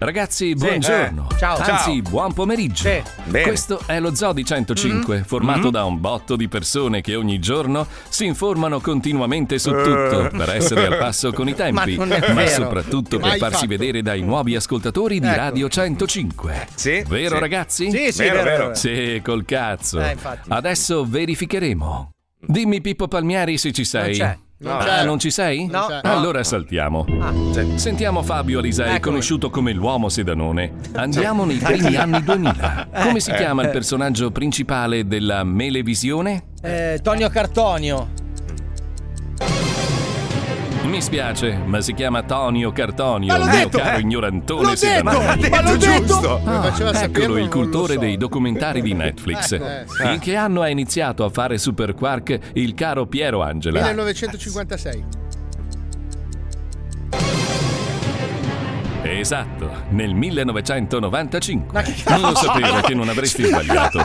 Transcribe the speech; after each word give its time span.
Ragazzi, 0.00 0.54
buongiorno. 0.54 1.26
Eh. 1.32 1.36
Ciao. 1.38 1.56
Anzi, 1.56 2.00
Ciao. 2.02 2.10
buon 2.10 2.32
pomeriggio. 2.32 2.88
Sì. 2.88 3.02
Questo 3.42 3.80
è 3.84 3.98
lo 3.98 4.14
Zodi 4.14 4.44
105, 4.44 5.24
formato 5.26 5.70
da 5.70 5.84
un 5.84 6.00
botto 6.00 6.36
di 6.36 6.46
persone 6.46 7.00
che 7.00 7.16
ogni 7.16 7.40
giorno 7.40 7.84
si 8.08 8.24
informano 8.24 8.78
continuamente 8.80 9.58
su 9.58 9.70
tutto 9.70 10.30
per 10.30 10.50
essere 10.50 10.86
al 10.86 10.98
passo 10.98 11.32
con 11.32 11.48
i 11.48 11.54
tempi, 11.56 11.96
Ma 11.96 12.04
non 12.04 12.08
ma 12.32 12.46
soprattutto 12.46 13.18
per 13.18 13.38
farsi 13.38 13.54
fatto. 13.54 13.66
vedere 13.66 14.00
dai 14.02 14.22
nuovi 14.22 14.54
ascoltatori 14.54 15.18
di 15.18 15.26
Ecco. 15.26 15.36
Radio 15.36 15.68
105. 15.68 16.66
Sì, 16.74 17.02
Vero 17.08 17.34
sì. 17.34 17.40
ragazzi? 17.40 17.90
Sì, 17.90 18.12
sì, 18.12 18.22
Vero, 18.22 18.42
vero, 18.44 18.56
vero. 18.66 18.74
Sì, 18.76 19.20
col 19.24 19.44
cazzo. 19.44 20.00
Eh. 20.00 20.16
Adesso 20.46 21.04
verificheremo. 21.08 22.10
Dimmi 22.40 22.80
Pippo 22.80 23.08
Palmieri 23.08 23.58
se 23.58 23.72
ci 23.72 23.84
sei. 23.84 24.14
c'è. 24.14 24.38
Non 24.60 24.72
Ah, 24.80 24.84
c'è. 24.84 25.04
non 25.04 25.20
ci 25.20 25.30
sei? 25.30 25.66
No. 25.66 25.86
c'è. 25.86 26.00
Allora 26.02 26.42
saltiamo. 26.42 27.06
Sentiamo 27.76 28.24
Fabio 28.24 28.58
Alisei, 28.58 28.88
Eccolo. 28.96 29.12
conosciuto 29.12 29.50
come 29.50 29.72
l'uomo 29.72 30.08
sedanone. 30.08 30.72
Andiamo 30.94 31.44
nei 31.44 31.58
primi 31.58 31.94
anni 31.94 32.20
2000. 32.24 32.88
Come 33.04 33.20
si 33.20 33.32
chiama 33.34 33.62
il 33.62 33.70
personaggio 33.70 34.32
principale 34.32 35.06
della 35.06 35.44
Melevisione? 35.44 36.46
Eh, 36.60 36.98
Tonio 37.04 37.28
Cartonio. 37.28 38.08
Mi 40.88 41.02
spiace, 41.02 41.54
ma 41.66 41.80
si 41.82 41.92
chiama 41.92 42.22
Tonio 42.22 42.72
Cartonio, 42.72 43.28
Ma 43.32 43.38
l'ho 43.38 43.44
mio 43.44 43.54
detto, 43.56 43.78
caro 43.78 43.96
eh. 43.98 44.00
ignorantone 44.00 44.62
L'ho 44.62 44.68
detto, 44.68 44.76
sedanone. 44.78 45.48
ma 45.50 45.60
l'ho 45.62 45.76
detto. 45.76 46.04
giusto. 46.06 46.40
Come 46.42 46.60
faceva 46.62 46.90
a 46.90 46.94
saperlo, 46.94 47.22
Eccolo 47.24 47.38
il 47.38 47.48
cultore 47.48 47.94
so. 47.94 48.00
dei 48.00 48.16
documentari 48.16 48.80
di 48.80 48.94
Netflix. 48.94 49.52
Eh, 49.52 49.84
sì. 49.86 50.02
In 50.14 50.18
che 50.18 50.34
anno 50.34 50.62
ha 50.62 50.68
iniziato 50.68 51.24
a 51.24 51.28
fare 51.28 51.58
Super 51.58 51.94
Quark 51.94 52.38
il 52.54 52.72
caro 52.74 53.06
Piero 53.06 53.42
Angela? 53.42 53.82
1956. 53.84 55.04
Esatto, 59.02 59.70
nel 59.90 60.14
1995. 60.14 61.68
Ma 61.72 61.82
che 61.82 61.94
Non 62.08 62.20
lo 62.20 62.34
sapevo 62.34 62.80
che 62.80 62.94
non 62.94 63.08
avresti 63.08 63.44
sbagliato. 63.44 63.98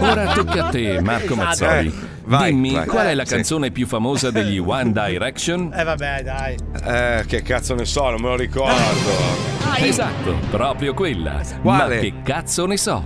Ora 0.00 0.32
tocca 0.32 0.66
a 0.66 0.68
te, 0.68 1.00
Marco 1.00 1.32
Esatto. 1.34 1.44
Mazzoli. 1.44 2.09
Vai, 2.30 2.52
Dimmi, 2.52 2.70
vai. 2.74 2.86
qual 2.86 3.06
è 3.06 3.14
la 3.14 3.24
Sì. 3.24 3.34
canzone 3.34 3.72
più 3.72 3.88
famosa 3.88 4.30
degli 4.30 4.58
One 4.64 4.92
Direction? 4.92 5.72
Eh 5.74 5.82
vabbè, 5.82 6.22
dai. 6.22 6.56
Eh, 6.84 7.24
che 7.26 7.42
cazzo 7.42 7.74
ne 7.74 7.84
so, 7.84 8.08
non 8.10 8.20
me 8.20 8.28
lo 8.28 8.36
ricordo. 8.36 9.48
Esatto, 9.78 10.36
proprio 10.50 10.94
quella. 10.94 11.40
Quale? 11.60 11.94
Ma 11.96 12.00
che 12.00 12.14
cazzo 12.22 12.66
ne 12.66 12.76
so? 12.76 13.02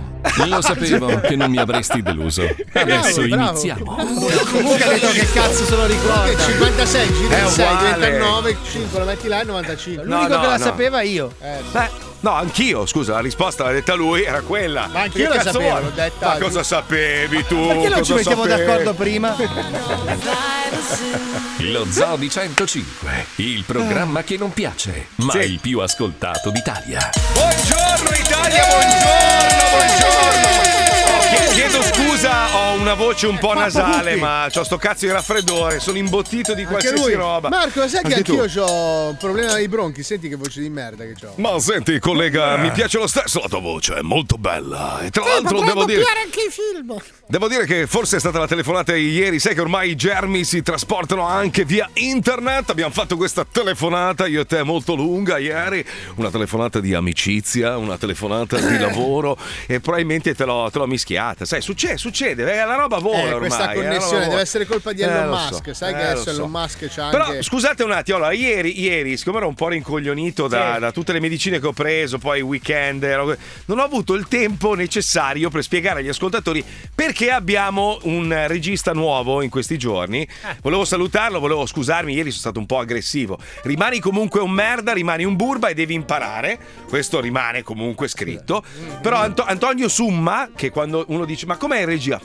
Lo 0.47 0.61
sapevo 0.61 1.19
che 1.21 1.35
non 1.35 1.49
mi 1.49 1.57
avresti 1.57 2.01
deluso. 2.03 2.43
Adesso 2.73 3.21
Bravo, 3.21 3.27
bravo. 3.27 3.49
iniziamo. 3.49 3.83
Comunque 4.51 4.83
ha 4.83 4.87
detto 4.89 5.07
che 5.09 5.27
cazzo 5.33 5.63
se 5.63 5.75
lo 5.75 5.81
Che 5.85 5.93
ricorda. 5.93 6.37
56, 6.43 7.13
gira 7.13 7.37
il 7.39 7.47
6, 7.47 7.65
uguale. 7.65 7.85
diventa 7.93 8.07
il 8.07 8.17
9, 8.17 8.57
5, 8.71 8.99
lo 8.99 9.05
metti 9.05 9.27
là 9.27 9.41
e 9.41 9.43
95. 9.45 10.03
No, 10.03 10.15
L'unico 10.17 10.33
no, 10.35 10.39
che 10.41 10.47
la 10.47 10.57
no. 10.57 10.63
sapeva 10.63 11.01
io. 11.01 11.31
Eh, 11.41 11.61
Beh, 11.71 11.89
no, 12.25 12.31
anch'io, 12.33 12.87
scusa, 12.87 13.13
la 13.13 13.19
risposta 13.19 13.65
l'ha 13.65 13.71
detta 13.71 13.93
lui, 13.93 14.23
era 14.23 14.41
quella. 14.41 14.89
Ma 14.91 15.01
anch'io 15.01 15.31
la 15.31 15.43
sapevo, 15.43 15.79
l'ho 15.79 15.89
detta 15.91 16.27
Ma 16.27 16.37
cosa 16.39 16.63
sapevi 16.63 17.45
tu? 17.45 17.67
Perché 17.67 17.89
non 17.89 18.03
ci 18.03 18.13
mettiamo 18.13 18.43
sapevi? 18.45 18.65
d'accordo 18.65 18.93
prima? 18.95 19.35
Lo 21.59 21.85
Zoo 21.91 22.15
di 22.15 22.27
105, 22.29 23.25
il 23.35 23.63
programma 23.63 24.23
che 24.23 24.37
non 24.37 24.51
piace, 24.51 25.09
ma 25.17 25.33
Sì. 25.33 25.37
il 25.39 25.59
più 25.59 25.79
ascoltato 25.79 26.49
d'Italia. 26.49 27.11
Buongiorno 27.33 28.09
Italia, 28.17 28.65
buongiorno, 28.65 29.69
buongiorno. 29.69 30.84
Chie- 31.35 31.53
Chiedo 31.65 31.81
scusa, 31.81 32.55
ho 32.55 32.79
una 32.79 32.93
voce 32.93 33.27
un 33.27 33.37
po' 33.37 33.53
nasale, 33.53 34.15
ma 34.15 34.45
ho 34.53 34.63
sto 34.63 34.77
cazzo 34.77 35.05
di 35.05 35.11
raffreddore, 35.11 35.79
sono 35.79 35.97
imbottito 35.97 36.53
di 36.53 36.63
qualsiasi 36.63 37.01
lui. 37.01 37.13
roba. 37.13 37.49
Marco, 37.49 37.81
lo 37.81 37.87
sai 37.87 38.03
che 38.03 38.13
anch'io 38.13 38.45
ho 38.63 39.09
un 39.09 39.17
problema 39.17 39.53
dei 39.55 39.67
bronchi? 39.67 40.03
Senti 40.03 40.29
che 40.29 40.35
voce 40.35 40.61
di 40.61 40.69
merda 40.69 41.03
che 41.03 41.13
ho. 41.25 41.33
Ma 41.37 41.59
senti, 41.59 41.99
collega, 41.99 42.55
mi 42.57 42.71
piace 42.71 42.97
lo 42.99 43.07
stesso 43.07 43.39
la 43.41 43.47
tua 43.47 43.59
voce, 43.59 43.95
è 43.95 44.01
molto 44.01 44.37
bella. 44.37 45.01
E 45.01 45.09
tra 45.09 45.25
l'altro 45.25 45.61
devo 45.61 45.83
dire. 45.85 46.03
anche 46.23 46.41
i 46.47 46.51
film. 46.51 46.95
Devo 47.27 47.47
dire 47.47 47.65
che 47.65 47.87
forse 47.87 48.17
è 48.17 48.19
stata 48.19 48.37
la 48.39 48.47
telefonata 48.47 48.93
di 48.93 49.09
ieri, 49.09 49.39
sai 49.39 49.55
che 49.55 49.61
ormai 49.61 49.89
i 49.89 49.95
germi 49.95 50.43
si 50.43 50.61
trasportano 50.61 51.25
anche 51.25 51.65
via 51.65 51.89
internet. 51.93 52.69
Abbiamo 52.69 52.91
fatto 52.93 53.17
questa 53.17 53.45
telefonata, 53.49 54.27
io 54.27 54.41
e 54.41 54.45
te, 54.45 54.63
molto 54.63 54.95
lunga 54.95 55.37
ieri. 55.37 55.83
Una 56.15 56.29
telefonata 56.29 56.79
di 56.79 56.93
amicizia, 56.93 57.77
una 57.77 57.97
telefonata 57.97 58.59
di 58.59 58.77
lavoro 58.79 59.37
e 59.65 59.79
probabilmente 59.79 60.35
te 60.35 60.45
l'ho, 60.45 60.69
te 60.71 60.77
l'ho 60.77 60.87
mischiata. 60.87 61.24
Sai, 61.41 61.61
succede, 61.61 61.97
succede, 61.97 62.43
la 62.43 62.75
roba 62.75 62.97
vola 62.99 63.17
Eh, 63.17 63.23
ormai. 63.33 63.39
questa 63.39 63.71
connessione 63.73 64.17
vola. 64.19 64.27
deve 64.29 64.41
essere 64.41 64.65
colpa 64.65 64.91
di 64.93 65.01
Eh, 65.01 65.05
Elon 65.05 65.29
lo 65.29 65.37
so, 65.37 65.49
Musk. 65.49 65.75
Sai 65.75 65.93
eh, 65.93 65.95
che 65.95 66.01
adesso 66.03 66.23
so. 66.23 66.29
Elon 66.31 66.51
Musk 66.51 66.87
c'ha 66.93 67.09
Però 67.09 67.23
anche. 67.25 67.41
scusate 67.41 67.83
un 67.83 67.91
attimo, 67.91 68.17
allora, 68.17 68.31
ieri, 68.33 68.79
ieri, 68.79 69.17
siccome 69.17 69.37
ero 69.37 69.47
un 69.47 69.53
po' 69.55 69.69
rincoglionito 69.69 70.47
da, 70.47 70.73
Sì. 70.75 70.79
da 70.81 70.91
tutte 70.91 71.13
le 71.13 71.19
medicine 71.19 71.59
che 71.59 71.67
ho 71.67 71.73
preso, 71.73 72.17
poi 72.17 72.41
weekend, 72.41 73.03
ero- 73.03 73.35
non 73.65 73.79
ho 73.79 73.83
avuto 73.83 74.13
il 74.13 74.27
tempo 74.27 74.73
necessario 74.75 75.49
per 75.49 75.63
spiegare 75.63 75.99
agli 76.01 76.09
ascoltatori 76.09 76.63
perché 76.93 77.31
abbiamo 77.31 77.97
un 78.03 78.43
regista 78.47 78.91
nuovo 78.93 79.41
in 79.41 79.49
questi 79.49 79.77
giorni. 79.77 80.27
Volevo 80.61 80.85
salutarlo, 80.85 81.39
volevo 81.39 81.65
scusarmi, 81.65 82.13
ieri 82.13 82.29
sono 82.29 82.41
stato 82.41 82.59
un 82.59 82.65
po' 82.65 82.79
aggressivo. 82.79 83.37
Rimani 83.63 83.99
comunque 83.99 84.39
un 84.41 84.51
merda, 84.51 84.93
rimani 84.93 85.23
un 85.23 85.35
burba 85.35 85.67
e 85.69 85.73
devi 85.73 85.93
imparare. 85.93 86.57
Questo 86.87 87.19
rimane 87.19 87.63
comunque 87.63 88.07
scritto. 88.07 88.63
Però 89.01 89.17
Anto- 89.17 89.43
Antonio 89.43 89.87
Summa, 89.87 90.49
che 90.55 90.69
quando 90.69 91.05
uno 91.15 91.25
dice 91.25 91.45
ma 91.45 91.57
com'è 91.57 91.79
in 91.79 91.85
regia? 91.85 92.19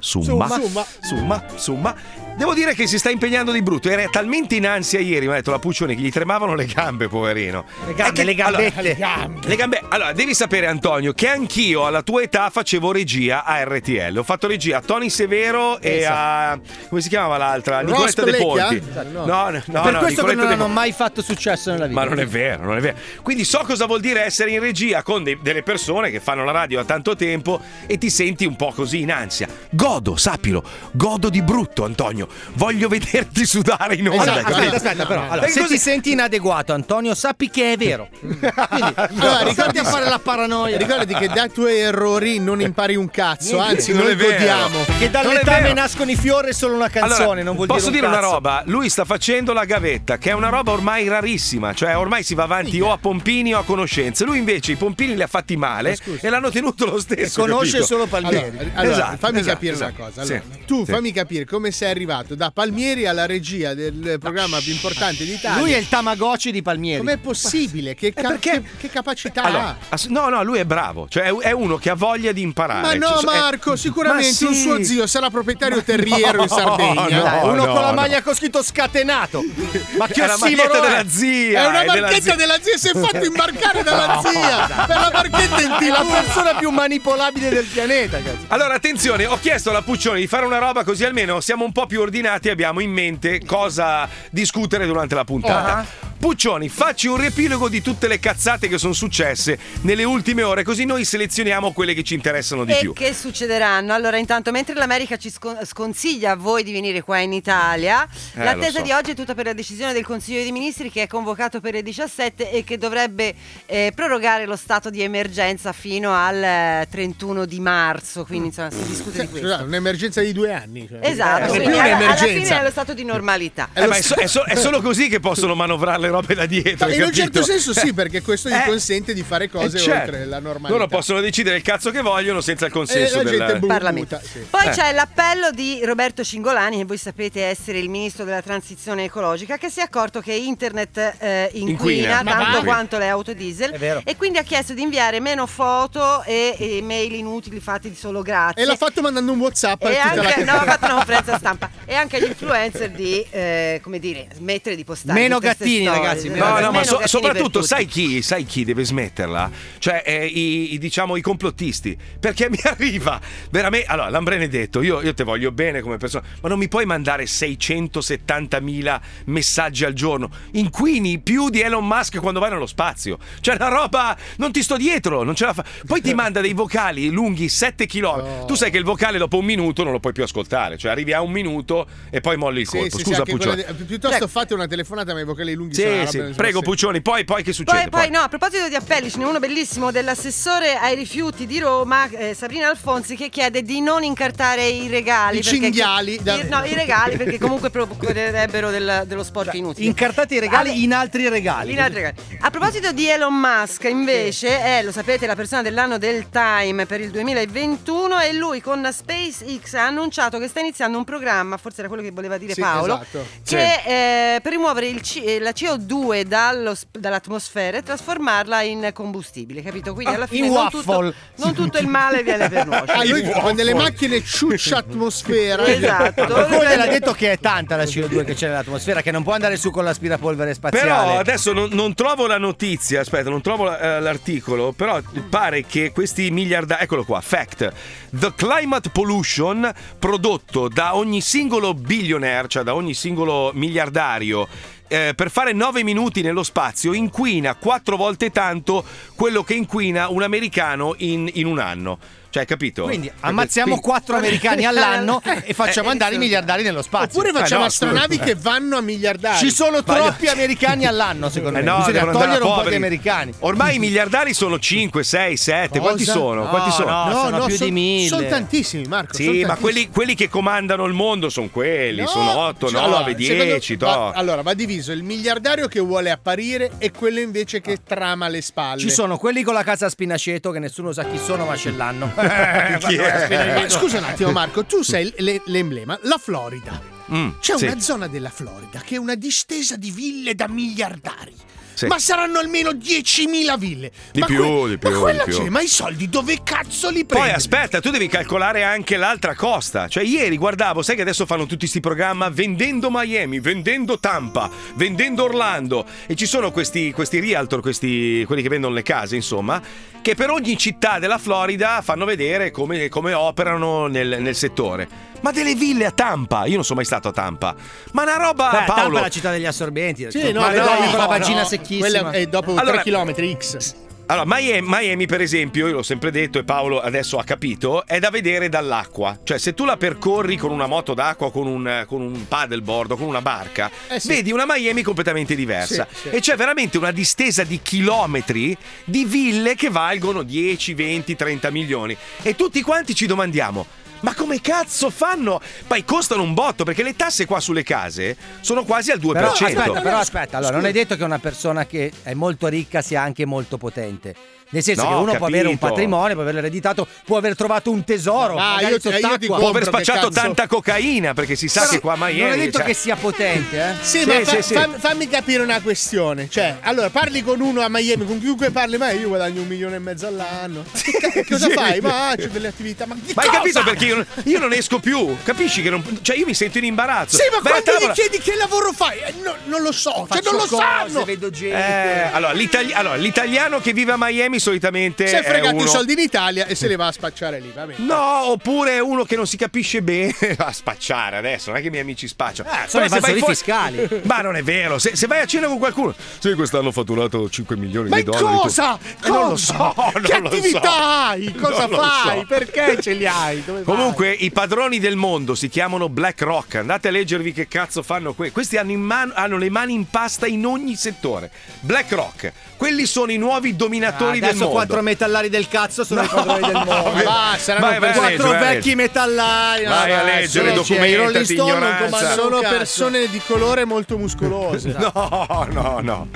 Summa, 0.00 0.48
Summa. 0.48 0.84
Summa, 1.00 1.44
Summa. 1.56 1.94
Devo 2.36 2.54
dire 2.54 2.74
che 2.74 2.86
si 2.86 2.98
sta 2.98 3.10
impegnando 3.10 3.52
di 3.52 3.62
brutto. 3.62 3.88
Era 3.88 4.04
talmente 4.10 4.56
in 4.56 4.66
ansia 4.66 4.98
ieri, 4.98 5.26
mi 5.26 5.32
ha 5.32 5.36
detto 5.36 5.50
la 5.52 5.58
Puccioni, 5.58 5.94
che 5.94 6.02
gli 6.02 6.10
tremavano 6.10 6.54
le 6.54 6.64
gambe, 6.64 7.06
poverino. 7.06 7.64
Le 7.86 7.94
gambe, 7.94 8.12
che- 8.14 8.24
le 8.24 8.34
gambette. 8.34 8.72
allora, 8.78 8.82
Le 8.82 8.94
gambe. 8.96 9.46
le 9.46 9.56
gambe. 9.56 9.82
Allora, 9.88 10.12
devi 10.12 10.34
sapere, 10.34 10.66
Antonio, 10.66 11.12
che 11.12 11.28
anch'io 11.28 11.86
alla 11.86 12.02
tua 12.02 12.22
età 12.22 12.50
facevo 12.50 12.90
regia 12.90 13.44
a 13.44 13.62
RTL. 13.62 14.16
Ho 14.18 14.22
fatto 14.24 14.48
regia 14.48 14.78
a 14.78 14.80
Tony 14.80 15.08
Severo 15.08 15.78
e 15.80 16.04
a. 16.04 16.58
come 16.88 17.00
si 17.00 17.08
chiamava 17.08 17.36
l'altra? 17.36 17.80
Ross 17.82 17.90
Nicoletta 17.90 18.24
De? 18.24 18.36
Ponti. 18.38 18.82
No. 19.12 19.24
No, 19.24 19.50
no, 19.50 19.62
no. 19.66 19.82
per 19.82 19.92
no, 19.92 19.98
questo 20.00 20.24
che 20.24 20.34
non 20.34 20.46
De 20.48 20.52
hanno 20.54 20.68
mai 20.68 20.90
fatto 20.92 21.22
successo 21.22 21.70
nella 21.70 21.86
vita. 21.86 22.00
Ma 22.00 22.06
non 22.06 22.18
è 22.18 22.26
vero, 22.26 22.64
non 22.64 22.76
è 22.76 22.80
vero. 22.80 22.96
Quindi 23.22 23.44
so 23.44 23.62
cosa 23.64 23.86
vuol 23.86 24.00
dire 24.00 24.24
essere 24.24 24.50
in 24.50 24.58
regia 24.60 25.02
con 25.02 25.22
dei- 25.22 25.38
delle 25.40 25.62
persone 25.62 26.10
che 26.10 26.18
fanno 26.18 26.44
la 26.44 26.52
radio 26.52 26.78
da 26.78 26.84
tanto 26.84 27.14
tempo 27.14 27.60
e 27.86 27.98
ti 27.98 28.10
senti 28.10 28.44
un 28.46 28.56
po' 28.56 28.72
così 28.74 29.00
in 29.02 29.12
ansia. 29.12 29.46
Godo, 29.70 30.16
sappilo, 30.16 30.64
godo 30.92 31.28
di 31.28 31.42
brutto, 31.42 31.84
Antonio. 31.84 32.21
Voglio 32.54 32.88
vederti 32.88 33.44
sudare 33.46 33.94
in 33.96 34.08
onda. 34.08 34.22
Esatto? 34.22 34.52
Aspetta, 34.54 34.76
aspetta, 34.76 35.06
però. 35.06 35.22
Allora, 35.28 35.46
E 35.46 35.50
se 35.50 35.60
così- 35.60 35.74
ti 35.74 35.78
senti 35.80 36.10
inadeguato, 36.12 36.72
Antonio, 36.72 37.14
sappi 37.14 37.50
che 37.50 37.72
è 37.72 37.76
vero. 37.76 38.08
Quindi, 38.20 38.94
Allora, 39.18 39.40
ricordi 39.42 39.78
a 39.78 39.84
fare 39.84 40.08
la 40.08 40.18
paranoia. 40.18 40.76
Ricordati 40.76 41.14
che 41.14 41.28
dai 41.28 41.50
tuoi 41.50 41.78
errori 41.78 42.38
non 42.38 42.60
impari 42.60 42.96
un 42.96 43.10
cazzo, 43.10 43.58
anzi, 43.58 43.92
Non 43.92 44.02
noi 44.04 44.12
è 44.12 44.16
vero. 44.16 44.32
godiamo. 44.32 44.78
Che 44.98 45.10
dall'etame 45.10 45.72
nascono 45.72 46.10
i 46.10 46.16
fiori 46.16 46.50
è 46.50 46.52
solo 46.52 46.74
una 46.74 46.88
canzone, 46.88 47.22
Allora, 47.22 47.42
non 47.42 47.54
vuol 47.56 47.66
posso 47.68 47.90
dire 47.90 48.06
un 48.06 48.12
dire 48.12 48.18
una 48.24 48.30
roba? 48.32 48.62
Lui 48.66 48.88
sta 48.88 49.04
facendo 49.04 49.52
la 49.52 49.64
gavetta, 49.64 50.18
che 50.18 50.30
è 50.30 50.32
una 50.32 50.48
roba 50.48 50.72
ormai 50.72 51.08
rarissima, 51.08 51.72
cioè 51.74 51.96
ormai 51.96 52.22
si 52.22 52.34
va 52.34 52.44
avanti 52.44 52.80
o 52.80 52.90
a 52.92 52.98
pompini 52.98 53.54
o 53.54 53.58
a 53.58 53.64
conoscenze. 53.64 54.24
Lui 54.24 54.38
invece 54.38 54.72
i 54.72 54.76
pompini 54.76 55.14
li 55.14 55.22
ha 55.22 55.26
fatti 55.26 55.56
male 55.56 55.96
scusa. 55.96 56.26
e 56.26 56.30
l'hanno 56.30 56.50
tenuto 56.50 56.84
lo 56.86 56.96
E 56.96 57.00
stesso. 57.00 57.40
conosce 57.40 57.78
capito? 57.78 57.84
solo 57.86 58.08
Allora, 58.10 58.40
Palmieri. 58.40 58.70
allora, 58.74 58.92
Esatto, 58.94 59.16
fammi 59.18 59.38
esatto, 59.40 59.52
capire 59.54 59.72
esatto. 59.72 59.92
una 59.96 60.04
cosa. 60.06 60.20
Allora, 60.22 60.40
Sì, 60.52 60.64
tu 60.66 60.84
sì. 60.84 60.92
fammi 60.92 61.12
capire 61.12 61.44
come 61.44 61.70
sei 61.70 61.90
arrivato 61.90 62.11
da 62.34 62.50
Palmieri 62.50 63.06
alla 63.06 63.24
regia 63.26 63.72
del 63.74 64.16
programma 64.20 64.58
più 64.58 64.72
importante 64.72 65.24
d'Italia. 65.24 65.58
Lui 65.60 65.72
è 65.72 65.78
il 65.78 65.88
Tamagotchi 65.88 66.52
di 66.52 66.60
Palmieri. 66.60 66.98
Com'è 66.98 67.16
possibile? 67.16 67.94
Che, 67.94 68.12
ca- 68.12 68.28
perché- 68.28 68.50
che- 68.62 68.68
che 68.78 68.88
capacità 68.90 69.42
Allora, 69.42 69.66
ha? 69.68 69.76
ass- 69.88 70.06
no, 70.08 70.28
no, 70.28 70.42
lui 70.42 70.58
è 70.58 70.64
bravo, 70.64 71.06
cioè 71.08 71.24
è- 71.24 71.36
è 71.38 71.52
uno 71.52 71.76
che 71.78 71.88
ha 71.90 71.94
voglia 71.94 72.32
di 72.32 72.42
imparare. 72.42 72.80
Ma 72.82 72.94
no, 72.94 73.18
Cioè, 73.20 73.34
è- 73.34 73.38
Marco, 73.38 73.76
sicuramente 73.76 74.44
Ma 74.44 74.48
un 74.50 74.54
sì. 74.54 74.60
suo 74.62 74.82
zio 74.84 75.06
sarà 75.06 75.30
proprietario 75.30 75.82
terriero 75.82 76.42
in 76.42 76.48
Sardegna. 76.48 77.40
no, 77.40 77.46
uno 77.52 77.64
no, 77.64 77.72
con 77.72 77.80
la 77.80 77.88
no. 77.88 77.94
maglia 77.94 78.20
con 78.22 78.34
scritto 78.34 78.62
scatenato. 78.62 79.42
Ma 79.96 80.06
che 80.06 80.22
È 80.22 80.26
la 80.26 80.36
maglietta 80.38 80.78
è? 80.78 80.80
della 80.80 81.08
zia. 81.08 81.62
È 81.62 81.66
una 81.66 81.82
è 81.82 81.86
della 81.86 82.00
marchetta 82.02 82.22
zia. 82.22 82.34
della 82.36 82.58
zia, 82.60 82.76
si 82.76 82.88
è 82.88 82.92
fatto 82.98 83.24
imbarcare 83.24 83.82
dalla 83.82 84.20
zia 84.24 84.66
per 84.86 84.96
la 84.96 85.10
marchetta 85.12 85.60
in 85.62 85.70
È 85.80 85.88
la 85.88 86.04
persona 86.04 86.54
più 86.54 86.70
manipolabile 86.70 87.48
del 87.48 87.64
pianeta, 87.64 88.18
cazzo. 88.22 88.44
Allora, 88.48 88.74
attenzione, 88.74 89.26
ho 89.26 89.38
chiesto 89.40 89.70
alla 89.70 89.82
Puccioni 89.82 90.20
di 90.20 90.26
fare 90.26 90.44
una 90.46 90.58
roba 90.58 90.84
così 90.84 91.04
almeno 91.04 91.40
siamo 91.40 91.64
un 91.64 91.72
po' 91.72 91.86
più 91.86 92.00
ordinati 92.02 92.50
abbiamo 92.50 92.80
in 92.80 92.90
mente 92.90 93.44
cosa 93.44 94.08
discutere 94.30 94.86
durante 94.86 95.14
la 95.14 95.24
puntata. 95.24 95.76
Ah. 95.78 96.11
Puccioni, 96.22 96.68
facci 96.68 97.08
un 97.08 97.16
riepilogo 97.16 97.68
di 97.68 97.82
tutte 97.82 98.06
le 98.06 98.20
cazzate 98.20 98.68
che 98.68 98.78
sono 98.78 98.92
successe 98.92 99.58
nelle 99.80 100.04
ultime 100.04 100.44
ore, 100.44 100.62
così 100.62 100.84
noi 100.84 101.04
selezioniamo 101.04 101.72
quelle 101.72 101.94
che 101.94 102.04
ci 102.04 102.14
interessano 102.14 102.64
di 102.64 102.70
e 102.70 102.78
più. 102.78 102.92
che 102.92 103.12
succederanno? 103.12 103.92
Allora, 103.92 104.18
intanto, 104.18 104.52
mentre 104.52 104.74
l'America 104.76 105.16
ci 105.16 105.30
scon- 105.32 105.58
sconsiglia 105.66 106.30
a 106.30 106.36
voi 106.36 106.62
di 106.62 106.70
venire 106.70 107.02
qua 107.02 107.18
in 107.18 107.32
Italia, 107.32 108.06
Eh, 108.34 108.44
l'attesa 108.44 108.78
so. 108.78 108.82
di 108.84 108.92
oggi 108.92 109.10
è 109.10 109.14
tutta 109.16 109.34
per 109.34 109.46
la 109.46 109.52
decisione 109.52 109.92
del 109.92 110.04
Consiglio 110.04 110.40
dei 110.42 110.52
Ministri 110.52 110.92
che 110.92 111.02
è 111.02 111.06
convocato 111.08 111.58
per 111.60 111.72
le 111.72 111.82
17 111.82 112.52
e 112.52 112.62
che 112.62 112.78
dovrebbe 112.78 113.34
eh, 113.66 113.90
prorogare 113.92 114.46
lo 114.46 114.54
stato 114.56 114.90
di 114.90 115.02
emergenza 115.02 115.72
fino 115.72 116.14
al 116.14 116.40
eh, 116.40 116.86
31 116.88 117.46
di 117.46 117.58
marzo. 117.58 118.24
Quindi, 118.24 118.46
insomma, 118.46 118.70
si 118.70 118.84
discute 118.86 119.22
di 119.22 119.28
questo. 119.28 119.48
Scusate, 119.48 119.64
un'emergenza 119.64 120.20
di 120.20 120.32
due 120.32 120.52
anni. 120.54 120.86
cioè. 120.88 121.00
Esatto, 121.02 121.42
è 121.46 121.48
quindi 121.48 121.66
più 121.66 121.80
alla, 121.80 121.96
alla 121.96 122.14
fine 122.14 122.48
è 122.48 122.62
lo 122.62 122.70
stato 122.70 122.94
di 122.94 123.02
normalità. 123.02 123.70
Eh, 123.72 123.86
ma 123.88 123.96
è, 123.96 124.00
so- 124.00 124.14
è 124.14 124.28
so- 124.28 124.44
è 124.44 124.54
solo 124.54 124.80
così 124.80 125.08
che 125.08 125.18
possono 125.18 125.56
manovrare 125.56 125.98
le 126.10 126.10
robe 126.12 126.34
da 126.34 126.46
dietro. 126.46 126.88
in 126.88 127.00
hai 127.00 127.06
un 127.06 127.12
certo 127.12 127.42
senso 127.42 127.72
sì, 127.72 127.92
perché 127.92 128.22
questo 128.22 128.48
gli 128.48 128.52
Eh, 128.52 128.64
consente 128.66 129.12
di 129.14 129.22
fare 129.22 129.48
cose 129.48 129.76
eh, 129.78 129.80
certo. 129.80 130.10
oltre 130.12 130.24
la 130.26 130.38
normalità. 130.38 130.72
Loro 130.78 130.86
possono 130.88 131.20
decidere 131.20 131.56
il 131.56 131.62
cazzo 131.62 131.90
che 131.90 132.00
vogliono 132.00 132.40
senza 132.40 132.66
il 132.66 132.72
consenso 132.72 133.20
E 133.20 133.24
gente 133.24 133.46
del 133.46 133.66
Parlamento. 133.66 134.20
sì. 134.22 134.38
Poi 134.48 134.66
Eh. 134.66 134.70
c'è 134.70 134.92
l'appello 134.92 135.50
di 135.50 135.84
Roberto 135.84 136.22
Cingolani, 136.22 136.78
che 136.78 136.84
voi 136.84 136.98
sapete 136.98 137.42
essere 137.44 137.78
il 137.78 137.88
ministro 137.88 138.24
della 138.24 138.42
transizione 138.42 139.04
ecologica, 139.04 139.56
che 139.58 139.68
si 139.70 139.80
è 139.80 139.82
accorto 139.82 140.20
che 140.20 140.32
internet 140.32 140.96
eh, 141.18 141.50
inquina, 141.54 141.70
Inquina. 141.72 142.22
Tanto 142.22 142.52
vai. 142.52 142.64
quanto 142.64 142.98
le 142.98 143.08
auto 143.08 143.32
diesel 143.34 143.72
e 144.04 144.16
quindi 144.16 144.38
ha 144.38 144.42
chiesto 144.42 144.74
di 144.74 144.82
inviare 144.82 145.18
meno 145.20 145.46
foto 145.46 146.22
e, 146.24 146.54
e 146.58 146.80
mail 146.82 147.12
inutili 147.14 147.58
fatti 147.60 147.88
di 147.88 147.96
solo 147.96 148.22
grazie. 148.22 148.62
E 148.62 148.66
l'ha 148.66 148.76
fatto 148.76 149.00
mandando 149.00 149.32
un 149.32 149.38
WhatsApp 149.40 149.82
a 149.84 149.90
E 149.90 149.96
anche, 149.96 150.44
no, 150.44 150.52
ha 150.52 150.64
fatto 150.64 150.84
una 150.84 150.94
conferenza 150.94 151.38
stampa 151.38 151.70
e 151.84 151.94
anche 151.94 152.16
agli 152.16 152.24
influencer 152.26 152.90
di 152.90 153.24
eh, 153.30 153.80
come 153.82 153.98
dire 153.98 154.28
smettere 154.34 154.76
di 154.76 154.84
postare 154.84 155.18
Meno 155.18 155.38
gattini, 155.38 155.84
storie. 155.86 156.01
Ragazzi, 156.02 156.28
No, 156.28 156.58
no, 156.60 156.70
ma 156.70 156.84
so- 156.84 157.00
soprattutto 157.06 157.62
sai 157.62 157.86
chi, 157.86 158.22
sai 158.22 158.44
chi 158.44 158.64
deve 158.64 158.84
smetterla? 158.84 159.50
Cioè, 159.78 160.02
eh, 160.04 160.26
i, 160.26 160.74
i, 160.74 160.78
diciamo, 160.78 161.16
i 161.16 161.20
complottisti. 161.20 161.96
Perché 162.20 162.48
mi 162.50 162.58
arriva 162.64 163.20
veramente. 163.50 163.86
Allora, 163.86 164.08
Lambrene 164.10 164.48
detto, 164.48 164.82
io, 164.82 165.00
io 165.02 165.14
te 165.14 165.24
voglio 165.24 165.50
bene 165.52 165.80
come 165.80 165.96
persona, 165.96 166.24
ma 166.40 166.48
non 166.48 166.58
mi 166.58 166.68
puoi 166.68 166.84
mandare 166.86 167.24
670.000 167.24 169.00
messaggi 169.26 169.84
al 169.84 169.92
giorno. 169.92 170.30
Inquini 170.52 171.18
più 171.20 171.48
di 171.50 171.60
Elon 171.60 171.86
Musk 171.86 172.18
quando 172.18 172.40
vai 172.40 172.50
nello 172.50 172.66
spazio. 172.66 173.18
Cioè, 173.40 173.54
una 173.54 173.68
roba. 173.68 174.16
Non 174.36 174.52
ti 174.52 174.62
sto 174.62 174.76
dietro, 174.76 175.22
non 175.22 175.34
ce 175.34 175.44
la 175.46 175.52
fa. 175.52 175.64
Poi 175.86 176.00
ti 176.00 176.14
manda 176.14 176.40
dei 176.40 176.52
vocali 176.52 177.08
lunghi 177.10 177.48
7 177.48 177.86
km. 177.86 178.46
Tu 178.46 178.54
sai 178.54 178.70
che 178.70 178.78
il 178.78 178.84
vocale 178.84 179.18
dopo 179.18 179.38
un 179.38 179.44
minuto 179.44 179.82
non 179.82 179.92
lo 179.92 180.00
puoi 180.00 180.12
più 180.12 180.22
ascoltare. 180.22 180.76
Cioè, 180.78 180.90
arrivi 180.90 181.12
a 181.12 181.20
un 181.22 181.30
minuto 181.30 181.86
e 182.10 182.20
poi 182.20 182.36
molli 182.36 182.60
il 182.60 182.68
Sì, 182.68 182.78
colpo. 182.78 182.96
sì, 182.98 183.02
sì, 183.04 183.10
Scusa, 183.10 183.22
Puccioni. 183.24 183.54
quella 183.62 183.72
di- 183.72 183.84
piuttosto 183.84 184.28
fate 184.28 184.54
una 184.54 184.66
telefonata 184.66 185.12
ma 185.12 185.20
i 185.20 185.24
vocali 185.24 185.54
lunghi 185.54 185.74
sono 185.74 185.81
Sì, 186.06 186.06
sì. 186.08 186.32
Prego, 186.36 186.58
sì. 186.58 186.64
Puccioni, 186.64 187.00
poi, 187.02 187.24
poi 187.24 187.42
che 187.42 187.52
succede? 187.52 187.88
Poi, 187.88 188.02
poi, 188.02 188.10
no, 188.10 188.20
a 188.20 188.28
proposito 188.28 188.68
di 188.68 188.74
appelli, 188.74 189.10
ce 189.10 189.18
n'è 189.18 189.24
uno 189.24 189.38
bellissimo 189.38 189.90
dell'assessore 189.90 190.76
ai 190.76 190.94
rifiuti 190.94 191.46
di 191.46 191.58
Roma, 191.58 192.08
eh, 192.10 192.34
Sabrina 192.34 192.68
Alfonsi, 192.68 193.16
che 193.16 193.28
chiede 193.28 193.62
di 193.62 193.80
non 193.80 194.02
incartare 194.02 194.66
i 194.66 194.88
regali. 194.88 195.38
I 195.38 195.42
perché- 195.42 195.58
cinghiali, 195.60 196.18
da- 196.22 196.36
I- 196.36 196.48
no, 196.48 196.64
i 196.64 196.74
regali 196.74 197.16
perché 197.16 197.38
comunque 197.38 197.70
provocherebbero 197.70 198.70
del- 198.70 199.04
dello 199.06 199.22
sporco 199.24 199.56
inutile. 199.56 199.86
Incartati 199.86 200.34
i 200.34 200.38
regali 200.40 200.68
Vabbè. 200.68 200.80
in 200.80 200.92
altri 200.94 201.28
regali. 201.28 201.72
In 201.72 201.80
altri 201.80 202.02
regali. 202.02 202.16
A 202.40 202.50
proposito 202.50 202.92
di 202.92 203.08
Elon 203.08 203.34
Musk, 203.34 203.84
invece, 203.84 204.60
è, 204.60 204.82
lo 204.82 204.92
sapete, 204.92 205.26
la 205.26 205.34
persona 205.36 205.62
dell'anno 205.62 205.98
del 205.98 206.28
Time 206.30 206.86
per 206.86 207.00
il 207.00 207.10
2021 207.10 208.18
e 208.20 208.32
lui 208.32 208.60
con 208.60 208.86
SpaceX 208.90 209.74
ha 209.74 209.86
annunciato 209.86 210.38
che 210.38 210.48
sta 210.48 210.60
iniziando 210.60 210.96
un 210.98 211.04
programma, 211.04 211.56
forse 211.56 211.80
era 211.80 211.88
quello 211.88 212.02
che 212.02 212.10
voleva 212.10 212.38
dire 212.38 212.54
Sì, 212.54 212.60
Paolo, 212.60 212.94
esatto. 213.00 213.26
che 213.44 214.34
eh, 214.36 214.40
per 214.40 214.52
rimuovere 214.52 214.86
il 214.86 215.00
eh, 215.24 215.38
la 215.40 215.50
CO2 215.50 215.71
dallo 215.76 216.74
sp- 216.74 216.98
dall'atmosfera 216.98 217.78
e 217.78 217.82
trasformarla 217.82 218.62
in 218.62 218.90
combustibile, 218.92 219.62
capito? 219.62 219.94
Quindi 219.94 220.14
alla 220.14 220.26
fine 220.26 220.46
in 220.46 220.52
non 220.52 220.70
tutto, 220.70 221.14
non 221.36 221.54
tutto 221.54 221.78
il 221.78 221.86
male 221.86 222.22
viene 222.22 222.48
per 222.48 222.66
noi. 222.66 222.80
Ah, 222.92 223.04
lui 223.04 223.22
con 223.40 223.54
delle 223.54 223.74
macchine 223.74 224.22
ciuccia 224.22 224.78
atmosfera. 224.78 225.64
Esatto. 225.66 226.26
Qualcuno 226.30 226.62
gliel'ha 226.62 226.86
detto 226.86 227.12
che 227.12 227.32
è 227.32 227.38
tanta 227.38 227.76
la 227.76 227.84
CO2 227.84 228.24
che 228.24 228.34
c'è 228.34 228.48
nell'atmosfera, 228.48 229.00
che 229.00 229.10
non 229.10 229.22
può 229.22 229.32
andare 229.32 229.56
su 229.56 229.70
con 229.70 229.84
l'aspirapolvere 229.84 230.52
spaziale. 230.54 230.88
Però 230.88 231.18
adesso 231.18 231.52
non, 231.52 231.70
non 231.72 231.94
trovo 231.94 232.26
la 232.26 232.38
notizia, 232.38 233.00
aspetta, 233.00 233.30
non 233.30 233.40
trovo 233.40 233.76
eh, 233.76 234.00
l'articolo, 234.00 234.72
però 234.72 235.00
pare 235.28 235.64
che 235.64 235.92
questi 235.92 236.30
miliardari, 236.30 236.82
eccolo 236.84 237.04
qua, 237.04 237.20
fact, 237.20 237.72
the 238.10 238.32
climate 238.34 238.90
pollution 238.90 239.72
prodotto 239.98 240.68
da 240.68 240.96
ogni 240.96 241.20
singolo 241.20 241.74
billionaire, 241.74 242.48
cioè 242.48 242.62
da 242.62 242.74
ogni 242.74 242.94
singolo 242.94 243.50
miliardario, 243.54 244.46
eh, 244.92 245.14
per 245.14 245.30
fare 245.30 245.54
9 245.54 245.82
minuti 245.82 246.20
nello 246.20 246.42
spazio 246.42 246.92
inquina 246.92 247.54
quattro 247.54 247.96
volte 247.96 248.30
tanto 248.30 248.84
quello 249.14 249.42
che 249.42 249.54
inquina 249.54 250.10
un 250.10 250.22
americano 250.22 250.94
in, 250.98 251.30
in 251.32 251.46
un 251.46 251.58
anno. 251.58 251.98
Cioè, 252.32 252.46
capito? 252.46 252.84
Quindi 252.84 253.12
ammazziamo 253.20 253.78
quattro 253.78 254.16
americani 254.16 254.64
all'anno 254.64 255.20
e 255.44 255.52
facciamo 255.52 255.88
Eh, 255.88 255.92
andare 255.92 256.14
i 256.14 256.18
miliardari 256.18 256.62
nello 256.62 256.80
spazio. 256.80 257.20
Oppure 257.20 257.30
facciamo 257.38 257.60
no, 257.60 257.66
astronavi 257.66 258.14
scusa. 258.16 258.24
che 258.24 258.34
vanno 258.36 258.78
a 258.78 258.80
miliardari. 258.80 259.36
Ci 259.36 259.50
sono 259.50 259.84
troppi 259.84 260.28
americani 260.28 260.86
all'anno, 260.86 261.28
secondo 261.28 261.58
Eh 261.58 261.62
me. 261.62 261.68
no, 261.68 261.76
Bisogna 261.76 261.92
devono 261.98 262.10
andare 262.18 262.38
togliere 262.38 262.56
un 262.56 262.62
po' 262.62 262.68
di 262.70 262.74
americani. 262.74 263.32
Ormai 263.40 263.76
i 263.76 263.78
miliardari 263.78 264.32
sono 264.32 264.58
5, 264.58 265.04
6, 265.04 265.36
7. 265.36 265.78
Quanti 265.78 266.04
Cosa? 266.06 266.12
sono? 266.18 266.44
No, 266.44 266.48
Quanti 266.48 266.70
sono? 266.70 267.04
no. 267.04 267.12
sono 267.22 267.44
più 267.44 267.56
son- 267.56 267.66
di 267.66 267.72
mille. 267.72 268.08
Sono 268.08 268.26
tantissimi, 268.28 268.84
Marco. 268.86 269.14
son 269.14 269.24
Sì, 269.26 269.26
ma 269.26 269.46
tantissimi. 269.48 269.60
quelli, 269.60 269.88
quelli 269.90 270.14
che 270.14 270.28
comandano 270.30 270.86
il 270.86 270.94
mondo 270.94 271.28
sono 271.28 271.48
quelli, 271.50 272.00
No, 272.00 272.06
sono 272.06 272.38
8, 272.38 272.68
cioè, 272.70 272.80
9, 272.80 272.94
allora, 272.96 273.12
10. 273.12 273.62
secondo- 273.76 273.76
to. 273.76 273.86
va- 274.00 274.10
allora, 274.14 274.40
va 274.40 274.54
diviso 274.54 274.92
il 274.92 275.02
miliardario 275.02 275.68
che 275.68 275.80
vuole 275.80 276.10
apparire 276.10 276.70
e 276.78 276.90
quello 276.92 277.20
invece 277.20 277.60
che 277.60 277.80
trama 277.86 278.28
le 278.28 278.40
spalle. 278.40 278.80
Ci 278.80 278.90
sono 278.90 279.18
quelli 279.18 279.42
con 279.42 279.52
la 279.52 279.62
casa 279.64 279.84
a 279.84 279.88
spinaceto 279.90 280.50
che 280.50 280.58
nessuno 280.60 280.92
sa 280.92 281.04
chi 281.04 281.18
sono, 281.22 281.44
ma 281.44 281.56
ce 281.56 281.72
l'hanno. 281.72 282.10
È? 282.22 283.60
Ma 283.62 283.68
scusa 283.68 283.98
un 283.98 284.04
attimo, 284.04 284.30
Marco, 284.30 284.64
tu 284.64 284.82
sei 284.82 285.12
l- 285.18 285.42
l'emblema, 285.46 285.98
la 286.02 286.18
Florida. 286.18 286.80
Mm, 287.12 287.30
C'è 287.40 287.56
sì. 287.58 287.64
una 287.64 287.80
zona 287.80 288.06
della 288.06 288.30
Florida 288.30 288.80
che 288.80 288.94
è 288.94 288.98
una 288.98 289.14
distesa 289.16 289.76
di 289.76 289.90
ville 289.90 290.34
da 290.34 290.48
miliardari. 290.48 291.34
Sì. 291.82 291.86
Ma 291.88 291.98
saranno 291.98 292.38
almeno 292.38 292.70
10.000 292.70 293.58
ville. 293.58 293.90
Di 294.12 294.20
ma 294.20 294.26
più, 294.26 294.68
di 294.68 294.78
più, 294.78 294.90
Ma 294.90 294.98
quella 294.98 295.18
di 295.24 295.30
più. 295.30 295.34
gente, 295.34 295.50
ma 295.50 295.60
i 295.62 295.66
soldi 295.66 296.08
dove 296.08 296.38
cazzo 296.44 296.90
li 296.90 297.04
Poi 297.04 297.18
prendi? 297.18 297.30
aspetta, 297.30 297.80
tu 297.80 297.90
devi 297.90 298.06
calcolare 298.06 298.62
anche 298.62 298.96
l'altra 298.96 299.34
costa. 299.34 299.88
Cioè, 299.88 300.04
ieri 300.04 300.36
guardavo, 300.36 300.82
sai 300.82 300.94
che 300.96 301.02
adesso 301.02 301.26
fanno 301.26 301.42
tutti 301.42 301.58
questi 301.60 301.80
programmi 301.80 302.26
vendendo 302.30 302.88
Miami, 302.90 303.40
vendendo 303.40 303.98
Tampa, 303.98 304.50
vendendo 304.74 305.24
Orlando. 305.24 305.84
E 306.06 306.14
ci 306.14 306.26
sono 306.26 306.50
questi, 306.52 306.92
questi 306.92 307.18
realtor, 307.20 307.60
questi, 307.60 308.22
quelli 308.26 308.42
che 308.42 308.48
vendono 308.48 308.74
le 308.74 308.82
case, 308.82 309.16
insomma, 309.16 309.60
che 310.02 310.14
per 310.14 310.30
ogni 310.30 310.56
città 310.56 310.98
della 310.98 311.18
Florida 311.18 311.80
fanno 311.82 312.04
vedere 312.04 312.50
come, 312.50 312.88
come 312.88 313.12
operano 313.12 313.86
nel, 313.86 314.18
nel 314.20 314.34
settore. 314.36 315.10
Ma 315.22 315.30
delle 315.32 315.54
ville 315.54 315.86
a 315.86 315.90
Tampa, 315.90 316.44
io 316.46 316.54
non 316.56 316.64
sono 316.64 316.76
mai 316.76 316.84
stato 316.84 317.08
a 317.08 317.12
Tampa. 317.12 317.54
Ma 317.92 318.02
una 318.02 318.16
roba, 318.16 318.50
Beh, 318.50 318.56
Tampa 318.58 318.74
Paolo. 318.74 318.98
è 318.98 319.00
la 319.00 319.08
città 319.08 319.30
degli 319.30 319.46
assorbenti. 319.46 320.06
Sì, 320.10 320.30
no, 320.32 320.40
ma 320.40 320.50
le 320.50 320.58
no, 320.58 320.64
donne 320.64 320.86
con 320.88 320.98
la 320.98 321.04
no, 321.04 321.08
vagina 321.08 321.40
no. 321.42 321.46
secchissima. 321.46 321.86
Quella 321.88 322.10
è 322.10 322.26
dopo 322.26 322.54
Allora- 322.54 322.82
3 322.82 322.90
km 322.92 323.36
X. 323.38 323.74
Allora, 324.06 324.26
Miami, 324.26 324.66
Miami, 324.68 325.06
per 325.06 325.22
esempio, 325.22 325.68
io 325.68 325.74
l'ho 325.76 325.82
sempre 325.82 326.10
detto 326.10 326.38
e 326.38 326.44
Paolo 326.44 326.80
adesso 326.82 327.16
ha 327.18 327.24
capito, 327.24 327.86
è 327.86 327.98
da 327.98 328.10
vedere 328.10 328.48
dall'acqua. 328.50 329.20
Cioè, 329.22 329.38
se 329.38 329.54
tu 329.54 329.64
la 329.64 329.76
percorri 329.78 330.36
con 330.36 330.50
una 330.50 330.66
moto 330.66 330.92
d'acqua, 330.92 331.30
con 331.30 331.46
un, 331.46 331.84
con 331.86 332.02
un 332.02 332.26
paddleboard 332.28 332.90
o 332.90 332.96
con 332.96 333.06
una 333.06 333.22
barca, 333.22 333.70
Eh 333.88 334.00
sì. 334.00 334.08
vedi 334.08 334.32
una 334.32 334.44
Miami 334.46 334.82
completamente 334.82 335.34
diversa. 335.34 335.86
Sì, 335.90 336.08
sì. 336.10 336.16
E 336.16 336.20
c'è 336.20 336.36
veramente 336.36 336.76
una 336.76 336.90
distesa 336.90 337.44
di 337.44 337.60
chilometri 337.62 338.54
di 338.84 339.04
ville 339.06 339.54
che 339.54 339.70
valgono 339.70 340.22
10, 340.24 340.74
20, 340.74 341.16
30 341.16 341.50
milioni. 341.50 341.96
E 342.22 342.34
tutti 342.34 342.60
quanti 342.60 342.94
ci 342.94 343.06
domandiamo. 343.06 343.64
Ma 344.02 344.14
come 344.14 344.40
cazzo 344.40 344.90
fanno? 344.90 345.40
Poi 345.66 345.84
costano 345.84 346.22
un 346.22 346.34
botto 346.34 346.64
perché 346.64 346.82
le 346.82 346.94
tasse 346.94 347.24
qua 347.24 347.40
sulle 347.40 347.62
case 347.62 348.16
sono 348.40 348.64
quasi 348.64 348.90
al 348.90 348.98
2%. 348.98 349.12
Però 349.12 349.30
aspetta, 349.30 349.80
però 349.80 349.98
aspetta, 349.98 350.36
allora 350.38 350.56
non 350.56 350.66
è 350.66 350.72
detto 350.72 350.96
che 350.96 351.04
una 351.04 351.18
persona 351.18 351.66
che 351.66 351.90
è 352.02 352.14
molto 352.14 352.48
ricca 352.48 352.82
sia 352.82 353.00
anche 353.00 353.24
molto 353.24 353.58
potente. 353.58 354.14
Nel 354.52 354.62
senso 354.62 354.82
No, 354.82 354.88
che 354.88 354.94
uno 354.94 355.14
può 355.16 355.26
avere 355.26 355.48
un 355.48 355.54
capito. 355.54 355.68
patrimonio, 355.68 356.12
può 356.12 356.22
averlo 356.22 356.40
ereditato, 356.40 356.86
può 357.04 357.16
aver 357.16 357.34
trovato 357.36 357.70
un 357.70 357.84
tesoro. 357.84 358.36
Ah, 358.36 358.60
io 358.60 358.68
io 358.68 358.78
ti. 358.78 359.26
Può 359.26 359.48
aver 359.48 359.64
spacciato 359.64 360.10
tanta 360.10 360.46
cocaina 360.46 361.14
perché 361.14 361.36
si 361.36 361.48
sa 361.48 361.60
Però 361.60 361.72
che 361.72 361.80
qua 361.80 361.92
a 361.94 361.96
Miami. 361.96 362.20
Non 362.20 362.32
è 362.32 362.36
detto 362.36 362.58
cioè- 362.58 362.66
che 362.66 362.74
sia 362.74 362.96
potente, 362.96 363.58
eh? 363.58 363.72
Sì, 363.80 364.00
Sì, 364.00 364.06
ma 364.06 364.14
sì, 364.16 364.24
fa- 364.24 364.42
sì. 364.42 364.54
fam- 364.54 364.78
fammi 364.78 365.08
capire 365.08 365.42
una 365.42 365.60
questione. 365.60 366.28
Cioè, 366.28 366.58
allora 366.60 366.90
parli 366.90 367.22
con 367.22 367.40
uno 367.40 367.62
a 367.62 367.68
Miami, 367.68 368.04
con 368.04 368.20
chiunque 368.20 368.50
parli, 368.50 368.76
ma 368.76 368.90
io 368.90 369.08
guadagno 369.08 369.40
un 369.40 369.46
milione 369.48 369.76
e 369.76 369.78
mezzo 369.78 370.06
all'anno. 370.06 370.64
Ma 371.02 371.08
che 371.08 371.24
cosa 371.26 371.46
Sì. 371.48 371.52
fai? 371.52 371.80
Ma 371.80 372.12
c'ho 372.16 372.28
delle 372.28 372.48
attività. 372.48 372.84
Ma, 372.86 372.94
Ma 373.14 373.22
hai 373.22 373.30
capito 373.30 373.62
perché 373.62 373.86
io 373.86 373.94
non, 373.96 374.06
io 374.24 374.38
non 374.38 374.52
esco 374.52 374.78
più? 374.80 375.16
Capisci 375.22 375.62
che 375.62 375.70
non. 375.70 375.82
Cioè, 376.02 376.16
io 376.16 376.26
mi 376.26 376.34
sento 376.34 376.58
in 376.58 376.64
imbarazzo. 376.64 377.16
Sì, 377.16 377.22
ma 377.30 377.38
a 377.38 377.40
quando 377.40 377.60
gli 377.60 377.64
tavola- 377.74 377.92
chiedi 377.94 378.18
che 378.18 378.34
lavoro 378.36 378.72
fai, 378.72 378.98
eh, 378.98 379.14
no- 379.22 379.34
non 379.46 379.62
lo 379.62 379.72
so, 379.72 379.92
cioè 379.92 380.06
Faccio 380.08 380.30
non 380.30 380.40
lo 380.40 380.46
cose, 380.46 380.62
sanno. 380.62 381.04
vedo 381.04 381.30
gente. 381.30 381.56
Eh, 381.56 382.08
allora, 382.12 382.32
l'itali- 382.32 382.72
allora, 382.74 382.96
l'italiano 382.96 383.60
che 383.60 383.72
vive 383.72 383.92
a 383.92 383.96
Miami 383.98 384.40
solitamente. 384.42 385.06
Si 385.06 385.14
è 385.14 385.22
fregato 385.22 385.54
uno- 385.54 385.64
i 385.64 385.68
soldi 385.68 385.92
in 385.92 385.98
Italia 386.00 386.46
e 386.46 386.54
se 386.54 386.68
li 386.68 386.76
va 386.76 386.88
a 386.88 386.92
spacciare 386.92 387.40
lì, 387.40 387.50
va 387.54 387.64
bene. 387.66 387.84
No, 387.84 388.30
oppure 388.30 388.80
uno 388.80 389.04
che 389.04 389.16
non 389.16 389.26
si 389.26 389.36
capisce 389.36 389.82
bene 389.82 390.14
a 390.38 390.52
spacciare 390.52 391.16
adesso. 391.16 391.50
Non 391.50 391.58
è 391.58 391.62
che 391.62 391.68
i 391.68 391.70
miei 391.70 391.82
amici 391.82 392.08
spacciano. 392.08 392.48
Eh, 392.50 392.68
sono 392.68 392.86
vai 392.86 392.98
evasori 392.98 393.18
fuori- 393.18 393.34
fiscali. 393.34 393.88
Ma 394.04 394.20
non 394.20 394.36
è 394.36 394.42
vero. 394.42 394.78
Se, 394.78 394.96
se 394.96 395.06
vai 395.06 395.20
a 395.20 395.26
cena 395.26 395.46
con 395.46 395.58
qualcuno. 395.58 395.94
Sì, 396.18 396.34
quest'anno 396.34 396.68
ho 396.68 396.72
fatturato 396.72 397.28
5 397.30 397.56
milioni 397.56 397.88
Ma 397.88 397.96
di 397.96 398.02
dollari. 398.02 398.36
cosa? 398.36 398.78
Eh, 398.78 399.08
non 399.08 399.28
lo 399.30 399.36
so, 399.36 399.72
Cosa? 399.74 399.90
non 399.94 400.02
che 400.02 400.18
lo 400.18 400.28
attività 400.28 400.60
so. 400.60 400.78
hai? 400.82 401.32
Cosa 401.34 401.66
Non 401.66 401.78
fai? 401.78 402.18
so. 402.20 402.24
Perché 402.26 402.82
ce 402.82 402.92
li 402.92 403.06
hai? 403.06 403.42
Dove 403.44 403.62
vai? 403.62 403.74
Comunque, 403.74 404.10
i 404.12 404.30
padroni 404.30 404.78
del 404.78 404.96
mondo 404.96 405.34
si 405.34 405.48
chiamano 405.48 405.88
BlackRock. 405.88 406.56
Andate 406.56 406.88
a 406.88 406.90
leggervi 406.90 407.32
che 407.32 407.46
cazzo 407.48 407.82
fanno 407.82 408.12
que- 408.14 408.30
Questi 408.32 408.56
hanno, 408.56 408.72
in 408.72 408.80
mano- 408.80 409.12
hanno 409.14 409.36
le 409.36 409.50
mani 409.50 409.72
in 409.74 409.88
pasta 409.88 410.26
in 410.26 410.44
ogni 410.46 410.74
settore. 410.76 411.30
BlackRock, 411.60 412.32
quelli 412.62 412.86
sono 412.86 413.10
i 413.10 413.16
nuovi 413.16 413.56
dominatori 413.56 414.18
Ah, 414.18 414.20
del 414.20 414.22
adesso 414.28 414.44
mondo. 414.44 414.54
quattro 414.54 414.82
metallari 414.82 415.28
del 415.28 415.48
cazzo 415.48 415.82
sono 415.82 416.02
i 416.02 416.06
padroni 416.06 416.46
del 416.46 416.62
mondo. 416.64 417.02
Ah, 417.08 417.36
saranno 417.36 417.66
Vai, 417.66 417.78
vai 417.80 417.90
a 417.90 417.92
quattro 417.92 418.08
leggere, 418.08 418.28
vai 418.28 418.36
a 418.36 418.38
vecchi 418.38 418.54
leggere. 418.54 418.74
metallari. 418.76 419.64
Vai 419.64 419.92
a 419.92 419.96
vabbè, 419.96 420.14
leggere, 420.20 420.52
documentati, 420.52 420.90
i 420.90 420.94
Rolling 420.94 421.24
Stone 421.24 421.50
non 421.50 421.58
ignoranza. 421.62 422.12
Sono 422.12 422.38
persone 422.40 423.08
di 423.08 423.20
colore 423.26 423.64
molto 423.64 423.98
muscolose. 423.98 424.74
No, 424.92 425.46
no, 425.50 425.80
no. 425.82 426.08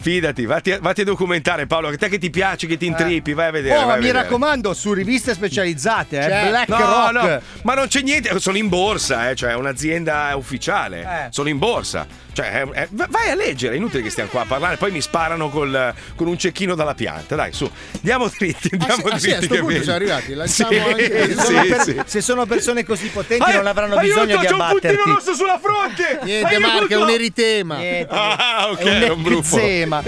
Fidati, 0.00 0.44
vatti 0.46 0.72
a, 0.72 0.78
vatti 0.80 1.00
a 1.02 1.04
documentare 1.04 1.66
Paolo, 1.66 1.90
che 1.90 1.96
te 1.98 2.08
che 2.08 2.18
ti 2.18 2.30
piace, 2.30 2.66
che 2.66 2.76
ti 2.78 2.86
intrippi, 2.86 3.32
vai 3.34 3.48
a 3.48 3.50
vedere. 3.50 3.74
Oh, 3.74 3.78
vai 3.78 3.86
ma 3.86 3.92
a 3.92 3.96
mi 3.96 4.02
vedere. 4.04 4.22
raccomando, 4.24 4.72
su 4.74 4.92
riviste 4.94 5.32
specializzate, 5.34 6.18
eh, 6.18 6.22
Cioè, 6.22 6.48
Black 6.48 6.68
No, 6.68 6.76
Rock. 6.78 7.12
no, 7.12 7.40
ma 7.62 7.74
non 7.74 7.88
c'è 7.88 8.00
niente, 8.02 8.38
sono 8.40 8.56
in 8.56 8.68
borsa, 8.68 9.30
eh, 9.30 9.34
cioè 9.34 9.50
è 9.50 9.54
un'azienda 9.54 10.32
ufficiale, 10.36 11.00
Eh. 11.00 11.26
sono 11.30 11.48
in 11.48 11.58
borsa. 11.58 12.06
Cioè, 12.34 12.50
è- 12.50 12.68
è- 12.70 12.88
vai 12.90 13.30
a 13.30 13.34
leggere, 13.34 13.74
è 13.74 13.76
inutile 13.76 14.02
che 14.02 14.10
stiamo 14.10 14.28
qua 14.28 14.42
a 14.42 14.44
parlare, 14.44 14.76
poi 14.76 14.90
mi 14.90 15.00
sparano 15.00 15.48
col- 15.48 15.94
con 16.16 16.26
un 16.26 16.36
cecchino 16.36 16.74
dalla 16.74 16.94
pianta. 16.94 17.36
Dai, 17.36 17.52
su, 17.52 17.70
andiamo 17.94 18.28
dritti, 18.28 18.68
Ah, 18.72 18.76
andiamo 18.86 19.02
sì, 19.08 19.14
ah, 19.14 19.18
sì, 19.18 19.30
a 19.30 19.38
dritti. 19.38 19.44
sto 19.46 19.54
che 19.54 19.60
punto 19.60 19.82
siamo 19.82 19.96
arrivati. 19.96 20.34
Lanciamo 20.34 20.70
Sì, 20.72 20.78
anche- 20.78 21.34
Se 21.34 21.34
sono, 21.40 21.62
sì, 21.62 21.68
per- 21.68 21.80
sì. 21.82 22.00
se 22.04 22.20
sono 22.20 22.46
persone 22.46 22.84
così 22.84 23.06
potenti 23.08 23.42
Ai- 23.44 23.54
non 23.56 23.66
avranno 23.68 23.96
bisogno 23.98 24.24
di 24.24 24.46
c'ho 24.46 24.56
un 24.56 24.66
puntino 24.68 24.92
abbatterti. 24.92 25.10
rosso 25.10 25.34
sulla 25.34 25.58
fronte! 25.62 26.18
Niente! 26.24 26.58
Marco, 26.58 26.86
è 26.88 26.96
un 26.96 27.10
eritema. 27.10 27.76
Niente, 27.78 28.12
Ah, 28.14 28.66
ok, 28.70 28.78
è 28.80 28.98
è 29.04 29.08
un 29.10 29.32
eczema. 29.32 30.02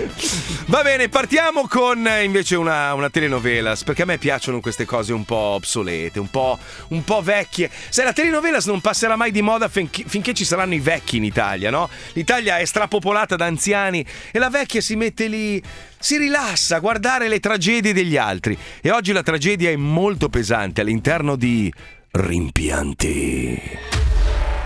Va 0.66 0.83
bene, 0.83 1.09
partiamo 1.09 1.68
con 1.68 2.06
eh, 2.09 2.25
invece 2.25 2.56
una, 2.56 2.92
una 2.95 3.09
telenovelas, 3.09 3.85
perché 3.85 4.02
a 4.02 4.04
me 4.04 4.18
piacciono 4.18 4.59
queste 4.61 4.85
cose 4.85 5.12
un 5.12 5.25
po' 5.25 5.37
obsolete, 5.37 6.18
un 6.18 6.28
po', 6.28 6.59
un 6.88 7.04
po' 7.04 7.23
vecchie. 7.23 7.71
Se 7.88 8.02
la 8.02 8.12
telenovelas 8.12 8.66
non 8.66 8.80
passerà 8.80 9.14
mai 9.16 9.30
di 9.30 9.42
moda 9.42 9.68
finché, 9.68 10.02
finché 10.06 10.35
ci 10.35 10.45
saranno 10.45 10.75
i 10.75 10.80
vecchi 10.80 11.18
in 11.18 11.25
Italia, 11.25 11.71
no? 11.71 11.88
L'Italia 12.16 12.56
è 12.56 12.64
strapopolata 12.64 13.37
da 13.37 13.44
anziani 13.44 14.04
e 14.30 14.38
la 14.38 14.49
vecchia 14.49 14.80
si 14.80 14.96
mette 14.96 15.28
lì, 15.28 15.62
si 15.99 16.16
rilassa 16.16 16.76
a 16.76 16.78
guardare 16.78 17.28
le 17.28 17.40
tragedie 17.40 17.92
degli 17.92 18.16
altri. 18.16 18.56
E 18.80 18.90
oggi 18.90 19.12
la 19.12 19.23
tragedia 19.23 19.68
è 19.68 19.76
molto 19.76 20.30
pesante 20.30 20.80
all'interno 20.80 21.37
di 21.37 21.70
Rimpianti. 22.12 23.61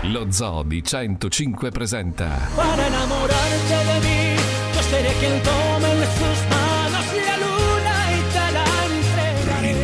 Lo 0.03 0.31
Zoo 0.31 0.63
di 0.63 0.81
105 0.81 1.71
presenta 1.71 2.49
para 2.55 2.87
enamorarte 2.87 3.75
de 3.85 3.99
mí. 3.99 4.35
Yo 4.73 4.81
seré 4.83 5.11
quien 5.19 5.41
tome 5.43 5.91
en 5.91 6.07
sus 6.17 6.39
manos 6.49 7.05
la 7.25 7.37
luna 7.37 7.95
y 8.15 8.21
te 8.31 8.51
la 8.55 8.65
entregaré. 8.87 9.75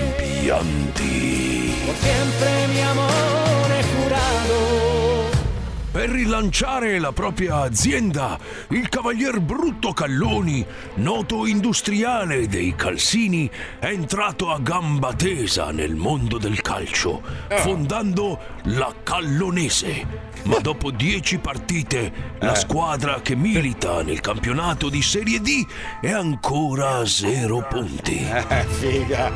Por 1.85 1.95
siempre 1.95 2.67
mi 2.69 2.81
jurado. 2.81 3.46
Per 5.97 6.11
rilanciare 6.11 6.99
la 6.99 7.11
propria 7.11 7.61
azienda, 7.61 8.37
il 8.69 8.87
cavalier 8.87 9.39
Brutto 9.39 9.93
Calloni, 9.93 10.63
noto 10.97 11.47
industriale 11.47 12.47
dei 12.47 12.75
calzini, 12.75 13.49
è 13.79 13.87
entrato 13.87 14.51
a 14.51 14.59
gamba 14.59 15.13
tesa 15.13 15.71
nel 15.71 15.95
mondo 15.95 16.37
del 16.37 16.61
calcio, 16.61 17.23
fondando 17.49 18.39
la 18.65 18.93
Callonese. 19.01 20.05
Ma 20.43 20.59
dopo 20.59 20.91
dieci 20.91 21.39
partite, 21.39 22.35
la 22.41 22.53
squadra 22.53 23.19
che 23.21 23.35
milita 23.35 24.03
nel 24.03 24.19
campionato 24.19 24.89
di 24.89 25.01
Serie 25.01 25.41
D 25.41 25.65
è 25.99 26.11
ancora 26.11 26.97
a 26.97 27.07
zero 27.07 27.65
punti. 27.67 28.19
Eh, 28.19 28.65
figa. 28.65 29.31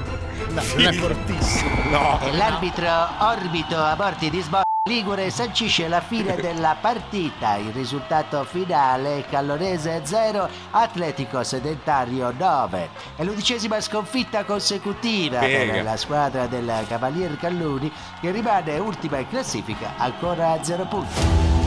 Non 0.49 0.85
è 0.85 0.93
fortissimo. 0.93 2.21
E 2.21 2.31
l'arbitro 2.33 2.87
Orbito 3.17 3.77
a 3.77 3.95
bordi 3.95 4.29
di 4.29 4.41
Sbo 4.41 4.61
Ligure 4.89 5.29
sancisce 5.29 5.87
la 5.87 6.01
fine 6.01 6.35
della 6.37 6.75
partita. 6.81 7.55
Il 7.55 7.71
risultato 7.71 8.43
finale 8.43 9.23
Callonese 9.29 10.01
0, 10.03 10.49
Atletico 10.71 11.43
Sedentario 11.43 12.33
9. 12.35 12.89
È 13.15 13.23
l'undicesima 13.23 13.79
sconfitta 13.79 14.43
consecutiva 14.43 15.37
Bega. 15.41 15.71
per 15.71 15.83
la 15.83 15.97
squadra 15.97 16.47
del 16.47 16.83
Cavalier 16.87 17.37
Calluni 17.37 17.91
che 18.19 18.31
rimane 18.31 18.79
ultima 18.79 19.19
in 19.19 19.27
classifica 19.27 19.93
ancora 19.97 20.53
a 20.53 20.63
0 20.63 20.85
punti. 20.85 21.60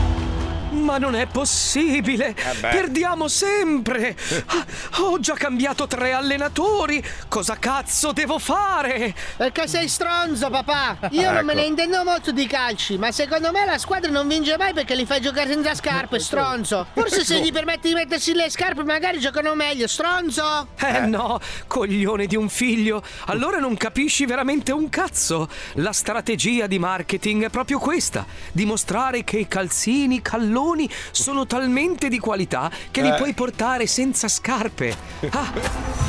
Ma 0.74 0.98
non 0.98 1.14
è 1.14 1.26
possibile! 1.26 2.34
beh. 2.34 2.68
Perdiamo 2.68 3.28
sempre! 3.28 4.16
Ah, 4.46 4.64
Ho 5.02 5.18
già 5.20 5.34
cambiato 5.34 5.86
tre 5.86 6.12
allenatori! 6.12 7.02
Cosa 7.28 7.56
cazzo 7.58 8.12
devo 8.12 8.38
fare? 8.38 9.14
Perché 9.36 9.66
sei 9.68 9.88
stronzo, 9.88 10.50
papà. 10.50 10.98
Io 11.10 11.30
non 11.32 11.44
me 11.44 11.52
Ecco. 11.52 11.60
ne 11.60 11.66
intendo 11.66 12.04
molto 12.04 12.30
di 12.32 12.46
calci, 12.46 12.98
ma 12.98 13.10
secondo 13.12 13.50
me 13.52 13.64
la 13.64 13.78
squadra 13.78 14.10
non 14.10 14.26
vince 14.28 14.56
mai 14.56 14.72
perché 14.74 14.94
li 14.94 15.06
fai 15.06 15.20
giocare 15.20 15.50
senza 15.50 15.74
scarpe, 15.74 16.18
stronzo. 16.18 16.86
Forse 16.92 17.24
se 17.24 17.40
gli 17.40 17.52
permetti 17.52 17.88
di 17.88 17.94
mettersi 17.94 18.32
le 18.34 18.50
scarpe 18.50 18.82
magari 18.84 19.18
giocano 19.20 19.54
meglio, 19.54 19.86
stronzo. 19.86 20.68
Eh 20.78 21.00
no, 21.06 21.40
coglione 21.66 22.26
di 22.26 22.36
un 22.36 22.48
figlio! 22.48 23.02
Allora 23.26 23.58
non 23.58 23.76
capisci 23.76 24.26
veramente 24.26 24.72
un 24.72 24.88
cazzo! 24.88 25.48
La 25.74 25.92
strategia 25.92 26.66
di 26.66 26.78
marketing 26.78 27.44
è 27.44 27.48
proprio 27.50 27.78
questa: 27.78 28.26
dimostrare 28.52 29.24
che 29.24 29.38
i 29.38 29.48
calzini 29.48 30.20
calloni 30.20 30.62
sono 31.10 31.46
talmente 31.46 32.08
di 32.08 32.18
qualità 32.18 32.70
che 32.90 33.02
li 33.02 33.08
Eh. 33.08 33.14
puoi 33.14 33.34
portare 33.34 33.86
senza 33.86 34.28
scarpe. 34.28 34.96
Ah, 35.34 35.52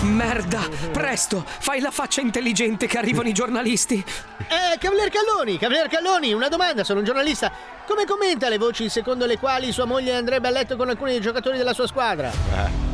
merda! 0.03 0.59
Presto, 0.91 1.43
fai 1.45 1.79
la 1.79 1.91
faccia 1.91 2.21
intelligente 2.21 2.85
che 2.87 2.97
arrivano 2.97 3.27
i 3.27 3.33
giornalisti. 3.33 3.95
Eh, 4.47 4.77
Cavalier 4.77 5.09
Calloni, 5.09 5.57
Cavalier 5.57 5.87
Calloni, 5.87 6.33
una 6.33 6.47
domanda, 6.49 6.83
sono 6.83 6.99
un 6.99 7.05
giornalista. 7.05 7.51
Come 7.87 8.05
commenta 8.05 8.49
le 8.49 8.57
voci 8.57 8.89
secondo 8.89 9.25
le 9.25 9.37
quali 9.37 9.71
sua 9.71 9.85
moglie 9.85 10.15
andrebbe 10.15 10.47
a 10.47 10.51
letto 10.51 10.75
con 10.75 10.89
alcuni 10.89 11.11
dei 11.11 11.21
giocatori 11.21 11.57
della 11.57 11.73
sua 11.73 11.87
squadra? 11.87 12.31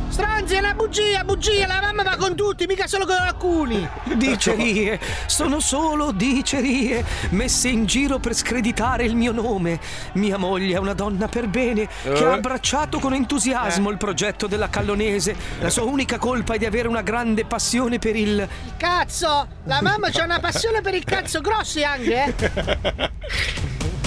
Stronzi, 0.08 0.56
è 0.56 0.58
una 0.58 0.74
bugia, 0.74 1.24
bugia, 1.24 1.66
la 1.66 1.80
mamma 1.80 2.02
va 2.02 2.16
con 2.16 2.34
tutti, 2.36 2.66
mica 2.66 2.86
solo 2.86 3.06
con 3.06 3.16
alcuni. 3.16 3.88
Dicerie, 4.14 5.00
sono 5.24 5.58
solo 5.58 6.12
dicerie, 6.12 7.02
messe 7.30 7.68
in 7.70 7.86
giro 7.86 8.18
per 8.18 8.34
screditare 8.34 9.04
il 9.04 9.16
mio 9.16 9.32
nome. 9.32 9.80
Mia 10.14 10.36
moglie 10.36 10.74
è 10.74 10.78
una 10.78 10.92
donna 10.92 11.28
per 11.28 11.48
bene 11.52 11.86
che 12.02 12.24
ha 12.24 12.32
abbracciato 12.32 12.98
con 12.98 13.12
entusiasmo 13.12 13.90
il 13.90 13.98
progetto 13.98 14.46
della 14.46 14.70
Callonese. 14.70 15.36
La 15.60 15.70
sua 15.70 15.84
unica 15.84 16.18
colpa 16.18 16.54
è 16.54 16.58
di 16.58 16.64
avere 16.64 16.88
una 16.88 17.02
grande 17.02 17.44
passione 17.44 17.98
per 17.98 18.16
il. 18.16 18.48
Cazzo, 18.76 19.46
la 19.64 19.82
mamma 19.82 20.10
c'ha 20.10 20.24
una 20.24 20.40
passione 20.40 20.80
per 20.80 20.94
il 20.94 21.04
cazzo 21.04 21.40
grossi 21.40 21.84
anche, 21.84 22.24
eh? 22.24 23.10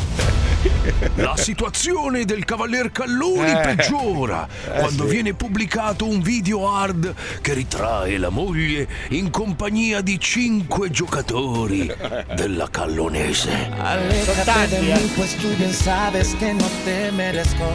La 1.15 1.35
situazione 1.37 2.25
del 2.25 2.43
Cavalier 2.45 2.91
Calloni 2.91 3.51
Eh. 3.51 3.59
peggiora 3.75 4.47
quando 4.79 5.05
viene 5.05 5.33
pubblicato 5.33 6.07
un 6.07 6.21
video 6.21 6.67
hard 6.73 7.13
che 7.41 7.53
ritrae 7.53 8.17
la 8.17 8.29
moglie 8.29 8.87
in 9.09 9.29
compagnia 9.29 10.01
di 10.01 10.19
cinque 10.19 10.89
giocatori 10.89 11.91
della 12.35 12.67
Callonese. 12.69 13.49
Aléjate 13.79 14.67
de 14.69 14.79
mí, 14.81 15.11
pues 15.15 15.35
tú 15.37 15.47
bien 15.57 15.73
sabes 15.73 16.35
que 16.39 16.53
no 16.53 16.67
te 16.83 17.11
merezco. 17.11 17.65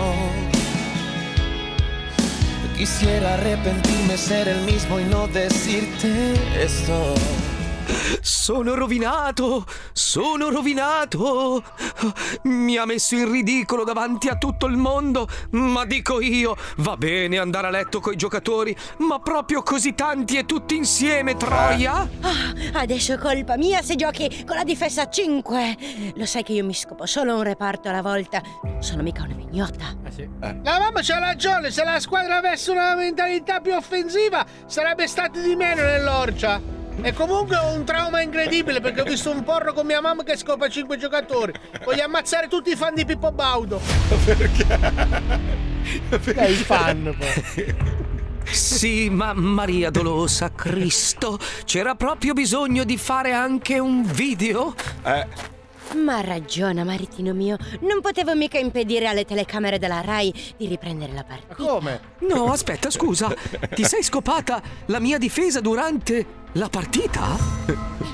Quisiera 2.76 3.34
arrepentirme, 3.34 4.16
ser 4.16 4.48
el 4.48 4.60
mismo 4.62 4.98
y 4.98 5.04
no 5.04 5.26
decirte 5.28 6.32
esto. 6.58 7.14
Sono 8.20 8.74
rovinato! 8.74 9.66
Sono 9.92 10.50
rovinato! 10.50 11.62
Mi 12.44 12.76
ha 12.76 12.84
messo 12.84 13.14
in 13.14 13.30
ridicolo 13.30 13.84
davanti 13.84 14.28
a 14.28 14.36
tutto 14.36 14.66
il 14.66 14.76
mondo, 14.76 15.28
ma 15.50 15.84
dico 15.84 16.20
io, 16.20 16.56
va 16.78 16.96
bene 16.96 17.38
andare 17.38 17.66
a 17.66 17.70
letto 17.70 18.00
coi 18.00 18.16
giocatori, 18.16 18.76
ma 18.98 19.18
proprio 19.20 19.62
così 19.62 19.94
tanti 19.94 20.36
e 20.36 20.46
tutti 20.46 20.76
insieme, 20.76 21.36
Troia? 21.36 22.08
Adesso 22.72 23.14
è 23.14 23.18
colpa 23.18 23.56
mia 23.56 23.82
se 23.82 23.96
giochi 23.96 24.44
con 24.46 24.56
la 24.56 24.64
difesa 24.64 25.02
a 25.02 25.08
5. 25.08 25.76
Lo 26.14 26.26
sai 26.26 26.42
che 26.42 26.52
io 26.52 26.64
mi 26.64 26.74
scopo 26.74 27.06
solo 27.06 27.36
un 27.36 27.42
reparto 27.42 27.88
alla 27.88 28.02
volta. 28.02 28.42
Sono 28.80 29.02
mica 29.02 29.22
una 29.24 29.34
mignotta. 29.34 29.96
La 30.40 30.78
mamma 30.78 31.00
c'ha 31.02 31.18
ragione, 31.18 31.70
se 31.70 31.84
la 31.84 32.00
squadra 32.00 32.36
avesse 32.38 32.70
una 32.70 32.94
mentalità 32.94 33.60
più 33.60 33.74
offensiva 33.74 34.44
sarebbe 34.66 35.06
stati 35.06 35.40
di 35.40 35.56
meno 35.56 35.82
nell'orcia. 35.82 36.79
E 37.02 37.12
comunque 37.14 37.56
ho 37.56 37.72
un 37.72 37.84
trauma 37.84 38.20
incredibile 38.20 38.80
perché 38.80 39.00
ho 39.00 39.04
visto 39.04 39.30
un 39.30 39.42
porro 39.42 39.72
con 39.72 39.86
mia 39.86 40.00
mamma 40.00 40.22
che 40.22 40.36
scopa 40.36 40.68
5 40.68 40.96
giocatori. 40.98 41.52
Voglio 41.84 42.04
ammazzare 42.04 42.48
tutti 42.48 42.70
i 42.70 42.76
fan 42.76 42.94
di 42.94 43.04
Pippo 43.04 43.32
Baudo. 43.32 43.80
Sei 46.20 46.54
fan 46.54 47.14
poi. 47.18 47.74
Sì, 48.44 49.08
ma 49.10 49.32
Maria 49.32 49.90
Dolosa, 49.90 50.52
Cristo, 50.52 51.38
c'era 51.64 51.94
proprio 51.94 52.32
bisogno 52.32 52.84
di 52.84 52.96
fare 52.96 53.32
anche 53.32 53.78
un 53.78 54.02
video? 54.02 54.74
Ma 55.96 56.20
ragiona, 56.20 56.84
maritino 56.84 57.32
mio. 57.34 57.56
Non 57.80 58.00
potevo 58.00 58.34
mica 58.34 58.58
impedire 58.58 59.06
alle 59.06 59.24
telecamere 59.24 59.78
della 59.78 60.00
Rai 60.00 60.32
di 60.56 60.66
riprendere 60.66 61.12
la 61.12 61.24
partita. 61.24 61.54
Come? 61.54 62.00
No, 62.20 62.52
aspetta, 62.52 62.90
scusa, 62.90 63.34
ti 63.74 63.84
sei 63.84 64.02
scopata 64.02 64.62
la 64.86 65.00
mia 65.00 65.18
difesa 65.18 65.60
durante 65.60 66.38
la 66.52 66.68
partita? 66.68 67.36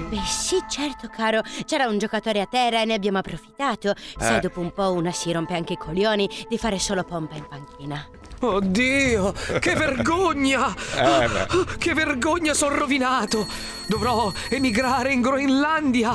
Beh, 0.08 0.24
sì, 0.26 0.56
certo, 0.68 1.08
caro. 1.08 1.42
C'era 1.64 1.86
un 1.86 1.98
giocatore 1.98 2.40
a 2.40 2.46
terra 2.46 2.80
e 2.80 2.84
ne 2.84 2.94
abbiamo 2.94 3.18
approfittato. 3.18 3.94
Sai, 4.18 4.40
dopo 4.40 4.60
un 4.60 4.72
po' 4.72 4.92
una 4.92 5.12
si 5.12 5.30
rompe 5.32 5.54
anche 5.54 5.74
i 5.74 5.78
coglioni 5.78 6.28
di 6.48 6.58
fare 6.58 6.78
solo 6.78 7.04
pompa 7.04 7.34
in 7.36 7.46
panchina. 7.46 8.08
Oddio, 8.38 9.32
che 9.60 9.74
vergogna! 9.74 10.74
Eh. 10.96 11.76
Che 11.78 11.94
vergogna, 11.94 12.52
sono 12.52 12.74
rovinato! 12.74 13.46
Dovrò 13.86 14.32
emigrare 14.48 15.12
in 15.12 15.20
Groenlandia! 15.20 16.14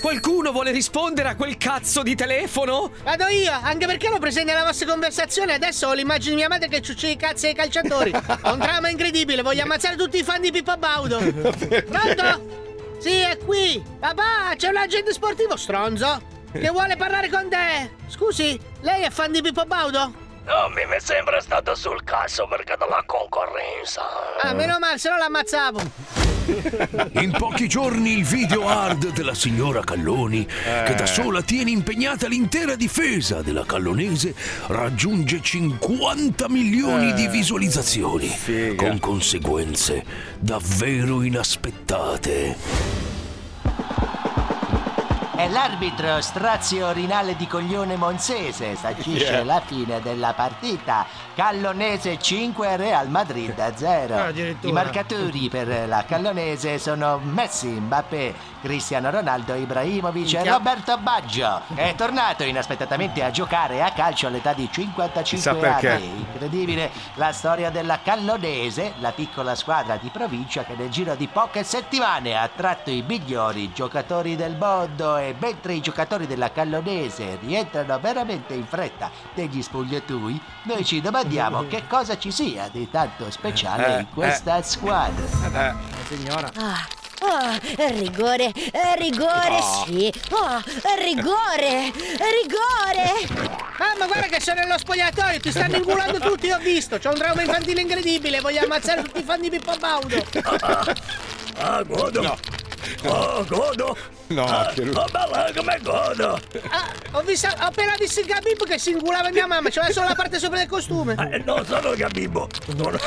Qualcuno 0.00 0.52
vuole 0.52 0.70
rispondere 0.70 1.28
a 1.28 1.34
quel 1.34 1.56
cazzo 1.56 2.02
di 2.02 2.14
telefono? 2.14 2.92
Vado 3.02 3.26
io, 3.26 3.52
anche 3.52 3.86
perché 3.86 4.08
l'ho 4.08 4.18
presente 4.18 4.52
nella 4.52 4.64
vostra 4.64 4.86
conversazione. 4.86 5.54
Adesso 5.54 5.88
ho 5.88 5.92
l'immagine 5.92 6.30
di 6.30 6.36
mia 6.36 6.48
madre 6.48 6.68
che 6.68 6.80
ciuccia 6.80 7.08
i 7.08 7.16
cazzi 7.16 7.46
ai 7.46 7.54
calciatori. 7.54 8.12
Ho 8.42 8.52
un 8.52 8.58
dramma 8.60 8.88
incredibile, 8.88 9.42
voglio 9.42 9.62
ammazzare 9.62 9.96
tutti 9.96 10.18
i 10.18 10.22
fan 10.22 10.40
di 10.40 10.52
Pippo 10.52 10.76
Baudo. 10.76 11.18
Pronto? 11.18 12.96
Sì, 13.00 13.10
è 13.10 13.38
qui. 13.44 13.82
Papà, 13.98 14.54
c'è 14.56 14.68
un 14.68 14.76
agente 14.76 15.12
sportivo 15.12 15.56
stronzo 15.56 16.22
che 16.52 16.70
vuole 16.70 16.96
parlare 16.96 17.28
con 17.28 17.48
te. 17.48 17.90
Scusi, 18.06 18.58
lei 18.82 19.02
è 19.02 19.10
fan 19.10 19.32
di 19.32 19.42
Pippo 19.42 19.64
Baudo? 19.64 20.26
No, 20.48 20.70
mi 20.70 20.80
è 20.80 20.98
sempre 20.98 21.42
stato 21.42 21.74
sul 21.74 22.02
cazzo 22.04 22.48
perché 22.48 22.74
della 22.78 23.02
concorrenza. 23.04 24.02
Ah, 24.40 24.54
meno 24.54 24.78
male, 24.78 24.96
se 24.96 25.10
no 25.10 25.18
l'ammazzavo. 25.18 25.80
In 27.20 27.32
pochi 27.32 27.68
giorni 27.68 28.16
il 28.16 28.24
video 28.24 28.66
hard 28.66 29.12
della 29.12 29.34
signora 29.34 29.84
Calloni, 29.84 30.46
che 30.46 30.94
da 30.94 31.04
sola 31.04 31.42
tiene 31.42 31.70
impegnata 31.70 32.26
l'intera 32.28 32.76
difesa 32.76 33.42
della 33.42 33.66
Callonese, 33.66 34.34
raggiunge 34.68 35.42
50 35.42 36.48
milioni 36.48 37.12
di 37.12 37.28
visualizzazioni, 37.28 38.34
con 38.74 38.98
conseguenze 38.98 40.02
davvero 40.38 41.22
inaspettate. 41.22 43.17
E 45.40 45.48
l'arbitro 45.48 46.20
strazio 46.20 46.88
orinale 46.88 47.36
di 47.36 47.46
coglione 47.46 47.94
Monsese 47.94 48.74
sancisce 48.74 49.34
Yeah. 49.34 49.44
la 49.44 49.60
fine 49.64 50.00
della 50.00 50.32
partita. 50.32 51.06
Callonese 51.32 52.18
5, 52.18 52.76
Real 52.76 53.08
Madrid 53.08 53.54
0. 53.76 54.14
Ah. 54.16 54.30
I 54.30 54.72
marcatori 54.72 55.48
per 55.48 55.86
la 55.86 56.04
Callonese 56.04 56.78
sono 56.80 57.20
Messi, 57.22 57.68
Mbappé, 57.68 58.34
Cristiano 58.60 59.10
Ronaldo, 59.10 59.54
Ibrahimovic 59.54 60.34
e. 60.34 60.48
Roberto 60.50 60.96
Baggio. 60.98 61.62
È 61.74 61.94
tornato 61.96 62.42
inaspettatamente 62.44 63.22
a 63.22 63.30
giocare 63.30 63.82
a 63.82 63.92
calcio 63.92 64.26
all'età 64.26 64.52
di 64.52 64.68
55 64.70 65.22
Chissà 65.22 65.54
perché. 65.54 65.88
anni. 65.90 66.06
Incredibile 66.18 66.90
la 67.14 67.32
storia 67.32 67.70
della 67.70 68.00
Callonese, 68.02 68.94
la 68.98 69.12
piccola 69.12 69.54
squadra 69.54 69.96
di 69.96 70.08
provincia 70.10 70.64
che 70.64 70.74
nel 70.76 70.88
giro 70.90 71.14
di 71.14 71.26
poche 71.28 71.62
settimane 71.64 72.34
ha 72.36 72.42
attratto 72.42 72.90
i 72.90 73.04
migliori 73.06 73.72
giocatori 73.72 74.36
del 74.36 74.56
mondo 74.56 75.16
e 75.16 75.34
mentre 75.38 75.74
i 75.74 75.80
giocatori 75.80 76.26
della 76.26 76.50
Callonese 76.52 77.38
rientrano 77.40 77.98
veramente 77.98 78.54
in 78.54 78.66
fretta 78.66 79.10
negli 79.34 79.62
spogliatoi, 79.62 80.40
noi 80.64 80.84
ci 80.84 81.00
domandiamo 81.00 81.66
che 81.66 81.86
cosa 81.86 82.18
ci 82.18 82.30
sia 82.30 82.68
di 82.70 82.90
tanto 82.90 83.30
speciale 83.30 83.96
Eh, 83.96 84.00
in 84.00 84.06
questa 84.12 84.62
squadra. 84.62 85.24
Eh, 85.24 85.74
Signora. 86.06 86.50
Ah, 86.56 86.86
ah, 87.20 87.58
rigore, 87.90 88.52
eh, 88.52 88.96
rigore, 88.98 89.58
sì. 89.84 90.12
Ah, 90.30 90.62
rigore, 90.98 91.92
rigore. 91.92 93.56
Ah, 93.78 93.94
ma 93.98 94.06
guarda 94.06 94.26
che 94.26 94.40
sono 94.40 94.60
nello 94.60 94.78
spogliatoio, 94.78 95.40
ti 95.40 95.50
stanno 95.50 95.76
ingulando 95.76 96.18
tutti, 96.18 96.50
ho 96.50 96.58
visto. 96.58 96.98
C'ho 96.98 97.10
un 97.10 97.16
trauma 97.16 97.42
infantile 97.42 97.80
incredibile, 97.80 98.40
voglio 98.40 98.62
ammazzare 98.62 99.02
tutti 99.02 99.20
i 99.20 99.22
fan 99.22 99.40
di 99.40 99.50
Pippo 99.50 99.76
Baudo. 99.78 100.24
Ah, 101.60 101.82
godo. 101.82 102.38
Oh, 103.04 103.44
godo. 103.44 103.96
no, 104.28 104.44
Ah, 104.44 104.70
che 104.72 104.82
oh, 104.82 105.04
bella, 105.10 105.50
come 105.54 105.78
godo. 105.82 106.40
Ah, 106.70 106.88
ho, 107.12 107.22
visto, 107.22 107.48
ho 107.48 107.52
appena 107.58 107.94
visto 107.98 108.20
il 108.20 108.26
Gabib 108.26 108.64
che 108.64 108.78
si 108.78 108.90
ingulava 108.90 109.30
mia 109.30 109.46
mamma, 109.46 109.68
c'aveva 109.70 109.92
solo 109.92 110.08
la 110.08 110.14
parte 110.14 110.38
sopra 110.38 110.58
del 110.58 110.68
costume. 110.68 111.14
Eh, 111.32 111.38
non 111.44 111.64
sono 111.66 111.94
Gabibbo. 111.94 112.48
Sono... 112.76 112.98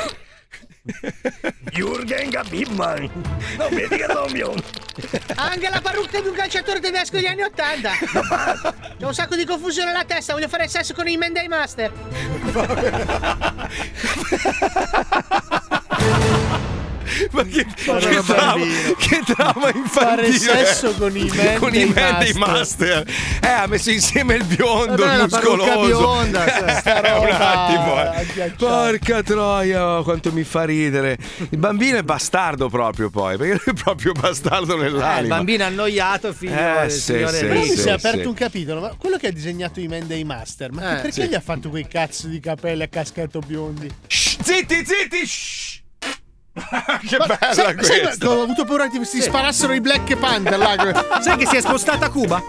Jürgen 1.70 2.30
Gabibman. 2.30 3.08
Non 3.56 3.68
dica 3.74 4.24
mio. 4.32 4.52
Ha 5.34 5.50
anche 5.50 5.68
la 5.68 5.80
parrucca 5.80 6.20
di 6.20 6.26
un 6.28 6.34
calciatore 6.34 6.80
tedesco 6.80 7.16
degli 7.16 7.26
anni 7.26 7.42
Ottanta. 7.42 7.92
C'ho 8.98 9.06
un 9.06 9.14
sacco 9.14 9.36
di 9.36 9.44
confusione 9.44 9.90
alla 9.90 10.04
testa, 10.04 10.32
voglio 10.32 10.48
fare 10.48 10.66
sesso 10.68 10.92
con 10.92 11.06
i 11.06 11.16
Menday 11.16 11.46
Master. 11.46 11.92
Ma 17.32 17.42
che, 17.44 17.66
che, 17.74 18.20
trauma, 18.24 18.64
che 18.98 19.22
trauma 19.34 19.70
infantile 19.74 19.88
Fare 19.88 20.32
sesso 20.32 20.92
con 20.94 21.16
i 21.16 21.30
man 21.34 21.56
con 21.58 21.70
dei 21.70 21.82
i 21.82 21.92
man 21.92 22.18
dei 22.18 22.32
master. 22.34 23.04
master 23.04 23.14
eh 23.42 23.46
ha 23.48 23.66
messo 23.66 23.90
insieme 23.90 24.34
il 24.34 24.44
biondo 24.44 25.04
Vabbè, 25.04 25.14
il 25.14 25.28
muscoloso 25.30 25.86
bionda, 25.86 26.44
cioè, 26.48 26.74
sta 26.80 27.02
Eh, 27.02 27.18
un 27.18 27.26
roba 27.26 27.64
attimo 27.66 28.44
eh. 28.44 28.50
porca 28.56 29.22
troia 29.22 30.02
quanto 30.02 30.32
mi 30.32 30.44
fa 30.44 30.64
ridere 30.64 31.18
il 31.50 31.58
bambino 31.58 31.98
è 31.98 32.02
bastardo 32.02 32.68
proprio 32.68 33.10
poi 33.10 33.36
perché 33.36 33.70
è 33.70 33.74
proprio 33.74 34.12
bastardo 34.12 34.74
Eh, 34.74 34.76
il 34.86 34.92
nell'anima 34.92 35.36
bambino 35.36 35.64
annoiato, 35.64 36.32
figlio 36.32 36.54
Eh, 36.82 36.88
sì, 36.90 37.00
signore 37.00 37.36
sì, 37.38 37.40
Però 37.46 37.54
mi 37.54 37.60
ricco. 37.62 37.74
si 37.74 37.78
è 37.78 37.82
sì, 37.82 37.88
aperto 37.90 38.20
sì. 38.20 38.26
un 38.26 38.34
capitolo, 38.34 38.80
ma 38.80 38.94
quello 38.96 39.16
che 39.16 39.26
ha 39.28 39.30
disegnato 39.32 39.80
i 39.80 39.86
Menday 39.88 40.22
Master, 40.24 40.70
ma 40.72 40.98
Eh, 40.98 41.02
perché 41.02 41.22
sì. 41.22 41.28
gli 41.28 41.34
ha 41.34 41.40
fatto 41.40 41.68
quei 41.68 41.86
cazzo 41.88 42.26
di 42.28 42.40
capelli 42.40 42.82
a 42.82 42.88
caschetto 42.88 43.40
biondi? 43.40 43.88
Shh, 44.06 44.36
zitti 44.42 44.76
zitti 44.84 45.26
shh. 45.26 45.71
che 47.08 47.16
Ma 47.16 47.24
bella 47.26 47.38
sai- 47.54 47.76
sai 47.80 48.00
questa 48.02 48.26
che 48.26 48.26
ho 48.26 48.42
avuto 48.42 48.64
paura 48.64 48.86
che 48.88 49.02
si 49.04 49.22
sparassero 49.22 49.72
i 49.72 49.80
Black 49.80 50.14
Panther 50.16 50.58
là. 50.58 51.20
Sai 51.22 51.36
che 51.38 51.46
si 51.46 51.56
è 51.56 51.60
spostata 51.62 52.06
a 52.06 52.10
Cuba? 52.10 52.42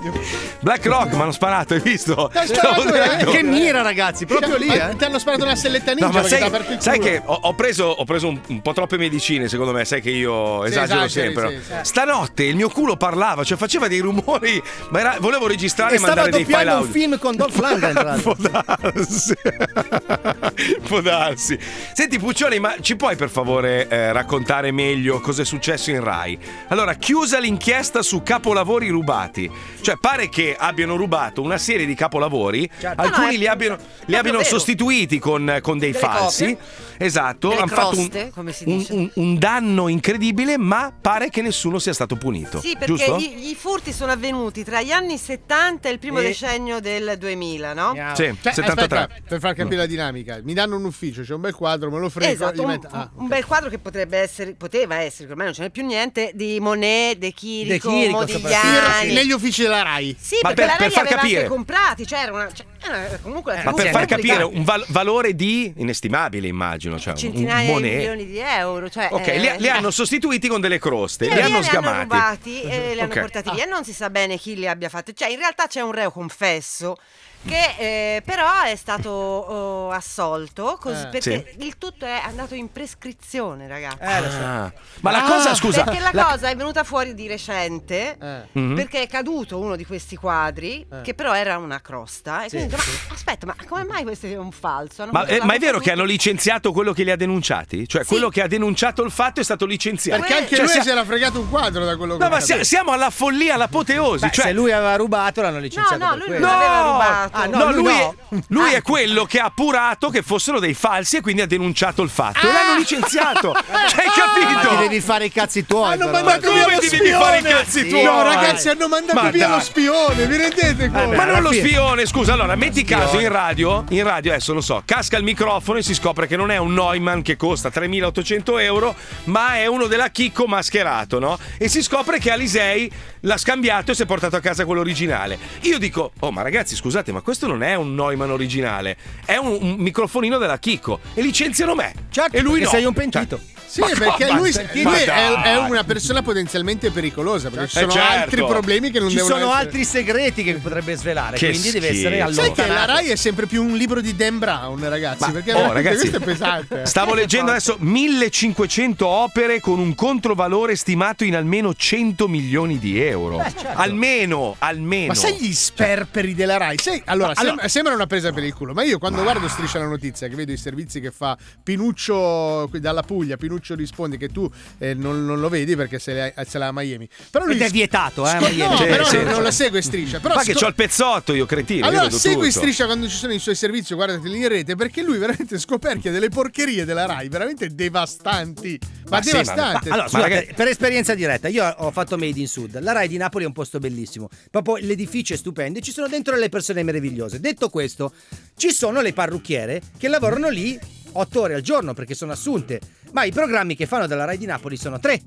Black 0.59 0.85
Rock 0.85 1.13
mi 1.13 1.21
hanno 1.21 1.31
sparato 1.31 1.73
hai 1.73 1.79
visto 1.79 2.29
sparato, 2.45 2.93
eh? 2.93 3.25
Che 3.25 3.43
mira, 3.43 3.81
ragazzi, 3.81 4.25
proprio 4.25 4.57
lì, 4.57 4.67
eh. 4.67 4.95
Ti 4.97 5.05
hanno 5.05 5.19
sparato 5.19 5.43
una 5.45 5.55
selletta 5.55 5.93
ninja 5.93 6.19
No, 6.19 6.27
sai, 6.27 6.51
sai 6.79 6.99
che 6.99 7.21
ho, 7.23 7.39
ho 7.43 7.53
preso, 7.53 7.85
ho 7.85 8.03
preso 8.03 8.27
un, 8.27 8.39
un 8.47 8.61
po' 8.61 8.73
troppe 8.73 8.97
medicine, 8.97 9.47
secondo 9.47 9.71
me, 9.71 9.85
sai 9.85 10.01
che 10.01 10.09
io 10.09 10.61
Sì, 10.65 10.71
esagero 10.71 11.03
esageri, 11.03 11.33
sempre. 11.33 11.49
sì, 11.49 11.71
no? 11.73 11.79
sì. 11.81 11.89
Stanotte 11.89 12.43
il 12.43 12.55
mio 12.57 12.69
culo 12.69 12.97
parlava, 12.97 13.43
cioè 13.45 13.57
faceva 13.57 13.87
dei 13.87 13.99
rumori, 13.99 14.61
ma 14.89 14.99
era- 14.99 15.15
volevo 15.19 15.47
registrare 15.47 15.93
E 15.93 15.97
e 15.97 15.99
mandare 15.99 16.29
dei 16.29 16.43
file 16.43 16.57
doppiando 16.65 16.81
un 16.81 16.87
audio. 16.87 16.91
film 17.01 17.19
con 17.19 17.35
Dolph 17.37 17.55
Lundgren. 17.57 18.21
Può 18.21 18.35
darsi. 18.37 19.33
Può 20.87 21.01
darsi. 21.01 21.57
Senti, 21.93 22.19
Puccioli, 22.19 22.59
ma 22.59 22.75
ci 22.81 22.95
puoi 22.95 23.15
per 23.15 23.29
favore 23.29 23.87
eh, 23.93 24.11
raccontare 24.11 24.71
meglio 24.71 25.19
cosa 25.19 25.43
è 25.43 25.45
successo 25.45 25.91
in 25.91 26.03
Rai? 26.03 26.37
Allora, 26.69 26.95
chiusa 26.95 27.39
l'inchiesta 27.39 28.01
su 28.01 28.23
capolavori 28.23 28.89
rubati. 28.89 29.49
Cioè, 29.81 29.97
pare 29.97 30.29
che 30.29 30.55
abbiano 30.57 30.95
rubato 30.95 31.41
una 31.41 31.57
serie 31.59 31.85
di 31.85 31.93
capolavori, 31.93 32.69
Certo. 32.79 33.01
alcuni 33.01 33.25
No, 33.25 33.31
no, 33.31 33.37
li 33.37 33.47
abbiano, 33.47 33.77
li 34.05 34.15
abbiano 34.15 34.43
sostituiti 34.43 35.19
con, 35.19 35.59
con 35.61 35.77
dei 35.77 35.91
Delle 35.91 36.03
falsi. 36.03 36.57
Esatto, 36.97 37.49
Delle 37.49 37.61
hanno 37.61 37.67
fatto 37.67 37.97
un, 37.99 38.07
croste, 38.09 38.31
come 38.33 38.51
si 38.53 38.63
un- 38.67 38.77
dice. 38.77 38.93
un- 38.93 39.11
un 39.15 39.37
danno 39.37 39.87
incredibile, 39.87 40.57
ma 40.57 40.93
pare 40.99 41.29
che 41.29 41.41
nessuno 41.41 41.79
sia 41.79 41.93
stato 41.93 42.15
punito. 42.15 42.59
Sì, 42.59 42.73
perché 42.77 42.85
giusto? 42.85 43.15
i, 43.17 43.49
i 43.49 43.55
furti 43.55 43.91
sono 43.91 44.11
avvenuti 44.11 44.63
tra 44.63 44.81
gli 44.81 44.91
anni 44.91 45.17
70 45.17 45.89
e 45.89 45.91
il 45.91 45.99
primo 45.99 46.19
E- 46.19 46.23
decennio 46.23 46.79
del 46.79 47.15
2000, 47.17 47.73
no? 47.73 47.87
Andiamo. 47.87 48.15
Sì, 48.15 48.23
Cioè, 48.41 48.53
73. 48.53 48.97
aspetta, 48.99 49.21
per 49.27 49.39
far 49.39 49.53
capire 49.55 49.77
la 49.77 49.85
dinamica, 49.85 50.39
mi 50.43 50.53
danno 50.53 50.75
un 50.77 50.85
ufficio, 50.85 51.21
c'è 51.23 51.33
un 51.33 51.41
bel 51.41 51.53
quadro, 51.53 51.89
me 51.91 51.99
lo 51.99 52.09
frego. 52.09 52.31
Esatto, 52.31 52.55
gli 52.61 52.65
un, 52.65 52.67
metto- 52.71 52.87
ah, 52.91 53.09
un 53.15 53.23
ok. 53.23 53.29
bel 53.29 53.45
quadro 53.45 53.69
che 53.69 53.79
potrebbe 53.79 54.17
essere, 54.17 54.53
poteva 54.53 54.95
essere, 54.95 55.29
ormai 55.29 55.45
non 55.45 55.53
ce 55.55 55.61
n'è 55.63 55.69
più 55.69 55.85
niente, 55.85 56.31
di 56.33 56.59
Monet, 56.59 57.17
De 57.17 57.31
Chirico, 57.31 57.89
De 57.89 57.95
Chirico, 57.97 58.17
Modigliani. 58.19 59.13
Negli 59.13 59.31
uffici 59.31 59.61
della 59.63 59.81
Rai. 59.83 60.15
Sì, 60.19 60.37
Ma 60.41 60.53
perché 60.53 60.61
per- 60.61 60.65
la 60.65 60.71
per 60.75 60.79
Rai 60.79 60.87
li 60.87 60.93
far 60.93 61.03
aveva 61.05 61.21
capire- 61.21 61.37
anche 61.39 61.49
comprati, 61.49 62.07
cioè 62.07 62.19
era 62.19 62.31
una, 62.33 62.51
cioè, 62.53 62.65
era 62.83 63.17
comunque 63.21 63.61
Ma 63.63 63.73
per 63.73 63.89
far 63.89 64.05
capire 64.05 64.43
un 64.43 64.63
val- 64.63 64.85
valore 64.89 65.35
di 65.35 65.73
inestimabile, 65.77 66.47
immagino. 66.47 66.99
Cioè, 66.99 67.13
centinaia 67.15 67.71
un 67.71 67.81
di 67.81 67.89
milioni 67.89 68.25
di 68.25 68.37
euro, 68.39 68.89
cioè, 68.89 69.07
Ok, 69.11 69.27
eh, 69.27 69.39
li, 69.39 69.51
li 69.59 69.69
hanno 69.69 69.91
sostituiti 69.91 70.47
con 70.47 70.59
delle 70.61 70.79
croste, 70.79 71.27
li 71.27 71.39
hanno 71.39 71.59
li 71.59 71.63
sgamati. 71.63 71.87
hanno 71.87 72.01
rubati 72.01 72.61
e 72.61 72.93
li 72.93 72.99
hanno 72.99 73.11
Ok. 73.11 73.19
portati 73.19 73.51
via. 73.51 73.65
Non 73.65 73.83
si 73.83 73.93
sa 73.93 74.09
bene 74.09 74.37
chi 74.37 74.55
li 74.55 74.67
abbia 74.67 74.89
fatti. 74.89 75.15
Cioè, 75.15 75.29
in 75.29 75.37
realtà 75.37 75.67
c'è 75.67 75.81
un 75.81 75.91
reo 75.91 76.11
confesso 76.11 76.97
che 77.45 77.75
eh, 78.17 78.21
però 78.23 78.61
è 78.63 78.75
stato 78.75 79.09
oh, 79.09 79.91
assolto 79.91 80.77
così, 80.79 81.03
Eh. 81.03 81.07
perché 81.07 81.53
il 81.59 81.77
tutto 81.77 82.05
è 82.05 82.21
andato 82.25 82.55
in 82.55 82.71
prescrizione, 82.71 83.67
ragazzi. 83.67 83.97
Eh, 84.01 84.21
lo 84.21 84.29
so. 84.29 84.37
Ah, 84.37 84.71
Ma 85.01 85.11
la 85.11 85.21
cosa, 85.23 85.53
scusa, 85.55 85.83
Perché 85.83 85.99
la, 85.99 86.09
la- 86.13 86.23
cosa 86.25 86.49
è 86.49 86.55
venuta 86.55 86.83
fuori 86.83 87.13
di 87.13 87.27
recente. 87.27 88.17
Eh. 88.19 88.41
Mhm. 88.59 88.75
Perché 88.75 89.01
è 89.01 89.07
caduto 89.07 89.59
uno 89.59 89.75
di 89.75 89.85
questi 89.85 90.15
quadri, 90.15 90.85
Eh. 90.91 91.01
che 91.01 91.13
però 91.13 91.33
era 91.33 91.57
una 91.57 91.81
crosta. 91.81 92.43
E 92.45 92.49
Sì, 92.49 92.55
quindi 92.57 92.73
ho 92.75 92.77
detto, 92.77 92.91
ma 93.09 93.13
aspetta, 93.13 93.45
ma 93.45 93.55
come 93.67 93.83
mai 93.83 94.03
questo 94.03 94.27
è 94.27 94.37
un 94.37 94.51
falso? 94.51 95.03
Hanno 95.03 95.11
Ma, 95.11 95.25
eh, 95.25 95.37
la 95.39 95.45
ma 95.45 95.53
è 95.53 95.59
vero 95.59 95.79
che 95.79 95.91
hanno 95.91 96.03
licenziato 96.05 96.71
quello 96.71 96.93
che 96.93 97.03
li 97.03 97.11
ha 97.11 97.15
denunciati? 97.17 97.87
Cioè, 97.87 98.03
Sì. 98.03 98.07
quello 98.07 98.29
che 98.29 98.41
ha 98.41 98.47
denunciato 98.47 99.03
il 99.03 99.11
fatto 99.11 99.41
è 99.41 99.43
stato 99.43 99.65
licenziato. 99.65 100.21
Perché 100.21 100.35
anche 100.37 100.55
Cioè, 100.55 100.65
lui 100.65 100.73
sia- 100.73 100.81
si 100.83 100.89
era 100.89 101.03
fregato 101.05 101.39
un 101.39 101.49
quadro 101.49 101.83
da 101.85 101.97
quello 101.97 102.17
che 102.17 102.23
No, 102.23 102.29
ma 102.29 102.39
sia- 102.39 102.63
siamo 102.63 102.91
alla 102.91 103.09
follia, 103.09 103.55
all'apoteosi. 103.55 104.25
Beh, 104.25 104.31
cioè, 104.31 104.45
se 104.45 104.53
lui 104.53 104.71
aveva 104.71 104.95
rubato, 104.95 105.41
l'hanno 105.41 105.59
licenziato 105.59 105.97
No, 105.97 106.05
no, 106.05 106.09
per 106.11 106.17
lui 106.19 106.27
quello. 106.27 106.45
non 106.45 106.55
aveva 106.55 106.81
rubato. 106.81 107.32
Ah, 107.35 107.45
no, 107.47 107.57
No, 107.57 107.71
lui 107.71 107.83
lui, 107.83 107.93
no. 107.93 108.15
È, 108.29 108.37
lui 108.47 108.71
è 108.73 108.81
quello 108.81 109.25
che 109.25 109.39
ha 109.39 109.45
appurato 109.45 110.09
che 110.09 110.21
fossero 110.21 110.59
dei 110.59 110.73
falsi 110.73 111.17
e 111.17 111.21
quindi 111.21 111.41
ha 111.41 111.47
denunciato 111.47 112.01
il 112.01 112.09
fatto. 112.09 112.47
E 112.47 112.51
l'hanno 112.51 112.77
licenziato. 112.77 113.53
Cioè, 113.53 113.99
hai 114.01 114.07
Ma 114.07 114.49
ti 114.49 114.55
capito? 114.61 114.75
devi 114.81 114.99
fare 115.01 115.25
i 115.25 115.31
cazzi 115.31 115.65
tuoi. 115.65 115.93
Hanno 115.93 116.05
però. 116.09 116.23
mandato 116.23 116.47
come 116.47 116.65
via 116.65 116.75
lo 116.75 116.79
devi 116.79 116.87
fare 117.11 117.37
i 117.37 117.39
spione! 117.41 117.41
cazzi 117.41 117.79
Sì, 117.81 117.87
tuoi? 117.89 118.03
No, 118.03 118.11
vai. 118.15 118.35
ragazzi, 118.35 118.69
hanno 118.69 118.87
mandato 118.87 119.19
Ma 119.21 119.29
via 119.29 119.47
dai. 119.47 119.55
lo 119.57 119.61
spione, 119.63 120.25
vi 120.27 120.37
rendete 120.37 120.89
conto? 120.89 121.15
Ma 121.15 121.25
non 121.25 121.41
lo 121.41 121.51
spione, 121.51 122.05
scusa, 122.05 122.33
allora, 122.33 122.47
Ma 122.47 122.55
metti 122.55 122.83
caso 122.83 123.19
in 123.19 123.29
radio, 123.29 123.83
in 123.89 124.03
radio 124.03 124.31
adesso 124.31 124.53
non 124.53 124.61
so, 124.63 124.81
casca 124.85 125.17
il 125.17 125.23
microfono 125.23 125.79
e 125.79 125.83
si 125.83 125.93
scopre 125.93 126.27
che 126.27 126.35
non 126.35 126.51
è 126.51 126.57
un 126.57 126.73
Neumann 126.73 127.21
che 127.21 127.35
costa 127.35 127.69
3.800 127.69 128.59
euro, 128.61 128.95
ma 129.25 129.55
è 129.57 129.65
uno 129.65 129.87
della 129.87 130.09
Chicco 130.09 130.45
mascherato, 130.45 131.19
no? 131.19 131.37
E 131.57 131.67
si 131.67 131.81
scopre 131.81 132.19
che 132.19 132.31
Alisei 132.31 132.91
l'ha 133.21 133.37
scambiato 133.37 133.91
e 133.91 133.95
si 133.95 134.03
è 134.03 134.05
portato 134.05 134.35
a 134.35 134.39
casa 134.39 134.65
quello 134.65 134.81
originale. 134.81 135.37
Io 135.61 135.77
dico, 135.79 136.11
oh 136.19 136.31
ma 136.31 136.41
ragazzi 136.41 136.75
scusate, 136.75 137.11
ma 137.11 137.21
questo 137.23 137.47
non 137.47 137.63
è 137.63 137.73
un 137.75 137.95
Neumann 137.95 138.29
originale, 138.29 138.97
è 139.25 139.37
un, 139.37 139.57
un 139.61 139.75
microfonino 139.77 140.37
della 140.37 140.59
Chicco 140.59 140.99
e 141.13 141.21
licenziano 141.21 141.73
me. 141.75 141.93
Certo, 142.11 142.35
e 142.37 142.41
lui 142.41 142.61
no. 142.61 142.69
sei 142.69 142.85
un 142.85 142.93
pentito. 142.93 143.37
Cioè, 143.37 143.51
Sì, 143.73 143.79
Ma 143.79 143.87
perché 143.87 144.27
come? 144.27 144.39
lui, 144.39 144.51
Ma 144.53 144.91
lui 144.91 144.99
è, 144.99 145.41
è 145.45 145.57
una 145.57 145.83
persona 145.83 146.21
potenzialmente 146.21 146.91
pericolosa. 146.91 147.49
Perché 147.49 147.69
ci 147.69 147.77
Eh, 147.77 147.79
sono 147.81 147.91
certo. 147.91 148.21
altri 148.21 148.45
problemi 148.45 148.91
che 148.91 148.99
non 148.99 149.09
Ci 149.09 149.15
devono 149.15 149.33
sono 149.35 149.47
essere. 149.47 149.65
altri 149.65 149.83
segreti 149.83 150.43
che 150.43 150.53
potrebbe 150.55 150.95
svelare, 150.95 151.37
Che 151.37 151.49
quindi 151.49 151.71
deve 151.71 151.87
essere 151.89 152.19
schifo. 152.21 152.41
allontanato. 152.41 152.55
Sai 152.55 152.65
che 152.67 152.71
la 152.73 152.85
Rai 152.85 153.09
è 153.09 153.15
sempre 153.15 153.47
più 153.47 153.63
un 153.63 153.75
libro 153.75 153.99
di 153.99 154.15
Dan 154.15 154.37
Brown, 154.37 154.87
ragazzi. 154.87 155.21
Ma- 155.25 155.31
perché 155.31 155.53
oh, 155.53 155.71
ragazzi, 155.71 155.97
questo 155.97 156.17
è 156.17 156.19
pesante. 156.19 156.85
Stavo 156.85 157.15
leggendo 157.15 157.49
adesso 157.49 157.77
1500 157.79 159.07
opere 159.07 159.59
con 159.59 159.79
un 159.79 159.95
controvalore 159.95 160.75
stimato 160.75 161.23
in 161.23 161.35
almeno 161.35 161.73
100 161.73 162.27
milioni 162.27 162.77
di 162.77 163.01
euro. 163.01 163.37
certo. 163.41 163.67
Almeno, 163.73 164.55
almeno. 164.59 165.07
Ma 165.07 165.13
sai 165.15 165.35
gli 165.39 165.51
sperperi 165.53 166.35
della 166.35 166.57
Rai? 166.57 166.77
Sai, 166.79 167.01
allora, 167.13 167.27
Ma 167.29 167.33
sem- 167.35 167.47
allora- 167.49 167.67
sembra 167.67 167.93
una 167.93 168.07
presa 168.07 168.31
per 168.31 168.43
il 168.43 168.53
culo, 168.53 168.73
ma 168.73 168.83
io 168.83 168.97
quando 168.97 169.21
guardo 169.23 169.47
Striscia 169.47 169.79
la 169.79 169.87
notizia, 169.87 170.27
che 170.27 170.35
vedo 170.35 170.51
i 170.51 170.57
servizi 170.57 170.99
che 170.99 171.11
fa 171.11 171.37
Pinuccio 171.63 172.69
dalla 172.79 173.01
Puglia, 173.03 173.37
Pinuccio 173.37 173.75
risponde 173.75 174.17
che 174.17 174.29
tu 174.29 174.49
eh, 174.79 174.93
non, 174.93 175.25
non 175.25 175.39
lo 175.39 175.49
vedi 175.49 175.75
perché 175.75 175.99
se 175.99 176.31
l'ha, 176.35 176.43
se 176.45 176.57
l'ha 176.57 176.67
a 176.67 176.71
Miami. 176.73 177.07
Però 177.29 177.45
lui 177.45 177.55
Ed 177.55 177.61
è 177.61 177.69
vietato, 177.69 178.25
eh, 178.25 178.29
sco- 178.29 178.47
Miami. 178.49 178.71
no, 178.71 178.77
Sì, 178.77 178.83
però 178.85 179.03
sì, 179.05 179.15
non, 179.17 179.25
non 179.25 179.35
sì. 179.35 179.41
la 179.41 179.51
segue 179.51 179.81
Striscia. 179.81 180.19
Però 180.19 180.35
Ma 180.35 180.43
che 180.43 180.51
sco- 180.51 180.59
c'ho 180.61 180.67
il 180.67 180.75
pezzotto 180.75 181.33
io, 181.33 181.45
cretino. 181.45 181.79
io 181.79 181.87
allora 181.87 182.03
vedo 182.05 182.17
segui 182.17 182.47
tutto. 182.47 182.59
Striscia 182.59 182.85
quando 182.85 183.07
ci 183.07 183.15
sono 183.17 183.33
i 183.33 183.39
suoi 183.39 183.55
servizi, 183.55 183.93
guardateli 183.93 184.37
in 184.37 184.47
rete, 184.47 184.75
perché 184.75 185.01
lui 185.03 185.17
veramente 185.17 185.59
scoperchia 185.59 186.11
delle 186.11 186.29
porcherie 186.29 186.85
della 186.85 187.05
Rai, 187.05 187.29
veramente 187.29 187.73
devastanti. 187.73 188.79
Ma, 189.09 189.17
Ma 189.17 189.21
sì, 189.21 189.31
ma-. 189.31 189.53
Allora, 189.53 190.07
scusate, 190.07 190.21
ragazzi- 190.21 190.53
per 190.53 190.67
esperienza 190.67 191.15
diretta, 191.15 191.47
io 191.47 191.65
ho 191.65 191.91
fatto 191.91 192.17
Made 192.17 192.39
in 192.39 192.47
Sud. 192.47 192.79
La 192.79 192.91
Rai 192.91 193.07
di 193.07 193.17
Napoli 193.17 193.43
è 193.43 193.47
un 193.47 193.53
posto 193.53 193.79
bellissimo. 193.79 194.29
Proprio 194.49 194.77
l'edificio 194.77 195.33
è 195.33 195.37
stupendo 195.37 195.79
e 195.79 195.81
ci 195.81 195.91
sono 195.91 196.07
dentro 196.07 196.33
delle 196.33 196.49
persone 196.49 196.83
meravigliose. 196.83 197.39
Detto 197.39 197.69
questo, 197.69 198.13
ci 198.55 198.71
sono 198.71 199.01
le 199.01 199.13
parrucchiere 199.13 199.81
che 199.97 200.07
lavorano 200.07 200.49
lì 200.49 200.79
8 201.13 201.41
ore 201.41 201.53
al 201.55 201.61
giorno 201.61 201.93
perché 201.93 202.15
sono 202.15 202.31
assunte. 202.31 202.79
Ma 203.11 203.23
i 203.23 203.31
programmi 203.31 203.75
che 203.75 203.85
fanno 203.85 204.07
dalla 204.07 204.25
Rai 204.25 204.37
di 204.37 204.45
Napoli 204.45 204.77
sono 204.77 204.99
3. 204.99 205.21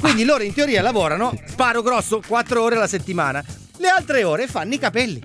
Quindi 0.00 0.24
loro 0.24 0.42
in 0.42 0.54
teoria 0.54 0.82
lavorano, 0.82 1.38
sparo 1.46 1.82
grosso, 1.82 2.22
4 2.26 2.62
ore 2.62 2.76
alla 2.76 2.86
settimana. 2.86 3.44
Le 3.76 3.88
altre 3.88 4.24
ore 4.24 4.46
fanno 4.46 4.74
i 4.74 4.78
capelli. 4.78 5.20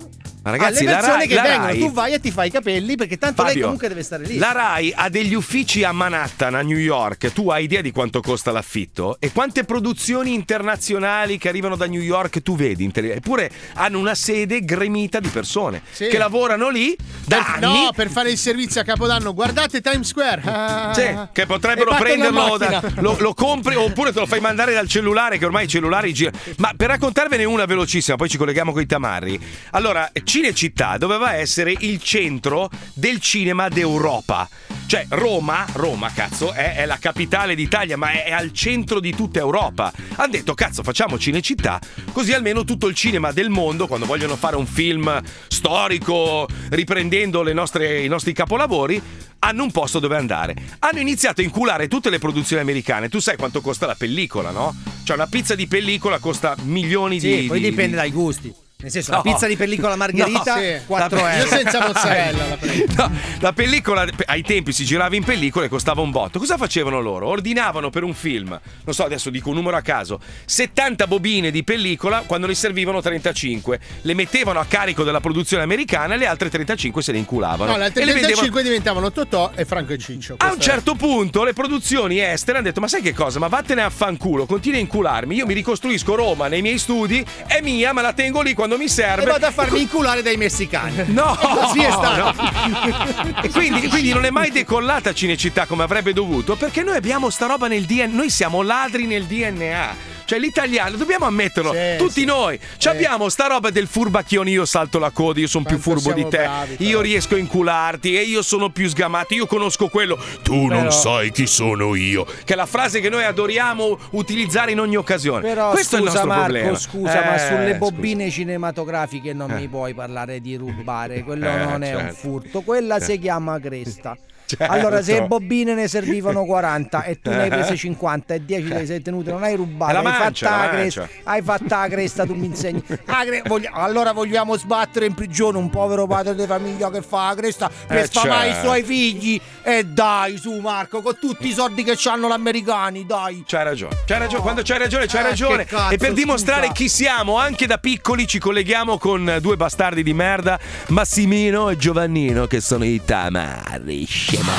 Ma 0.46 0.52
ragazzi, 0.52 0.82
alle 0.84 0.90
la 0.92 0.96
persone 0.98 1.16
Rai- 1.18 1.26
che 1.28 1.34
vengono, 1.40 1.66
Rai- 1.66 1.78
tu 1.80 1.92
vai 1.92 2.12
e 2.12 2.20
ti 2.20 2.30
fai 2.30 2.46
i 2.46 2.50
capelli 2.52 2.94
perché 2.96 3.18
tanto 3.18 3.42
lei 3.42 3.50
Fabio, 3.50 3.64
comunque 3.64 3.88
deve 3.88 4.02
stare 4.04 4.24
lì. 4.24 4.38
La 4.38 4.52
Rai 4.52 4.92
ha 4.94 5.08
degli 5.08 5.34
uffici 5.34 5.82
a 5.82 5.90
Manhattan, 5.90 6.54
a 6.54 6.62
New 6.62 6.76
York. 6.78 7.32
Tu 7.32 7.48
hai 7.50 7.64
idea 7.64 7.80
di 7.80 7.90
quanto 7.90 8.20
costa 8.20 8.52
l'affitto? 8.52 9.16
E 9.18 9.32
quante 9.32 9.64
produzioni 9.64 10.34
internazionali 10.34 11.38
che 11.38 11.48
arrivano 11.48 11.74
da 11.76 11.86
New 11.86 12.00
York 12.00 12.42
tu 12.42 12.54
vedi? 12.56 12.88
Eppure 12.94 13.50
hanno 13.74 13.98
una 13.98 14.14
sede 14.14 14.64
gremita 14.64 15.18
di 15.18 15.28
persone 15.28 15.82
Sì. 15.90 16.06
che 16.06 16.18
lavorano 16.18 16.68
lì 16.68 16.96
da 17.26 17.36
Per- 17.38 17.46
anni. 17.64 17.84
no, 17.84 17.90
per 17.94 18.08
fare 18.10 18.30
il 18.30 18.38
servizio 18.38 18.80
a 18.80 18.84
Capodanno, 18.84 19.34
guardate 19.34 19.80
Times 19.80 20.06
Square. 20.06 20.42
Ah. 20.44 20.92
Sì, 20.94 21.02
che 21.32 21.46
potrebbero 21.46 21.94
prenderlo, 21.96 22.56
da- 22.56 22.82
lo, 22.98 23.16
lo 23.18 23.34
compri 23.34 23.74
oppure 23.74 24.12
te 24.12 24.20
lo 24.20 24.26
fai 24.26 24.38
mandare 24.40 24.72
dal 24.72 24.86
cellulare, 24.88 25.38
che 25.38 25.44
ormai 25.44 25.64
i 25.64 25.68
cellulari 25.68 26.12
girano. 26.14 26.38
Ma 26.58 26.72
per 26.76 26.88
raccontarvene 26.90 27.42
una 27.44 27.64
velocissima, 27.64 28.16
poi 28.16 28.28
ci 28.28 28.36
colleghiamo 28.36 28.72
con 28.72 28.80
i 28.82 28.86
tamarri. 28.86 29.40
Allora, 29.70 30.08
Cinecittà 30.36 30.98
doveva 30.98 31.32
essere 31.32 31.72
il 31.78 31.98
centro 32.02 32.68
del 32.92 33.20
cinema 33.20 33.68
d'Europa. 33.70 34.46
Cioè, 34.86 35.06
Roma, 35.08 35.64
Roma, 35.72 36.12
cazzo, 36.12 36.52
è, 36.52 36.74
è 36.74 36.84
la 36.84 36.98
capitale 36.98 37.54
d'Italia, 37.54 37.96
ma 37.96 38.10
è, 38.10 38.24
è 38.24 38.32
al 38.32 38.52
centro 38.52 39.00
di 39.00 39.14
tutta 39.14 39.38
Europa. 39.38 39.90
Hanno 40.16 40.32
detto, 40.32 40.52
cazzo, 40.52 40.82
facciamo 40.82 41.18
Cinecittà, 41.18 41.80
così 42.12 42.34
almeno 42.34 42.64
tutto 42.64 42.86
il 42.86 42.94
cinema 42.94 43.32
del 43.32 43.48
mondo, 43.48 43.86
quando 43.86 44.04
vogliono 44.04 44.36
fare 44.36 44.56
un 44.56 44.66
film 44.66 45.22
storico, 45.48 46.46
riprendendo 46.68 47.42
le 47.42 47.54
nostre- 47.54 48.02
i 48.02 48.08
nostri 48.08 48.34
capolavori, 48.34 49.00
hanno 49.38 49.62
un 49.62 49.70
posto 49.70 50.00
dove 50.00 50.18
andare. 50.18 50.54
Hanno 50.80 51.00
iniziato 51.00 51.40
a 51.40 51.44
inculare 51.44 51.88
tutte 51.88 52.10
le 52.10 52.18
produzioni 52.18 52.60
americane. 52.60 53.08
Tu 53.08 53.20
sai 53.20 53.38
quanto 53.38 53.62
costa 53.62 53.86
la 53.86 53.94
pellicola, 53.94 54.50
no? 54.50 54.76
Cioè, 55.02 55.16
una 55.16 55.28
pizza 55.28 55.54
di 55.54 55.66
pellicola 55.66 56.18
costa 56.18 56.54
milioni 56.64 57.20
Sì, 57.20 57.40
di. 57.40 57.46
poi 57.46 57.58
di- 57.58 57.70
dipende 57.70 57.92
di- 57.92 57.96
dai 57.96 58.10
gusti. 58.10 58.52
Nel 58.78 58.90
senso, 58.90 59.10
No. 59.12 59.16
la 59.16 59.22
pizza 59.22 59.46
di 59.46 59.56
pellicola 59.56 59.96
margherita, 59.96 60.54
No, 60.56 60.60
sì. 60.60 60.76
4 60.84 61.18
La- 61.18 61.34
euro. 61.38 61.48
Io 61.48 61.56
senza 61.56 61.80
mozzarella 61.86 62.46
la 62.46 62.56
prendo. 62.60 62.92
No, 62.94 63.10
la 63.40 63.52
pellicola 63.54 64.04
ai 64.26 64.42
tempi 64.42 64.70
si 64.72 64.84
girava 64.84 65.16
in 65.16 65.24
pellicola 65.24 65.64
e 65.64 65.68
costava 65.70 66.02
un 66.02 66.10
botto. 66.10 66.38
Cosa 66.38 66.58
facevano 66.58 67.00
loro? 67.00 67.26
Ordinavano 67.28 67.88
per 67.88 68.02
un 68.02 68.12
film, 68.12 68.48
non 68.84 68.94
so, 68.94 69.02
adesso 69.04 69.30
dico 69.30 69.48
un 69.48 69.54
numero 69.54 69.78
a 69.78 69.80
caso, 69.80 70.20
70 70.44 71.06
bobine 71.06 71.50
di 71.50 71.64
pellicola 71.64 72.24
quando 72.26 72.46
ne 72.46 72.54
servivano 72.54 73.00
35. 73.00 73.80
Le 74.02 74.12
mettevano 74.12 74.60
a 74.60 74.66
carico 74.66 75.04
della 75.04 75.20
produzione 75.20 75.62
americana 75.62 76.12
e 76.12 76.18
le 76.18 76.26
altre 76.26 76.50
35 76.50 77.02
se 77.02 77.12
le 77.12 77.18
inculavano. 77.18 77.70
No, 77.72 77.78
le 77.78 77.84
altre 77.84 78.02
e 78.02 78.04
le 78.04 78.12
35 78.12 78.62
vendevano 78.62 78.68
diventavano 78.68 79.10
Totò 79.12 79.52
e 79.54 79.64
Franco 79.64 79.94
e 79.94 79.98
Ciccio. 79.98 80.34
a 80.36 80.44
un 80.44 80.50
Questo 80.50 80.70
è- 80.70 80.74
certo 80.74 80.94
punto 80.96 81.44
le 81.44 81.54
produzioni 81.54 82.18
estere 82.20 82.58
hanno 82.58 82.66
detto: 82.66 82.80
Ma 82.80 82.88
sai 82.88 83.00
che 83.00 83.14
cosa? 83.14 83.38
Ma 83.38 83.48
vattene 83.48 83.80
a 83.80 83.88
fanculo, 83.88 84.44
continui 84.44 84.76
a 84.76 84.82
incularmi. 84.82 85.34
Io 85.34 85.46
mi 85.46 85.54
ricostruisco 85.54 86.14
Roma 86.14 86.48
nei 86.48 86.60
miei 86.60 86.76
studi, 86.78 87.24
è 87.46 87.62
mia, 87.62 87.94
me 87.94 88.02
la 88.02 88.12
tengo 88.12 88.42
lì 88.42 88.52
quando 88.52 88.64
mi 88.76 88.88
serve. 88.88 89.22
E 89.22 89.26
vado 89.26 89.46
a 89.46 89.52
farmi 89.52 89.82
inculare 89.82 90.22
dai 90.22 90.36
messicani. 90.36 91.04
No, 91.16 91.36
Così 91.40 91.80
è 91.82 91.90
stato. 91.90 92.34
no. 92.42 93.42
E 93.42 93.48
quindi, 93.50 93.86
quindi 93.88 94.12
non 94.12 94.24
è 94.24 94.30
mai 94.30 94.50
decollata 94.50 95.12
Cinecittà 95.14 95.64
come 95.66 95.84
avrebbe 95.84 96.12
dovuto, 96.12 96.56
perché 96.56 96.82
noi 96.82 96.96
abbiamo 96.96 97.30
sta 97.30 97.46
roba 97.46 97.68
nel 97.68 97.84
DNA, 97.84 98.14
noi 98.14 98.28
siamo 98.30 98.62
ladri 98.62 99.06
nel 99.06 99.24
DNA. 99.24 100.15
Cioè 100.26 100.40
l'italiano, 100.40 100.96
dobbiamo 100.96 101.24
ammetterlo, 101.24 101.72
Sì, 101.72 101.96
tutti 101.98 102.20
sì. 102.20 102.24
noi 102.24 102.58
ci 102.78 102.88
abbiamo 102.88 103.28
sta 103.28 103.46
roba 103.46 103.70
del 103.70 103.86
furbacchione, 103.86 104.50
io 104.50 104.64
salto 104.64 104.98
la 104.98 105.10
coda, 105.10 105.38
io 105.38 105.46
sono 105.46 105.64
più 105.64 105.78
furbo 105.78 106.12
di 106.12 106.26
te, 106.28 106.38
bravi, 106.38 106.76
io 106.80 107.00
riesco 107.00 107.36
a 107.36 107.38
incularti 107.38 108.16
e 108.16 108.22
io 108.22 108.42
sono 108.42 108.70
più 108.70 108.88
sgamato, 108.88 109.34
io 109.34 109.46
conosco 109.46 109.86
quello, 109.88 110.18
tu 110.42 110.66
non 110.66 110.68
Però- 110.78 110.90
sai 110.90 111.30
chi 111.30 111.46
sono 111.46 111.94
io, 111.94 112.24
che 112.44 112.54
è 112.54 112.56
la 112.56 112.66
frase 112.66 113.00
che 113.00 113.08
noi 113.08 113.22
adoriamo 113.22 113.98
utilizzare 114.10 114.72
in 114.72 114.80
ogni 114.80 114.96
occasione. 114.96 115.42
Però 115.42 115.70
Questo 115.70 115.96
scusa 115.96 115.96
è 115.96 115.98
il 116.00 116.04
nostro 116.12 116.26
Marco, 116.26 116.42
problema. 116.52 116.76
scusa, 116.78 117.24
ma 117.24 117.34
Eh, 117.36 117.38
sulle 117.46 117.76
scusa. 117.76 117.78
bobine 117.78 118.30
cinematografiche 118.30 119.32
non 119.32 119.50
Eh. 119.52 119.54
mi 119.54 119.68
puoi 119.68 119.94
parlare 119.94 120.40
di 120.40 120.56
rubare, 120.56 121.22
quello 121.22 121.46
Eh, 121.46 121.56
non 121.64 121.82
è 121.84 121.94
un 121.94 122.00
certo. 122.00 122.14
furto, 122.16 122.60
quella 122.62 122.98
si 122.98 123.16
chiama 123.20 123.60
cresta. 123.60 124.16
Certo. 124.56 124.72
Allora, 124.72 125.02
se 125.02 125.22
bobine 125.22 125.74
ne 125.74 125.88
servivano 125.88 126.44
40 126.44 127.02
e 127.02 127.20
tu 127.20 127.30
ne 127.30 127.42
hai 127.42 127.48
prese 127.48 127.74
50 127.76 128.34
e 128.34 128.44
10 128.44 128.68
te 128.68 128.74
le 128.74 128.86
sei 128.86 129.02
tenute, 129.02 129.30
non 129.32 129.42
hai 129.42 129.56
rubato, 129.56 129.96
hai, 129.96 130.02
mancia, 130.04 130.48
fatta 130.48 130.68
cresta, 130.70 131.08
hai 131.24 131.42
fatta 131.42 131.80
la 131.80 131.88
cresta, 131.88 132.24
tu 132.24 132.34
mi 132.34 132.46
insegni. 132.46 132.80
Cre- 132.86 133.42
voglia- 133.46 133.72
allora 133.72 134.12
vogliamo 134.12 134.56
sbattere 134.56 135.06
in 135.06 135.14
prigione 135.14 135.58
un 135.58 135.68
povero 135.68 136.06
padre 136.06 136.34
di 136.36 136.46
famiglia 136.46 136.90
che 136.90 137.02
fa 137.02 137.28
la 137.28 137.34
cresta 137.34 137.70
per 137.88 137.96
Eh, 137.98 138.06
sfamare 138.06 138.46
certo. 138.50 138.58
i 138.60 138.62
suoi 138.64 138.82
figli. 138.84 139.40
E 139.64 139.82
dai, 139.84 140.36
su 140.36 140.52
Marco, 140.60 141.02
con 141.02 141.18
tutti 141.20 141.48
i 141.48 141.52
soldi 141.52 141.82
che 141.82 141.96
hanno 142.08 142.28
gli 142.28 142.32
americani, 142.32 143.04
dai. 143.04 143.42
C'hai 143.44 143.64
ragione, 143.64 143.96
c'hai 144.06 144.18
ragione, 144.20 144.42
quando 144.42 144.62
c'hai 144.62 144.78
ragione 144.78 145.06
c'hai 145.06 145.22
Eh, 145.24 145.28
ragione. 145.28 145.64
cazzo, 145.64 145.92
e 145.94 145.96
per 145.96 146.12
dimostrare 146.12 146.62
scusa. 146.68 146.72
chi 146.72 146.88
siamo, 146.88 147.36
anche 147.36 147.66
da 147.66 147.78
piccoli 147.78 148.28
ci 148.28 148.38
colleghiamo 148.38 148.96
con 148.96 149.38
due 149.40 149.56
bastardi 149.56 150.04
di 150.04 150.14
merda, 150.14 150.56
Massimino 150.88 151.68
e 151.70 151.76
Giovannino, 151.76 152.46
che 152.46 152.60
sono 152.60 152.84
i 152.84 153.02
tamari. 153.04 154.06
Scemo. 154.36 154.52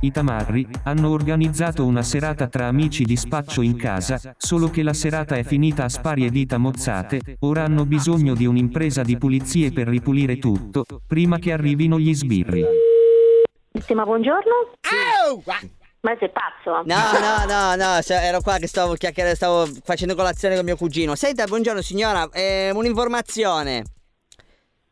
I 0.00 0.12
Tamarri 0.12 0.64
hanno 0.84 1.10
organizzato 1.10 1.84
una 1.84 2.02
serata 2.02 2.46
tra 2.46 2.66
amici 2.66 3.02
di 3.02 3.16
spaccio 3.16 3.62
in 3.62 3.76
casa, 3.76 4.34
solo 4.36 4.70
che 4.70 4.84
la 4.84 4.92
serata 4.92 5.34
è 5.34 5.42
finita 5.42 5.84
a 5.84 5.88
sparie 5.88 6.30
dita 6.30 6.56
mozzate, 6.56 7.38
ora 7.40 7.64
hanno 7.64 7.84
bisogno 7.84 8.34
di 8.34 8.46
un'impresa 8.46 9.02
di 9.02 9.18
pulizie 9.18 9.72
per 9.72 9.88
ripulire 9.88 10.38
tutto, 10.38 10.84
prima 11.04 11.38
che 11.38 11.52
arrivino 11.52 11.98
gli 11.98 12.14
sbirri. 12.14 12.64
Sì, 13.80 13.94
ma 13.94 14.04
buongiorno? 14.04 14.52
Au! 15.26 15.42
Ma 16.00 16.16
sei 16.16 16.30
pazzo? 16.30 16.82
No, 16.84 16.94
no, 17.18 17.44
no, 17.44 17.74
no, 17.74 18.02
se- 18.02 18.22
ero 18.22 18.40
qua 18.40 18.58
che 18.58 18.68
stavo 18.68 18.94
chiacchierando, 18.94 19.36
stavo 19.36 19.66
facendo 19.82 20.14
colazione 20.14 20.54
con 20.54 20.64
mio 20.64 20.76
cugino. 20.76 21.16
Senta, 21.16 21.44
buongiorno 21.44 21.82
signora, 21.82 22.28
eh, 22.30 22.70
un'informazione. 22.72 23.82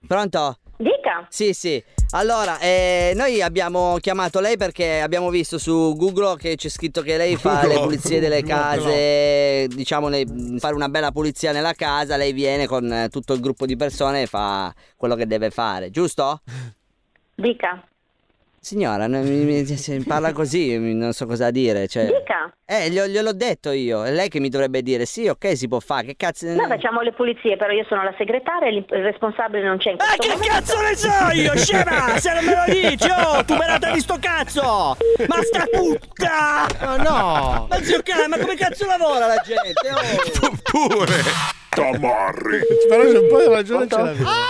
Pronto? 0.05 0.59
Dica. 0.79 1.27
Sì, 1.29 1.53
sì. 1.53 1.83
Allora, 2.11 2.59
eh, 2.61 3.13
noi 3.17 3.43
abbiamo 3.43 3.97
chiamato 4.01 4.41
lei 4.41 4.57
perché 4.57 5.01
abbiamo 5.01 5.31
visto 5.31 5.59
su 5.59 5.95
Google 5.97 6.37
che 6.37 6.55
c'è 6.57 6.69
scritto 6.69 7.03
che 7.03 7.17
lei 7.17 7.37
fa 7.37 7.61
Google. 7.61 7.75
le 7.75 7.81
pulizie 7.81 8.21
delle 8.21 8.43
case, 8.43 9.67
diciamo 9.69 10.09
le- 10.09 10.27
fare 10.59 10.75
una 10.75 10.89
bella 10.89 11.11
pulizia 11.11 11.53
nella 11.53 11.73
casa, 11.73 12.17
lei 12.17 12.33
viene 12.33 12.67
con 12.67 12.93
eh, 12.93 13.09
tutto 13.09 13.33
il 13.33 13.41
gruppo 13.41 13.67
di 13.67 13.77
persone 13.77 14.23
e 14.23 14.27
fa 14.27 14.73
quello 14.97 15.15
che 15.17 15.27
deve 15.27 15.51
fare, 15.51 15.91
giusto? 15.91 16.43
Dica. 17.35 17.83
Signora, 18.67 19.07
non 19.07 19.23
mi, 19.23 19.45
mi- 19.45 19.65
se 19.65 20.03
parla 20.05 20.33
così, 20.33 20.77
non 20.93 21.13
so 21.13 21.25
cosa 21.25 21.53
dire. 21.53 21.87
Cioè... 21.87 22.07
Dica. 22.07 22.53
Eh, 22.65 22.91
glielo, 22.91 23.07
gliel'ho 23.07 23.33
detto 23.33 23.71
io. 23.71 24.03
È 24.03 24.11
lei 24.11 24.29
che 24.29 24.41
mi 24.41 24.49
dovrebbe 24.49 24.83
dire 24.83 25.05
sì, 25.07 25.29
ok, 25.29 25.57
si 25.57 25.69
può 25.69 25.79
fare. 25.79 26.07
Che 26.07 26.15
cazzo. 26.17 26.49
Noi 26.49 26.67
facciamo 26.67 27.01
le 27.01 27.13
pulizie, 27.13 27.57
però 27.57 27.71
io 27.73 27.85
sono 27.89 28.03
la 28.03 28.13
segretaria 28.19 28.67
e 28.67 28.75
il 28.75 28.85
responsabile 29.05 29.63
non 29.63 29.79
c'è 29.79 29.91
in 29.93 29.99
questo 29.99 30.17
che 30.21 30.29
momento. 30.31 30.53
cazzo 30.53 30.81
ne 30.81 30.97
so 30.97 31.09
io, 31.33 31.57
scema! 31.57 32.19
Se 32.19 32.33
non 32.35 32.45
me 32.45 32.55
lo 32.57 32.73
dici, 32.73 33.09
oh, 33.09 33.45
tu 33.45 33.57
berata 33.57 33.93
di 33.93 34.01
sto 34.01 34.17
cazzo! 34.21 34.97
Ma 35.29 35.43
sta 35.43 35.65
putta! 35.71 36.67
Oh 36.91 36.97
no! 36.97 37.67
Ma 37.71 37.77
zio 37.85 38.01
cane, 38.03 38.27
ma 38.27 38.37
come 38.37 38.57
cazzo 38.57 38.85
lavora 38.85 39.27
la 39.29 39.41
gente? 39.45 39.91
Oh. 39.93 40.57
Pure! 40.89 41.23
Tamarri! 41.69 42.59
Però 42.89 43.03
c'è 43.05 43.17
un 43.19 43.29
po' 43.29 43.39
di 43.39 43.49
ragione 43.49 43.87
ce 43.87 43.97
l'avevo. 43.97 44.29
Ah, 44.29 44.45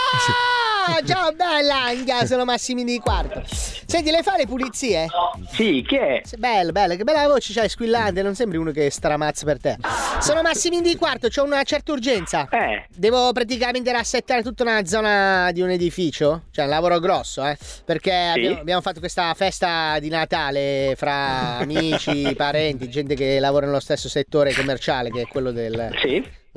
ciao 1.05 1.31
bella 1.33 1.85
Anghia, 1.85 2.25
sono 2.25 2.45
Massimini 2.45 2.93
di 2.93 2.99
quarto. 2.99 3.41
Senti, 3.45 4.11
lei 4.11 4.21
fa 4.21 4.35
le 4.37 4.45
pulizie? 4.45 5.07
Sì, 5.51 5.83
chi 5.87 5.95
è? 5.95 6.21
Bello, 6.37 6.71
bello, 6.71 6.95
che 6.95 7.03
bella 7.03 7.27
voce 7.27 7.53
c'hai, 7.53 7.69
squillante, 7.69 8.21
non 8.21 8.35
sembri 8.35 8.57
uno 8.57 8.71
che 8.71 8.89
stramazza 8.89 9.45
per 9.45 9.59
te. 9.59 9.77
Sono 10.19 10.41
Massimini 10.41 10.81
di 10.81 10.97
quarto, 10.97 11.29
c'ho 11.29 11.43
una 11.43 11.63
certa 11.63 11.91
urgenza. 11.91 12.47
Eh. 12.49 12.85
Devo 12.89 13.31
praticamente 13.31 13.91
rassettare 13.91 14.43
tutta 14.43 14.63
una 14.63 14.85
zona 14.85 15.51
di 15.51 15.61
un 15.61 15.69
edificio, 15.69 16.43
cioè 16.51 16.65
un 16.65 16.71
lavoro 16.71 16.99
grosso, 16.99 17.45
eh. 17.45 17.57
Perché 17.85 18.13
abbiamo, 18.13 18.59
abbiamo 18.59 18.81
fatto 18.81 18.99
questa 18.99 19.33
festa 19.35 19.99
di 19.99 20.09
Natale 20.09 20.95
fra 20.97 21.57
amici, 21.59 22.33
parenti, 22.35 22.89
gente 22.89 23.15
che 23.15 23.39
lavora 23.39 23.65
nello 23.65 23.79
stesso 23.79 24.09
settore 24.09 24.53
commerciale 24.53 25.11
che 25.11 25.21
è 25.21 25.27
quello 25.27 25.51
del 25.51 25.91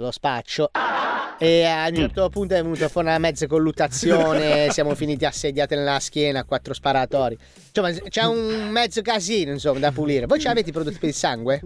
dello 0.01 0.11
spaccio. 0.11 0.71
E 1.39 1.65
a 1.65 1.87
un 1.89 1.95
certo 1.95 2.29
punto 2.29 2.55
è 2.55 2.63
venuta 2.63 2.89
fuori 2.89 3.07
una 3.09 3.19
mezza 3.19 3.47
colluttazione, 3.47 4.69
siamo 4.73 4.95
finiti 4.95 5.25
assediati 5.25 5.75
nella 5.75 5.99
schiena, 6.01 6.45
quattro 6.45 6.75
sparatori. 6.75 7.39
Insomma, 7.69 7.93
c'è 8.09 8.25
un 8.25 8.69
mezzo 8.71 9.01
casino, 9.03 9.53
insomma, 9.53 9.79
da 9.79 9.93
pulire. 9.93 10.27
Voi 10.27 10.39
ce 10.41 10.49
l'avete 10.49 10.71
i 10.71 10.73
prodotti 10.73 10.99
per 10.99 11.09
il 11.09 11.15
sangue? 11.15 11.61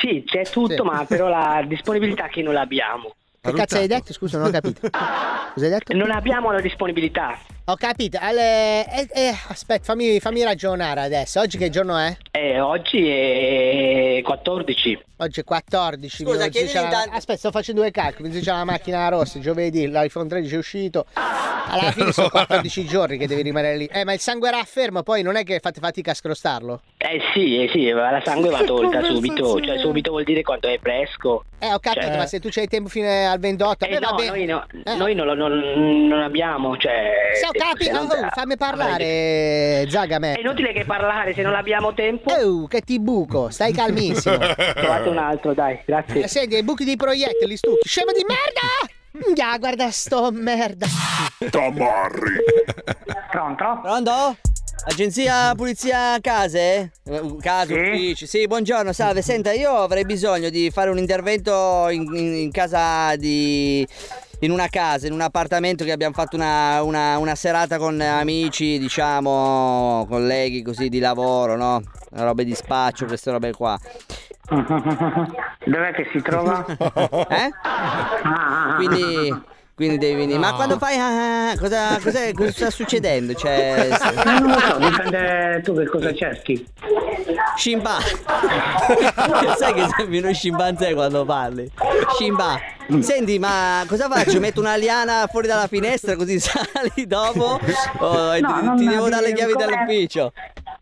Sì, 0.00 0.22
c'è 0.26 0.44
tutto, 0.44 0.74
Sì. 0.74 0.82
ma 0.82 1.04
però 1.04 1.28
la 1.28 1.64
disponibilità 1.66 2.28
che 2.28 2.42
non 2.42 2.54
l'abbiamo. 2.54 3.14
Che 3.40 3.52
cazzo 3.52 3.78
hai 3.78 3.88
detto? 3.88 4.12
Scusa, 4.12 4.38
non 4.38 4.48
ho 4.48 4.50
capito. 4.50 4.80
Cosa 4.90 5.64
hai 5.64 5.70
detto? 5.70 5.96
Non 5.96 6.10
abbiamo 6.12 6.52
la 6.52 6.60
disponibilità. 6.60 7.36
Ho 7.66 7.76
capito. 7.76 8.18
Alle- 8.20 8.84
eh, 8.92 9.08
eh, 9.12 9.34
aspetta, 9.48 9.84
fammi, 9.84 10.18
fammi 10.18 10.42
ragionare 10.42 11.00
adesso. 11.02 11.38
Oggi 11.40 11.58
che 11.58 11.70
giorno 11.70 11.96
è? 11.96 12.16
Eh, 12.32 12.58
oggi 12.58 13.08
è 13.08 14.20
14. 14.24 14.98
Oggi 15.18 15.40
è 15.40 15.44
14. 15.44 16.24
Scusa, 16.24 16.48
chiedi 16.48 16.66
dice 16.66 16.80
la- 16.80 16.86
intanto- 16.86 17.16
Aspetta, 17.16 17.38
sto 17.38 17.50
facendo 17.52 17.82
due 17.82 17.92
calcoli. 17.92 18.28
Mi 18.30 18.34
dice 18.34 18.50
la 18.50 18.64
macchina 18.64 19.08
rossa, 19.08 19.38
giovedì, 19.38 19.86
l'iPhone 19.88 20.28
13 20.28 20.54
è 20.56 20.58
uscito. 20.58 21.06
Alla 21.14 21.92
fine 21.92 22.10
sono 22.10 22.28
14 22.30 22.84
giorni 22.84 23.16
che 23.16 23.28
devi 23.28 23.42
rimanere 23.42 23.76
lì. 23.76 23.86
Eh, 23.86 24.04
ma 24.04 24.12
il 24.12 24.18
sangue 24.18 24.48
era 24.48 24.60
fermo, 24.64 25.04
poi 25.04 25.22
non 25.22 25.36
è 25.36 25.44
che 25.44 25.60
fate 25.60 25.78
fatica 25.78 26.10
a 26.10 26.14
scrostarlo. 26.14 26.80
Eh 26.98 27.20
sì, 27.32 27.62
eh 27.62 27.68
sì, 27.72 27.92
ma 27.92 28.10
la 28.10 28.20
sangue 28.24 28.50
va 28.50 28.62
tolta 28.66 29.04
subito. 29.04 29.60
Cioè, 29.60 29.78
subito 29.78 30.10
vuol 30.10 30.24
dire 30.24 30.42
quanto 30.42 30.66
è 30.66 30.78
fresco. 30.82 31.44
Eh, 31.60 31.72
ho 31.72 31.78
capito, 31.78 32.06
Cioè- 32.06 32.16
ma 32.16 32.26
se 32.26 32.40
tu 32.40 32.48
c'hai 32.50 32.66
tempo 32.66 32.88
fino 32.88 33.06
al 33.08 33.38
28, 33.38 33.84
a 33.84 33.88
me 33.88 33.94
Eh 33.96 34.00
no, 34.00 34.10
noi, 34.18 34.44
no- 34.46 34.66
Eh. 34.84 34.94
noi 34.96 35.14
non, 35.14 35.28
non- 35.36 36.06
non 36.08 36.20
abbiamo, 36.22 36.76
cioè... 36.76 37.12
Se- 37.34 37.46
capito, 37.52 37.98
oh, 37.98 38.28
fammi 38.32 38.56
parlare, 38.56 39.86
Zagame. 39.88 40.34
È 40.34 40.40
inutile 40.40 40.72
che 40.72 40.84
parlare 40.84 41.34
se 41.34 41.42
non 41.42 41.54
abbiamo 41.54 41.94
tempo. 41.94 42.32
Oh, 42.32 42.66
che 42.66 42.80
ti 42.80 42.98
buco, 43.00 43.50
stai 43.50 43.72
calmissimo. 43.72 44.36
Trovate 44.74 45.08
un 45.08 45.18
altro, 45.18 45.54
dai, 45.54 45.80
grazie. 45.84 46.22
Eh, 46.24 46.28
Senti, 46.28 46.56
i 46.56 46.62
buchi 46.62 46.84
di 46.84 46.96
proiettili, 46.96 47.56
stucchi. 47.56 47.86
Scemo 47.88 48.12
di 48.12 48.24
merda! 48.26 49.34
Ya, 49.34 49.56
guarda 49.58 49.90
sto 49.90 50.30
merda. 50.32 50.86
Tamarri! 51.50 52.36
Pronto? 53.30 53.80
Pronto? 53.82 54.36
Agenzia 54.84 55.52
Pulizia 55.54 56.18
Case? 56.20 56.90
Eh, 57.04 57.36
Case, 57.40 57.66
Sì. 57.74 57.80
uffici. 57.90 58.26
Sì, 58.26 58.46
buongiorno, 58.46 58.92
salve. 58.92 59.22
Senta, 59.22 59.52
io 59.52 59.70
avrei 59.76 60.04
bisogno 60.04 60.48
di 60.48 60.70
fare 60.70 60.90
un 60.90 60.98
intervento 60.98 61.86
in, 61.90 62.02
in- 62.14 62.34
in 62.34 62.50
casa 62.50 63.14
di. 63.16 63.86
In 64.42 64.50
una 64.50 64.66
casa, 64.68 65.06
in 65.06 65.12
un 65.12 65.20
appartamento 65.20 65.84
che 65.84 65.92
abbiamo 65.92 66.14
fatto 66.14 66.34
una, 66.34 66.82
una- 66.82 67.16
una 67.18 67.36
serata 67.36 67.78
con 67.78 68.00
amici, 68.00 68.76
diciamo, 68.78 70.04
colleghi 70.08 70.62
così 70.62 70.88
di 70.88 70.98
lavoro, 70.98 71.56
no? 71.56 71.80
Robe 72.10 72.44
di 72.44 72.54
spaccio, 72.54 73.06
queste 73.06 73.30
robe 73.30 73.52
qua. 73.52 73.78
Dov'è 74.48 75.92
che 75.92 76.08
si 76.12 76.20
trova? 76.22 76.64
Eh? 77.30 77.50
Quindi, 78.76 79.32
quindi 79.76 79.98
devi 79.98 80.14
venire. 80.16 80.38
Ma 80.40 80.54
quando 80.54 80.76
fai. 80.76 80.96
ah, 80.98 81.50
ah, 81.50 81.58
cosa, 81.58 81.98
cos'è- 82.02 82.32
cosa 82.32 82.50
sta 82.50 82.70
succedendo? 82.70 83.34
Cioè. 83.34 83.90
Eh, 83.92 84.24
non 84.40 84.50
lo 84.50 84.58
so, 84.58 84.78
dipende 84.78 85.60
tu 85.62 85.76
che 85.76 85.86
cosa 85.86 86.12
cerchi. 86.12 86.66
Shimba. 87.56 87.98
Sai 89.56 89.72
che 89.74 89.86
sembri 89.96 90.18
uno 90.18 90.32
scimpanzé 90.32 90.94
quando 90.94 91.24
parli. 91.24 91.70
Shimba. 92.18 92.58
Senti, 93.00 93.38
ma 93.38 93.84
cosa 93.88 94.08
faccio? 94.08 94.38
Metto 94.40 94.60
una 94.60 94.76
liana 94.76 95.26
fuori 95.30 95.46
dalla 95.46 95.66
finestra 95.66 96.16
così 96.16 96.38
sali 96.40 97.06
dopo? 97.06 97.58
O 97.98 98.38
No, 98.38 98.74
ti, 98.76 98.84
ti 98.84 98.88
devo 98.88 99.08
dare 99.08 99.26
le 99.28 99.32
chiavi 99.34 99.52
come- 99.52 99.66
dell'ufficio? 99.66 100.32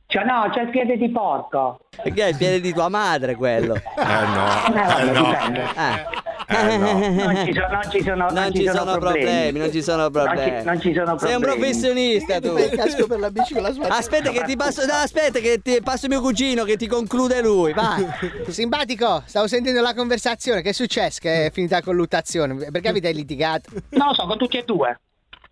Cioè, 0.06 0.24
no, 0.24 0.48
c'è 0.52 0.62
il 0.62 0.70
piede 0.70 0.96
di 0.96 1.08
porco. 1.10 1.80
Perché 2.02 2.24
è 2.24 2.28
il 2.30 2.36
piede 2.36 2.60
di 2.60 2.72
tua 2.72 2.88
madre 2.88 3.36
quello? 3.36 3.74
Eh 3.76 3.80
no, 4.02 4.72
vabbè, 4.72 5.02
eh 5.02 5.10
no. 5.10 5.68
Eh. 5.76 6.28
Non 6.50 7.46
ci 7.46 7.52
sono, 7.52 7.68
non 7.70 7.90
ci 7.92 8.02
sono, 8.02 8.28
Non 8.30 8.52
ci 8.52 8.66
sono 8.66 8.98
problemi, 8.98 9.58
non 9.60 9.70
ci 9.70 9.82
sono 9.82 10.10
problemi. 10.10 10.64
Non 10.64 10.80
ci, 10.80 10.92
sono 10.92 11.16
Sei 11.16 11.34
un 11.34 11.40
problemi. 11.42 11.60
professionista 11.60 12.40
tu. 12.40 12.56
Il 12.58 12.70
casco 12.70 13.06
per 13.06 13.20
la 13.20 13.30
bici 13.30 13.54
con 13.54 13.62
la 13.62 13.72
sua 13.72 13.86
Aspetta 13.86 14.30
che 14.30 14.42
ti 14.42 14.56
passo, 14.56 14.84
no, 14.84 14.94
aspetta 14.94 15.38
che 15.38 15.60
ti 15.62 15.80
passo 15.80 16.08
mio 16.08 16.20
cugino 16.20 16.64
che 16.64 16.76
ti 16.76 16.88
conclude 16.88 17.40
lui, 17.40 17.72
vai. 17.72 18.04
Simpatico, 18.48 19.22
stavo 19.26 19.46
sentendo 19.46 19.80
la 19.80 19.94
conversazione. 19.94 20.60
Che 20.60 20.70
è 20.70 20.72
successo? 20.72 21.18
Che 21.22 21.46
è 21.46 21.50
finita 21.52 21.76
la 21.76 21.82
colluttazione? 22.00 22.70
Perché 22.70 22.88
avete 22.88 23.12
litigato? 23.12 23.70
Non 23.90 24.08
lo 24.08 24.14
so, 24.14 24.26
con 24.26 24.38
tutti 24.38 24.56
e 24.56 24.64
due. 24.64 24.98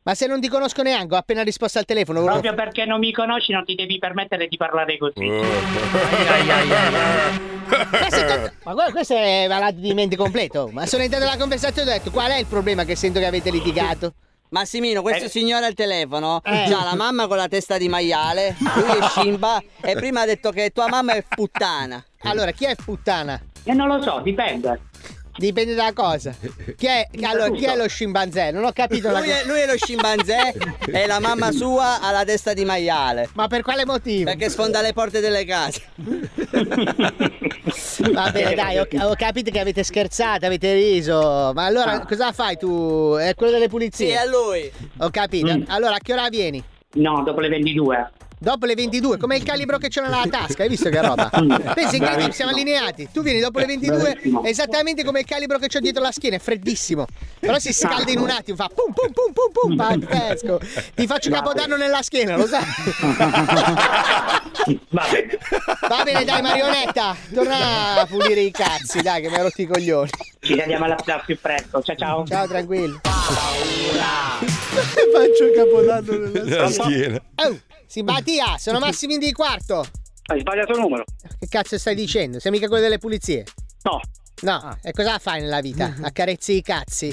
Ma 0.03 0.15
se 0.15 0.27
non 0.27 0.41
ti 0.41 0.49
conosco 0.49 0.81
neanche, 0.83 1.15
ho 1.15 1.19
appena 1.19 1.43
risposto 1.43 1.79
al 1.79 1.85
telefono. 1.85 2.21
volevo- 2.21 2.41
Proprio 2.41 2.65
perché 2.65 2.87
non 2.87 2.99
mi 2.99 3.13
conosci 3.13 3.53
non 3.53 3.65
ti 3.65 3.75
devi 3.75 3.99
permettere 3.99 4.49
di 4.49 4.57
parlare 4.57 4.97
così. 4.97 5.27
Ma, 7.69 8.09
se 8.09 8.25
tanto- 8.25 8.53
ma 8.65 8.73
guarda, 8.73 8.93
questo 8.93 9.15
è 9.15 9.47
malato 9.49 9.75
di 9.77 9.93
mente 9.93 10.17
completo. 10.17 10.71
Ma 10.73 10.87
sono 10.87 11.03
entrato 11.03 11.25
nella 11.25 11.37
conversazione 11.37 11.91
e 11.91 11.95
ho 11.95 11.97
detto: 11.99 12.11
qual 12.11 12.31
è 12.31 12.39
il 12.39 12.47
problema 12.47 12.85
che 12.85 12.97
sento 12.97 13.19
che 13.19 13.27
avete 13.27 13.51
litigato? 13.51 14.15
Massimino, 14.51 15.03
questo 15.03 15.27
Eh. 15.27 15.29
signore 15.29 15.67
al 15.67 15.75
telefono 15.75 16.41
Eh. 16.43 16.73
ha 16.73 16.85
la 16.85 16.95
mamma 16.95 17.27
con 17.27 17.37
la 17.37 17.49
testa 17.49 17.77
di 17.77 17.87
maiale, 17.91 18.57
lui 18.77 18.97
è 18.99 19.03
Shimba 19.11 19.63
e 19.83 19.93
prima 19.95 20.23
ha 20.23 20.25
detto 20.25 20.49
che 20.53 20.71
tua 20.71 20.89
mamma 20.89 21.13
è 21.13 21.23
puttana. 21.29 22.03
Allora, 22.23 22.51
chi 22.53 22.65
è 22.65 22.75
puttana? 22.75 23.39
E 23.65 23.75
non 23.75 23.89
lo 23.89 24.01
so, 24.01 24.21
dipende. 24.25 24.81
Dipende 25.38 25.74
da 25.74 25.92
cosa. 25.92 26.35
Chi 26.77 26.87
è, 26.87 27.07
allora, 27.22 27.51
chi 27.51 27.64
è 27.64 27.77
lo 27.77 27.87
scimpanzé? 27.87 28.51
Non 28.51 28.64
ho 28.64 28.72
capito 28.72 29.09
la 29.09 29.20
Lui 29.20 29.29
è, 29.29 29.44
lui 29.46 29.61
è 29.61 29.66
lo 29.66 29.77
scimpanzé 29.77 30.53
e 30.90 31.07
la 31.07 31.20
mamma 31.20 31.53
sua 31.53 32.01
ha 32.01 32.11
la 32.11 32.24
testa 32.24 32.53
di 32.55 32.64
maiale. 32.64 33.29
Ma 33.35 33.46
per 33.46 33.62
quale 33.62 33.87
motivo? 33.87 34.24
Perché 34.24 34.51
sfonda 34.51 34.81
le 34.81 34.92
porte 34.92 35.20
delle 35.20 35.44
case. 35.44 35.83
Va 38.12 38.31
bene, 38.33 38.55
dai, 38.55 38.79
ho, 38.79 38.87
ho 39.03 39.14
capito 39.16 39.53
che 39.53 39.61
avete 39.61 39.85
scherzato, 39.85 40.44
avete 40.44 40.74
riso. 40.74 41.53
Ma 41.55 41.66
allora 41.66 42.01
cosa 42.01 42.33
fai 42.33 42.57
tu? 42.57 43.14
È 43.16 43.35
quello 43.37 43.53
delle 43.53 43.68
pulizie? 43.68 44.09
Sì, 44.09 44.12
è 44.12 44.27
lui. 44.27 44.68
Ho 44.98 45.11
capito. 45.11 45.57
Mm. 45.57 45.62
Allora, 45.68 45.94
a 45.94 45.98
che 45.98 46.14
ora 46.14 46.29
vieni? 46.29 46.61
No, 46.94 47.22
dopo 47.24 47.38
le 47.38 47.48
22. 47.48 48.11
Dopo 48.40 48.66
le 48.66 48.74
22, 48.74 49.16
come 49.16 49.37
il 49.37 49.42
calibro 49.42 49.79
che 49.79 49.88
c'ho 49.88 50.01
nella 50.01 50.22
tasca, 50.31 50.62
hai 50.62 50.68
visto 50.68 50.88
che 50.90 51.03
roba? 51.03 51.29
Pensi 51.74 51.96
incredibile, 51.96 52.33
siamo 52.33 52.53
allineati. 52.53 53.09
Tu 53.12 53.22
vieni 53.22 53.40
dopo 53.40 53.59
le 53.59 53.66
22, 53.66 53.98
Bravissimo. 53.98 54.44
esattamente 54.44 55.05
come 55.05 55.20
il 55.20 55.27
calibro 55.27 55.59
che 55.59 55.66
c'ho 55.66 55.81
dietro 55.81 56.03
la 56.03 56.12
schiena, 56.12 56.37
è 56.37 56.38
freddissimo. 56.38 57.07
Però 57.40 57.59
si 57.59 57.72
scalda 57.72 58.11
in 58.12 58.20
un 58.20 58.31
attimo, 58.31 58.57
fa 58.57 58.68
pum 58.72 58.92
pum 58.92 59.11
pum 59.12 59.33
pum 59.33 59.77
pum, 59.77 60.07
pazzesco. 60.07 60.61
Ti 60.94 61.07
faccio 61.07 61.31
capodanno 61.31 61.77
nella 61.77 62.03
schiena, 62.03 62.37
lo 62.37 62.46
sai? 62.46 62.62
Va 64.90 65.07
bene. 65.11 65.38
Va 65.88 66.03
bene, 66.05 66.24
dai, 66.24 66.42
marionetta, 66.42 67.16
torna 67.33 68.01
a 68.01 68.07
pulire 68.07 68.40
i 68.40 68.51
cazzi, 68.53 69.03
dai, 69.03 69.22
che 69.22 69.29
mi 69.29 69.35
hai 69.35 69.42
rotto 69.42 69.62
i 69.62 69.66
coglioni. 69.66 70.11
Ci 70.40 70.55
vediamo 70.55 70.85
alla 70.85 70.96
al 71.05 71.22
più 71.24 71.37
presto. 71.40 71.83
Ciao 71.83 71.96
ciao. 71.96 72.24
Ciao, 72.27 72.46
tranquillo. 72.46 73.01
Faccio 75.12 75.51
capodanno 75.55 76.29
nella 76.29 76.70
schiena. 76.70 77.20
Oh, 77.37 77.59
simpatia, 77.88 78.59
sono 78.59 78.79
Massimini 78.79 79.24
di 79.24 79.33
quarto. 79.33 79.85
Hai 80.27 80.40
sbagliato 80.40 80.72
il 80.72 80.81
numero. 80.81 81.05
Che 81.38 81.46
cazzo 81.48 81.79
stai 81.79 81.94
dicendo? 81.94 82.38
Sei 82.38 82.53
mica 82.53 82.68
quello 82.68 82.83
delle 82.83 82.98
pulizie? 82.98 83.44
No. 83.85 84.01
No, 84.42 84.77
e 84.83 84.92
cosa 84.92 85.18
fai 85.18 85.40
nella 85.40 85.61
vita? 85.61 85.94
Accarezzi 86.03 86.55
i 86.55 86.62
cazzi. 86.62 87.12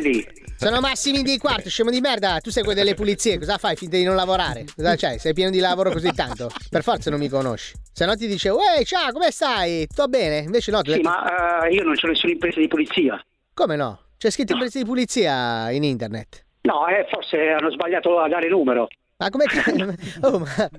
Lì? 0.00 0.26
Sono 0.56 0.80
Massimi 0.80 1.22
di 1.22 1.38
quarto, 1.38 1.68
scemo 1.68 1.90
di 1.90 2.00
merda. 2.00 2.38
Tu 2.40 2.50
sei 2.50 2.62
quello 2.62 2.78
delle 2.78 2.94
pulizie, 2.94 3.38
cosa 3.38 3.56
fai? 3.56 3.76
Finta 3.76 3.96
di 3.96 4.04
non 4.04 4.14
lavorare. 4.14 4.64
Cosa 4.74 4.96
c'hai? 4.96 5.18
Sei 5.18 5.32
pieno 5.32 5.50
di 5.50 5.58
lavoro 5.58 5.90
così 5.90 6.12
tanto? 6.12 6.50
Per 6.68 6.82
forza 6.82 7.08
non 7.08 7.18
mi 7.18 7.28
conosci. 7.28 7.74
Se 7.92 8.04
no 8.04 8.14
ti 8.16 8.26
dicevo, 8.26 8.58
ehi, 8.76 8.84
ciao, 8.84 9.12
come 9.12 9.30
stai? 9.30 9.86
Tutto 9.86 10.08
bene? 10.08 10.38
Invece 10.38 10.70
no, 10.70 10.82
tu 10.82 10.92
Sì, 10.92 11.00
ma 11.00 11.64
eh, 11.64 11.72
io 11.72 11.82
non 11.82 11.94
c'ho 11.94 12.08
nessuna 12.08 12.32
impresa 12.32 12.60
di 12.60 12.68
polizia. 12.68 13.22
Come 13.54 13.76
no? 13.76 14.00
C'è 14.18 14.30
scritto 14.30 14.52
impresa 14.52 14.78
di 14.78 14.84
pulizia 14.84 15.70
in 15.70 15.82
internet. 15.84 16.44
No, 16.62 16.86
eh, 16.88 17.06
forse 17.10 17.38
hanno 17.52 17.70
sbagliato 17.70 18.18
a 18.18 18.28
dare 18.28 18.46
il 18.46 18.52
numero. 18.52 18.88
Ma 19.20 19.28
come 19.28 19.44
Oh, 20.22 20.38
ma, 20.38 20.70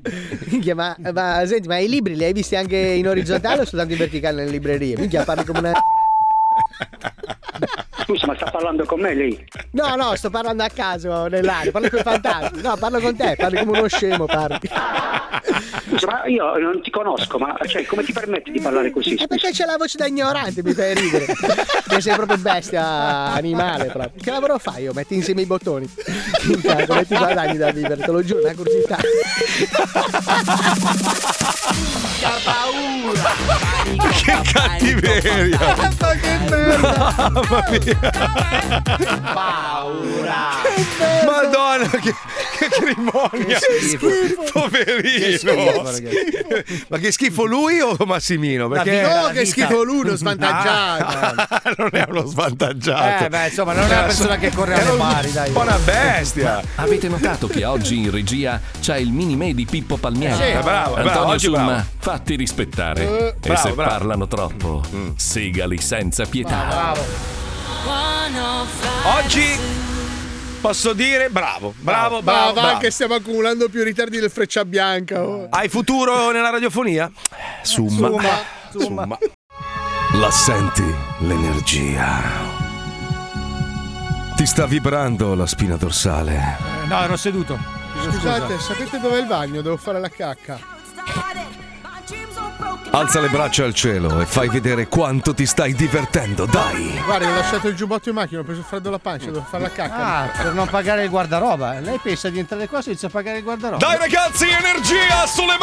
ma, 0.73 0.97
ma 1.13 1.45
senti, 1.45 1.67
ma 1.67 1.77
i 1.77 1.88
libri 1.88 2.15
li 2.15 2.23
hai 2.23 2.34
visti 2.34 2.56
anche 2.56 2.75
in 2.75 3.08
orizzontale 3.08 3.62
o 3.62 3.65
soltanto 3.65 3.93
in 3.93 3.99
verticale 3.99 4.38
nelle 4.38 4.49
librerie? 4.49 4.97
Minchia, 4.97 5.23
parli 5.23 5.45
come 5.45 5.60
una. 5.60 5.73
Scusa, 8.12 8.28
ma 8.28 8.36
sta 8.36 8.52
parlando 8.52 8.84
con 8.84 9.00
me 9.00 9.13
lei? 9.13 9.47
No, 9.71 9.95
no, 9.95 10.13
sto 10.17 10.30
parlando 10.30 10.63
a 10.63 10.67
caso 10.67 11.28
nell'aria, 11.28 11.71
parlo 11.71 11.89
con 11.89 12.00
i 12.00 12.02
fantasmi. 12.02 12.62
No, 12.62 12.76
parlo 12.76 13.00
con 13.00 13.15
te, 13.15 13.36
parli 13.38 13.60
come 13.60 13.78
uno 13.78 13.88
scemo, 13.88 14.26
parli. 14.26 14.69
Scusa, 15.88 16.08
ma 16.08 16.26
io 16.26 16.58
non 16.58 16.82
ti 16.82 16.89
conosco, 16.89 17.38
ma 17.38 17.58
cioè, 17.65 17.86
come 17.86 18.04
ti 18.04 18.12
permetti 18.12 18.52
di 18.52 18.60
parlare 18.60 18.91
così? 18.91 19.15
E 19.15 19.28
perché 19.28 19.52
c'è 19.52 19.63
la 19.63 19.78
voce 19.78 19.97
da 19.97 20.08
ignorante, 20.08 20.62
mi 20.62 20.74
fai 20.74 20.93
ridere. 20.93 21.26
Che 21.88 22.02
sei 22.02 22.13
proprio 22.15 22.38
bestia 22.38 22.86
animale 22.86 23.86
proprio. 23.86 24.21
Che 24.21 24.30
lavoro 24.30 24.58
fai 24.58 24.84
io? 24.84 24.91
Metti 24.93 25.15
insieme 25.15 25.43
i 25.43 25.45
bottoni. 25.45 25.89
In 26.50 26.60
casa, 26.62 26.86
come 26.86 27.08
ti 27.08 27.15
guadagni 27.15 27.56
da 27.56 27.71
vivere, 27.71 27.95
te 27.95 28.12
lo 28.12 28.21
giuro, 28.26 28.41
una 28.41 28.54
curiosità. 28.54 28.97
Che 34.24 34.39
cattiveria! 34.54 35.60
Ma 36.00 36.12
che 36.12 36.38
merda! 36.50 37.13
Mamma 37.17 37.63
mia! 37.69 38.01
Paura! 39.34 40.50
Madonna, 41.26 41.88
che, 41.88 42.14
che 42.58 42.68
crimonia! 42.70 43.60
Poverino! 44.52 45.84
Ma 46.88 46.98
che 46.98 47.12
schifo 47.12 47.46
lui 47.46 47.80
o 47.80 47.96
Massimino? 48.06 48.68
Perché... 48.68 49.02
No, 49.02 49.30
che 49.32 49.46
schifo 49.46 49.84
lui, 49.84 50.08
uno 50.08 50.16
svantaggiato. 50.16 51.04
Ah, 51.38 51.62
non 51.78 51.90
è 51.92 52.06
uno 52.10 52.26
svantaggiato. 52.26 53.26
Eh, 53.26 53.30
beh, 53.30 53.48
insomma, 53.48 53.74
non 53.74 53.84
è 53.84 53.92
una 53.94 54.02
persona 54.04 54.38
che 54.38 54.52
corre 54.52 54.80
alle 54.80 54.90
un 54.90 54.98
pari, 54.98 55.32
dai. 55.32 55.52
po' 55.52 55.62
una 55.62 55.78
bestia. 55.78 56.62
Avete 56.76 57.08
notato 57.08 57.48
che 57.48 57.64
oggi 57.66 57.98
in 57.98 58.12
regia 58.12 58.60
c'è 58.80 58.98
il 58.98 59.12
mini 59.12 59.36
me 59.36 59.54
di 59.54 59.66
Pippo 59.66 59.98
Palmieri? 59.98 60.36
Sì. 60.36 60.44
Eh, 60.44 60.60
bravo, 60.62 60.94
bravo, 60.94 61.10
Antonio 61.10 61.34
oggi 61.34 61.46
Summa, 61.46 61.66
bravo. 61.66 61.86
fatti 62.00 62.36
rispettare. 62.36 63.02
Eh, 63.04 63.28
e 63.28 63.36
bravo, 63.40 63.68
se 63.68 63.74
bravo. 63.74 63.90
parlano 63.90 64.28
troppo, 64.28 64.82
segali 65.16 65.78
senza 65.80 66.26
pietà. 66.26 66.66
Bravo. 66.68 67.40
Oggi 69.04 69.58
posso 70.62 70.94
dire 70.94 71.30
bravo, 71.30 71.74
bravo, 71.78 72.22
bravo. 72.22 72.54
va 72.54 72.62
bravo. 72.62 72.80
che 72.80 72.91
stiamo 72.91 73.15
accumulando 73.15 73.70
più 73.70 73.84
ritardi 73.84 74.20
del 74.20 74.30
freccia 74.30 74.63
bianca. 74.65 75.24
oh. 75.24 75.48
Hai 75.50 75.70
futuro 75.70 76.32
nella 76.32 76.50
radiofonia? 76.50 77.12
Summa. 77.62 78.08
Summa, 78.08 78.44
Summa. 78.72 79.17
La 80.15 80.30
senti 80.30 80.84
l'energia? 81.20 82.20
Ti 84.36 84.46
sta 84.46 84.65
vibrando 84.65 85.36
la 85.36 85.46
spina 85.46 85.76
dorsale. 85.76 86.58
No, 86.88 87.02
ero 87.02 87.15
seduto. 87.15 87.58
Scusate, 88.02 88.56
scusa. 88.56 88.74
sapete 88.74 89.00
dov'è 89.00 89.20
il 89.20 89.28
bagno? 89.28 89.62
Devo 89.62 89.78
fare 89.78 90.00
la 90.00 90.10
cacca. 90.10 90.60
Alza 92.91 93.19
le 93.21 93.30
braccia 93.30 93.63
al 93.63 93.74
cielo 93.74 94.19
e 94.19 94.26
fai 94.26 94.50
vedere 94.50 94.88
quanto 94.88 95.34
ti 95.34 95.45
stai 95.45 95.74
divertendo, 95.74 96.45
dai! 96.45 97.00
Guarda, 97.06 97.30
ho 97.30 97.36
lasciato 97.36 97.67
il 97.69 97.76
giubbotto 97.76 98.10
in 98.10 98.15
macchina, 98.15 98.41
ho 98.41 98.43
preso 98.43 98.60
il 98.60 98.65
freddo 98.65 98.89
alla 98.89 99.00
pancia, 99.00 99.28
devo 99.28 99.45
fare 99.47 99.63
la 99.63 99.71
cacca. 99.71 99.95
Ah, 99.95 100.28
per 100.43 100.54
non 100.54 100.67
pagare 100.67 101.04
il 101.04 101.10
guardaroba. 101.10 101.80
Lei 101.80 102.00
pensa 102.00 102.30
di 102.30 102.39
entrare 102.39 102.67
qua 102.67 102.82
senza 102.82 103.08
pagare 103.10 103.38
il 103.38 103.43
guardaroba? 103.43 103.86
Dai 103.86 103.97
ragazzi, 103.97 104.45
energia 104.50 105.26
sulle 105.26 105.58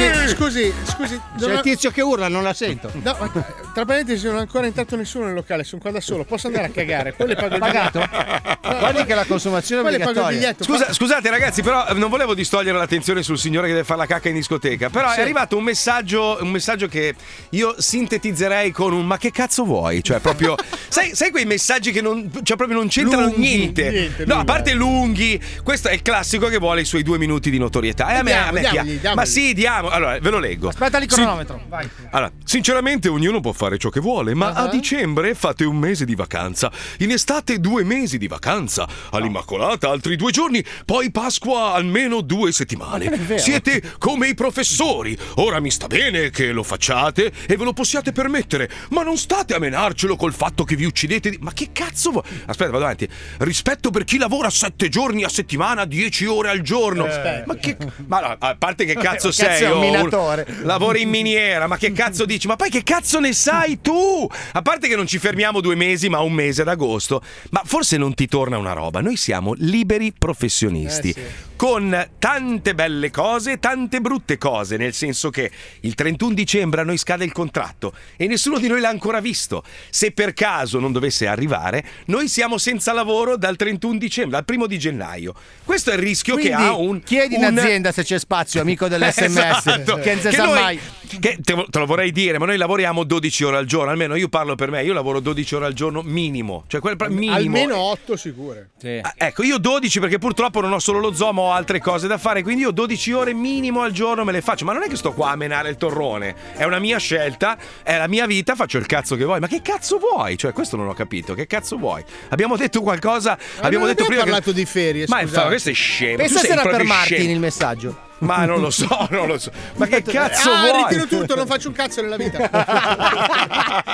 Scusi, 0.00 0.28
scusi, 0.34 0.72
scusi. 0.84 1.20
C'è 1.38 1.52
il 1.52 1.60
tizio 1.60 1.90
che 1.90 2.00
urla, 2.00 2.28
non 2.28 2.42
la 2.42 2.54
sento. 2.54 2.90
No, 3.02 3.16
ma 3.18 3.30
tra 3.74 3.84
parentesi 3.84 4.26
non 4.26 4.36
è 4.36 4.40
ancora 4.40 4.66
entrato 4.66 4.96
nessuno 4.96 5.26
nel 5.26 5.34
locale, 5.34 5.62
sono 5.64 5.80
qua 5.80 5.90
da 5.90 6.00
solo, 6.00 6.24
posso 6.24 6.46
andare 6.46 6.66
a 6.66 6.70
cagare, 6.70 7.12
poi 7.12 7.28
le 7.28 7.34
pago 7.34 7.54
il 7.54 7.60
Pagato? 7.60 7.98
biglietto. 8.00 8.78
Guardi 8.78 9.04
che 9.04 9.14
la 9.14 9.24
consumazione 9.24 9.82
è 9.82 9.84
Poi 9.84 9.94
il 9.94 10.00
obbligatoria. 10.00 10.38
biglietto. 10.38 10.64
Scusa, 10.64 10.92
scusate 10.92 11.28
ragazzi, 11.30 11.62
però 11.62 11.86
eh, 11.88 11.94
non 11.94 12.08
volevo 12.08 12.34
distogliere 12.34 12.76
l'attenzione 12.78 13.22
sul 13.22 13.38
signore 13.38 13.66
che 13.66 13.72
deve 13.74 13.84
fare 13.84 14.00
la 14.00 14.06
cacca 14.06 14.28
in 14.28 14.34
discoteca. 14.36 14.88
Però 14.88 15.10
Sì. 15.12 15.18
è 15.18 15.22
arrivato 15.22 15.56
un 15.56 15.64
messaggio, 15.64 16.38
un 16.40 16.50
messaggio 16.50 16.86
che 16.88 17.14
io 17.50 17.74
sintetizzerei 17.78 18.70
con 18.70 18.92
un 18.92 19.04
ma 19.06 19.18
che 19.18 19.30
cazzo 19.30 19.64
vuoi? 19.64 20.02
Cioè, 20.02 20.20
proprio. 20.20 20.54
sai, 20.88 21.14
sai 21.14 21.30
quei 21.30 21.44
messaggi 21.44 21.92
che 21.92 22.00
non, 22.00 22.30
cioè, 22.42 22.56
proprio 22.56 22.78
non 22.78 22.88
c'entrano 22.88 23.26
Lunghi, 23.26 23.40
niente. 23.40 23.90
niente, 23.90 24.24
no, 24.24 24.36
a 24.36 24.44
parte 24.44 24.72
lunghi, 24.72 25.40
questo 25.62 25.88
è 25.88 25.92
il 25.92 26.02
classico 26.02 26.46
che 26.48 26.58
vuole 26.58 26.80
i 26.82 26.84
suoi 26.86 27.02
due 27.02 27.18
minuti 27.18 27.50
di 27.50 27.58
notorietà. 27.58 28.08
E 28.14 28.16
a 28.18 28.22
me, 28.22 28.32
a 28.32 28.50
me 28.52 28.60
Diamogli, 28.60 28.98
diamogli. 28.98 29.16
Ma 29.18 29.24
sì, 29.26 29.52
diamo. 29.54 29.89
Allora, 29.90 30.18
ve 30.18 30.30
lo 30.30 30.38
leggo. 30.38 30.68
Aspetta 30.68 30.98
il 30.98 31.06
cronometro, 31.06 31.62
vai. 31.68 31.88
Allora, 32.10 32.30
sinceramente 32.44 33.08
ognuno 33.08 33.40
può 33.40 33.52
fare 33.52 33.78
ciò 33.78 33.88
che 33.90 34.00
vuole, 34.00 34.34
ma 34.34 34.52
a 34.52 34.68
dicembre 34.68 35.34
fate 35.34 35.64
un 35.64 35.76
mese 35.76 36.04
di 36.04 36.14
vacanza, 36.14 36.70
in 36.98 37.10
estate 37.10 37.58
due 37.60 37.84
mesi 37.84 38.18
di 38.18 38.26
vacanza, 38.28 38.86
all'Immacolata 39.10 39.88
altri 39.88 40.16
due 40.16 40.30
giorni, 40.32 40.64
poi 40.84 41.10
Pasqua 41.10 41.72
almeno 41.72 42.20
due 42.20 42.52
settimane. 42.52 43.38
Siete 43.38 43.94
come 43.98 44.28
i 44.28 44.34
professori. 44.34 45.16
Ora 45.36 45.60
mi 45.60 45.70
sta 45.70 45.86
bene 45.86 46.30
che 46.30 46.52
lo 46.52 46.62
facciate 46.62 47.32
e 47.46 47.56
ve 47.56 47.64
lo 47.64 47.72
possiate 47.72 48.12
permettere, 48.12 48.68
ma 48.90 49.02
non 49.02 49.16
state 49.16 49.54
a 49.54 49.58
menarcelo 49.58 50.16
col 50.16 50.32
fatto 50.32 50.64
che 50.64 50.76
vi 50.76 50.84
uccidete. 50.84 51.30
di- 51.30 51.38
Ma 51.40 51.52
che 51.52 51.70
cazzo 51.72 52.10
vuoi? 52.10 52.24
Aspetta, 52.46 52.70
vado 52.70 52.84
avanti. 52.84 53.08
Rispetto 53.38 53.90
per 53.90 54.04
chi 54.04 54.18
lavora 54.18 54.50
sette 54.50 54.88
giorni 54.88 55.24
a 55.24 55.28
settimana, 55.28 55.84
dieci 55.84 56.24
ore 56.26 56.48
al 56.50 56.60
giorno. 56.60 57.06
Ma 57.46 57.54
che. 57.56 57.76
Ma 58.06 58.20
no, 58.20 58.36
a 58.38 58.56
parte 58.56 58.84
che 58.84 58.94
cazzo 58.94 59.08
Cazzo 59.10 59.32
sei? 59.32 59.62
è 59.64 59.72
un 59.80 59.86
oh, 59.86 59.90
minatore. 59.90 60.46
lavori 60.62 61.02
in 61.02 61.08
miniera, 61.08 61.66
ma 61.66 61.76
che 61.76 61.92
cazzo 61.92 62.24
dici? 62.24 62.46
Ma 62.46 62.56
poi 62.56 62.70
che 62.70 62.82
cazzo 62.82 63.20
ne 63.20 63.32
sai 63.32 63.80
tu? 63.80 64.28
A 64.52 64.62
parte 64.62 64.88
che 64.88 64.96
non 64.96 65.06
ci 65.06 65.18
fermiamo 65.18 65.60
due 65.60 65.74
mesi, 65.74 66.08
ma 66.08 66.20
un 66.20 66.32
mese 66.32 66.62
ad 66.62 66.68
agosto. 66.68 67.22
Ma 67.50 67.62
forse 67.64 67.96
non 67.96 68.14
ti 68.14 68.26
torna 68.26 68.58
una 68.58 68.72
roba. 68.72 69.00
Noi 69.00 69.16
siamo 69.16 69.54
liberi 69.56 70.12
professionisti. 70.16 71.10
Eh, 71.10 71.12
sì. 71.12 71.48
Con 71.60 72.08
tante 72.18 72.74
belle 72.74 73.10
cose 73.10 73.58
tante 73.58 74.00
brutte 74.00 74.38
cose, 74.38 74.78
nel 74.78 74.94
senso 74.94 75.28
che 75.28 75.50
il 75.80 75.94
31 75.94 76.32
dicembre 76.32 76.80
a 76.80 76.84
noi 76.84 76.96
scade 76.96 77.22
il 77.24 77.32
contratto 77.32 77.92
e 78.16 78.26
nessuno 78.26 78.58
di 78.58 78.66
noi 78.66 78.80
l'ha 78.80 78.88
ancora 78.88 79.20
visto. 79.20 79.62
Se 79.90 80.10
per 80.12 80.32
caso 80.32 80.78
non 80.78 80.90
dovesse 80.90 81.26
arrivare, 81.26 81.84
noi 82.06 82.28
siamo 82.28 82.56
senza 82.56 82.94
lavoro 82.94 83.36
dal 83.36 83.56
31 83.56 83.98
dicembre, 83.98 84.36
dal 84.36 84.44
primo 84.46 84.66
di 84.66 84.78
gennaio. 84.78 85.34
Questo 85.62 85.90
è 85.90 85.94
il 85.94 86.00
rischio 86.00 86.34
Quindi 86.34 86.52
che 86.52 86.56
ha 86.56 86.74
un. 86.74 87.02
chiedi 87.02 87.34
in 87.34 87.44
un- 87.44 87.58
azienda 87.58 87.92
se 87.92 88.04
c'è 88.04 88.18
spazio, 88.18 88.62
amico 88.62 88.88
dell'SMS. 88.88 89.69
Esatto. 89.74 89.96
Che 90.00 90.12
non 90.14 90.20
si 90.22 90.28
Che 90.28 90.34
sa 90.34 90.44
noi- 90.44 90.60
mai. 90.60 90.80
che 91.20 91.38
te, 91.42 91.66
te 91.68 91.78
lo 91.78 91.86
vorrei 91.86 92.12
dire, 92.12 92.38
ma 92.38 92.46
noi 92.46 92.56
lavoriamo 92.56 93.02
12 93.04 93.42
ore 93.44 93.56
al 93.56 93.64
giorno, 93.66 93.90
almeno 93.90 94.14
io 94.14 94.28
parlo 94.28 94.54
per 94.54 94.70
me, 94.70 94.84
io 94.84 94.92
lavoro 94.92 95.18
12 95.20 95.54
ore 95.56 95.66
al 95.66 95.72
giorno 95.72 96.02
minimo, 96.02 96.64
cioè 96.68 96.80
quel 96.80 96.96
minimo. 97.08 97.34
Almeno 97.34 97.76
8 97.78 98.16
sicure. 98.16 98.70
Ah, 99.02 99.14
Ecco, 99.16 99.42
io 99.42 99.58
12 99.58 99.98
perché 100.00 100.18
purtroppo 100.18 100.60
non 100.60 100.72
ho 100.72 100.78
solo 100.78 100.98
lo 101.00 101.12
zoo, 101.12 101.32
ma 101.32 101.40
ho 101.42 101.52
altre 101.52 101.80
cose 101.80 102.06
da 102.06 102.16
fare, 102.18 102.42
quindi 102.42 102.62
io 102.62 102.70
12 102.70 103.12
ore 103.12 103.32
minimo 103.34 103.82
al 103.82 103.90
giorno 103.92 104.22
me 104.24 104.30
le 104.32 104.40
faccio, 104.40 104.64
ma 104.64 104.72
non 104.72 104.82
è 104.84 104.88
che 104.88 104.96
sto 104.96 105.12
qua 105.12 105.30
a 105.30 105.36
menare 105.36 105.68
il 105.70 105.76
torrone, 105.76 106.34
è 106.54 106.64
una 106.64 106.78
mia 106.78 106.98
scelta, 106.98 107.56
è 107.82 107.96
la 107.98 108.06
mia 108.08 108.26
vita, 108.26 108.54
faccio 108.54 108.78
il 108.78 108.86
cazzo 108.86 109.16
che 109.16 109.24
vuoi, 109.24 109.40
ma 109.40 109.48
che 109.48 109.60
cazzo 109.62 109.98
vuoi? 109.98 110.38
Cioè, 110.38 110.52
questo 110.52 110.76
non 110.76 110.86
ho 110.86 110.94
capito, 110.94 111.34
che 111.34 111.46
cazzo 111.48 111.76
vuoi? 111.76 112.04
Abbiamo 112.28 112.56
detto 112.56 112.82
qualcosa, 112.82 113.36
abbiamo 113.60 113.84
non 113.84 113.94
detto 113.94 114.04
abbiamo 114.04 114.06
prima 114.06 114.22
che- 114.24 114.30
parlato 114.30 114.52
di 114.52 114.64
ferie, 114.64 115.04
Ma 115.08 115.26
fa- 115.26 115.46
questo 115.46 115.70
è 115.70 115.74
scemo. 115.74 116.16
Pensa 116.18 116.34
tu 116.34 116.40
se 116.40 116.46
sei 116.46 116.56
era 116.58 116.68
per 116.70 116.84
Martin 116.84 117.16
scemo. 117.16 117.32
il 117.32 117.38
messaggio. 117.40 118.08
Ma 118.20 118.44
non 118.44 118.60
lo 118.60 118.70
so, 118.70 119.06
non 119.10 119.26
lo 119.26 119.38
so. 119.38 119.50
Ma 119.76 119.86
che 119.86 120.02
cazzo 120.02 120.50
ah, 120.50 120.60
vuoi? 120.60 120.82
ritiro 120.84 121.06
tutto, 121.06 121.34
non 121.34 121.46
faccio 121.46 121.68
un 121.68 121.74
cazzo 121.74 122.02
nella 122.02 122.16
vita. 122.16 122.38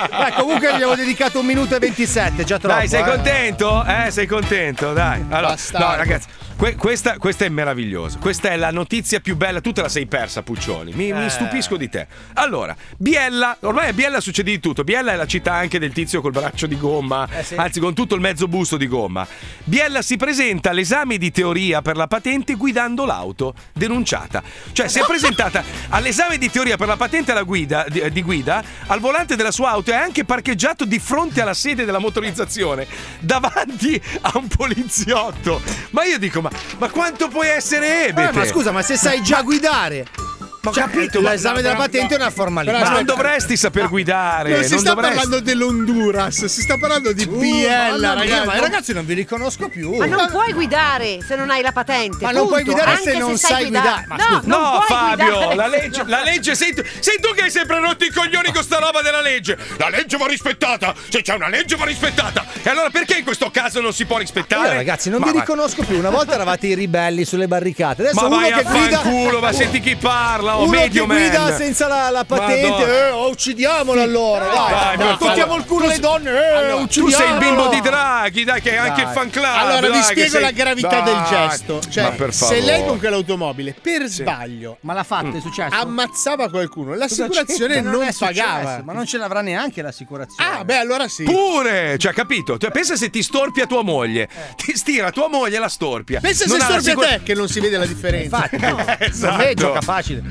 Dai, 0.09 0.33
comunque 0.35 0.69
gli 0.69 0.73
abbiamo 0.73 0.95
dedicato 0.95 1.39
un 1.39 1.45
minuto 1.45 1.75
e 1.75 1.79
27, 1.79 2.43
già 2.43 2.57
troppo. 2.57 2.75
Dai, 2.75 2.87
sei 2.87 3.01
eh. 3.01 3.05
contento? 3.05 3.85
Eh, 3.85 4.11
sei 4.11 4.25
contento? 4.25 4.93
Dai. 4.93 5.23
Allora, 5.29 5.47
Bastardo. 5.49 5.87
no, 5.87 5.95
ragazzi, 5.95 6.27
que- 6.57 6.75
questa, 6.75 7.17
questa 7.17 7.45
è 7.45 7.49
meravigliosa. 7.49 8.17
Questa 8.19 8.49
è 8.49 8.55
la 8.57 8.71
notizia 8.71 9.19
più 9.19 9.35
bella. 9.35 9.61
Tu 9.61 9.71
te 9.71 9.81
la 9.81 9.89
sei 9.89 10.05
persa, 10.07 10.41
Puccioni. 10.43 10.91
Mi, 10.93 11.13
mi 11.13 11.25
Eh. 11.25 11.29
stupisco 11.29 11.77
di 11.77 11.89
te. 11.89 12.07
Allora, 12.33 12.75
Biella, 12.97 13.57
ormai 13.61 13.89
a 13.89 13.93
Biella 13.93 14.19
succede 14.19 14.51
di 14.51 14.59
tutto. 14.59 14.83
Biella 14.83 15.13
è 15.13 15.15
la 15.15 15.27
città 15.27 15.53
anche 15.53 15.79
del 15.79 15.93
tizio 15.93 16.21
col 16.21 16.31
braccio 16.31 16.67
di 16.67 16.77
gomma, 16.77 17.27
Eh, 17.31 17.43
sì. 17.43 17.55
anzi, 17.55 17.79
con 17.79 17.93
tutto 17.93 18.15
il 18.15 18.21
mezzo 18.21 18.47
busto 18.47 18.75
di 18.77 18.87
gomma. 18.87 19.25
Biella 19.63 20.01
si 20.01 20.17
presenta 20.17 20.71
all'esame 20.71 21.17
di 21.17 21.31
teoria 21.31 21.81
per 21.81 21.95
la 21.95 22.07
patente 22.07 22.55
guidando 22.55 23.05
l'auto, 23.05 23.53
denunciata. 23.73 24.41
Cioè, 24.71 24.87
si 24.87 24.99
è 24.99 25.05
presentata 25.05 25.63
all'esame 25.89 26.37
di 26.37 26.49
teoria 26.49 26.75
per 26.77 26.87
la 26.87 26.97
patente 26.97 27.31
alla 27.31 27.43
guida, 27.43 27.85
di, 27.87 28.09
di 28.11 28.21
guida 28.23 28.63
al 28.87 28.99
volante 28.99 29.35
della 29.35 29.51
sua 29.51 29.69
auto 29.71 29.91
e 29.91 29.95
anche 29.95 30.25
parcheggiato 30.25 30.85
di 30.85 30.99
fronte 30.99 31.41
alla 31.41 31.53
sede 31.53 31.85
della 31.85 31.99
motorizzazione, 31.99 32.87
davanti 33.19 34.01
a 34.21 34.31
un 34.35 34.47
poliziotto. 34.47 35.61
Ma 35.91 36.03
io 36.05 36.17
dico, 36.17 36.41
ma, 36.49 36.59
ma 36.79 36.89
quanto 36.89 37.27
puoi 37.27 37.47
essere 37.47 38.07
ebete? 38.07 38.29
Eh, 38.29 38.31
ma 38.33 38.45
scusa, 38.45 38.71
ma 38.71 38.81
se 38.81 38.97
sai 38.97 39.21
già 39.21 39.41
guidare. 39.41 40.05
Ma 40.67 40.69
ho 40.69 40.73
Cioè, 40.73 40.83
capito, 40.83 41.21
ma- 41.21 41.31
l'esame 41.31 41.61
della 41.61 41.75
patente 41.75 42.15
è 42.15 42.17
una 42.17 42.29
formalità. 42.29 42.77
Ma 42.79 42.89
non 42.89 43.05
dovresti 43.05 43.55
saper 43.57 43.87
guidare. 43.89 44.51
Non 44.51 44.63
si 44.63 44.69
non 44.71 44.79
sta 44.79 44.93
dovresti. 44.93 45.15
parlando 45.15 45.39
dell'Honduras, 45.43 46.45
si 46.45 46.61
sta 46.61 46.77
parlando 46.77 47.13
di 47.13 47.25
BL, 47.25 47.35
mamma 47.37 47.97
mia, 47.97 48.13
ragazzi. 48.13 48.45
ma 48.47 48.59
ragazzi 48.59 48.93
non 48.93 49.05
vi 49.05 49.13
riconosco 49.13 49.69
più. 49.69 49.95
Ma 49.95 50.05
non 50.05 50.27
puoi 50.29 50.53
guidare 50.53 51.19
se 51.25 51.35
non 51.35 51.49
hai 51.49 51.61
la 51.61 51.71
patente. 51.71 52.23
Ma 52.25 52.31
non 52.31 52.47
puoi 52.47 52.63
punto. 52.63 52.71
guidare 52.77 52.97
Anche 52.97 53.11
se 53.11 53.17
non 53.17 53.37
sai 53.37 53.51
sai 53.51 53.61
guidare. 53.67 54.05
Ma 54.07 54.15
No, 54.15 54.23
scusa. 54.23 54.41
non 54.45 54.61
No, 54.61 54.69
puoi 54.85 54.97
Fabio, 54.99 55.25
guidare. 55.25 55.55
la 55.55 55.67
legge, 55.67 56.03
la 56.05 56.23
legge 56.23 56.55
sei, 56.55 56.73
tu, 56.73 56.83
sei 56.99 57.19
tu 57.21 57.33
che 57.33 57.41
hai 57.43 57.51
sempre 57.51 57.79
rotto 57.79 58.03
i 58.05 58.11
coglioni 58.11 58.51
con 58.51 58.63
sta 58.63 58.77
roba 58.79 59.01
della 59.01 59.21
legge. 59.21 59.57
La 59.77 59.89
legge 59.89 60.17
va 60.17 60.27
rispettata. 60.27 60.93
Se 61.09 61.21
c'è 61.21 61.33
una 61.35 61.47
legge 61.49 61.75
va 61.75 61.85
rispettata. 61.85 62.45
E 62.63 62.69
allora 62.69 62.89
perché 62.89 63.17
in 63.17 63.23
questo 63.23 63.49
caso 63.51 63.79
non 63.81 63.93
si 63.93 64.05
può 64.05 64.17
rispettare? 64.17 64.61
Allora, 64.61 64.75
ragazzi, 64.77 65.09
non 65.09 65.19
Ma 65.21 65.31
vi 65.31 65.39
riconosco 65.39 65.83
più. 65.83 65.97
Una 65.97 66.09
volta 66.09 66.33
eravate 66.33 66.67
i 66.67 66.73
ribelli 66.75 67.23
sulle 67.25 67.47
barricate. 67.47 68.01
Adesso 68.01 68.19
Ma 68.21 68.27
uno 68.27 68.35
vai 68.37 68.51
che 68.51 68.59
a 68.59 68.63
guida. 68.63 68.97
fanculo, 68.99 69.39
ma 69.39 69.51
senti 69.53 69.79
chi 69.79 69.95
parla, 69.95 70.56
oh, 70.57 70.63
uno 70.63 70.71
medio 70.71 71.05
che 71.05 71.13
guida 71.13 71.39
man. 71.39 71.55
senza 71.55 71.87
la, 71.87 72.09
la 72.09 72.23
patente. 72.25 73.07
Eh, 73.07 73.09
oh, 73.11 73.29
uccidiamolo 73.29 74.01
allora. 74.01 74.45
Dai, 74.45 74.97
Dai, 74.97 75.17
tocchiamo 75.17 75.55
il 75.55 75.65
culo 75.65 75.85
alle 75.85 75.99
donne. 75.99 76.29
Eh, 76.31 76.53
Allora, 76.53 76.85
tu 76.87 77.09
sei 77.09 77.31
il 77.31 77.37
bimbo 77.37 77.67
di 77.67 77.81
Draghi, 77.81 78.43
dai, 78.43 78.61
che 78.61 78.71
è 78.71 78.77
anche 78.77 79.01
il 79.01 79.07
fan 79.07 79.29
club. 79.29 79.45
Allora 79.45 79.87
dai, 79.87 79.91
vi 79.91 80.03
spiego 80.03 80.29
sei- 80.29 80.41
la 80.41 80.51
gravità 80.51 81.01
Dai. 81.01 81.03
del 81.03 81.23
gesto. 81.29 81.81
Cioè, 81.89 82.31
se 82.31 82.61
lei 82.61 82.85
con 82.85 82.99
quell'automobile 82.99 83.75
per 83.79 84.05
sbaglio 84.07 84.77
Ma 84.81 84.93
l'ha 84.93 85.03
fatta, 85.03 85.37
è 85.37 85.41
successo? 85.41 85.75
ammazzava 85.75 86.49
qualcuno, 86.49 86.93
l'assicurazione 86.95 87.81
non, 87.81 88.01
è 88.03 88.11
successo, 88.11 88.25
pagava. 88.25 88.81
Ma 88.83 88.93
non 88.93 89.05
ce 89.05 89.17
l'avrà 89.17 89.41
neanche 89.41 89.81
l'assicurazione. 89.81 90.49
Ah, 90.49 90.63
beh, 90.63 90.77
allora 90.77 91.07
sì. 91.07 91.23
Pure, 91.23 91.97
cioè, 91.97 92.13
capito? 92.13 92.57
Cioè, 92.57 92.71
pensa 92.71 92.95
se 92.95 93.09
ti 93.09 93.21
storpia 93.21 93.65
tua 93.65 93.83
moglie. 93.83 94.27
Ti 94.55 94.75
stira 94.75 95.11
tua 95.11 95.27
moglie 95.27 95.57
e 95.57 95.59
la 95.59 95.69
storpia. 95.69 96.19
Pensa 96.19 96.45
Non 96.45 96.59
se 96.59 96.65
storpia 96.65 97.17
te 97.17 97.23
che 97.23 97.33
non 97.33 97.47
si 97.47 97.59
vede 97.59 97.77
la 97.77 97.85
differenza. 97.85 98.49
Infatti, 98.49 98.57
no. 98.59 98.85
Esatto. 98.99 99.37
Lei 99.37 99.53
gioca 99.55 99.81
facile. 99.81 100.23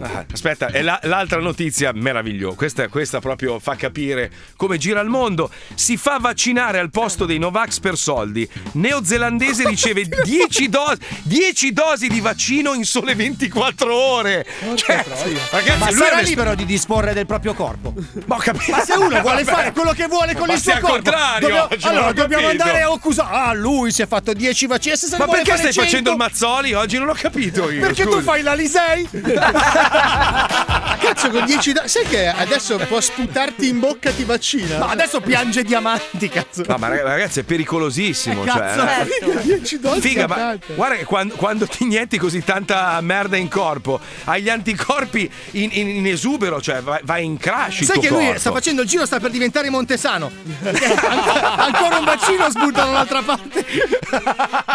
Ah, 0.00 0.24
Aspetta, 0.32 0.68
e 0.68 0.82
la- 0.82 0.98
l'altra 1.04 1.40
notizia 1.40 1.92
meravigliosa. 1.94 2.56
Questa, 2.56 2.88
questa 2.88 3.20
proprio 3.20 3.58
fa 3.58 3.76
capire 3.76 4.30
come 4.56 4.78
gira 4.78 5.00
il 5.00 5.08
mondo. 5.08 5.50
Si 5.74 5.96
fa 5.96 6.18
vaccinare 6.18 6.78
al 6.78 6.90
posto 6.90 7.24
dei 7.26 7.38
Novax 7.38 7.78
per 7.80 7.96
soldi. 7.96 8.48
Neozelandese 8.72 9.66
riceve 9.68 10.06
10 10.06 10.68
dosi, 10.68 10.98
10 11.22 11.72
dosi 11.72 12.08
di 12.08 12.20
vaccino 12.20 12.74
in 12.74 12.84
sole 12.84 13.14
24 13.14 13.94
ore. 13.94 14.46
Cioè, 14.74 15.04
ragazzi, 15.50 15.78
Ma 15.78 15.90
sarà 15.90 16.18
è 16.20 16.24
libero 16.24 16.54
di 16.54 16.64
disporre 16.64 17.12
del 17.12 17.26
proprio 17.26 17.54
corpo. 17.54 17.94
Ma. 18.26 18.40
Ma 18.68 18.80
se 18.84 18.92
uno 18.94 19.20
vuole 19.20 19.44
fare 19.44 19.72
quello 19.72 19.92
che 19.92 20.06
vuole 20.06 20.34
con 20.34 20.46
Ma 20.48 20.54
il 20.54 20.60
suo 20.60 20.72
corpo, 20.72 20.86
contrario, 20.88 21.40
dobbiamo- 21.48 21.68
non 21.70 21.78
allora 21.90 22.12
dobbiamo 22.12 22.42
capito. 22.46 22.62
andare 22.62 22.82
a 22.82 22.92
accusare. 22.92 23.36
Ah, 23.36 23.52
lui 23.52 23.92
si 23.92 24.02
è 24.02 24.06
fatto 24.06 24.32
10 24.32 24.66
vaccini. 24.66 24.96
Se 24.96 25.16
Ma 25.16 25.26
perché 25.26 25.56
stai 25.56 25.72
100, 25.72 25.80
facendo 25.82 26.10
il 26.10 26.16
Mazzoli 26.16 26.72
oggi? 26.74 26.98
Non 26.98 27.08
ho 27.08 27.14
capito 27.14 27.70
io. 27.70 27.80
Perché 27.80 28.04
tu 28.04 28.10
scusa. 28.12 28.22
fai 28.22 28.42
l'Alisei? 28.42 29.08
Cazzo, 29.52 31.30
con 31.30 31.44
10 31.44 31.72
do- 31.72 31.82
Sai 31.86 32.04
che 32.04 32.26
adesso 32.28 32.76
può 32.88 33.00
sputarti 33.00 33.68
in 33.68 33.80
bocca 33.80 34.10
ti 34.12 34.24
vaccina? 34.24 34.78
Ma 34.78 34.88
adesso 34.90 35.20
piange 35.20 35.62
diamanti, 35.64 36.28
cazzo. 36.28 36.62
No, 36.66 36.76
ma 36.78 36.88
rag- 36.88 37.02
ragazzi, 37.02 37.40
è 37.40 37.42
pericolosissimo. 37.42 38.42
Eh, 38.42 38.46
cazzo, 38.46 38.80
cioè, 38.80 39.06
certo. 39.20 39.40
10 39.42 39.80
dosi 39.80 40.00
Figa, 40.00 40.26
ma 40.28 40.56
guarda 40.74 40.96
che 40.96 41.04
quando, 41.04 41.34
quando 41.34 41.66
ti 41.66 41.82
inietti 41.84 42.18
così 42.18 42.42
tanta 42.44 43.00
merda 43.00 43.36
in 43.36 43.48
corpo, 43.48 44.00
hai 44.24 44.42
gli 44.42 44.48
anticorpi 44.48 45.30
in, 45.52 45.70
in- 45.72 45.88
in 45.88 46.06
esubero, 46.06 46.60
cioè 46.60 46.80
vai, 46.82 47.00
vai 47.02 47.24
in 47.24 47.36
crash. 47.36 47.80
il 47.80 47.86
Sai 47.86 47.94
tuo 47.98 48.02
che 48.02 48.08
lui 48.10 48.24
corpo. 48.24 48.38
sta 48.40 48.52
facendo 48.52 48.82
il 48.82 48.88
giro, 48.88 49.04
sta 49.06 49.18
per 49.20 49.30
diventare 49.30 49.70
Montesano. 49.70 50.30
ancora, 50.62 51.56
ancora 51.56 51.98
un 51.98 52.04
bacino 52.04 52.48
sbuta 52.50 52.84
dall'altra 52.84 53.22
parte. 53.22 53.64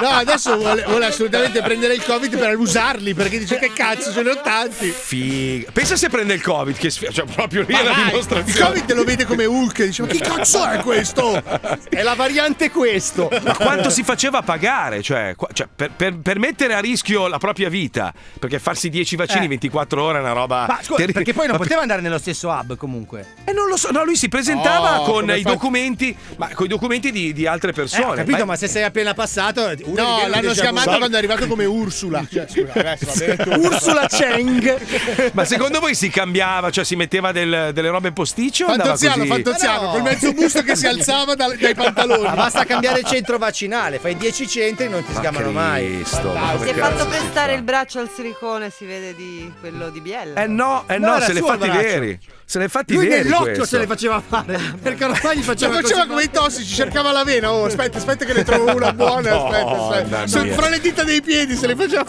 No, 0.02 0.10
adesso 0.10 0.58
vuole, 0.58 0.84
vuole 0.84 1.06
assolutamente 1.06 1.62
prendere 1.62 1.94
il 1.94 2.04
Covid 2.04 2.38
per 2.38 2.58
usarli 2.58 3.14
perché 3.14 3.40
dice 3.40 3.58
che 3.60 3.72
cazzo, 3.74 4.12
ce 4.12 4.22
ne 4.24 4.30
ho 4.32 4.42
tanti. 4.42 4.67
Figa. 4.72 5.72
Pensa 5.72 5.96
se 5.96 6.10
prende 6.10 6.34
il 6.34 6.42
Covid, 6.42 6.78
che 6.78 6.90
sfi- 6.90 7.12
cioè, 7.12 7.26
proprio 7.26 7.62
lì 7.68 7.74
Ma 7.74 7.80
è 7.80 7.84
la 7.84 7.92
vai, 7.92 8.02
il 8.02 8.08
dimostrazione. 8.10 8.66
Covid 8.72 8.94
lo 8.94 9.04
vede 9.04 9.26
come 9.26 9.46
Hulk, 9.46 9.84
dice 9.86 10.02
ma 10.02 10.08
chi 10.08 10.20
cazzo 10.20 10.66
è 10.68 10.80
questo? 10.80 11.42
È 11.90 12.02
la 12.02 12.14
variante 12.16 12.70
questo. 12.72 13.30
Ma 13.44 13.56
quanto 13.56 13.90
si 13.90 14.04
faceva 14.04 14.42
pagare? 14.42 15.02
Cioè, 15.02 15.36
cioè, 15.54 15.68
per, 15.74 15.92
per- 15.96 16.18
per 16.18 16.40
mettere 16.40 16.74
a 16.74 16.80
rischio 16.80 17.28
la 17.28 17.38
propria 17.38 17.70
vita, 17.70 18.14
perché 18.40 18.60
farsi 18.60 18.90
10 18.90 19.16
vaccini 19.16 19.46
Eh. 19.46 19.50
24 19.50 20.04
ore 20.04 20.18
è 20.18 20.22
una 20.22 20.32
roba. 20.34 20.66
Ma 20.68 20.80
scusa, 20.82 20.96
terri- 20.98 21.14
perché 21.14 21.34
poi 21.34 21.48
non 21.48 21.58
poteva 21.58 21.82
andare 21.82 22.02
nello 22.02 22.18
stesso 22.20 22.50
hub 22.50 22.76
comunque. 22.78 23.26
E 23.46 23.52
non 23.54 23.68
lo 23.68 23.78
so, 23.78 23.92
no, 23.92 24.04
lui 24.04 24.16
si 24.16 24.28
presentava 24.30 25.02
Oh, 25.02 25.12
con 25.12 25.30
i 25.36 25.42
fa- 25.42 25.50
documenti, 25.52 26.16
ma 26.38 26.50
con 26.54 26.66
i 26.66 26.70
documenti 26.70 27.12
di, 27.12 27.34
di 27.34 27.46
altre 27.48 27.70
Eh, 27.72 27.74
persone. 27.74 28.06
ho 28.06 28.14
capito, 28.14 28.40
Ma- 28.40 28.46
ma 28.46 28.56
se 28.56 28.68
sei 28.68 28.84
appena 28.84 29.14
passato. 29.14 29.72
No, 29.86 30.28
l'hanno 30.28 30.50
vu. 30.50 30.54
chiamato 30.54 30.98
quando 30.98 31.16
è 31.16 31.18
arrivato 31.18 31.48
come 31.48 31.66
Ursula. 31.66 32.26
Cioè, 32.30 32.46
scusa, 32.50 32.72
adesso. 32.74 33.60
Ursula 33.60 34.08
Cheng. 34.08 34.57
Ma 35.34 35.46
secondo 35.46 35.80
voi 35.80 35.96
si 35.96 36.10
cambiava, 36.10 36.70
cioè 36.70 36.84
si 36.84 36.96
metteva 36.96 37.32
del- 37.32 37.72
delle 37.74 37.90
robe 37.90 38.12
posticce 38.12 38.64
o 38.64 38.68
andava 38.68 38.96
Fantoziano, 38.96 39.18
così? 39.18 39.28
Fantoziano, 39.30 39.80
Ma 39.82 39.86
no. 39.86 39.92
col 39.92 40.02
mezzo 40.02 40.34
busto 40.34 40.62
che 40.64 40.76
si 40.76 40.88
alzava 40.88 41.36
dal- 41.36 41.56
dai 41.58 41.74
pantaloni. 41.76 42.24
Ma 42.24 42.34
basta 42.36 42.66
cambiare 42.66 43.00
il 43.00 43.06
centro 43.06 43.38
vaccinale, 43.38 44.00
fai 44.00 44.16
10 44.18 44.48
centri 44.48 44.86
e 44.86 44.90
non 44.90 45.04
ti 45.06 45.12
Ma 45.14 45.20
sgamano 45.20 45.52
mai. 45.52 45.86
Cristo, 45.96 46.32
ma 46.34 46.52
come 46.54 46.66
Si 46.66 46.72
è 46.72 46.76
fatto 46.76 47.06
prestare 47.08 47.54
il 47.54 47.64
braccio 47.64 48.00
al 48.00 48.10
silicone, 48.14 48.70
si 48.70 48.86
vede 48.86 49.16
di 49.16 49.52
quello 49.60 49.90
di 49.90 50.02
Biella. 50.02 50.44
Eh 50.44 50.48
no, 50.48 50.84
eh 50.88 50.98
No, 50.98 51.14
no, 51.14 51.20
se 51.22 51.32
il 51.32 51.38
fatti 51.40 51.58
braccio. 51.68 51.78
veri. 51.82 52.20
Se 52.50 52.60
hai 52.62 52.70
fatti 52.70 52.94
Lui 52.94 53.08
veri. 53.08 53.24
nell'occhio 53.24 53.46
questo. 53.46 53.66
se 53.66 53.78
le 53.80 53.88
faceva 53.88 54.24
fare. 54.26 54.58
Perché 54.82 55.04
ormai 55.04 55.38
gli 55.38 55.42
faceva 55.44 55.74
faceva 55.76 56.00
così. 56.02 56.08
come 56.08 56.24
i 56.24 56.30
tossici, 56.32 56.74
cercava 56.74 57.12
la 57.12 57.24
vena. 57.26 57.52
Oh, 57.52 57.66
aspetta, 57.66 57.98
aspetta 57.98 58.24
che 58.24 58.32
ne 58.34 58.44
trovo 58.46 58.74
una 58.74 58.94
buona. 58.94 59.36
Aspetta, 59.36 60.24
aspetta. 60.24 60.54
Fra 60.54 60.70
le 60.70 60.80
dita 60.80 61.04
dei 61.04 61.22
piedi, 61.22 61.56
se 61.56 61.68
le 61.68 61.76
faceva 61.76 62.06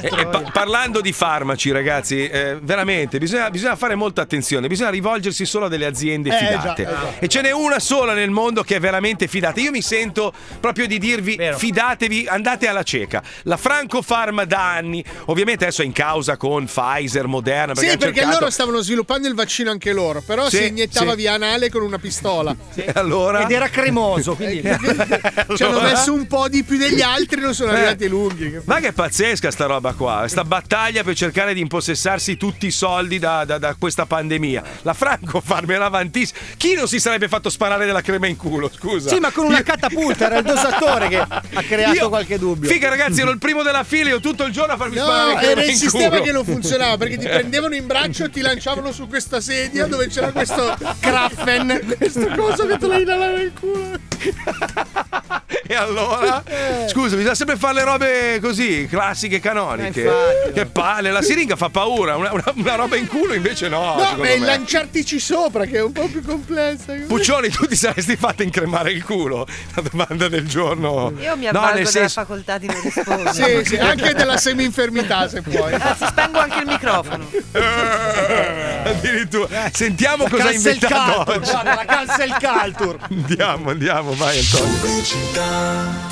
E- 0.00 0.10
e 0.20 0.26
pa- 0.26 0.50
parlando 0.52 1.00
di 1.00 1.12
farmaci, 1.12 1.70
ragazzi, 1.70 2.26
eh, 2.28 2.58
veramente 2.60 3.18
bisogna, 3.18 3.50
bisogna 3.50 3.76
fare 3.76 3.94
molta 3.94 4.22
attenzione. 4.22 4.66
Bisogna 4.68 4.90
rivolgersi 4.90 5.44
solo 5.44 5.66
a 5.66 5.68
delle 5.68 5.86
aziende 5.86 6.30
Eh, 6.30 6.36
fidate. 6.38 6.82
già, 6.84 6.90
esatto. 6.90 7.14
E 7.18 7.28
ce 7.28 7.40
n'è 7.42 7.50
una 7.52 7.78
sola 7.80 8.12
nel 8.14 8.30
mondo 8.30 8.62
che 8.62 8.76
è 8.76 8.80
veramente 8.80 9.26
fidata. 9.26 9.60
Io 9.60 9.70
mi 9.70 9.82
sento 9.82 10.32
proprio 10.60 10.86
di 10.86 10.98
dirvi: 10.98 11.36
Vero. 11.36 11.56
fidatevi, 11.58 12.26
andate 12.28 12.66
alla 12.68 12.82
cieca. 12.82 13.22
La 13.44 13.56
Franco 13.56 14.02
Pharma 14.02 14.44
da 14.44 14.72
anni, 14.74 15.04
ovviamente 15.26 15.64
adesso 15.64 15.82
è 15.82 15.84
in 15.84 15.92
causa 15.92 16.36
con 16.36 16.66
Pfizer, 16.66 17.26
Moderna. 17.26 17.72
Perché 17.74 17.90
Sì, 17.90 17.96
perché 17.98 18.14
cercato- 18.20 18.38
loro 18.38 18.50
stavano 18.50 18.80
sviluppando 18.80 19.28
il 19.28 19.34
vaccino 19.34 19.70
anche 19.70 19.92
loro, 19.92 20.20
però 20.20 20.48
Sì, 20.48 20.56
si 20.58 20.66
iniettava 20.68 21.10
sì. 21.10 21.16
via 21.16 21.32
anale 21.34 21.70
con 21.70 21.82
una 21.82 21.98
pistola. 21.98 22.54
E 22.74 22.90
allora. 22.94 23.42
Ed 23.42 23.50
era 23.50 23.68
cremoso, 23.68 24.34
quindi. 24.36 24.62
Ci 25.56 25.62
hanno 25.62 25.80
messo 25.80 26.12
un 26.12 26.26
po' 26.26 26.48
di 26.48 26.62
più 26.64 26.76
degli 26.76 27.00
altri, 27.02 27.40
non 27.40 27.54
sono 27.54 27.72
Eh. 27.72 27.76
arrivati 27.76 28.08
lunghi. 28.08 28.60
Ma 28.64 28.80
che 28.80 28.92
pazzesca 28.92 29.50
sta 29.50 29.63
roba 29.66 29.92
qua, 29.92 30.26
sta 30.28 30.44
battaglia 30.44 31.02
per 31.02 31.14
cercare 31.14 31.54
di 31.54 31.60
impossessarsi 31.60 32.36
tutti 32.36 32.66
i 32.66 32.70
soldi 32.70 33.18
da, 33.18 33.44
da- 33.44 33.58
da 33.58 33.74
questa 33.78 34.06
pandemia. 34.06 34.62
La 34.82 34.94
Franco 34.94 35.40
Farm 35.40 35.70
era 35.70 35.86
avantissima. 35.86 36.38
Chi 36.56 36.74
non 36.74 36.88
si 36.88 36.98
sarebbe 37.00 37.28
fatto 37.28 37.50
sparare 37.50 37.86
della 37.86 38.00
crema 38.00 38.26
in 38.26 38.36
culo, 38.36 38.70
scusa? 38.74 39.08
Sì, 39.08 39.18
ma 39.18 39.30
con 39.32 39.44
una 39.46 39.62
catapulta, 39.62 40.26
era 40.26 40.38
il 40.38 40.44
dosatore 40.44 41.08
che 41.08 41.18
ha 41.18 41.62
creato 41.66 41.94
Io- 41.94 42.08
qualche 42.08 42.38
dubbio. 42.38 42.70
Figa 42.70 42.88
ragazzi, 42.88 43.20
ero 43.20 43.30
il 43.30 43.38
primo 43.38 43.62
della 43.62 43.84
fila, 43.84 44.10
io 44.10 44.20
tutto 44.20 44.44
il 44.44 44.52
giorno 44.52 44.72
a 44.74 44.76
farmi 44.76 44.96
sparare 44.96 45.22
No, 45.28 45.32
la 45.34 45.38
crema 45.38 45.52
era 45.52 45.62
il 45.64 45.70
in 45.70 45.76
sistema 45.76 46.20
che 46.20 46.32
non 46.32 46.44
funzionava 46.44 46.96
perché 46.96 47.18
ti 47.18 47.26
prendevano 47.26 47.74
in 47.74 47.86
braccio 47.86 48.24
e 48.24 48.30
ti 48.30 48.40
lanciavano 48.40 48.92
su 48.92 49.06
questa 49.08 49.40
sedia 49.40 49.86
dove 49.86 50.08
c'era 50.08 50.30
questo 50.32 50.76
Kraffen, 51.00 51.94
questo 51.98 52.28
coso 52.36 52.66
che 52.66 52.76
te 52.78 52.86
lo 52.86 52.98
inalava 52.98 53.36
nel 53.36 53.52
culo. 53.58 54.12
E 55.66 55.74
allora? 55.74 56.42
Eh. 56.46 56.88
Scusa, 56.88 57.16
bisogna 57.16 57.34
sempre 57.34 57.56
fare 57.56 57.74
le 57.74 57.84
robe 57.84 58.38
così, 58.42 58.86
classiche, 58.88 59.40
canoniche. 59.40 60.04
Eh, 60.04 60.52
che 60.52 60.66
palle, 60.66 61.10
la 61.10 61.22
siringa 61.22 61.56
fa 61.56 61.70
paura, 61.70 62.16
una, 62.16 62.32
una- 62.32 62.52
una 62.54 62.74
roba 62.74 62.96
in 62.96 63.06
culo 63.06 63.32
invece 63.32 63.68
no. 63.68 63.94
No, 63.96 64.22
è 64.22 64.32
il 64.32 64.40
me. 64.40 64.46
lanciartici 64.46 65.18
sopra 65.18 65.64
che 65.64 65.76
è 65.78 65.82
un 65.82 65.92
po' 65.92 66.06
più 66.08 66.22
complessa. 66.22 66.92
Puccioni, 67.06 67.48
tu 67.48 67.66
ti 67.66 67.76
saresti 67.76 68.14
fatto 68.16 68.42
incremare 68.42 68.90
il 68.92 69.02
culo? 69.02 69.46
La 69.74 69.82
domanda 69.90 70.28
del 70.28 70.46
giorno. 70.46 71.12
Io 71.18 71.34
mi 71.36 71.44
No, 71.44 71.48
avvalgo 71.50 71.66
nel 71.66 71.76
della 71.76 71.88
senso- 71.88 72.20
facoltà 72.20 72.58
di 72.58 72.66
non 72.66 72.80
rispondere. 72.82 73.32
Sì, 73.32 73.64
sì, 73.64 73.76
anche 73.78 74.12
della 74.12 74.36
semi-infermità 74.36 75.28
se 75.28 75.40
puoi. 75.48 75.72
Anzi, 75.72 76.04
spengo 76.06 76.38
anche 76.40 76.58
il 76.58 76.66
microfono. 76.66 77.26
Eh, 77.52 78.82
Addirittura. 78.84 79.70
Sentiamo 79.72 80.28
cosa 80.28 80.48
ha 80.48 80.52
inventato 80.52 81.12
culture, 81.24 81.38
oggi. 81.38 81.50
guarda, 81.50 81.74
la 81.74 81.84
cancel 81.86 82.36
culture. 82.38 82.98
Andiamo, 83.08 83.70
andiamo, 83.70 84.13
vai 84.16 84.38
Antonio. 84.38 86.02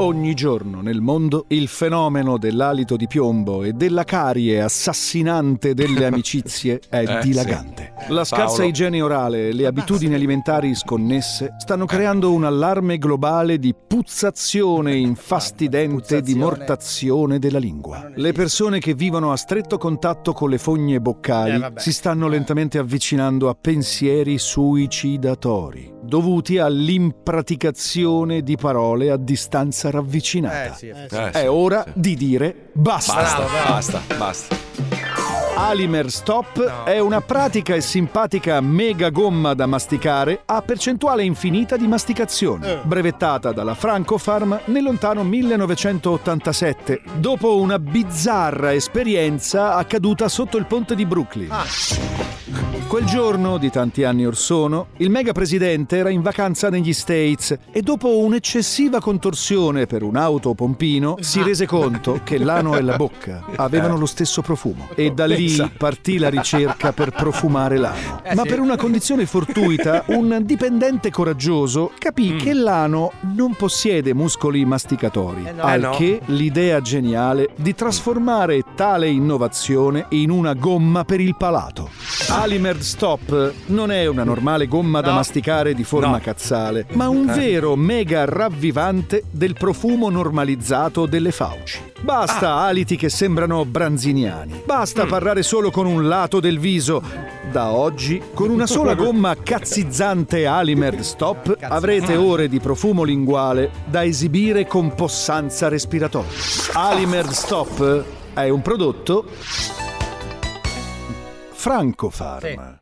Ogni 0.00 0.32
giorno 0.34 0.80
nel 0.80 1.00
mondo 1.00 1.46
il 1.48 1.66
fenomeno 1.66 2.38
dell'alito 2.38 2.94
di 2.94 3.08
piombo 3.08 3.64
e 3.64 3.72
della 3.72 4.04
carie 4.04 4.62
assassinante 4.62 5.74
delle 5.74 6.04
amicizie 6.06 6.80
è 6.88 7.02
Eh, 7.04 7.18
dilagante. 7.20 7.94
sì. 8.06 8.12
La 8.12 8.22
scarsa 8.22 8.46
Paolo. 8.58 8.68
igiene 8.68 9.02
orale 9.02 9.48
e 9.48 9.52
le 9.52 9.66
abitudini 9.66 10.14
alimentari 10.14 10.76
sconnesse 10.76 11.56
stanno 11.58 11.84
creando 11.84 12.32
un 12.32 12.44
allarme 12.44 12.96
globale 12.98 13.58
di 13.58 13.74
puzzazione 13.74 14.94
infastidente 14.94 16.20
di 16.22 16.36
mortazione 16.36 17.40
della 17.40 17.58
lingua. 17.58 18.08
Le 18.14 18.30
persone 18.32 18.78
che 18.78 18.94
vivono 18.94 19.32
a 19.32 19.36
stretto 19.36 19.78
contatto 19.78 20.32
con 20.32 20.48
le 20.48 20.58
fogne 20.58 21.00
boccali 21.00 21.60
Eh, 21.60 21.72
si 21.74 21.92
stanno 21.92 22.28
lentamente 22.28 22.78
avvicinando 22.78 23.48
a 23.48 23.56
pensieri 23.60 24.38
suicidatori, 24.38 25.92
dovuti 26.08 26.56
all'impraticazione 26.58 28.42
di 28.42 28.56
parole 28.56 29.10
a 29.10 29.16
distanza 29.18 29.90
ravvicinata. 29.90 30.72
Eh, 30.72 30.74
sì, 30.74 30.88
Eh, 30.88 31.30
È 31.30 31.48
ora 31.50 31.84
di 31.92 32.16
dire 32.16 32.70
basta. 32.72 33.14
Basta, 33.14 33.44
basta, 33.68 34.02
basta. 34.16 34.67
Alimer 35.60 36.08
Stop 36.08 36.84
è 36.84 37.00
una 37.00 37.20
pratica 37.20 37.74
e 37.74 37.80
simpatica 37.80 38.60
mega 38.60 39.10
gomma 39.10 39.54
da 39.54 39.66
masticare 39.66 40.42
a 40.44 40.62
percentuale 40.62 41.24
infinita 41.24 41.76
di 41.76 41.88
masticazione, 41.88 42.78
brevettata 42.84 43.50
dalla 43.50 43.74
Francofarm 43.74 44.60
nel 44.66 44.84
lontano 44.84 45.24
1987, 45.24 47.02
dopo 47.16 47.56
una 47.56 47.80
bizzarra 47.80 48.72
esperienza 48.72 49.74
accaduta 49.74 50.28
sotto 50.28 50.58
il 50.58 50.66
ponte 50.66 50.94
di 50.94 51.04
Brooklyn. 51.04 51.50
Quel 52.88 53.04
giorno, 53.04 53.58
di 53.58 53.68
tanti 53.68 54.04
anni 54.04 54.24
or 54.24 54.34
sono, 54.34 54.86
il 54.96 55.10
mega 55.10 55.32
presidente 55.32 55.98
era 55.98 56.08
in 56.08 56.22
vacanza 56.22 56.70
negli 56.70 56.94
States 56.94 57.54
e 57.70 57.82
dopo 57.82 58.16
un'eccessiva 58.16 58.98
contorsione 58.98 59.84
per 59.84 60.02
un 60.02 60.16
autopompino 60.16 61.16
si 61.20 61.42
rese 61.42 61.66
conto 61.66 62.20
che 62.24 62.38
l'ano 62.38 62.76
e 62.76 62.80
la 62.80 62.96
bocca 62.96 63.44
avevano 63.56 63.98
lo 63.98 64.06
stesso 64.06 64.40
profumo. 64.40 64.88
E 64.94 65.10
da 65.10 65.26
lì 65.26 65.47
Pensa. 65.56 65.70
partì 65.76 66.18
la 66.18 66.28
ricerca 66.28 66.92
per 66.92 67.10
profumare 67.10 67.76
l'ano. 67.78 68.20
Eh, 68.22 68.34
Ma 68.34 68.42
per 68.42 68.60
una 68.60 68.76
condizione 68.76 69.26
fortuita, 69.26 70.04
un 70.08 70.40
dipendente 70.42 71.10
coraggioso 71.10 71.92
capì 71.98 72.36
che 72.36 72.52
l'ano 72.52 73.12
non 73.34 73.54
possiede 73.54 74.14
muscoli 74.14 74.64
masticatori, 74.64 75.42
no. 75.54 75.62
al 75.62 75.84
Eh 75.84 75.96
che 75.96 76.20
l'idea 76.26 76.80
geniale 76.80 77.48
di 77.56 77.74
trasformare 77.74 78.62
tale 78.74 79.08
innovazione 79.08 80.06
in 80.10 80.30
una 80.30 80.54
gomma 80.54 81.04
per 81.04 81.20
il 81.20 81.36
palato. 81.36 81.88
Alimer 82.28 82.82
Stop 82.82 83.54
non 83.66 83.90
è 83.90 84.06
una 84.06 84.24
normale 84.24 84.66
gomma 84.66 85.00
da 85.00 85.08
No. 85.10 85.14
masticare 85.14 85.74
di 85.74 85.84
forma 85.84 86.10
No. 86.12 86.20
cazzale, 86.20 86.86
ma 86.92 87.08
un 87.08 87.28
Eh. 87.30 87.34
vero 87.34 87.74
mega 87.76 88.24
ravvivante 88.26 89.22
del 89.30 89.54
profumo 89.54 90.08
normalizzato 90.10 91.06
delle 91.06 91.30
fauci. 91.30 91.80
Basta 92.00 92.54
aliti 92.54 92.96
che 92.96 93.08
sembrano 93.08 93.64
branziniani. 93.64 94.62
Basta 94.64 95.06
parlare 95.06 95.42
solo 95.42 95.70
con 95.70 95.86
un 95.86 96.06
lato 96.06 96.38
del 96.40 96.58
viso. 96.58 97.02
Da 97.50 97.72
oggi, 97.72 98.22
con 98.34 98.50
una 98.50 98.66
sola 98.66 98.94
gomma 98.96 99.34
cazzizzante 99.36 100.46
Alimer 100.46 101.02
Stop, 101.02 101.56
avrete 101.60 102.16
ore 102.16 102.48
di 102.48 102.60
profumo 102.60 103.02
linguale 103.02 103.70
da 103.86 104.04
esibire 104.04 104.66
con 104.66 104.94
possanza 104.94 105.68
respiratoria. 105.68 106.30
Alimer 106.74 107.32
Stop 107.32 108.04
è 108.34 108.48
un 108.48 108.62
prodotto 108.62 109.26
Francofarm. 111.52 112.77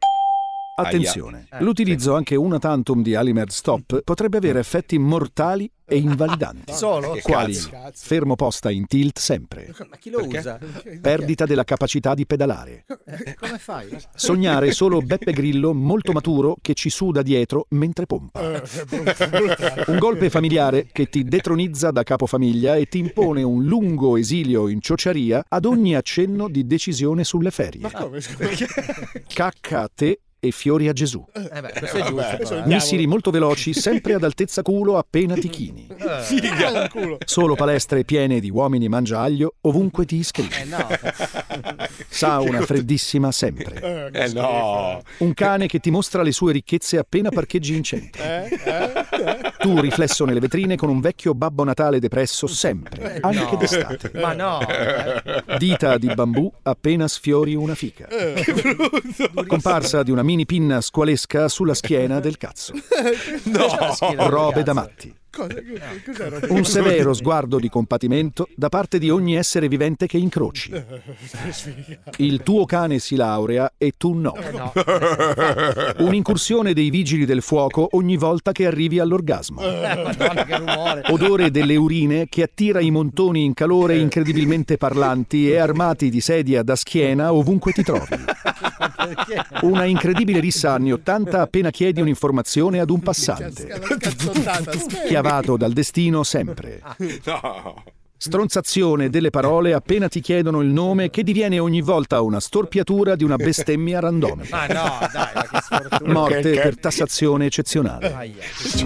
Attenzione, 0.78 1.46
Aia. 1.48 1.62
l'utilizzo 1.62 2.14
anche 2.14 2.36
una 2.36 2.58
tantum 2.58 3.02
di 3.02 3.14
Alimer 3.14 3.50
Stop 3.50 4.02
potrebbe 4.02 4.36
avere 4.36 4.58
effetti 4.58 4.98
mortali 4.98 5.70
e 5.88 5.96
invalidanti. 5.96 6.72
Solo? 6.74 7.16
Quali? 7.22 7.54
cazzo. 7.54 7.92
Fermo 7.94 8.34
posta 8.34 8.70
in 8.70 8.86
tilt 8.86 9.18
sempre. 9.18 9.72
Ma 9.88 9.96
chi 9.96 10.10
lo 10.10 10.26
usa? 10.26 10.58
Perdita 11.00 11.46
della 11.46 11.64
capacità 11.64 12.12
di 12.12 12.26
pedalare. 12.26 12.84
Eh, 13.06 13.34
Come 13.38 13.58
fai? 13.58 13.88
Sognare 14.14 14.72
solo 14.72 15.00
Beppe 15.00 15.32
Grillo 15.32 15.72
molto 15.72 16.12
maturo 16.12 16.56
che 16.60 16.74
ci 16.74 16.90
suda 16.90 17.22
dietro 17.22 17.66
mentre 17.70 18.04
pompa. 18.06 18.40
Un 19.86 19.98
golpe 19.98 20.28
familiare 20.28 20.88
che 20.92 21.08
ti 21.08 21.24
detronizza 21.24 21.90
da 21.90 22.02
capofamiglia 22.02 22.74
e 22.76 22.86
ti 22.86 22.98
impone 22.98 23.42
un 23.42 23.64
lungo 23.64 24.16
esilio 24.16 24.68
in 24.68 24.80
ciociaria 24.80 25.44
ad 25.48 25.64
ogni 25.64 25.94
accenno 25.94 26.48
di 26.48 26.66
decisione 26.66 27.24
sulle 27.24 27.50
ferie. 27.50 27.88
Cacca 29.28 29.82
a 29.82 29.90
te 29.94 30.20
e 30.38 30.50
fiori 30.50 30.88
a 30.88 30.92
Gesù. 30.92 31.24
Eh 31.32 31.60
beh, 31.60 31.72
questo 31.78 31.96
è 31.96 32.02
giusto. 32.02 32.36
però. 32.36 32.66
Missili 32.66 33.06
molto 33.06 33.30
veloci, 33.30 33.72
sempre 33.72 34.14
ad 34.14 34.24
altezza 34.24 34.62
culo 34.62 34.98
appena 34.98 35.34
ti 35.34 35.48
chini. 35.48 35.86
Figa. 36.22 36.88
Solo 37.24 37.54
palestre 37.54 38.04
piene 38.04 38.40
di 38.40 38.50
uomini 38.50 38.88
mangiaglio 38.88 39.54
ovunque 39.62 40.04
ti 40.04 40.16
iscrivi. 40.16 40.54
Eh 40.54 40.64
no. 40.64 40.86
Sauna 42.08 42.60
freddissima 42.62 43.32
sempre. 43.32 44.10
Eh 44.12 44.32
no. 44.32 45.02
Un 45.18 45.34
cane 45.34 45.66
che 45.66 45.78
ti 45.78 45.90
mostra 45.90 46.22
le 46.22 46.32
sue 46.32 46.52
ricchezze 46.52 46.98
appena 46.98 47.30
parcheggi 47.30 47.74
in 47.74 47.82
centro. 47.82 48.22
Tu 49.58 49.80
riflesso 49.80 50.24
nelle 50.24 50.40
vetrine 50.40 50.76
con 50.76 50.88
un 50.88 51.00
vecchio 51.00 51.34
Babbo 51.34 51.64
Natale 51.64 51.98
depresso 51.98 52.46
sempre, 52.46 53.18
anche 53.20 53.52
no. 53.52 53.56
d'estate. 53.56 54.10
Ma 54.14 54.32
no. 54.32 54.60
eh. 54.68 55.56
Dita 55.58 55.98
di 55.98 56.12
bambù 56.14 56.52
appena 56.62 57.08
sfiori 57.08 57.54
una 57.54 57.74
fica. 57.74 58.06
Comparsa 59.46 60.02
di 60.02 60.10
una 60.10 60.22
mini 60.26 60.44
pinna 60.44 60.80
squalesca 60.80 61.48
sulla 61.48 61.72
schiena 61.72 62.18
del 62.20 62.36
cazzo. 62.36 62.72
No. 63.44 64.28
Robe 64.28 64.62
da 64.62 64.72
matti. 64.74 65.14
Un 66.48 66.64
severo 66.64 67.12
sguardo 67.12 67.58
di 67.58 67.68
compatimento 67.68 68.48
da 68.54 68.68
parte 68.68 68.98
di 68.98 69.10
ogni 69.10 69.36
essere 69.36 69.68
vivente 69.68 70.06
che 70.06 70.16
incroci. 70.16 70.70
Il 72.18 72.42
tuo 72.42 72.64
cane 72.64 72.98
si 72.98 73.16
laurea 73.16 73.72
e 73.76 73.94
tu 73.96 74.14
no. 74.14 74.34
Un'incursione 75.98 76.72
dei 76.72 76.90
vigili 76.90 77.24
del 77.26 77.42
fuoco 77.42 77.88
ogni 77.92 78.16
volta 78.16 78.52
che 78.52 78.66
arrivi 78.66 78.98
all'orgasmo. 78.98 79.60
Eh. 79.60 81.02
Odore 81.08 81.50
delle 81.50 81.76
urine 81.76 82.26
che 82.28 82.42
attira 82.42 82.80
i 82.80 82.90
montoni 82.90 83.44
in 83.44 83.54
calore 83.54 83.98
incredibilmente 83.98 84.76
parlanti 84.76 85.50
e 85.50 85.58
armati 85.58 86.08
di 86.08 86.20
sedia 86.20 86.62
da 86.62 86.76
schiena 86.76 87.32
ovunque 87.32 87.72
ti 87.72 87.82
trovi. 87.82 88.06
Una 89.62 89.84
incredibile 89.84 90.40
rissa 90.40 90.72
anni 90.72 90.92
80 90.92 91.40
appena 91.40 91.70
chiedi 91.70 92.00
un'informazione 92.00 92.80
ad 92.80 92.90
un 92.90 93.00
passante. 93.00 93.68
Chiavato 95.26 95.56
dal 95.56 95.72
destino 95.72 96.22
sempre. 96.22 96.80
No. 97.26 97.82
Stronzazione 98.18 99.10
delle 99.10 99.28
parole 99.28 99.74
appena 99.74 100.08
ti 100.08 100.20
chiedono 100.20 100.62
il 100.62 100.68
nome 100.68 101.10
che 101.10 101.22
diviene 101.22 101.58
ogni 101.58 101.82
volta 101.82 102.22
una 102.22 102.40
storpiatura 102.40 103.14
di 103.14 103.24
una 103.24 103.36
bestemmia 103.36 104.00
randomica. 104.00 104.56
Ma 104.56 104.66
no, 104.66 105.08
dai, 105.12 105.28
ma 105.34 105.42
che 105.42 105.60
sfortuna. 105.60 106.12
Morte 106.12 106.50
per 106.52 106.78
tassazione 106.78 107.46
eccezionale. 107.46 108.14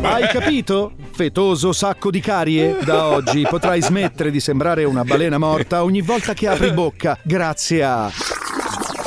Hai 0.03 0.27
capito? 0.29 0.93
Fetoso 1.13 1.73
sacco 1.73 2.11
di 2.11 2.21
carie? 2.21 2.79
Da 2.83 3.07
oggi 3.09 3.43
potrai 3.43 3.83
smettere 3.83 4.31
di 4.31 4.41
sembrare 4.41 4.85
una 4.85 5.05
balena 5.05 5.39
morta 5.39 5.85
ogni 5.85 6.01
volta 6.01 6.35
che 6.35 6.49
apri 6.49 6.73
bocca, 6.73 7.19
grazie 7.23 7.85
a 7.85 8.11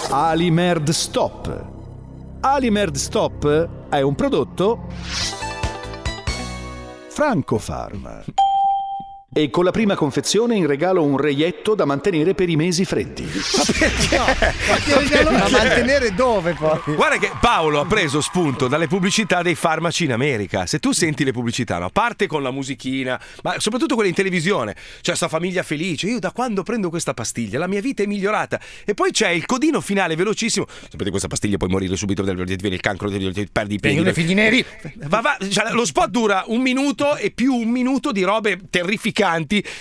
Alimerd 0.09 0.89
Stop. 0.91 1.65
Alimerd 2.39 2.95
Stop 2.95 3.69
è 3.89 4.01
un 4.01 4.15
prodotto 4.15 4.87
Francofarm. 7.15 8.25
E 9.35 9.49
con 9.49 9.63
la 9.63 9.71
prima 9.71 9.95
confezione 9.95 10.55
in 10.55 10.67
regalo 10.67 11.01
un 11.01 11.17
reietto 11.17 11.73
da 11.73 11.85
mantenere 11.85 12.35
per 12.35 12.49
i 12.49 12.55
mesi 12.55 12.85
freddi. 12.85 13.27
Ma 14.11 15.49
mantenere 15.49 16.13
dove 16.13 16.53
poi? 16.53 16.93
Guarda 16.93 17.17
che 17.17 17.31
Paolo 17.41 17.79
ha 17.79 17.85
preso 17.85 18.21
spunto 18.21 18.67
dalle 18.67 18.85
pubblicità 18.85 19.41
dei 19.41 19.55
farmaci 19.55 20.03
in 20.03 20.11
America. 20.11 20.67
Se 20.67 20.77
tu 20.77 20.91
senti 20.91 21.23
le 21.23 21.31
pubblicità, 21.31 21.79
no? 21.79 21.89
parte 21.89 22.27
con 22.27 22.43
la 22.43 22.51
musichina, 22.51 23.19
ma 23.41 23.59
soprattutto 23.59 23.95
quelle 23.95 24.09
in 24.09 24.15
televisione. 24.15 24.75
C'è 25.01 25.15
sta 25.15 25.27
famiglia 25.27 25.63
felice. 25.63 26.05
Io 26.05 26.19
da 26.19 26.31
quando 26.31 26.61
prendo 26.61 26.89
questa 26.89 27.15
pastiglia 27.15 27.57
la 27.57 27.67
mia 27.67 27.81
vita 27.81 28.03
è 28.03 28.05
migliorata. 28.05 28.59
E 28.85 28.93
poi 28.93 29.09
c'è 29.09 29.29
il 29.29 29.47
codino 29.47 29.81
finale 29.81 30.15
velocissimo. 30.15 30.67
Sapete 30.91 31.09
questa 31.09 31.27
pastiglia 31.27 31.57
puoi 31.57 31.71
morire 31.71 31.95
subito 31.95 32.21
del 32.21 32.35
ti 32.45 32.55
viene 32.57 32.75
il 32.75 32.81
cancro, 32.81 33.09
ti 33.09 33.49
perdi 33.51 33.73
i 33.73 33.79
piedi. 33.79 33.95
Vengono 33.95 34.09
i 34.09 34.13
figli 34.13 34.35
neri. 34.35 34.63
Va, 35.07 35.21
va, 35.21 35.37
cioè, 35.49 35.71
lo 35.71 35.85
spot 35.85 36.09
dura 36.09 36.43
un 36.47 36.61
minuto 36.61 37.15
e 37.15 37.31
più 37.31 37.55
un 37.55 37.69
minuto 37.69 38.11
di 38.11 38.21
robe 38.21 38.59
terrificanti 38.69 39.21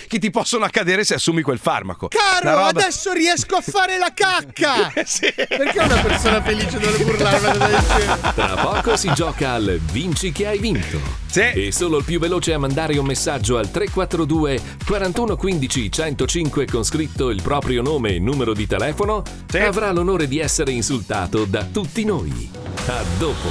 che 0.07 0.19
ti 0.19 0.29
possono 0.29 0.65
accadere 0.65 1.03
se 1.03 1.15
assumi 1.15 1.41
quel 1.41 1.59
farmaco. 1.59 2.07
Caro, 2.07 2.55
roba- 2.55 2.67
adesso 2.67 3.11
riesco 3.11 3.55
a 3.55 3.61
fare 3.61 3.97
la 3.97 4.11
cacca! 4.13 4.91
Perché 4.93 5.79
una 5.79 6.01
persona 6.01 6.41
felice 6.41 6.79
dovrebbe 6.79 7.11
urlare 7.11 7.37
una 7.37 7.51
cosa 7.51 7.67
del 7.67 7.83
genere? 7.87 8.19
Tra 8.33 8.55
poco 8.55 8.97
si 8.97 9.11
gioca 9.13 9.51
al 9.51 9.79
Vinci 9.91 10.31
che 10.31 10.47
hai 10.47 10.59
vinto. 10.59 11.21
E 11.55 11.71
solo 11.71 11.97
il 11.97 12.03
più 12.03 12.19
veloce 12.19 12.53
a 12.53 12.59
mandare 12.59 12.95
un 12.97 13.05
messaggio 13.05 13.57
al 13.57 13.71
342 13.71 14.61
41 14.85 15.35
15 15.35 15.91
105 15.91 16.65
con 16.67 16.83
scritto 16.83 17.31
il 17.31 17.41
proprio 17.41 17.81
nome 17.81 18.13
e 18.13 18.19
numero 18.19 18.53
di 18.53 18.67
telefono 18.67 19.23
avrà 19.51 19.91
l'onore 19.91 20.27
di 20.27 20.39
essere 20.39 20.71
insultato 20.71 21.45
da 21.45 21.63
tutti 21.63 22.05
noi. 22.05 22.51
A 22.87 23.03
dopo. 23.17 23.49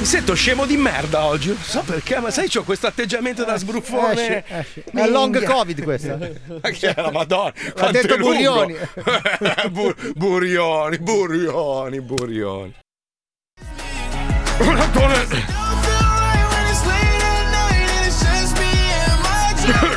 Mi 0.00 0.06
sento 0.06 0.32
scemo 0.32 0.64
di 0.64 0.78
merda 0.78 1.26
oggi. 1.26 1.48
Non 1.48 1.58
so 1.58 1.82
perché, 1.82 2.18
ma 2.20 2.30
sai, 2.30 2.48
c'ho 2.48 2.62
questo 2.62 2.86
atteggiamento 2.86 3.44
da 3.44 3.58
sbruffone. 3.58 4.42
Esce, 4.42 4.44
esce. 4.46 4.84
È 4.94 5.06
long 5.06 5.44
covid 5.44 5.82
questa. 5.82 6.16
Ma 6.16 6.70
che 6.70 6.94
è 6.94 7.02
la 7.02 7.10
madonna? 7.10 7.52
È 7.52 7.90
detto. 7.90 8.16
Burioni. 8.16 8.74
Bu- 9.70 9.94
burioni, 10.14 10.98
burioni, 11.00 12.00
burioni. 12.00 12.74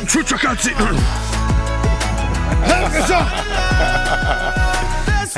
Ciuccio 0.06 0.36
cazzi! 0.36 0.74
E 2.62 4.60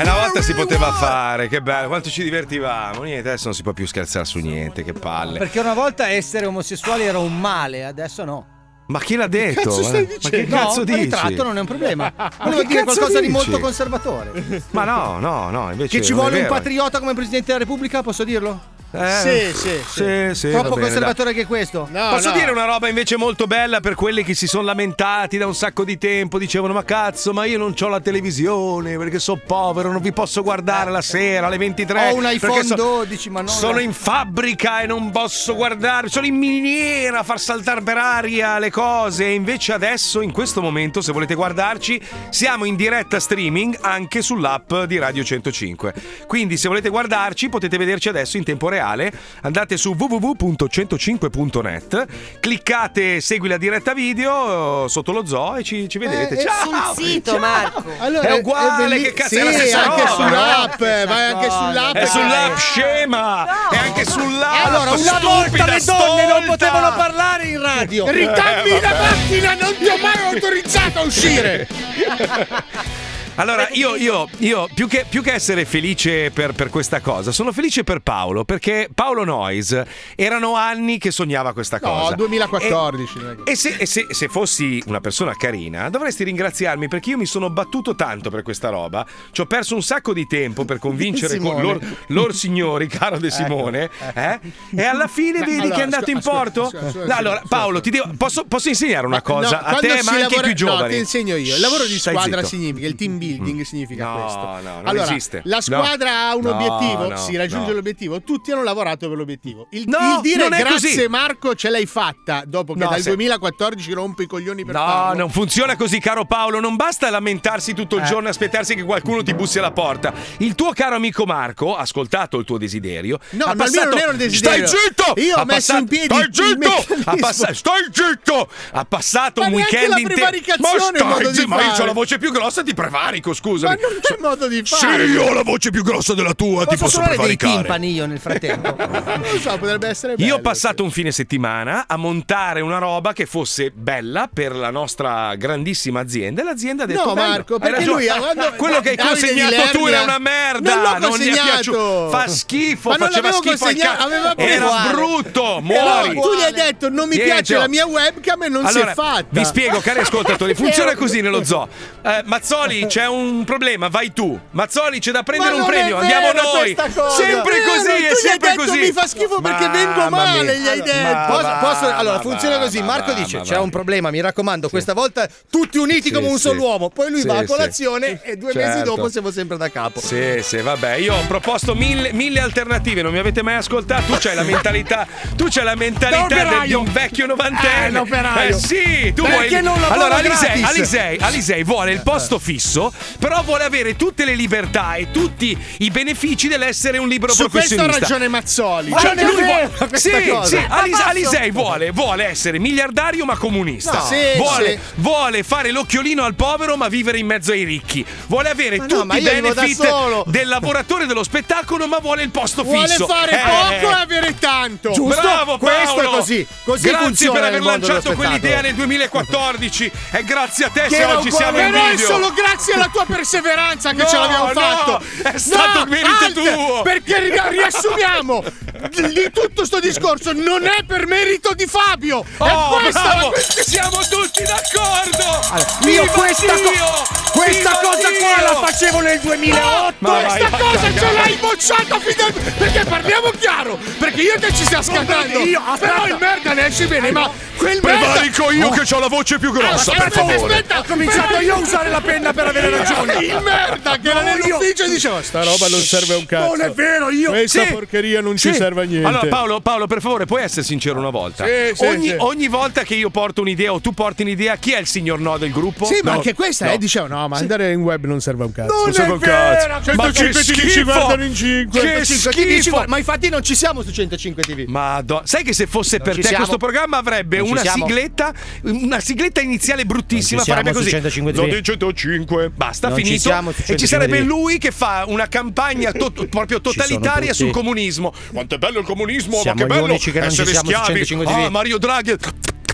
una 0.03 0.13
volta 0.13 0.41
si 0.41 0.53
poteva 0.53 0.91
fare, 0.93 1.47
che 1.47 1.61
bello, 1.61 1.87
quanto 1.87 2.09
ci 2.09 2.23
divertivamo. 2.23 3.03
Niente, 3.03 3.29
adesso 3.29 3.45
non 3.45 3.53
si 3.53 3.63
può 3.63 3.73
più 3.73 3.87
scherzare 3.87 4.25
su 4.25 4.39
niente, 4.39 4.83
che 4.83 4.93
palle. 4.93 5.39
Perché 5.39 5.59
una 5.59 5.73
volta 5.73 6.07
essere 6.09 6.45
omosessuali 6.45 7.03
era 7.03 7.17
un 7.19 7.39
male, 7.39 7.85
adesso 7.85 8.23
no. 8.23 8.45
Ma 8.87 8.99
chi 8.99 9.15
l'ha 9.15 9.27
detto? 9.27 9.61
Cazzo 9.61 9.83
stai 9.83 10.03
Ma 10.03 10.07
che 10.07 10.17
dicendo? 10.17 10.55
cazzo 10.55 10.77
no, 10.79 10.83
dici? 10.85 10.99
ritratto 10.99 11.43
non 11.43 11.57
è 11.57 11.59
un 11.59 11.65
problema. 11.65 12.11
Ma 12.15 12.31
Volevo 12.43 12.63
dire 12.63 12.83
qualcosa 12.83 13.19
di 13.19 13.27
molto 13.27 13.59
conservatore. 13.59 14.63
Ma 14.71 14.85
no, 14.85 15.19
no, 15.19 15.49
no, 15.49 15.71
invece 15.71 15.97
Che 15.97 16.03
ci 16.03 16.13
vuole 16.13 16.41
un 16.41 16.47
patriota 16.47 16.99
come 16.99 17.13
Presidente 17.13 17.47
della 17.47 17.59
Repubblica, 17.59 18.01
posso 18.01 18.23
dirlo? 18.23 18.75
Eh, 18.89 19.51
sì, 19.51 19.57
sì, 19.57 19.81
sì, 19.85 20.29
sì, 20.33 20.49
Troppo 20.49 20.75
bene, 20.75 20.81
conservatore 20.87 21.33
che 21.33 21.45
questo. 21.45 21.89
Posso 21.91 22.31
dire 22.31 22.51
una 22.51 22.63
roba 22.63 22.87
invece 22.87 23.17
molto 23.17 23.45
bella 23.45 23.81
per 23.81 23.95
quelli 23.95 24.23
che 24.23 24.33
si 24.33 24.47
sono 24.47 24.63
lamentati 24.63 25.37
da 25.37 25.45
un 25.45 25.53
sacco 25.53 25.83
di 25.83 25.97
tempo? 25.97 26.39
Dicevano: 26.39 26.71
Ma 26.73 26.85
cazzo, 26.85 27.33
ma 27.33 27.43
io 27.43 27.57
non 27.57 27.75
ho 27.77 27.87
la 27.89 27.99
televisione 27.99 28.97
perché 28.97 29.19
sono 29.19 29.41
povero, 29.45 29.91
non 29.91 30.01
vi 30.01 30.13
posso 30.13 30.41
guardare 30.41 30.89
la 30.89 31.01
sera 31.01 31.47
alle 31.47 31.57
23. 31.57 32.11
Ho 32.11 32.15
un 32.15 32.29
iPhone 32.31 32.63
so- 32.63 32.75
12, 32.75 33.29
ma 33.29 33.41
non 33.41 33.53
Sono 33.53 33.79
in 33.79 33.91
fabbrica 33.91 34.79
e 34.79 34.87
non 34.87 35.11
posso 35.11 35.53
guardare, 35.53 36.07
sono 36.07 36.25
in 36.25 36.35
miniera 36.35 37.19
a 37.19 37.23
far 37.23 37.41
saltare 37.41 37.81
per 37.81 37.97
aria 37.97 38.57
le 38.57 38.71
cose. 38.71 39.25
E 39.25 39.33
invece 39.33 39.73
adesso, 39.73 40.21
in 40.21 40.31
questo 40.31 40.61
momento, 40.61 41.01
se 41.01 41.11
volete 41.11 41.35
guardarci, 41.35 42.01
siamo 42.29 42.63
in 42.63 42.77
diretta 42.77 43.19
streaming 43.19 43.77
anche 43.81 44.21
sull'app 44.21 44.73
di 44.83 44.97
Radio 44.97 45.25
105. 45.25 45.93
Quindi, 46.25 46.55
se 46.55 46.69
volete 46.69 46.87
guardarci, 46.87 47.49
potete 47.49 47.77
vederci 47.77 48.07
adesso 48.07 48.37
in 48.37 48.45
tempo 48.45 48.69
reale. 48.69 48.75
Andate 48.79 49.77
su 49.77 49.95
www.105.net, 49.97 52.05
cliccate 52.39 53.19
segui 53.21 53.47
la 53.47 53.57
diretta 53.57 53.93
video 53.93 54.85
eh, 54.85 54.89
sotto 54.89 55.11
lo 55.11 55.25
zoo 55.25 55.55
e 55.55 55.63
ci, 55.63 55.87
ci 55.89 55.97
vedete. 55.97 56.35
Eh, 56.35 56.41
eh, 56.41 56.45
Ciao! 56.45 56.93
sul 56.93 57.03
sito, 57.05 57.31
Ciao! 57.31 57.39
Marco. 57.39 57.83
è 58.21 58.31
uguale, 58.33 58.87
belli- 58.87 59.01
che 59.03 59.13
cazzo 59.13 59.29
sì, 59.29 59.37
è 59.37 59.43
la 59.43 59.51
stessa 59.51 59.83
anche 59.83 60.01
roba, 60.01 60.13
sull'app, 60.15 60.79
no? 60.79 61.05
vai 61.05 61.31
anche 61.31 61.49
sull'app. 61.49 61.95
È 61.95 62.05
sull'app 62.05 62.57
scema! 62.57 63.69
È 63.69 63.77
anche 63.77 64.05
sull'app! 64.05 64.65
Allora, 64.65 64.91
una 64.91 64.97
stupida, 64.97 65.19
volta 65.19 65.65
le 65.65 65.83
donne 65.83 66.27
non 66.27 66.43
stolta! 66.43 66.45
potevano 66.45 66.95
parlare 66.95 67.47
in 67.47 67.61
radio. 67.61 68.07
Ricambi 68.09 68.69
Eh, 68.69 68.81
la 68.81 68.95
macchina, 68.99 69.53
non 69.55 69.75
ti 69.77 69.87
ho 69.87 69.97
mai 69.97 70.23
autorizzato 70.33 70.99
a 70.99 71.01
uscire. 71.03 71.67
Allora, 73.39 73.67
io, 73.71 73.95
io- 73.95 74.27
io, 74.39 74.67
più, 74.73 74.87
che, 74.87 75.05
più 75.07 75.21
che 75.21 75.31
essere 75.33 75.63
felice 75.65 76.31
per, 76.31 76.53
per 76.53 76.69
questa 76.69 77.01
cosa, 77.01 77.31
sono 77.31 77.51
felice 77.51 77.83
per 77.83 77.99
Paolo, 77.99 78.43
perché 78.43 78.89
Paolo 78.93 79.23
Noyes 79.23 79.79
erano 80.15 80.55
anni 80.55 80.97
che 80.97 81.11
sognava 81.11 81.53
questa 81.53 81.79
cosa. 81.79 82.09
No, 82.11 82.15
2014. 82.15 83.13
non 83.19 83.29
è 83.31 83.43
che- 83.43 83.51
E 83.51 83.55
se, 83.55 83.75
e 83.77 83.85
se- 83.85 84.07
se 84.09 84.27
fossi 84.27 84.81
una 84.87 84.99
persona 85.01 85.33
carina, 85.37 85.87
dovresti 85.89 86.23
ringraziarmi 86.23 86.87
perché 86.87 87.11
io 87.11 87.17
mi 87.17 87.27
sono 87.27 87.51
battuto 87.51 87.93
tanto 87.93 88.31
per 88.31 88.41
questa 88.41 88.69
roba. 88.69 89.05
Ci 89.31 89.41
ho 89.41 89.45
perso 89.45 89.75
un 89.75 89.83
sacco 89.83 90.13
di 90.13 90.25
tempo 90.25 90.65
per 90.65 90.79
convincere 90.79 91.37
con 91.37 91.61
loro, 91.61 91.79
loro 92.07 92.33
signori, 92.33 92.87
caro 92.87 93.19
De 93.19 93.29
Simone. 93.29 93.89
eh? 94.15 94.39
E 94.75 94.83
alla 94.83 95.07
fine 95.07 95.41
vedi 95.41 95.59
allora, 95.59 95.75
che 95.75 95.81
è 95.81 95.83
andato 95.83 96.09
in 96.09 96.21
porto. 96.21 96.63
ascolta, 96.63 96.87
ascolta, 96.87 97.07
No, 97.07 97.13
allora. 97.19 97.41
Paolo, 97.47 97.81
ti 97.81 97.91
devo- 97.91 98.09
posso, 98.17 98.45
posso 98.45 98.69
insegnare 98.69 99.05
una 99.05 99.21
cosa 99.21 99.59
No, 99.61 99.67
a 99.67 99.75
te, 99.75 99.87
ma 99.89 99.93
anche 99.93 100.09
ai 100.13 100.19
lavora- 100.21 100.41
più 100.41 100.53
giovani? 100.55 100.81
No, 100.81 100.87
ti 100.89 100.97
insegno 100.97 101.35
io. 101.35 101.53
Il 101.53 101.61
lavoro 101.61 101.85
di 101.85 101.99
squadra 101.99 102.41
significa, 102.41 102.87
il 102.87 102.95
team 102.95 103.11
building 103.11 103.25
significa 103.65 104.05
No, 104.05 104.13
questo. 104.21 104.39
no, 104.39 104.59
non 104.61 104.81
allora, 104.87 105.03
esiste. 105.09 105.41
la 105.45 105.61
squadra 105.61 106.09
No. 106.11 106.29
ha 106.29 106.35
un 106.35 106.41
No, 106.43 106.49
obiettivo, 106.55 107.07
no, 107.09 107.17
si 107.17 107.35
raggiunge 107.35 107.69
no. 107.69 107.73
l'obiettivo, 107.75 108.21
tutti 108.21 108.51
hanno 108.51 108.63
lavorato 108.63 109.07
per 109.07 109.17
l'obiettivo. 109.17 109.67
Il, 109.71 109.83
No, 109.87 109.97
il 110.15 110.21
dire 110.21 110.43
non 110.43 110.53
è 110.53 110.59
grazie 110.59 110.89
così. 110.95 111.07
Marco 111.07 111.55
ce 111.55 111.69
l'hai 111.69 111.85
fatta 111.85 112.43
dopo 112.45 112.73
che 112.73 112.79
No, 112.83 112.89
dal 112.89 113.01
se- 113.01 113.09
2014 113.15 113.91
rompo 113.93 114.21
i 114.21 114.27
coglioni 114.27 114.63
per 114.65 114.75
No, 114.75 114.79
farlo. 114.85 115.17
non 115.19 115.29
funziona 115.29 115.75
così, 115.75 115.99
caro 115.99 116.25
Paolo. 116.25 116.59
Non 116.59 116.75
basta 116.75 117.09
lamentarsi 117.09 117.73
tutto 117.73 117.95
il 117.97 118.03
Eh. 118.03 118.05
giorno 118.05 118.27
e 118.27 118.31
aspettarsi 118.31 118.75
che 118.75 118.83
qualcuno 118.83 119.23
ti 119.23 119.33
bussi 119.33 119.57
alla 119.59 119.71
porta. 119.71 120.13
Il 120.37 120.55
tuo 120.55 120.71
caro 120.73 120.95
amico 120.95 121.25
Marco 121.25 121.75
ha 121.75 121.81
ascoltato 121.81 122.37
il 122.37 122.45
tuo 122.45 122.57
desiderio. 122.57 123.19
No, 123.31 123.45
ha 123.45 123.55
ma 123.55 123.65
mio 123.69 123.83
non 123.85 123.97
era 123.97 124.11
un 124.11 124.17
desiderio. 124.17 124.67
Stai 124.67 124.79
zitto! 124.79 125.13
Io 125.21 125.35
ho 125.37 125.41
Ha 125.41 125.45
messo 125.45 125.75
in 125.77 125.87
piedi 125.87 126.07
Stai 126.13 126.27
zitto! 126.31 126.93
Ha 127.05 127.15
passa- 127.19 127.53
Stai 127.53 127.85
zitto! 127.91 128.49
Ha 128.71 128.85
passato 128.85 129.41
Ma 129.41 129.47
un 129.47 129.53
weekend 129.53 129.97
intero. 129.97 130.29
Ma 130.59 130.67
stai 130.79 131.33
zitto, 131.33 131.47
ma 131.47 131.63
io 131.63 131.81
ho 131.81 131.85
la 131.85 131.93
voce 131.93 132.17
più 132.17 132.31
grossa, 132.31 132.63
ti 132.63 132.73
prevarico, 133.21 133.29
Ma 133.29 133.35
scusami. 133.35 133.77
non 133.81 133.99
c'è 134.01 134.15
modo 134.19 134.47
di 134.47 134.61
Sì, 134.63 134.75
fare. 134.75 135.05
io 135.05 135.23
ho 135.23 135.33
la 135.33 135.43
voce 135.43 135.69
più 135.69 135.83
grossa 135.83 136.13
della 136.13 136.33
tua, 136.33 136.61
ti 136.65 136.75
Posso 136.77 136.83
posso 136.83 136.89
suonare 136.97 137.17
dei 137.17 137.35
prevaricare. 137.37 137.53
timpani 137.63 137.93
io 137.93 138.05
nel 138.05 138.19
frattempo. 138.19 138.75
Non 139.17 139.21
lo 139.31 139.39
so, 139.39 139.57
potrebbe 139.57 139.87
essere 139.87 140.15
bello. 140.15 140.27
Io 140.27 140.35
ho 140.35 140.41
passato 140.41 140.83
un 140.83 140.91
fine 140.91 141.11
settimana 141.11 141.85
a 141.87 141.97
montare 141.97 142.61
una 142.61 142.77
roba 142.77 143.13
che 143.13 143.25
fosse 143.25 143.71
bella 143.71 144.29
per 144.31 144.55
la 144.55 144.69
nostra 144.69 145.33
grandissima 145.35 145.99
azienda 146.01 146.41
e 146.41 146.45
l'azienda 146.45 146.83
ha 146.83 146.85
detto 146.85 147.05
No, 147.05 147.13
"Bello, 147.13 147.27
Marco, 147.29 147.59
perché 147.59 147.77
ragione. 147.79 148.05
lui 148.05 148.17
quando- 148.19 148.53
quello 148.57 148.79
che 148.81 148.89
hai 148.91 148.97
consegnato 148.97 149.55
tu 149.77 149.85
era 149.87 150.01
una 150.03 150.19
merda 150.19 150.75
Non 150.75 150.99
gli 150.99 151.03
è 151.03 151.07
consegnato. 151.07 151.41
piaciuto 151.43 152.09
fa 152.11 152.27
schifo 152.27 152.89
Ma 152.89 152.95
faceva 152.97 153.31
schifo 153.31 153.65
al 153.65 153.75
cazzo 153.75 154.09
era 154.37 154.89
brutto 154.91 155.41
Però 155.41 155.61
muori 156.05 156.13
tu 156.13 156.35
gli 156.35 156.41
hai 156.41 156.53
detto 156.53 156.89
non 156.89 157.07
mi 157.07 157.15
Niente, 157.15 157.33
piace 157.33 157.57
la 157.57 157.67
mia 157.67 157.85
webcam 157.85 158.43
e 158.43 158.49
non 158.49 158.67
si 158.67 158.77
allora, 158.77 158.91
è 158.91 158.93
fatta. 158.93 159.25
vi 159.29 159.45
spiego, 159.45 159.79
cari 159.79 159.99
ascoltatori, 159.99 160.53
funziona 160.55 160.95
così 160.95 161.21
nello 161.21 161.43
zoo. 161.43 161.67
Eh, 162.03 162.21
Mazzoli, 162.25 162.85
c'è 162.85 163.06
un 163.07 163.43
problema, 163.43 163.87
vai 163.87 164.13
tu. 164.13 164.39
Mazzoli, 164.51 164.99
c'è 164.99 165.11
da 165.11 165.23
prendere 165.23 165.55
un 165.55 165.65
premio, 165.65 165.97
andiamo 165.97 166.31
noi. 166.31 166.75
Sempre 166.75 167.59
Vero, 167.59 167.71
così, 167.71 167.85
tu 167.85 167.91
gli 167.99 168.03
è 168.03 168.09
hai 168.09 168.15
sempre 168.15 168.49
detto, 168.51 168.63
così. 168.65 168.79
mi 168.79 168.91
fa 168.91 169.07
schifo 169.07 169.41
perché 169.41 169.67
vengo 169.69 170.09
male, 170.09 170.41
mia. 170.43 170.53
gli 170.53 170.67
hai 170.67 170.81
detto. 170.81 171.01
Ma 171.41 171.57
Posso- 171.61 171.93
allora 171.93 172.19
funziona 172.19 172.57
così. 172.59 172.79
ma 172.79 172.85
Marco 172.85 173.13
dice: 173.13 173.37
ma 173.37 173.43
C'è 173.43 173.57
un 173.57 173.69
problema, 173.69 174.09
mi 174.11 174.21
raccomando. 174.21 174.69
Questa 174.69 174.93
volta 174.93 175.27
tutti 175.49 175.77
uniti 175.77 176.03
Sì, 176.07 176.11
come 176.11 176.27
un 176.27 176.35
sì. 176.35 176.41
solo 176.47 176.61
uomo. 176.61 176.89
Poi 176.89 177.09
lui 177.09 177.21
Sì, 177.21 177.27
va 177.27 177.37
a 177.37 177.39
sì. 177.39 177.45
colazione 177.45 178.19
e 178.23 178.35
due 178.37 178.53
mesi 178.53 178.69
Certo. 178.77 178.95
dopo 178.95 179.09
siamo 179.09 179.31
sempre 179.31 179.57
da 179.57 179.69
capo. 179.69 179.99
Sì, 179.99 180.39
sì, 180.41 180.57
vabbè, 180.57 180.95
io 180.95 181.13
ho 181.15 181.21
proposto 181.27 181.75
mille, 181.75 182.11
mille 182.13 182.39
alternative, 182.39 183.01
non 183.01 183.11
mi 183.11 183.19
avete 183.19 183.41
mai 183.43 183.55
ascoltato. 183.55 184.03
Tu 184.13 184.17
c'hai 184.19 184.35
la 184.35 184.43
mentalità, 184.43 185.07
tu 185.35 185.47
c'hai 185.49 185.63
la 185.63 185.75
mentalità 185.75 186.65
di 186.65 186.73
un 186.73 186.91
vecchio 186.91 187.25
novantenne. 187.25 188.01
Eh. 188.01 188.47
Eh, 188.47 188.53
sì, 188.53 189.13
tu 189.13 189.23
Perché 189.23 189.61
vuoi. 189.61 189.63
non 189.63 189.83
allora, 189.87 190.15
Alisei? 190.15 190.63
Alisei, 190.63 191.17
Alisei 191.19 191.63
vuole 191.63 191.91
il 191.91 192.01
posto 192.01 192.39
fisso, 192.39 192.86
però 193.19 193.41
vuole 193.43 193.63
avere 193.63 193.95
tutte 193.95 194.25
le 194.25 194.33
libertà 194.35 194.95
e 194.95 195.11
tutti 195.11 195.57
i 195.79 195.89
benefici 195.91 196.47
dell'essere 196.47 196.97
un 196.97 197.07
libero 197.07 197.33
Su 197.33 197.49
questo 197.49 197.73
ha 197.75 197.77
professionista. 197.83 197.99
ragione 198.13 198.27
Mazzoli. 198.27 198.91
Cioè, 198.91 199.13
è 199.13 199.23
lui 199.23 199.43
vuole- 199.43 199.69
questa 199.87 199.97
sì, 199.97 200.27
cosa. 200.27 200.45
sì, 200.47 200.55
Ma 200.67 200.77
Alis- 200.79 200.95
posso? 200.97 201.09
Alisei 201.09 201.51
vuole, 201.51 201.91
vuole 201.91 202.25
essere 202.25 202.59
miliardario 202.59 203.25
ma 203.25 203.37
comunista. 203.37 203.93
No. 203.93 204.05
Sì, 204.05 204.37
vuole, 204.37 204.71
sì. 204.71 204.79
vuole 204.95 205.43
fare 205.43 205.71
l'occhiolino 205.71 206.23
al 206.23 206.35
povero 206.35 206.75
ma 206.77 206.87
vivere 206.87 207.17
in 207.17 207.25
mezzo 207.25 207.51
ai 207.51 207.63
ricchi. 207.63 208.05
Vuole 208.27 208.49
avere 208.49 208.77
Ma 208.77 208.85
no, 208.85 208.89
tutti 208.89 209.05
ma 209.07 209.17
i 209.17 209.21
io 209.21 209.31
vivo 209.33 209.47
da 209.53 209.61
benefit 209.61 209.85
solo. 209.87 210.23
del 210.27 210.47
lavoratore 210.47 211.05
dello 211.05 211.23
spettacolo 211.23 211.87
ma 211.87 211.97
vuole 211.99 212.23
il 212.23 212.29
posto 212.29 212.63
Vuole 212.63 212.87
fisso. 212.87 213.05
fare 213.07 213.31
Eh. 213.31 213.79
poco 213.81 213.91
e 213.91 213.99
avere 213.99 214.35
tanto. 214.39 214.91
Giusto? 214.91 215.21
Bravo 215.21 215.57
Questo 215.57 215.93
Paolo. 215.95 216.01
è 216.01 216.17
così. 216.17 216.47
Così 216.63 216.87
Grazie 216.87 217.05
funziona 217.05 217.33
per 217.39 217.43
aver 217.47 217.61
mondo 217.61 217.77
dello 217.77 217.87
lanciato 217.93 218.13
spettacolo. 218.15 218.27
quell'idea 218.39 218.61
nel 218.61 218.73
2014 218.75 219.91
e 220.11 220.23
grazie 220.23 220.65
a 220.65 220.69
te 220.69 220.81
Che 220.83 220.89
se 220.89 220.95
era 220.97 221.17
oggi 221.17 221.27
uguale- 221.27 221.45
siamo 221.45 221.59
in 221.67 221.71
Però 221.71 221.85
è 221.85 221.89
video. 221.91 222.05
solo 222.07 222.33
grazie 222.33 222.75
alla 222.77 222.89
tua 222.91 223.05
perseveranza 223.05 223.91
che 223.91 224.03
No, 224.03 224.07
ce 224.07 224.17
l'abbiamo 224.17 224.45
no, 224.47 224.53
fatto. 224.53 225.03
è 225.23 225.37
stato 225.37 225.85
merito 225.87 226.07
alt, 226.25 226.33
tuo. 226.53 226.81
Perché 226.83 227.19
ri- 227.19 227.41
riassumiamo 227.49 228.43
di 229.11 229.29
tutto 229.33 229.65
sto 229.65 229.79
discorso 229.79 230.31
non 230.33 230.65
è 230.65 230.83
per 230.85 231.05
merito 231.07 231.53
di 231.53 231.65
Fabio. 231.65 232.23
Oh, 232.37 232.77
è 232.77 232.81
questa 232.81 233.01
bravo! 233.01 233.31
la 233.31 233.37
Siamo 233.63 233.97
tutti 234.09 234.43
d'accordo! 234.43 235.87
io 235.89 236.01
Viva 236.01 236.13
questa, 236.13 236.53
co- 236.53 237.07
questa 237.31 237.57
Viva 237.57 237.79
cosa 237.81 238.09
Dio! 238.09 238.17
qua 238.19 238.41
la 238.41 238.55
facevo 238.67 238.99
nel 239.01 239.19
2008. 239.19 239.93
Ma 239.99 240.09
vai 240.11 240.25
Questa 240.25 240.45
a 240.45 240.59
cosa 240.59 240.79
ce 240.87 240.93
cagare. 240.93 241.13
l'hai 241.13 241.35
bocciata 241.35 241.99
fino 241.99 242.53
Perché 242.57 242.83
parliamo 242.85 243.29
chiaro 243.39 243.77
Perché 243.99 244.21
io 244.21 244.39
te 244.39 244.53
ci 244.53 244.63
stiamo 244.65 244.83
scattando 244.83 245.39
io, 245.39 245.61
aspetta. 245.65 245.93
Però 245.93 246.07
il 246.07 246.17
merda 246.19 246.53
ne 246.53 246.65
esce 246.67 246.87
bene 246.87 247.11
Ma 247.11 247.29
quel 247.57 247.79
merda 247.81 248.05
Prevarico 248.11 248.51
io 248.51 248.69
che 248.69 248.93
ho 248.95 248.99
la 248.99 249.07
voce 249.07 249.39
più 249.39 249.51
grossa, 249.51 249.91
Aspetta, 249.91 250.03
per 250.03 250.11
favore. 250.11 250.53
aspetta, 250.53 250.79
Ho 250.79 250.83
cominciato 250.87 251.39
io 251.39 251.55
a 251.55 251.57
usare 251.57 251.89
la 251.89 252.01
penna 252.01 252.33
per 252.33 252.45
avere 252.47 252.69
ragione. 252.69 253.13
Il 253.15 253.41
merda 253.43 253.97
che 253.97 254.09
era 254.09 254.21
No, 254.21 254.29
io- 254.29 254.35
nell'ufficio 254.45 254.83
e 254.83 254.89
diceva 254.89 255.21
Sta 255.23 255.43
roba 255.43 255.67
non 255.67 255.81
serve 255.81 256.13
a 256.13 256.17
un 256.17 256.25
cazzo 256.25 256.55
Non 256.55 256.61
è 256.61 256.71
vero, 256.71 257.09
io. 257.09 257.31
Questa 257.31 257.63
Sì. 257.63 257.71
porcheria 257.71 258.21
non 258.21 258.37
Sì. 258.37 258.49
ci 258.49 258.55
serve 258.55 258.66
a 258.75 258.83
niente 258.83 259.07
Allora, 259.07 259.27
Paolo, 259.27 259.59
Paolo, 259.61 259.87
per 259.87 260.01
favore, 260.01 260.25
puoi 260.25 260.43
essere 260.43 260.63
sincero 260.63 260.99
una 260.99 261.09
volta? 261.09 261.45
Sì, 261.45 261.51
sì, 261.75 261.85
ogni, 261.85 262.07
sì. 262.09 262.15
ogni 262.19 262.47
volta 262.47 262.83
che 262.83 262.95
io 262.95 263.09
porto 263.09 263.41
un'idea 263.41 263.71
o 263.73 263.79
tu 263.79 263.93
porti 263.93 264.21
un'idea, 264.23 264.55
chi 264.57 264.71
è 264.71 264.79
il 264.79 264.87
signor 264.87 265.19
no 265.19 265.37
del 265.37 265.51
gruppo? 265.51 265.85
Sì, 265.85 265.99
ma 266.03 266.11
No. 266.11 266.17
anche 266.17 266.33
questa 266.33 266.65
No. 266.65 266.71
eh, 266.73 266.77
diceva 266.77 267.07
no, 267.07 267.27
ma 267.27 267.37
andare 267.37 267.71
in 267.71 267.81
web 267.81 268.05
non 268.05 268.19
serve 268.21 268.43
a 268.43 268.45
un 268.47 268.51
cazzo. 268.51 268.73
Non 268.73 268.93
serve 268.93 269.09
è 269.11 269.13
un 269.13 269.19
cazzo. 269.19 269.67
vero. 269.67 269.95
Ma 269.95 270.05
che 270.07 270.13
105 270.13 270.43
ti 270.43 270.51
dici 270.53 270.69
schifo! 270.69 270.83
guardano 270.91 271.23
in 271.23 271.35
5. 271.35 271.79
Che 271.79 271.87
105 272.05 272.31
TV, 272.43 272.59
schifo! 272.59 272.83
Ma 272.87 272.97
infatti 272.97 273.29
non 273.29 273.43
ci 273.43 273.55
siamo 273.55 273.81
su 273.81 273.91
105 273.91 274.43
TV. 274.43 274.65
Madonna, 274.67 275.21
sai 275.25 275.43
che 275.43 275.53
se 275.53 275.67
fosse 275.67 275.99
per 275.99 276.15
ci 276.15 276.21
te 276.21 276.27
siamo. 276.27 276.45
questo 276.45 276.57
programma 276.57 276.97
avrebbe 276.97 277.37
Non 277.37 277.45
ci 277.47 277.51
una 277.51 277.61
sigletta, 277.61 278.33
una 278.63 278.99
sigletta 278.99 279.41
iniziale 279.41 279.85
bruttissima, 279.85 280.37
Non 280.37 280.45
ci 280.45 280.51
farebbe 280.51 280.73
così. 280.73 280.89
105 280.89 281.33
TV. 281.33 281.37
Zodi 281.39 281.63
105. 281.63 282.49
Basta, 282.49 282.89
Non 282.89 282.97
ci 282.97 283.03
finito. 283.03 283.21
su 283.29 283.29
e 283.29 283.77
ci 283.77 283.87
105 283.87 283.87
sarebbe 283.87 284.17
TV. 284.19 284.25
lui 284.27 284.57
che 284.57 284.71
fa 284.71 285.05
una 285.07 285.27
campagna 285.27 285.91
to- 285.91 286.11
proprio 286.29 286.59
totalitaria 286.61 287.33
sul 287.33 287.51
comunismo. 287.51 288.13
Quanto 288.31 288.56
è 288.57 288.59
bello 288.59 288.79
il 288.79 288.85
comunismo, 288.85 289.37
Siamo 289.37 289.61
ma 289.61 289.65
che 289.67 289.73
gli 289.73 289.75
bello 289.75 289.87
unici 289.87 290.11
che 290.11 290.19
non 290.19 290.29
ci 290.31 290.41
essere 290.41 290.57
schiavi. 290.57 291.05
105 291.05 291.25
TV. 291.25 291.31
Ah, 291.31 291.49
Mario 291.49 291.77
Draghi 291.77 292.15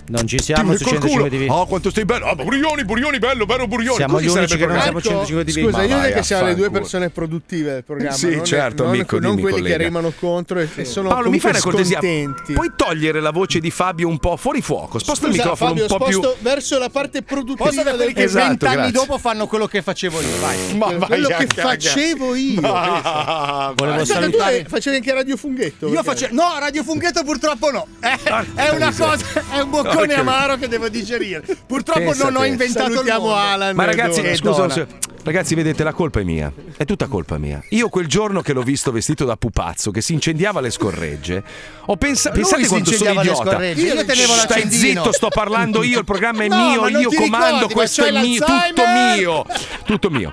Non 0.06 0.28
ci 0.28 0.40
siamo 0.42 0.76
su 0.76 0.84
col 0.84 0.94
105 1.00 1.30
culo. 1.30 1.46
TV. 1.46 1.50
Oh, 1.52 1.66
quanto 1.66 1.90
stai 1.90 2.04
bello. 2.06 2.26
Ah, 2.26 2.36
Burioni, 2.36 2.84
Burioni, 2.84 3.20
bello, 3.20 3.46
bello 3.46 3.68
Burioni. 3.68 3.96
Siamo 3.96 4.16
Così 4.16 4.26
gli 4.26 4.30
unici 4.30 4.58
che 4.58 4.66
non 4.66 4.76
il 4.76 4.82
siamo 4.82 5.02
105 5.02 5.46
TV. 5.46 5.60
Scusa, 5.64 5.78
Ma 5.78 5.84
io 5.84 5.96
direi 5.96 6.14
che 6.14 6.24
siamo 6.24 6.46
le 6.48 6.56
due 6.56 6.70
persone 6.70 7.10
produttive 7.10 7.72
del 7.74 7.84
programma. 7.84 8.16
Sì, 8.16 8.36
non, 8.36 8.46
certo, 8.46 8.84
non, 8.84 8.94
amico, 8.94 9.20
non 9.20 9.36
dimmi, 9.36 9.42
quelli 9.42 9.56
che 9.56 9.62
collega. 9.72 9.84
rimano 9.84 10.12
contro 10.20 10.60
e, 10.60 10.68
e 10.76 10.86
sono 10.86 11.10
Paolo, 11.10 11.30
mi 11.30 11.40
fai 11.40 11.52
una 11.52 11.60
cortesia? 11.62 11.98
scontenti. 12.00 12.54
Puoi 12.54 12.72
togliere 12.76 13.20
la 13.22 13.32
voce 13.32 13.60
di 13.60 13.72
Fabio 13.72 14.08
un 14.10 14.18
po' 14.20 14.36
fuori 14.36 14.62
fuoco? 14.62 15.00
Sposta 15.00 15.28
il 15.28 15.34
Scusa, 15.34 15.44
microfono 15.50 15.70
Fabio, 15.72 15.84
un 15.94 15.98
po' 15.98 16.06
più. 16.06 16.18
sposto 16.22 16.38
verso 16.42 16.78
la 16.80 16.90
parte 16.90 17.22
produttiva 17.22 17.70
Posso 17.70 17.84
da 17.84 17.94
quelli 17.96 18.14
che 18.14 18.24
Esatto, 18.24 18.48
vent'anni 18.48 18.76
grazie. 18.76 18.92
dopo 18.92 19.18
fanno 19.18 19.48
quello 19.48 19.68
che 19.68 19.82
facevo 19.82 20.20
io. 20.20 20.40
Vai. 20.42 20.76
Ma 20.78 20.86
vai 20.98 21.08
quello 21.08 21.28
che 21.30 21.48
facevo 21.48 22.36
io. 22.36 22.62
Ah, 22.64 23.74
Volevo 23.76 23.96
vai. 23.96 24.04
Aspetta, 24.04 24.20
tu 24.20 24.32
salutare- 24.32 24.66
facevi 24.68 24.96
anche 24.98 25.14
Radio 25.14 25.38
Funghetto? 25.38 25.88
Io 25.88 26.04
facevo. 26.04 26.34
No, 26.36 26.58
Radio 26.60 26.84
Funghetto 26.84 27.24
purtroppo 27.24 27.72
no. 27.72 27.88
È, 28.00 28.18
è 28.56 28.70
una 28.70 28.94
cosa. 28.94 29.26
È 29.52 29.60
un 29.60 29.70
boccone 29.94 30.14
amaro 30.14 30.56
che 30.56 30.68
devo 30.68 30.90
digerire. 30.90 31.44
Purtroppo 31.66 32.00
Pensa 32.00 32.24
non 32.26 32.36
ho 32.38 32.46
inventato 32.46 32.88
il 32.88 32.94
Salutiamo 32.94 33.26
mondo. 33.26 33.36
Alan. 33.36 33.76
Ma 33.76 33.86
ragazzi, 33.86 34.36
scusa, 34.36 34.88
ragazzi, 35.24 35.56
vedete, 35.56 35.84
la 35.84 35.94
colpa 35.94 36.20
è 36.20 36.24
mia. 36.24 36.52
È 36.76 36.86
tutta 36.86 37.08
colpa 37.08 37.38
mia. 37.38 37.64
Io 37.70 37.90
quel 37.90 38.08
giorno 38.08 38.42
che 38.42 38.54
l'ho 38.54 38.64
visto 38.64 38.92
vestito 38.92 39.26
da 39.26 39.36
pupazzo, 39.36 39.92
che 39.92 40.02
si 40.02 40.14
incendiava 40.14 40.60
le 40.60 40.70
scorregge, 40.70 41.44
ho 41.86 41.96
pensato. 41.98 42.36
Pensate 42.36 42.68
quanto 42.68 42.92
sono 42.92 43.12
idiota. 43.12 43.52
scorregge, 43.52 43.82
io 43.82 44.06
tenevo 44.06 44.34
Stai 44.34 44.72
zitto, 44.72 45.12
sto 45.12 45.30
parlando 45.30 45.84
io, 45.84 46.00
il 46.00 46.06
programma 46.06 46.44
è 46.44 46.48
No, 46.48 46.86
mio, 46.86 46.88
io 47.00 47.10
comando, 47.10 47.68
ricordi, 47.68 47.74
questo 47.74 48.06
è 48.06 48.12
mio, 48.12 48.44
tutto 48.44 48.84
mio. 49.16 49.46
Tutto 49.86 50.10
mio. 50.10 50.32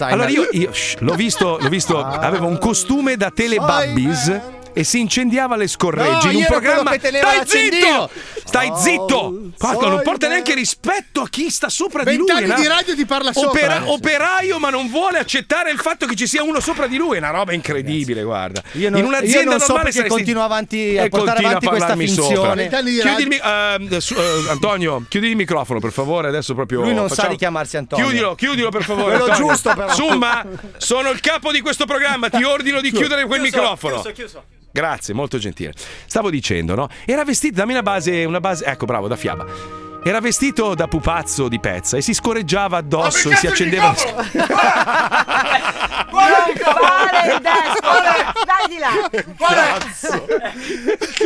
Allora 0.00 0.28
io, 0.28 0.48
io, 0.52 0.72
shh, 0.72 0.96
l'ho 1.00 1.14
visto, 1.14 1.58
l'ho 1.58 1.68
visto, 1.68 2.02
aveva 2.04 2.46
un 2.46 2.58
costume 2.58 3.16
da 3.16 3.30
Teletubbies 3.30 4.40
e 4.78 4.84
si 4.84 5.00
incendiava 5.00 5.56
le 5.56 5.68
scorregge 5.68 6.26
No, 6.26 6.30
in 6.30 6.36
un 6.36 6.42
io 6.42 6.46
programma. 6.48 6.92
Stai 6.98 7.46
zitto! 7.46 8.10
Stai 8.44 8.72
zitto! 8.76 9.40
Fatto, 9.56 9.88
non 9.88 10.02
porta 10.02 10.28
neanche 10.28 10.54
rispetto 10.54 11.22
a 11.22 11.28
chi 11.30 11.48
sta 11.48 11.70
sopra 11.70 12.04
di 12.04 12.14
lui. 12.16 12.26
Vent'anni 12.30 12.60
di 12.60 12.66
radio 12.68 12.94
ti 12.94 13.06
parla 13.06 13.32
sopra. 13.32 13.48
Opera- 13.48 13.90
operaio, 13.90 14.58
ma 14.58 14.68
non 14.68 14.90
vuole 14.90 15.18
accettare 15.18 15.70
il 15.70 15.78
fatto 15.78 16.04
che 16.04 16.14
ci 16.14 16.26
sia 16.26 16.42
uno 16.42 16.60
sopra 16.60 16.86
di 16.86 16.98
lui. 16.98 17.16
È 17.16 17.18
una 17.20 17.30
roba 17.30 17.54
incredibile, 17.54 18.22
guarda. 18.22 18.62
Io 18.72 18.90
non, 18.90 18.98
in 18.98 19.04
io 19.06 19.10
un'azienda 19.10 19.50
non 19.52 19.60
so 19.60 19.66
normale 19.72 19.84
perché 19.84 19.92
saresti- 19.92 20.08
continua 20.16 20.44
avanti 20.44 20.98
a 20.98 21.04
E 21.04 21.08
portare 21.08 21.42
continua 21.42 21.48
avanti 21.48 21.66
a 21.66 21.70
questa 21.70 21.96
finzione. 21.96 22.68
Chiudi 22.68 22.90
il 22.96 23.02
radio. 23.02 23.26
mi- 23.26 23.40
ehm, 23.90 23.98
su- 23.98 24.14
eh, 24.14 24.50
Antonio, 24.50 25.04
chiudi 25.08 25.28
il 25.28 25.36
microfono 25.36 25.80
per 25.80 25.92
favore. 25.92 26.28
Adesso 26.28 26.54
proprio. 26.54 26.82
Lui 26.82 26.92
non 26.94 27.08
sa 27.08 27.14
facciamo- 27.14 27.32
di 27.32 27.38
chiamarsi 27.38 27.76
Antonio. 27.78 28.04
Chiudilo, 28.04 28.34
chiudilo 28.34 28.68
per 28.68 28.82
favore. 28.82 29.16
Quello 29.16 29.24
Antonio. 29.32 29.48
giusto, 29.52 29.72
però. 29.74 29.94
Summa, 29.94 30.44
sono 30.76 31.08
il 31.10 31.20
capo 31.20 31.50
di 31.50 31.60
questo 31.62 31.86
programma. 31.86 32.28
Ti 32.28 32.42
ordino 32.44 32.82
di 32.82 32.92
chiudere 32.92 33.24
quel 33.24 33.40
microfono. 33.40 34.02
Grazie, 34.76 35.14
molto 35.14 35.38
gentile. 35.38 35.72
Stavo 36.04 36.28
dicendo, 36.28 36.74
no? 36.74 36.88
Era 37.06 37.24
vestito, 37.24 37.54
dammi 37.54 37.72
una 37.72 37.82
base, 37.82 38.26
una 38.26 38.40
base. 38.40 38.66
Ecco, 38.66 38.84
bravo, 38.84 39.08
da 39.08 39.16
fiaba. 39.16 39.85
Era 40.06 40.20
vestito 40.20 40.76
da 40.76 40.86
pupazzo 40.86 41.48
di 41.48 41.58
pezza 41.58 41.96
e 41.96 42.00
si 42.00 42.14
scorreggiava 42.14 42.76
addosso 42.76 43.28
e 43.28 43.34
si 43.34 43.48
accendeva. 43.48 43.90
Desco, 43.90 44.14
dai 48.46 48.68
di 48.68 48.78
là. 48.78 49.10
Cazzo! 49.36 50.26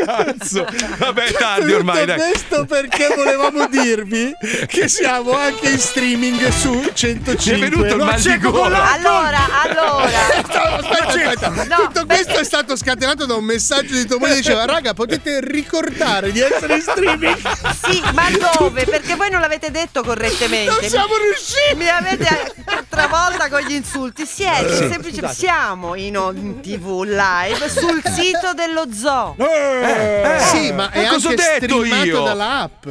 Cazzo! 0.04 0.66
Vabbè, 0.96 1.32
tardi 1.32 1.74
ormai, 1.74 2.06
dai. 2.06 2.18
questo 2.18 2.64
perché 2.64 3.12
volevamo 3.14 3.66
dirvi 3.66 4.32
che 4.66 4.88
siamo 4.88 5.32
anche 5.32 5.68
in 5.68 5.78
streaming 5.78 6.48
su 6.48 6.90
105. 6.94 7.66
È 7.66 7.70
venuto 7.70 7.84
il 7.84 7.96
No, 7.96 8.04
mal 8.06 8.18
di 8.18 8.38
gola. 8.38 8.92
Allora, 8.92 9.62
allora. 9.62 10.08
Aspetta, 10.80 11.06
aspetta. 11.06 11.48
No, 11.48 11.76
Tutto 11.86 12.06
questo 12.06 12.38
è 12.38 12.44
stato 12.44 12.74
scatenato 12.76 13.26
da 13.26 13.34
un 13.34 13.44
messaggio 13.44 13.92
di 13.94 14.06
tua 14.06 14.18
moglie 14.18 14.36
che 14.36 14.40
diceva 14.40 14.64
raga 14.64 14.94
potete 14.94 15.40
ricordare 15.42 16.32
di 16.32 16.40
essere 16.40 16.76
in 16.76 16.80
streaming 16.80 17.36
Sì, 17.84 18.00
ma 18.14 18.30
dove? 18.58 18.69
Perché 18.72 19.14
voi 19.16 19.30
non 19.30 19.40
l'avete 19.40 19.70
detto 19.70 20.02
correttamente. 20.02 20.70
non 20.70 20.82
siamo 20.88 21.16
riusciti 21.16 21.74
Mi 21.76 21.88
avete 21.88 22.54
travolta 22.88 23.48
con 23.48 23.60
gli 23.60 23.72
insulti. 23.72 24.24
Siete 24.26 24.68
Sì. 24.74 24.88
semplicemente 24.88 25.34
siamo 25.36 25.94
in, 25.94 26.14
in 26.34 26.60
tv 26.60 27.02
live 27.02 27.68
sul 27.68 28.02
sito 28.14 28.52
dello 28.54 28.86
zoo. 28.92 29.34
Eh, 29.38 30.38
sì 30.52 30.72
ma 30.72 30.90
è 30.90 31.02
ma 31.04 31.08
cosa 31.10 31.28
ho 31.28 31.30
anche 31.30 31.42
detto 31.60 31.76
streamato 31.84 32.04
io? 32.06 32.22
dall'app 32.22 32.86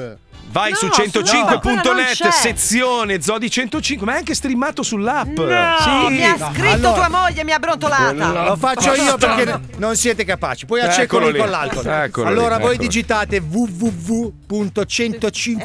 Vai 0.51 0.71
No, 0.71 0.77
su 0.77 0.85
no, 0.87 0.91
quello 0.91 1.11
non 1.13 1.95
105.net, 1.95 2.13
c'è. 2.15 2.31
sezione 2.31 3.21
Zodi 3.21 3.51
105, 3.51 4.05
ma 4.05 4.13
è 4.13 4.17
anche 4.17 4.33
streamato 4.33 4.81
sull'app. 4.81 5.37
No, 5.37 5.77
sì. 6.07 6.13
mi 6.13 6.25
ha 6.25 6.37
scritto 6.37 6.69
allora- 6.71 6.93
tua 6.93 7.09
moglie, 7.09 7.43
mi 7.43 7.51
ha 7.51 7.59
brontolata. 7.59 8.43
Lo 8.45 8.55
faccio 8.55 8.93
io 8.93 9.15
perché 9.17 9.59
non 9.77 9.95
siete 9.95 10.25
capaci. 10.25 10.65
Poi 10.65 10.81
lì. 11.31 11.39
con 11.39 11.49
l'alcol. 11.49 11.85
Eccolo 11.85 12.27
allora 12.27 12.55
lì, 12.55 12.61
voi 12.63 12.73
eccolo. 12.73 12.87
digitate 12.87 13.35
E 13.35 13.41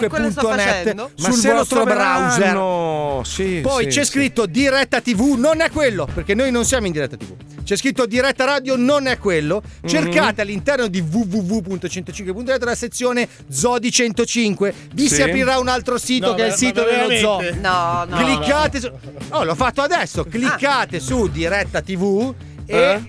quello 0.08 0.30
sto 0.30 0.48
www.105.net 0.48 0.56
facendo. 0.56 1.10
Ma 1.18 1.30
sul 1.30 1.38
se 1.40 1.48
lo 1.48 1.54
vostro 1.56 1.84
browser. 1.84 3.24
Sì, 3.24 3.60
Poi 3.62 3.84
sì, 3.84 3.88
c'è 3.88 4.04
sì. 4.04 4.10
scritto 4.10 4.46
diretta 4.46 5.00
TV, 5.00 5.34
non 5.38 5.60
è 5.60 5.70
quello, 5.70 6.06
perché 6.12 6.34
noi 6.34 6.50
non 6.50 6.64
siamo 6.66 6.86
in 6.86 6.92
diretta 6.92 7.16
TV. 7.16 7.32
C'è 7.64 7.76
scritto 7.76 8.04
diretta 8.04 8.44
radio, 8.44 8.76
non 8.76 9.06
è 9.06 9.16
quello. 9.16 9.62
Mhm. 9.64 9.88
Cercate 9.88 10.42
all'interno 10.42 10.86
di 10.88 11.00
www.105.net 11.00 12.62
la 12.64 12.74
sezione 12.74 13.26
Zodi 13.48 13.90
105. 13.90 14.73
Vi 14.92 15.08
Sì. 15.08 15.14
si 15.16 15.22
aprirà 15.22 15.58
un 15.58 15.68
altro 15.68 15.98
sito 15.98 16.28
No, 16.28 16.34
che 16.34 16.44
è 16.44 16.46
il 16.46 16.52
sito 16.54 16.84
dello 16.84 17.14
zoo. 17.16 17.40
No, 17.60 18.04
no. 18.08 18.16
Cliccate 18.16 18.80
su. 18.80 18.90
Oh, 19.30 19.44
l'ho 19.44 19.54
fatto 19.54 19.82
adesso. 19.82 20.24
Cliccate 20.24 21.00
su 21.00 21.28
diretta 21.28 21.80
TV 21.80 22.32
e 22.66 22.76
Eh? 22.76 23.02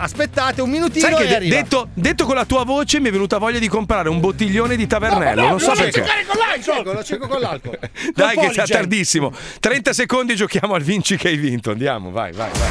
aspettate 0.00 0.60
un 0.62 0.70
minutino 0.70 1.08
Sai 1.08 1.26
che 1.26 1.36
e 1.36 1.48
detto, 1.48 1.88
detto 1.94 2.24
con 2.24 2.34
la 2.36 2.44
tua 2.44 2.64
voce 2.64 3.00
mi 3.00 3.08
è 3.08 3.12
venuta 3.12 3.38
voglia 3.38 3.58
di 3.58 3.66
comprare 3.68 4.08
un 4.08 4.20
bottiglione 4.20 4.76
di 4.76 4.86
tavernello. 4.86 5.48
non 5.48 5.58
so 5.60 5.72
perché. 5.72 6.00
Lo 6.00 6.62
cieco, 6.62 6.92
lo 6.92 7.02
cieco 7.04 7.26
con 7.28 7.40
l'alcol. 7.40 7.78
Dai, 8.14 8.34
Con 8.36 8.46
che 8.46 8.52
sta 8.52 8.64
tardissimo. 8.66 9.32
30 9.60 9.92
secondi 9.92 10.34
giochiamo 10.36 10.74
al 10.74 10.82
vinci 10.82 11.16
che 11.16 11.28
hai 11.28 11.36
vinto. 11.36 11.70
Andiamo, 11.70 12.10
vai, 12.10 12.32
vai, 12.32 12.50
vai. 12.52 12.70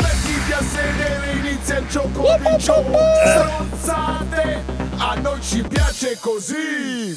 Mettiti 0.00 0.52
a 0.52 0.62
sedere, 0.62 1.32
inizia 1.42 1.78
il 1.78 1.86
gioco 1.88 2.36
di 2.38 2.56
gioco 2.58 2.98
Stronzate, 3.26 4.62
a 4.98 5.14
noi 5.14 5.40
ci 5.42 5.62
piace 5.62 6.16
così 6.20 7.16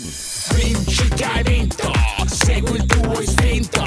Vinci 0.55 1.07
che 1.09 1.23
hai 1.23 1.43
vinto, 1.43 1.91
segui 2.25 2.77
il 2.77 2.85
tuo 2.85 3.19
istinto 3.21 3.83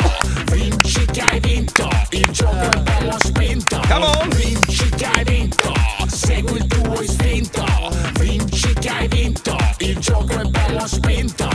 Vinci 0.52 1.04
che 1.06 1.20
hai 1.20 1.40
vinto, 1.40 1.88
il 2.10 2.28
gioco 2.30 2.56
è 2.70 2.78
bello 2.80 3.16
spinto 3.18 3.80
Come 3.88 4.04
on. 4.06 4.28
Vinci 4.30 4.88
che 4.90 5.04
hai 5.06 5.24
vinto, 5.24 5.72
segui 6.06 6.58
il 6.58 6.66
tuo 6.66 7.02
istinto 7.02 7.64
Vinci 8.20 8.72
che 8.74 8.88
hai 8.88 9.08
vinto, 9.08 9.56
il 9.78 9.98
gioco 9.98 10.32
è 10.40 10.44
bello 10.44 10.86
spinto 10.86 11.48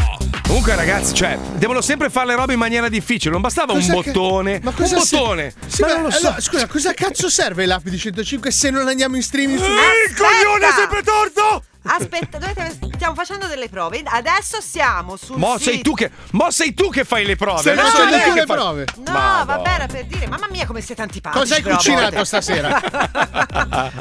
Comunque, 0.46 0.74
ragazzi, 0.76 1.14
cioè, 1.14 1.38
devono 1.58 1.80
sempre 1.80 2.10
fare 2.10 2.26
le 2.26 2.36
robe 2.36 2.54
in 2.54 2.60
maniera 2.60 2.90
difficile. 2.90 3.32
Non 3.32 3.40
bastava 3.42 3.72
un 3.74 3.80
Cos'è 3.82 4.02
che- 4.02 4.12
bottone. 4.12 4.60
Ma 4.64 4.72
un 4.72 4.76
cosa 4.76 5.00
se- 5.00 5.16
bottone. 5.16 5.54
Sì, 5.68 5.82
ma 5.82 5.88
ma 5.90 5.94
non 5.94 6.04
lo 6.06 6.10
so. 6.10 6.18
allora, 6.26 6.42
scusa, 6.42 6.66
cosa 6.68 6.94
cazzo 6.96 7.30
serve 7.30 7.68
l'app 7.68 7.86
di 7.88 7.96
105 8.00 8.50
se 8.50 8.72
non 8.72 8.88
andiamo 8.88 9.16
in 9.16 9.22
streaming 9.22 9.60
su 9.60 9.64
il 9.70 10.16
coglione 10.18 10.68
è 10.68 10.72
sempre 10.76 11.04
torto! 11.04 11.64
Aspetta, 11.82 12.38
dovete- 12.38 12.78
stiamo 12.96 13.16
facendo 13.16 13.48
delle 13.48 13.70
prove. 13.70 14.02
Adesso 14.04 14.60
siamo 14.62 15.16
sul 15.16 15.38
Mo 15.38 15.58
sito. 15.58 15.72
sei 15.72 15.82
tu 15.82 15.94
che, 15.94 16.12
mo 16.32 16.52
sei 16.52 16.74
tu 16.74 16.90
che 16.90 17.04
fai 17.06 17.26
le 17.26 17.36
prove. 17.36 17.62
Sei 17.62 17.72
Adesso 17.78 17.96
tu 17.98 18.04
è 18.14 18.22
che 18.24 18.34
le 18.34 18.46
fa- 18.46 18.54
prove. 18.54 18.86
No, 18.98 19.12
Madonna. 19.14 19.44
vabbè, 19.46 19.70
era 19.70 19.88
per 19.88 20.06
dire, 20.06 20.28
mamma 20.28 20.48
mia, 20.52 20.66
come 20.66 20.82
siete 20.82 21.02
antipatici. 21.02 21.40
Cosa 21.42 21.56
hai 21.56 21.62
però 21.62 21.76
a 21.76 21.78
cucinato 21.78 22.24
stasera? 22.26 22.82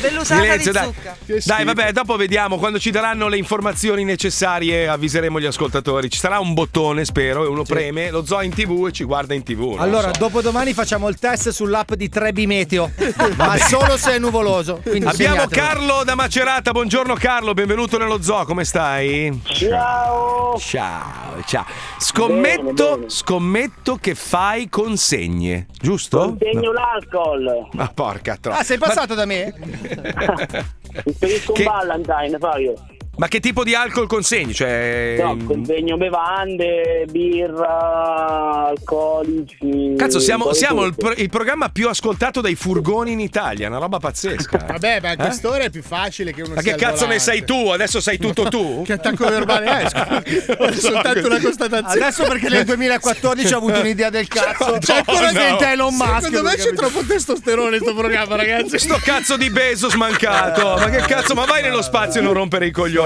Dell'usata 0.00 0.40
Silenzio, 0.40 0.72
di 0.72 0.78
dai. 0.78 0.84
zucca. 0.86 1.16
Che 1.24 1.40
schifo. 1.40 1.54
Dai, 1.56 1.64
vabbè, 1.64 1.92
dopo 1.92 2.16
vediamo. 2.16 2.58
Quando 2.58 2.78
ci 2.78 2.90
daranno 2.90 3.28
le 3.28 3.36
informazioni 3.38 4.04
necessarie, 4.04 4.88
avviseremo 4.88 5.40
gli 5.40 5.46
ascoltatori. 5.46 6.10
Ci 6.10 6.18
sarà 6.18 6.38
un 6.40 6.54
bottone, 6.54 7.04
spero, 7.04 7.44
e 7.44 7.48
uno 7.48 7.62
preme, 7.62 8.10
lo 8.10 8.24
zoo 8.24 8.40
in 8.42 8.52
tv 8.52 8.86
e 8.88 8.92
ci 8.92 9.04
guarda 9.04 9.34
in 9.34 9.42
tv. 9.42 9.76
Allora, 9.78 10.10
so. 10.12 10.18
dopodomani 10.18 10.74
facciamo 10.74 11.08
il 11.08 11.18
test 11.18 11.50
sull'app 11.50 11.92
di 11.94 12.08
Trebi 12.08 12.46
Meteo, 12.46 12.90
ma 13.36 13.56
solo 13.58 13.96
se 13.96 14.14
è 14.14 14.18
nuvoloso. 14.18 14.80
Quindi 14.82 15.06
Abbiamo 15.06 15.46
segnatelo. 15.46 15.62
Carlo 15.66 16.02
da 16.04 16.14
Macerata. 16.14 16.63
Buongiorno 16.72 17.14
Carlo, 17.14 17.54
benvenuto 17.54 17.98
nello 17.98 18.20
zoo. 18.20 18.44
Come 18.44 18.64
stai? 18.64 19.40
Ciao! 19.44 20.56
Ciao, 20.58 21.42
ciao. 21.46 21.64
Scommetto, 21.98 22.62
Bene, 22.62 22.72
bene. 22.96 23.08
scommetto 23.10 23.96
che 23.96 24.14
fai 24.14 24.68
consegne, 24.68 25.66
giusto? 25.80 26.36
Segno 26.38 26.72
l'alcol! 26.72 27.68
Ma 27.72 27.88
porca 27.94 28.36
troppa. 28.40 28.58
Ah, 28.58 28.62
sei 28.64 28.78
passato 28.78 29.14
da 29.14 29.24
me? 29.24 29.52
Che- 31.18 31.42
un 31.48 31.64
Valentine, 31.64 32.38
Fabio. 32.38 32.74
Ma 33.16 33.28
che 33.28 33.38
tipo 33.40 33.62
di 33.62 33.74
alcol 33.74 34.06
consegni? 34.08 34.52
Cioè... 34.52 35.16
No, 35.20 35.36
consegno 35.44 35.96
bevande, 35.96 37.06
birra, 37.10 38.66
alcolici. 38.68 39.94
Cazzo, 39.96 40.18
siamo, 40.18 40.52
siamo 40.52 40.82
il, 40.84 40.94
pro- 40.96 41.14
il 41.16 41.28
programma 41.30 41.68
più 41.68 41.88
ascoltato 41.88 42.40
dai 42.40 42.54
furgoni 42.56 43.12
in 43.12 43.20
Italia, 43.20 43.68
una 43.68 43.78
roba 43.78 43.98
pazzesca. 43.98 44.64
Vabbè, 44.66 44.98
ma 45.00 45.08
a 45.10 45.12
Eh? 45.12 45.16
quest'ora 45.16 45.64
è 45.64 45.70
più 45.70 45.82
facile 45.82 46.32
che 46.32 46.42
uno 46.42 46.54
Ma 46.54 46.62
che 46.62 46.74
cazzo 46.74 47.06
ne 47.06 47.18
sai 47.18 47.44
tu? 47.44 47.68
Adesso 47.68 48.00
sei 48.00 48.18
tutto 48.18 48.44
tu? 48.44 48.82
Che 48.84 48.92
attacco 48.92 49.26
verbale 49.28 49.66
è? 49.66 50.72
Soltanto 50.74 51.26
una 51.26 51.40
constatazione. 51.40 52.04
Adesso 52.06 52.24
perché 52.24 52.48
nel 52.48 52.64
2014 52.64 53.54
ho 53.54 53.56
avuto 53.58 53.80
un'idea 53.80 54.10
del 54.10 54.26
cazzo. 54.28 54.76
C'è 54.78 54.96
ancora 54.96 55.30
No. 55.30 55.38
gente 55.38 55.70
Elon 55.70 55.94
Musk. 55.94 56.22
Secondo 56.22 56.42
me 56.42 56.56
c'è 56.56 56.72
troppo 56.74 57.00
testosterone 57.06 57.76
in 57.76 57.82
sto 57.82 57.94
programma, 57.94 58.36
ragazzi. 58.36 58.78
Sto 58.78 58.98
cazzo 59.02 59.36
di 59.36 59.50
Bezos 59.50 59.94
mancato. 59.94 60.74
Ma 60.78 60.88
che 60.90 60.98
cazzo? 61.06 61.34
Ma 61.34 61.44
vai 61.44 61.62
nello 61.62 61.82
spazio 61.82 62.20
e 62.20 62.24
non 62.24 62.32
rompere 62.34 62.66
i 62.66 62.70
coglioni. 62.70 63.03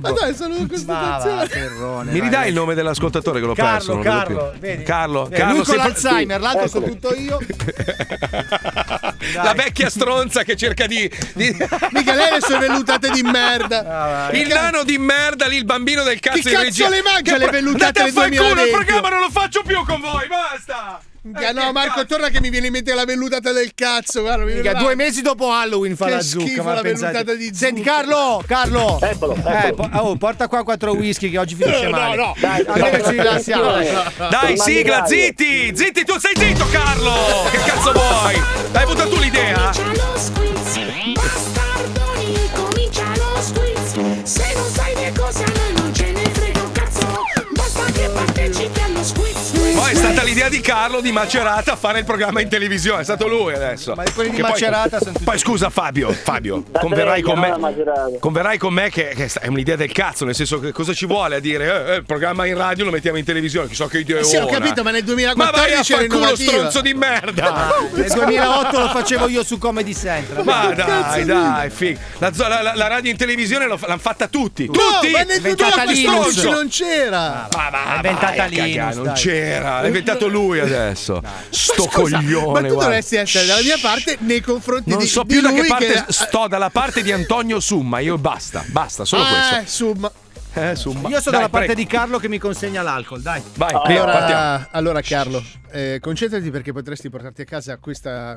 Ma 0.00 0.10
dai, 0.12 0.34
sono 0.34 0.56
una 0.56 0.66
constatazione. 0.68 2.10
Mi 2.12 2.20
ridai 2.20 2.48
il 2.48 2.54
nome 2.54 2.74
dell'ascoltatore 2.74 3.40
che 3.40 3.46
l'ho 3.46 3.54
perso? 3.54 3.98
Carlo, 3.98 4.26
più. 4.26 4.34
Carlo, 4.36 4.54
vedi? 4.58 4.82
Carlo, 4.82 5.22
Vedi, 5.24 5.36
Carlo 5.36 5.54
lui 5.56 5.64
con 5.64 5.76
l'Alzheimer, 5.76 6.40
l'altro 6.40 6.68
sono 6.68 6.86
tutto 6.86 7.14
io. 7.14 7.38
La 9.34 9.52
vecchia 9.54 9.88
stronza 9.90 10.42
che 10.42 10.56
cerca 10.56 10.86
di. 10.86 11.10
di- 11.34 11.56
Mica 11.90 12.14
lei 12.14 12.32
le 12.32 12.40
sue 12.40 12.58
vellutate 12.58 13.10
di 13.10 13.22
merda. 13.22 14.30
Il 14.32 14.48
nano 14.48 14.82
di 14.84 14.98
merda 14.98 15.46
lì, 15.46 15.56
il 15.56 15.64
bambino 15.64 16.02
del 16.02 16.20
cazzo 16.20 16.36
di 16.38 16.42
cazzo 16.42 16.62
regia. 16.62 16.88
le 16.88 17.02
Che 17.22 17.36
le 17.36 17.44
pro- 17.44 17.50
vellutate 17.52 17.84
Andate 17.86 18.00
a 18.00 18.04
del 18.04 18.12
far 18.12 18.28
culo, 18.28 18.40
il 18.40 18.54
2020? 18.54 18.70
programma 18.84 19.08
non 19.08 19.20
lo 19.20 19.30
faccio 19.30 19.62
più 19.62 19.84
con 19.84 20.00
voi, 20.00 20.26
basta! 20.28 21.00
Ah, 21.34 21.52
no, 21.52 21.70
Marco, 21.72 22.06
torna 22.06 22.28
che 22.28 22.40
mi 22.40 22.48
viene 22.48 22.68
in 22.68 22.72
mente 22.72 22.94
la 22.94 23.04
vellutata 23.04 23.52
del 23.52 23.72
cazzo. 23.74 24.22
Guarda, 24.22 24.42
mi 24.44 24.52
Mica, 24.54 24.62
viene 24.62 24.78
due 24.78 24.94
mesi 24.94 25.20
dopo 25.20 25.50
Halloween 25.52 25.94
fa 25.94 26.06
Che 26.06 26.10
la 26.12 26.20
zucca. 26.22 26.46
schifo 26.46 26.62
ma 26.62 26.72
la 26.74 26.80
vellutata 26.80 27.34
di 27.34 27.50
Senti, 27.54 27.82
zucca. 27.82 27.94
Carlo, 27.96 28.42
Carlo. 28.46 28.98
Eccolo, 29.02 29.34
Eh, 29.34 29.66
eccolo. 29.66 29.88
po- 29.90 29.98
oh, 29.98 30.16
porta 30.16 30.48
qua 30.48 30.64
quattro 30.64 30.92
whisky 30.92 31.28
che 31.30 31.36
oggi 31.36 31.56
finisce 31.56 31.84
No, 31.84 31.90
male. 31.90 32.16
no. 32.16 32.34
Dai, 32.38 32.64
Almeno 32.66 32.90
dai, 32.96 33.04
ci 33.04 33.10
rilassiamo. 33.10 33.70
Dai, 34.30 34.56
sigla, 34.56 35.04
zitti! 35.06 35.76
Zitti, 35.76 36.04
tu 36.04 36.18
stai 36.18 36.32
zitto, 36.38 36.66
Carlo! 36.70 37.12
Che 37.50 37.58
cazzo 37.66 37.92
vuoi? 37.92 38.42
Hai 38.72 38.82
avuto 38.82 39.06
tu 39.08 39.18
l'idea? 39.20 39.72
Comincia 39.74 40.04
lo 40.06 40.16
squiz, 40.16 40.50
bastardoni, 40.52 41.14
stata 50.12 50.22
l'idea 50.26 50.48
di 50.48 50.60
Carlo 50.60 51.00
di 51.00 51.12
Macerata 51.12 51.72
a 51.72 51.76
fare 51.76 52.00
il 52.00 52.04
programma 52.04 52.40
in 52.40 52.48
televisione, 52.48 53.00
è 53.02 53.04
stato 53.04 53.26
lui 53.28 53.54
adesso. 53.54 53.94
Ma 53.94 54.02
quelli 54.14 54.30
di 54.30 54.36
Che 54.36 54.42
poi- 54.42 54.50
Macerata 54.50 54.98
sono 54.98 55.12
tutti- 55.12 55.24
Poi 55.24 55.38
scusa 55.38 55.70
Fabio, 55.70 56.10
Fabio, 56.12 56.64
converrai 56.78 57.22
con 57.22 57.38
me. 57.38 57.56
Macerata. 57.56 58.10
Converrai 58.18 58.58
con 58.58 58.72
me 58.72 58.90
che, 58.90 59.12
che 59.14 59.30
è 59.40 59.46
un'idea 59.46 59.76
del 59.76 59.92
cazzo, 59.92 60.24
nel 60.24 60.34
senso 60.34 60.58
che 60.58 60.72
cosa 60.72 60.92
ci 60.92 61.06
vuole 61.06 61.36
a 61.36 61.40
dire 61.40 61.64
eh, 61.64 61.92
eh, 61.92 61.96
il 61.96 62.04
programma 62.04 62.46
in 62.46 62.56
radio 62.56 62.84
lo 62.84 62.90
mettiamo 62.90 63.18
in 63.18 63.24
televisione, 63.24 63.68
chissà 63.68 63.86
che 63.86 63.98
idea 63.98 64.18
Eh 64.20 64.24
sì, 64.24 64.36
ho 64.36 64.46
capito, 64.46 64.82
ma 64.82 64.90
nel 64.90 65.04
Ma 65.36 65.50
vai 65.50 65.72
a 65.74 65.82
2014 65.82 65.92
era 65.92 66.06
culo 66.06 66.36
stronzo 66.36 66.80
di 66.80 66.94
merda! 66.94 67.68
Nel 67.92 68.10
2008 68.12 68.78
lo 68.78 68.88
facevo 68.88 69.28
io 69.28 69.44
su 69.44 69.58
Comedy 69.58 69.94
Central. 69.94 70.44
Ma 70.44 70.72
dai, 70.74 71.24
dai, 71.24 71.70
fig. 71.70 71.96
La, 72.18 72.32
la- 72.36 72.72
la- 72.74 72.86
radio 72.88 73.10
in 73.10 73.16
televisione 73.16 73.66
l'hanno 73.66 73.98
fatta 73.98 74.26
tutti. 74.26 74.66
No, 74.66 74.72
Tutti! 74.72 75.10
ma 75.12 75.22
nel 75.22 75.36
Inventata 75.36 75.84
2014 75.84 76.00
Linux. 76.00 76.42
non 76.44 76.68
c'era. 76.68 77.48
Ma 77.54 77.68
va, 77.70 77.84
L'ha 77.84 77.94
inventata 77.96 78.36
vai 78.36 78.40
a 78.40 78.46
Linus, 78.46 78.66
cagare, 78.74 78.94
non 78.94 79.04
dai. 79.04 79.14
c'era, 79.14 79.80
l'ha 79.80 79.86
inventato 80.00 80.28
lui 80.28 80.58
adesso. 80.60 81.22
Sto 81.50 81.84
Scusa, 81.84 82.18
coglione. 82.18 82.46
Ma 82.46 82.58
tu 82.60 82.74
guarda. 82.74 82.82
dovresti 82.84 83.16
essere 83.16 83.46
dalla 83.46 83.62
mia 83.62 83.78
parte 83.80 84.16
nei 84.20 84.40
confronti 84.40 84.90
Non 84.90 84.98
di 84.98 85.06
so 85.06 85.22
di 85.22 85.28
più 85.34 85.40
da 85.40 85.52
che 85.52 85.64
parte 85.66 86.04
sto, 86.08 86.46
dalla 86.48 86.70
parte 86.70 87.02
di 87.02 87.12
Antonio 87.12 87.60
Summa. 87.60 87.98
Io 88.00 88.18
basta, 88.18 88.64
basta, 88.68 89.04
solo 89.04 89.22
Ah, 89.22 89.28
questo. 89.28 89.54
insomma. 89.60 90.12
Eh, 90.52 90.74
Summa. 90.74 91.08
Io 91.08 91.20
sono 91.20 91.22
Dai, 91.22 91.32
dalla 91.32 91.48
parte 91.48 91.66
prego. 91.66 91.80
di 91.80 91.86
Carlo 91.86 92.18
che 92.18 92.28
mi 92.28 92.38
consegna 92.38 92.82
l'alcol, 92.82 93.20
dai. 93.22 93.40
Vai, 93.54 93.70
prego, 93.84 94.04
partiamo. 94.04 94.40
Allora, 94.40 94.68
allora 94.72 95.00
Carlo, 95.00 95.44
eh, 95.70 95.98
concentrati 96.00 96.50
perché 96.50 96.72
potresti 96.72 97.08
portarti 97.08 97.42
a 97.42 97.44
casa 97.44 97.76
questa, 97.76 98.36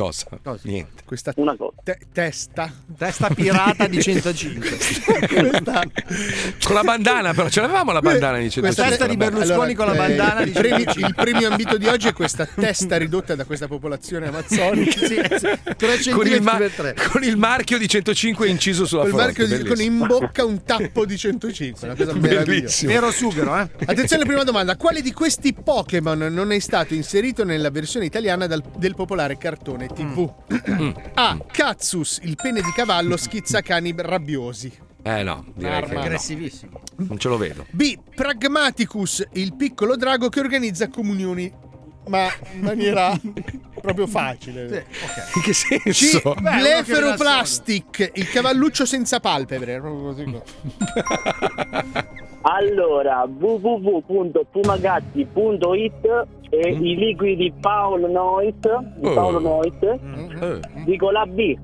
Cosa? 0.00 0.26
Niente. 0.62 1.02
questa 1.04 1.32
Una 1.36 1.54
cosa. 1.56 1.74
te- 1.82 1.98
testa. 2.12 2.72
Testa 2.96 3.28
pirata 3.28 3.86
di 3.86 4.00
105. 4.00 4.68
Questa- 5.26 5.82
Con 6.64 6.74
la 6.74 6.82
bandana, 6.82 7.34
però 7.34 7.48
ce 7.50 7.60
l'avevamo 7.60 7.92
la 7.92 8.00
bandana 8.00 8.38
di 8.38 8.44
questa 8.50 8.60
105. 8.84 8.88
testa 8.88 9.06
di. 9.06 9.16
Berlusconi 9.16 9.74
con 9.74 9.86
la 9.86 9.94
bandana 9.94 10.40
il, 10.40 10.46
di 10.46 10.52
premio, 10.52 10.84
105. 10.92 11.08
il 11.08 11.14
premio 11.14 11.48
ambito 11.50 11.76
di 11.76 11.86
oggi 11.86 12.08
è 12.08 12.12
questa 12.14 12.46
testa 12.46 12.96
ridotta 12.96 13.34
da 13.34 13.44
questa 13.44 13.66
popolazione 13.68 14.28
amazzonica. 14.28 14.90
Sì, 14.90 15.20
sì, 16.00 16.10
Con 16.10 16.26
il, 16.26 16.40
ma- 16.42 16.58
con 17.10 17.22
il 17.22 17.36
marchio 17.36 17.76
di 17.78 17.86
105 17.88 18.48
inciso 18.48 18.86
sulla 18.86 19.02
Col 19.02 19.10
fronte. 19.32 19.58
di- 19.58 19.64
con 19.68 19.80
in 19.80 19.98
bocca 20.06 20.44
un 20.44 20.62
tappo 20.64 21.04
di 21.04 21.18
105, 21.18 21.86
una 21.88 21.96
cosa 21.96 22.14
meravigliosa. 22.14 22.86
Vero 22.86 23.10
sughero, 23.10 23.56
eh? 23.58 23.68
Attenzione, 23.84 24.24
prima 24.24 24.44
domanda. 24.44 24.76
Quale 24.76 25.02
di 25.02 25.12
questi 25.12 25.52
Pokémon 25.52 26.18
non 26.30 26.52
è 26.52 26.58
stato 26.58 26.94
inserito 26.94 27.44
nella 27.44 27.70
versione 27.70 28.06
italiana 28.06 28.46
dal- 28.46 28.62
del 28.76 28.94
popolare 28.94 29.36
cartone 29.36 29.88
TV? 29.92 30.32
Mm. 30.70 30.90
A. 31.14 31.38
Katsus, 31.50 32.20
il 32.22 32.36
pene 32.36 32.60
di 32.60 32.70
cavallo 32.74 33.16
schizzacani 33.16 33.94
rabbiosi. 33.96 34.72
Eh 35.02 35.22
no, 35.22 35.44
direi 35.54 35.70
che 35.70 35.84
Arma. 35.84 35.92
no. 35.94 36.00
Aggressivissimo. 36.00 36.80
non 36.96 37.18
ce 37.18 37.28
lo 37.28 37.36
vedo. 37.36 37.66
B. 37.70 37.96
Pragmaticus, 38.14 39.26
il 39.32 39.54
piccolo 39.54 39.96
drago 39.96 40.28
che 40.28 40.40
organizza 40.40 40.88
comunioni. 40.88 41.50
Ma 42.08 42.28
in 42.54 42.60
maniera 42.60 43.12
proprio 43.80 44.06
facile. 44.06 44.86
In 45.34 45.42
che 45.42 45.50
C. 45.52 45.80
senso? 45.82 46.34
Bleferoplastic, 46.40 48.12
il 48.14 48.30
cavalluccio 48.30 48.86
senza 48.86 49.18
palpebre. 49.20 49.78
Proprio 49.80 50.02
così. 50.04 50.24
Allora, 52.42 53.26
www.pumagazzi.it 53.28 56.26
e 56.52 56.74
Mm. 56.74 56.84
i 56.84 56.96
liquidi 56.96 57.52
Paolo 57.60 58.08
Noit, 58.08 58.66
di 58.96 59.06
Oh. 59.06 59.12
Paolo 59.14 59.38
Noit, 59.40 59.82
Eh. 59.82 60.60
dico 60.84 61.10
la 61.10 61.24
B. 61.26 61.54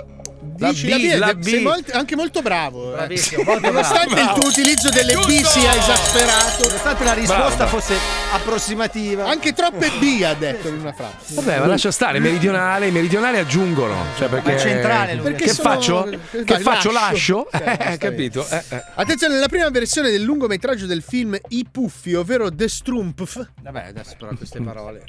La 0.58 0.70
Dici 0.70 0.86
B, 0.86 0.90
la 0.90 0.96
B, 1.34 1.36
la 1.36 1.42
sei 1.42 1.58
B. 1.58 1.62
molt- 1.62 1.90
anche 1.94 2.16
molto 2.16 2.40
bravo. 2.42 2.92
eh. 2.92 2.96
Bravissimo, 2.96 3.42
molto 3.42 3.66
Nonostante 3.70 4.14
bravo. 4.14 4.30
il 4.34 4.40
tuo 4.40 4.48
utilizzo 4.48 4.88
delle 4.90 5.14
B 5.14 5.42
sia 5.44 5.76
esasperato, 5.76 6.66
Nonostante 6.66 7.04
la 7.04 7.12
risposta 7.12 7.54
Bravo. 7.64 7.78
fosse 7.78 7.94
approssimativa. 8.32 9.26
anche 9.26 9.52
troppe 9.52 9.90
B 9.98 10.22
ha 10.22 10.34
detto 10.34 10.68
in 10.68 10.78
una 10.80 10.92
frase. 10.92 11.34
Vabbè, 11.34 11.58
ma 11.60 11.66
lascia 11.66 11.90
stare, 11.90 12.18
meridionale, 12.18 12.86
i 12.86 12.90
meridionali 12.90 13.38
aggiungono. 13.38 13.94
Cioè 14.16 14.28
perché... 14.28 14.52
Ma 14.52 14.58
centrale 14.58 15.14
lui. 15.14 15.22
Perché 15.24 15.44
Che 15.44 15.52
sono- 15.52 15.68
faccio? 15.70 16.04
che 16.04 16.44
Che 16.44 16.58
faccio? 16.60 16.90
lascio? 16.92 17.48
Lascio? 17.50 17.82
Eh, 17.92 17.96
capito? 17.98 18.46
Eh, 18.48 18.62
eh. 18.70 18.84
Attenzione, 18.94 19.34
nella 19.34 19.48
prima 19.48 19.68
versione 19.70 20.10
del 20.10 20.22
lungometraggio 20.22 20.86
del 20.86 21.02
film 21.02 21.36
I 21.48 21.66
Puffi, 21.70 22.14
ovvero 22.14 22.54
The 22.54 22.68
Strumpf, 22.68 23.48
Vabbè, 23.62 23.86
adesso 23.88 24.14
però 24.18 24.32
queste 24.34 24.60
parole. 24.60 25.02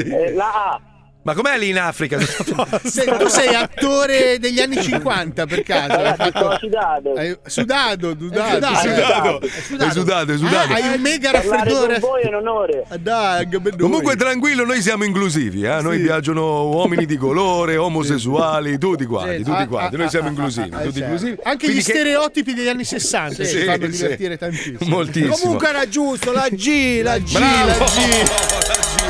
eh, 0.06 0.34
La 0.34 0.52
A. 0.72 0.82
Ma 1.26 1.34
com'è 1.34 1.58
lì 1.58 1.70
in 1.70 1.80
Africa? 1.80 2.20
Se- 2.84 3.06
tu 3.18 3.28
sei 3.28 3.56
attore 3.56 4.40
degli 4.40 4.60
anni 4.60 4.82
50 4.82 5.46
per 5.46 5.64
caso? 5.64 5.94
Hai 5.94 6.16
fatto... 6.18 6.58
Sudato. 6.60 7.14
Hai- 7.14 7.38
Sudato, 7.46 8.14
dudato. 8.14 8.68
È 8.68 8.78
sudato, 8.78 9.40
è 9.42 9.92
sudato, 9.92 10.32
è 10.34 10.38
sudato. 10.38 10.74
Ah, 10.74 10.76
hai 10.76 10.96
un 10.96 11.02
mega 11.02 11.32
raffreddore. 11.32 12.00
con 12.02 12.10
voi 12.10 12.22
è 12.24 12.28
un 12.28 12.36
onore. 12.36 12.84
Ah, 12.90 12.98
Dai. 12.98 13.48
Comunque 13.80 14.16
tranquillo, 14.18 14.66
noi 14.66 14.82
siamo 14.82 15.06
inclusivi, 15.06 15.64
eh? 15.64 15.82
noi 15.82 16.00
piacciono 16.02 16.68
uomini 16.70 17.06
di 17.06 17.16
colore, 17.16 17.78
omosessuali, 17.78 18.78
tutti 18.78 19.06
quanti, 19.06 19.38
Sì. 19.38 19.44
tutti 19.44 19.62
Ah, 19.62 19.68
quanti, 19.68 19.96
ah, 19.96 19.98
noi 20.00 20.10
siamo 20.10 20.28
inclusivi, 20.28 20.70
tutti 20.70 20.84
certo. 20.84 21.00
inclusivi. 21.00 21.38
Anche 21.44 21.58
Quindi 21.66 21.82
gli 21.82 21.86
che- 21.86 21.92
stereotipi 21.94 22.54
degli 22.54 22.68
anni 22.68 22.84
60 22.84 23.44
Sì, 23.46 23.58
ci 23.60 23.64
fanno 23.64 23.86
sì. 23.86 23.92
divertire 23.92 24.38
tantissimo. 24.38 24.78
Moltissimo. 24.90 25.38
Comunque 25.38 25.70
era 25.70 25.88
giusto, 25.88 26.32
la 26.34 26.48
G, 26.52 27.02
la 27.02 27.18
G, 27.18 27.32
Bravo! 27.32 27.68
la 27.68 27.86
G. 27.86 29.03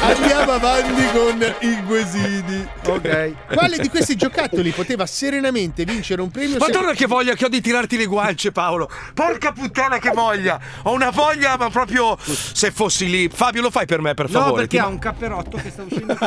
Andiamo 0.00 0.52
avanti 0.52 1.04
con 1.12 1.54
i 1.60 1.82
quesiti. 1.86 2.68
Ok. 2.86 3.54
Quale 3.54 3.78
di 3.78 3.88
questi 3.88 4.14
giocattoli 4.16 4.70
poteva 4.70 5.06
serenamente 5.06 5.84
vincere 5.84 6.20
un 6.22 6.30
premio? 6.30 6.58
se- 6.60 6.70
Madonna 6.72 6.92
che 6.92 7.06
voglia 7.06 7.34
che 7.34 7.44
ho 7.46 7.48
di 7.48 7.60
tirarti 7.60 7.96
le 7.96 8.06
guance 8.06 8.52
Paolo 8.52 8.88
Porca 9.14 9.52
puttana 9.52 9.98
che 9.98 10.10
voglia 10.10 10.58
Ho 10.82 10.92
una 10.92 11.10
voglia 11.10 11.56
ma 11.56 11.70
proprio 11.70 12.16
Se 12.20 12.70
fossi 12.70 13.08
lì 13.08 13.28
Fabio 13.28 13.62
lo 13.62 13.70
fai 13.70 13.86
per 13.86 14.00
me 14.00 14.14
per 14.14 14.30
No, 14.30 14.38
favore 14.40 14.60
perché 14.62 14.76
Ti- 14.76 14.82
ha 14.82 14.86
un 14.86 14.98
capperotto 14.98 15.56
che 15.56 15.70
sta 15.70 15.82
uscendo. 15.82 16.16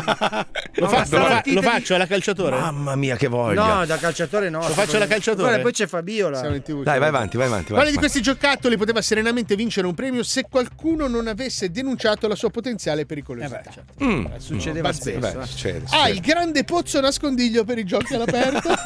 Lo, 0.80 0.88
fa- 0.88 1.05
No, 1.09 1.17
lo 1.17 1.25
fa- 1.25 1.41
lo 1.45 1.61
faccio 1.61 1.95
alla 1.95 2.07
calciatore? 2.07 2.57
Mamma 2.59 2.95
mia 2.95 3.15
che 3.15 3.27
voglia 3.27 3.75
No, 3.80 3.86
da 3.86 3.97
calciatore 3.97 4.49
no. 4.49 4.59
Lo 4.59 4.73
faccio 4.73 4.95
alla 4.95 5.07
calciatore? 5.07 5.43
Guarda, 5.43 5.61
poi 5.61 5.71
c'è 5.71 5.88
Fabiola. 5.88 6.38
Siamo 6.39 6.55
in 6.55 6.61
TV. 6.63 6.84
Dai 6.84 6.99
vai 6.99 7.09
avanti 7.09 7.38
vai 7.38 7.47
avanti 7.47 7.65
vai, 7.71 7.75
Quale 7.75 7.89
di 7.89 7.95
vai. 7.97 8.03
questi 8.05 8.21
giocattoli 8.21 8.77
poteva 8.77 9.01
serenamente 9.01 9.55
vincere 9.55 9.88
un 9.88 9.93
premio 9.93 10.23
se 10.23 10.45
qualcuno 10.49 11.07
non 11.07 11.27
avesse 11.27 11.69
denunciato 11.71 12.27
la 12.27 12.36
sua 12.36 12.49
potenziale 12.49 13.05
pericolosità? 13.24 13.72
Mm. 14.03 14.26
Succedeva 14.38 14.88
Pazzesco. 14.89 15.20
spesso. 15.20 15.38
Beh, 15.38 15.43
eh. 15.43 15.47
succede, 15.47 15.78
Ah, 15.86 15.88
succede. 15.89 16.09
il 16.11 16.20
grande 16.22 16.63
pozzo 16.63 16.99
nascondiglio 17.01 17.63
per 17.63 17.78
i 17.78 17.84
giochi 17.86 18.13
all'aperto? 18.15 18.70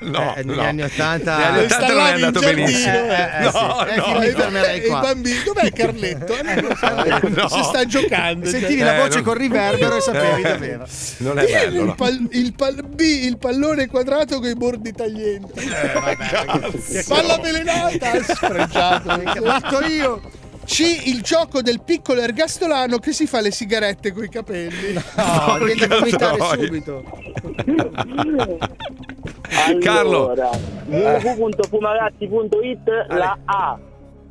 No, 0.00 0.34
Eh, 0.36 0.44
negli 0.44 0.56
no. 0.56 0.62
anni 0.62 0.82
80 0.82 1.36
Negli 1.36 1.44
anni 1.46 1.64
80 1.64 1.86
non 1.94 2.06
è 2.06 2.12
andato 2.12 2.40
benissimo 2.40 2.94
eh, 2.94 3.30
eh, 3.38 3.42
No, 3.42 3.50
sì. 3.50 3.90
Eh, 3.90 3.96
no, 3.96 4.22
E 4.62 4.76
i 4.78 4.90
bambini, 4.90 5.42
dov'è 5.44 5.72
Carletto? 5.72 6.34
Eh. 6.48 7.28
No. 7.28 7.48
Si 7.48 7.62
sta 7.64 7.84
giocando. 7.84 8.46
Sentivi 8.46 8.80
Eh, 8.80 8.84
la 8.84 8.94
voce 8.94 9.16
non- 9.16 9.24
col 9.24 9.36
riverbero 9.36 9.96
e 9.96 10.00
sapevi 10.00 10.42
Eh, 10.42 10.52
doveva. 10.52 10.86
Non 11.18 11.38
è 11.38 11.44
bello 11.46 11.80
il, 11.80 11.84
no. 11.86 11.94
pal- 11.94 12.28
il 12.30 12.52
pal- 12.54 12.84
B, 12.86 13.00
il 13.00 13.38
pallone 13.38 13.86
quadrato 13.88 14.38
con 14.40 14.48
i 14.48 14.54
bordi 14.54 14.92
taglienti. 14.92 15.60
Palla 17.08 17.34
avvelenata, 17.34 18.22
sfregiato. 18.22 19.20
Fatto 19.44 19.84
io. 19.86 20.20
C, 20.68 20.80
il 21.06 21.22
gioco 21.22 21.62
del 21.62 21.80
piccolo 21.82 22.20
ergastolano 22.20 22.98
che 22.98 23.12
si 23.12 23.26
fa 23.26 23.40
le 23.40 23.50
sigarette 23.50 24.12
coi 24.12 24.28
capelli. 24.28 24.92
No, 24.92 25.02
viene 25.64 25.86
da 25.86 25.98
vomitare 25.98 26.36
subito. 26.60 27.02
Carlo. 29.80 30.30
Allora, 30.30 30.50
www.fumagazzi.it 30.84 33.06
La 33.08 33.38
A. 33.46 33.78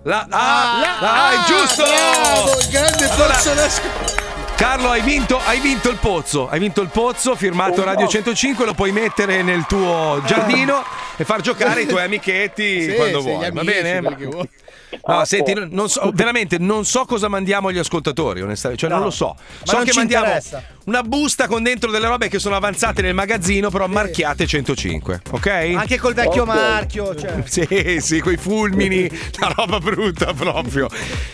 La, 0.04 0.28
ah, 0.30 0.98
La- 1.02 1.28
ah, 1.28 1.32
è 1.32 1.38
giusto 1.48 1.84
Bravo, 1.84 2.60
il 2.60 2.68
grande 2.70 3.10
Allora, 3.10 3.34
pozzo 3.34 3.54
nascosto. 3.56 4.26
Carlo, 4.56 4.90
hai 4.92 5.02
vinto, 5.02 5.40
hai 5.44 5.60
vinto 5.60 5.90
il 5.90 5.98
pozzo. 5.98 6.48
Hai 6.50 6.60
vinto 6.60 6.82
il 6.82 6.90
pozzo, 6.90 7.36
firmato 7.36 7.84
Radio 7.84 8.08
105. 8.08 8.64
Lo 8.66 8.74
puoi 8.76 8.92
mettere 8.92 9.42
nel 9.42 9.66
tuo 9.66 10.22
giardino 10.26 10.84
e 11.16 11.24
far 11.26 11.42
giocare 11.42 11.82
i 11.82 11.88
tuoi 11.88 12.04
amichetti 12.14 12.84
Sì, 12.84 12.94
quando 12.94 13.22
vuoi. 13.22 13.50
Va 13.52 13.64
bene? 13.64 14.16
che 14.16 14.26
vuoi. 14.26 14.48
No, 15.06 15.26
senti, 15.26 15.54
non- 15.54 15.68
non 15.72 15.90
so, 15.90 16.12
veramente 16.14 16.58
non 16.58 16.86
so 16.86 17.06
cosa 17.06 17.28
mandiamo 17.28 17.68
agli 17.68 17.78
ascoltatori, 17.78 18.42
onestamente. 18.42 18.86
Cioè, 18.86 18.94
non 18.96 19.04
lo 19.04 19.12
so. 19.12 19.36
So 19.64 19.76
non 19.76 19.84
che 19.86 19.92
ci 19.92 19.98
mandiamo 19.98 20.26
interessa. 20.26 20.64
una 20.86 21.02
busta 21.04 21.48
con 21.48 21.62
dentro 21.64 21.92
delle 21.92 22.08
robe 22.08 22.30
che 22.30 22.40
sono 22.40 22.56
avanzate 22.56 23.02
nel 23.02 23.14
magazzino, 23.14 23.70
però 23.70 23.88
marchiate 23.88 24.46
105. 24.48 25.22
Ok? 25.32 25.48
Anche 25.76 25.98
col 25.98 26.14
vecchio 26.14 26.44
Ok. 26.44 26.48
marchio. 26.48 27.16
Cioè. 27.16 27.44
Sì, 27.48 27.98
sì, 28.02 28.20
quei 28.22 28.38
fulmini, 28.38 29.10
la 29.40 29.54
roba 29.56 29.80
brutta 29.80 30.34
proprio. 30.34 30.88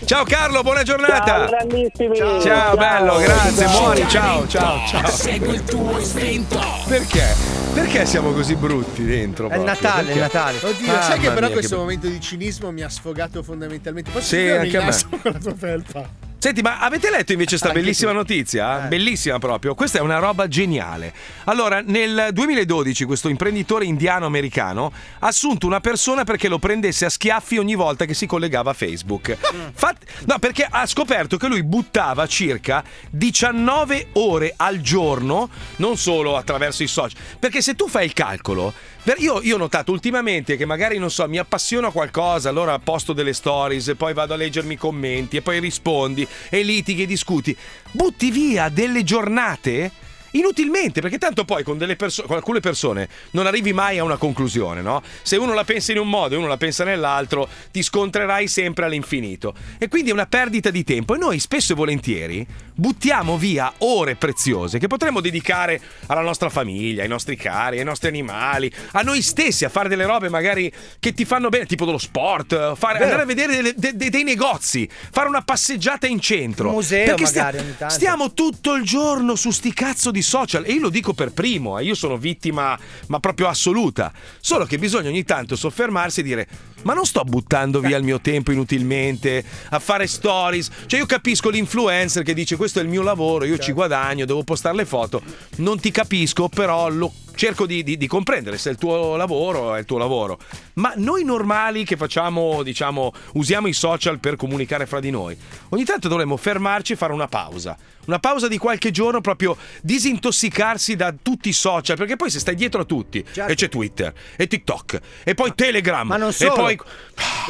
Ciao 0.05 0.23
Carlo, 0.23 0.61
buona 0.63 0.83
giornata. 0.83 1.25
Ciao, 1.25 1.45
grandissimi. 1.47 2.17
Ciao, 2.41 2.75
bello, 2.75 3.17
grazie, 3.17 3.67
Ciao. 3.67 3.79
buoni, 3.81 4.07
ciao, 4.09 4.47
ciao, 4.47 4.87
ciao. 4.87 5.07
Segui 5.09 5.53
il 5.55 5.63
tuo 5.63 5.99
istinto. 5.99 6.59
Perché? 6.87 7.35
Perché 7.73 8.05
siamo 8.05 8.31
così 8.33 8.55
brutti 8.55 9.03
dentro? 9.03 9.49
È 9.49 9.55
il 9.57 9.63
proprio? 9.63 9.87
Natale, 9.87 10.01
è 10.01 10.05
Perché? 10.05 10.19
Natale. 10.19 10.57
Oddio, 10.61 10.85
Mamma 10.87 11.01
sai 11.01 11.19
che 11.19 11.31
però 11.31 11.45
mia, 11.47 11.49
questo 11.55 11.75
che- 11.75 11.81
momento 11.81 12.07
di 12.07 12.21
cinismo 12.21 12.71
mi 12.71 12.81
ha 12.83 12.89
sfogato 12.89 13.41
fondamentalmente. 13.43 14.09
Posso 14.11 14.25
Sì, 14.35 14.47
anche 14.49 14.77
a 14.77 14.83
me. 14.85 14.95
con 15.21 15.31
la 15.33 15.39
tua 15.39 15.55
felpa? 15.55 16.09
Senti, 16.43 16.61
ma 16.61 16.79
avete 16.81 17.09
letto 17.09 17.31
invece 17.31 17.55
sta 17.55 17.69
Anche 17.69 17.79
bellissima 17.79 18.11
tu. 18.11 18.17
notizia? 18.17 18.83
Eh. 18.83 18.87
Bellissima 18.89 19.39
proprio. 19.39 19.75
Questa 19.75 19.99
è 19.99 20.01
una 20.01 20.17
roba 20.19 20.49
geniale. 20.49 21.13
Allora, 21.45 21.79
nel 21.79 22.31
2012 22.33 23.05
questo 23.05 23.29
imprenditore 23.29 23.85
indiano-americano 23.85 24.91
ha 25.19 25.27
assunto 25.27 25.65
una 25.67 25.79
persona 25.79 26.25
perché 26.25 26.49
lo 26.49 26.59
prendesse 26.59 27.05
a 27.05 27.09
schiaffi 27.09 27.57
ogni 27.59 27.75
volta 27.75 28.03
che 28.03 28.13
si 28.13 28.25
collegava 28.25 28.71
a 28.71 28.73
Facebook. 28.73 29.37
Fat- 29.73 30.03
no, 30.25 30.37
perché 30.39 30.67
ha 30.69 30.85
scoperto 30.85 31.37
che 31.37 31.47
lui 31.47 31.63
buttava 31.63 32.27
circa 32.27 32.83
19 33.09 34.07
ore 34.13 34.53
al 34.57 34.81
giorno, 34.81 35.49
non 35.77 35.95
solo 35.95 36.35
attraverso 36.35 36.83
i 36.83 36.87
social. 36.87 37.17
Perché 37.39 37.61
se 37.61 37.73
tu 37.75 37.87
fai 37.87 38.03
il 38.03 38.11
calcolo, 38.11 38.73
io, 39.17 39.41
io 39.41 39.55
ho 39.55 39.57
notato 39.57 39.91
ultimamente 39.91 40.55
che 40.55 40.65
magari, 40.65 40.97
non 40.97 41.11
so, 41.11 41.27
mi 41.27 41.37
appassiono 41.37 41.87
a 41.87 41.91
qualcosa, 41.91 42.47
allora 42.47 42.79
posto 42.79 43.11
delle 43.11 43.33
stories, 43.33 43.95
poi 43.97 44.13
vado 44.13 44.33
a 44.33 44.37
leggermi 44.37 44.75
i 44.75 44.77
commenti 44.77 45.37
e 45.37 45.41
poi 45.41 45.59
rispondi 45.59 46.25
e 46.49 46.63
litighi 46.63 47.03
e 47.03 47.05
discuti. 47.05 47.55
Butti 47.91 48.31
via 48.31 48.69
delle 48.69 49.03
giornate 49.03 49.91
inutilmente, 50.33 51.01
perché 51.01 51.17
tanto 51.17 51.45
poi 51.45 51.63
con, 51.63 51.77
perso- 51.97 52.23
con 52.23 52.35
alcune 52.35 52.59
persone 52.59 53.09
non 53.31 53.45
arrivi 53.45 53.73
mai 53.73 53.97
a 53.97 54.03
una 54.03 54.17
conclusione, 54.17 54.81
no? 54.81 55.01
Se 55.21 55.35
uno 55.35 55.53
la 55.53 55.63
pensa 55.63 55.91
in 55.91 55.99
un 55.99 56.09
modo 56.09 56.35
e 56.35 56.37
uno 56.37 56.47
la 56.47 56.57
pensa 56.57 56.83
nell'altro, 56.83 57.47
ti 57.71 57.81
scontrerai 57.81 58.47
sempre 58.47 58.85
all'infinito. 58.85 59.53
E 59.77 59.87
quindi 59.87 60.11
è 60.11 60.13
una 60.13 60.27
perdita 60.27 60.69
di 60.69 60.83
tempo. 60.83 61.15
E 61.15 61.17
noi 61.17 61.39
spesso 61.39 61.73
e 61.73 61.75
volentieri 61.75 62.45
buttiamo 62.76 63.38
via 63.38 63.71
ore 63.80 64.15
preziose 64.15 64.80
che 64.80 64.88
potremmo 64.88 65.21
dedicare 65.21 65.80
alla 66.07 66.21
nostra 66.21 66.49
famiglia, 66.49 67.03
ai 67.03 67.07
nostri 67.07 67.36
cari, 67.36 67.80
ai 67.80 67.86
nostri 67.86 68.07
animali, 68.09 68.71
a 68.93 69.01
noi 69.01 69.21
stessi, 69.21 69.65
a 69.65 69.69
fare 69.69 69.89
delle 69.89 70.05
robe 70.05 70.30
magari 70.30 70.71
che 70.99 71.13
ti 71.13 71.26
fanno 71.26 71.49
bene, 71.49 71.65
tipo 71.65 71.86
dello 71.86 71.97
sport, 71.97 72.76
fare- 72.76 72.99
andare 73.03 73.21
a 73.21 73.26
vedere 73.26 73.55
delle- 73.55 73.74
de- 73.76 73.95
de- 73.95 74.09
dei 74.09 74.24
negozi, 74.24 74.89
fare 75.11 75.28
una 75.28 75.41
passeggiata 75.41 76.07
in 76.07 76.19
centro. 76.19 76.69
Un 76.69 76.76
museo 76.76 77.05
Perché 77.05 77.26
stia- 77.26 77.43
magari 77.43 77.63
ogni 77.63 77.78
tanto. 77.78 77.93
stiamo 77.93 78.34
tutto 78.34 78.74
il 78.74 78.84
giorno 78.84 79.36
su 79.36 79.51
sti 79.51 79.74
cazzo 79.74 80.11
di 80.11 80.21
social 80.21 80.65
e 80.65 80.71
io 80.74 80.82
lo 80.82 80.89
dico 80.89 81.13
per 81.13 81.32
primo, 81.32 81.78
eh, 81.78 81.84
io 81.84 81.95
sono 81.95 82.17
vittima 82.17 82.78
ma 83.07 83.19
proprio 83.19 83.47
assoluta. 83.47 84.11
Solo 84.39 84.65
che 84.65 84.78
bisogna 84.78 85.09
ogni 85.09 85.24
tanto 85.24 85.55
soffermarsi 85.55 86.21
e 86.21 86.24
dire 86.24 86.47
"Ma 86.84 86.93
non 86.93 87.05
sto 87.05 87.24
buttando 87.24 87.80
via 87.80 87.97
il 87.97 88.03
mio 88.03 88.19
tempo 88.19 88.51
inutilmente 88.51 89.43
a 89.69 89.80
fare 89.80 90.07
stories". 90.07 90.69
Cioè 90.86 90.99
io 90.99 91.05
capisco 91.05 91.49
l'influencer 91.49 92.24
che 92.24 92.34
dice 92.34 92.55
"Questo 92.64 92.80
è 92.80 92.84
il 92.84 92.88
mio 92.88 93.01
lavoro, 93.01 93.43
io 93.43 93.57
ci 93.57 93.74
guadagno, 93.74 94.24
devo 94.24 94.41
postare 94.43 94.74
le 94.74 94.86
foto". 94.86 95.22
Non 95.57 95.82
ti 95.82 95.91
capisco, 95.91 96.47
però 96.47 96.88
lo 96.88 97.11
cerco 97.36 97.66
di, 97.66 97.84
di- 97.84 97.97
di 97.97 98.07
comprendere 98.07 98.57
se 98.57 98.70
è 98.70 98.72
il 98.72 98.78
tuo 98.78 99.18
lavoro 99.18 99.76
è 99.76 99.80
il 99.80 99.86
tuo 99.86 99.97
lavoro. 99.97 100.39
Ma 100.76 100.93
noi 100.95 101.24
normali 101.24 101.86
che 101.86 101.95
facciamo, 101.97 102.63
diciamo, 102.63 103.11
usiamo 103.34 103.67
i 103.67 103.74
social 103.74 104.19
per 104.19 104.36
comunicare 104.36 104.86
fra 104.86 104.99
di 104.99 105.11
noi, 105.11 105.38
ogni 105.69 105.84
tanto 105.84 106.07
dovremmo 106.07 106.38
fermarci 106.38 106.93
e 106.93 106.95
fare 106.95 107.13
una 107.13 107.28
pausa. 107.28 107.78
Una 108.05 108.19
pausa 108.19 108.49
di 108.49 108.57
qualche 108.57 108.91
giorno, 108.91 109.21
proprio 109.21 109.55
disintossicarsi 109.82 110.95
da 110.95 111.13
tutti 111.21 111.49
i 111.49 111.53
social, 111.53 111.95
perché 111.95 112.17
poi 112.17 112.30
se 112.30 112.39
stai 112.39 112.55
dietro 112.55 112.82
a 112.82 112.84
tutti, 112.84 113.24
e 113.47 113.55
c'è 113.55 113.69
Twitter, 113.69 114.13
e 114.36 114.45
TikTok, 114.47 114.99
e 115.24 115.34
poi 115.34 115.53
Telegram, 115.55 116.05
Ma 116.05 116.17
non 116.17 116.30
e 116.30 116.34
solo. 116.34 116.53
poi... 116.53 116.78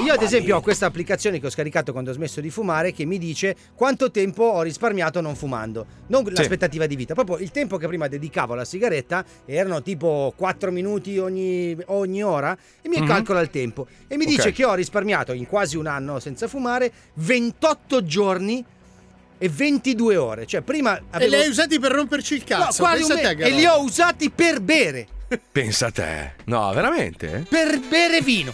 Io 0.06 0.14
ad 0.14 0.22
esempio 0.22 0.58
ho 0.58 0.62
questa 0.62 0.86
applicazione 0.86 1.40
che 1.40 1.48
ho 1.48 1.50
scaricato 1.50 1.92
quando 1.92 2.12
ho 2.12 2.14
smesso 2.14 2.42
di 2.42 2.50
fumare 2.50 2.94
che 2.94 3.06
mi 3.06 3.18
dice 3.18 3.56
quanto 3.76 4.12
tempo 4.12 4.44
ho 4.44 4.62
risparmiato 4.62 5.22
non 5.22 5.36
fumando, 5.36 5.86
non 6.08 6.24
l'aspettativa 6.28 6.86
di 6.86 6.96
vita, 6.96 7.14
proprio 7.14 7.38
il 7.38 7.52
tempo 7.52 7.78
che 7.78 7.88
prima 7.88 8.08
dedicavo 8.08 8.54
alla 8.54 8.66
sigaretta 8.66 9.24
erano 9.46 9.82
tipo 9.82 10.34
4 10.36 10.72
minuti 10.72 11.18
ogni, 11.18 11.76
ogni 11.88 12.24
ora 12.24 12.56
e 12.82 12.90
mi 12.90 13.00
Mhm. 13.00 13.08
Calcola 13.16 13.42
il 13.42 13.50
tempo 13.50 13.88
e 14.08 14.18
mi 14.18 14.26
dice 14.26 14.50
Ok. 14.50 14.54
che 14.54 14.66
ho 14.66 14.74
risparmiato 14.74 15.34
in 15.34 15.48
quasi 15.48 15.78
un 15.78 15.88
anno 15.88 16.20
senza 16.20 16.48
fumare 16.48 16.92
28 17.16 18.04
giorni 18.06 18.64
e 19.38 19.50
22 19.50 20.16
ore. 20.16 20.46
Cioè, 20.46 20.62
prima 20.62 20.98
E 20.98 21.02
avevo... 21.12 21.36
li 21.36 21.42
hai 21.42 21.50
usati 21.50 21.80
per 21.80 21.92
romperci 21.92 22.36
il 22.36 22.44
No, 22.48 22.58
cazzo. 22.58 22.86
a 22.86 22.96
me- 22.96 23.22
te, 23.22 23.30
e 23.44 23.50
li 23.52 23.66
ho 23.66 23.82
usati 23.82 24.30
per 24.30 24.62
bere. 24.62 25.08
Pensa 25.52 25.88
a 25.88 25.92
te. 25.92 26.34
No, 26.46 26.72
veramente? 26.74 27.46
Per 27.50 27.80
bere 27.80 28.22
vino. 28.22 28.54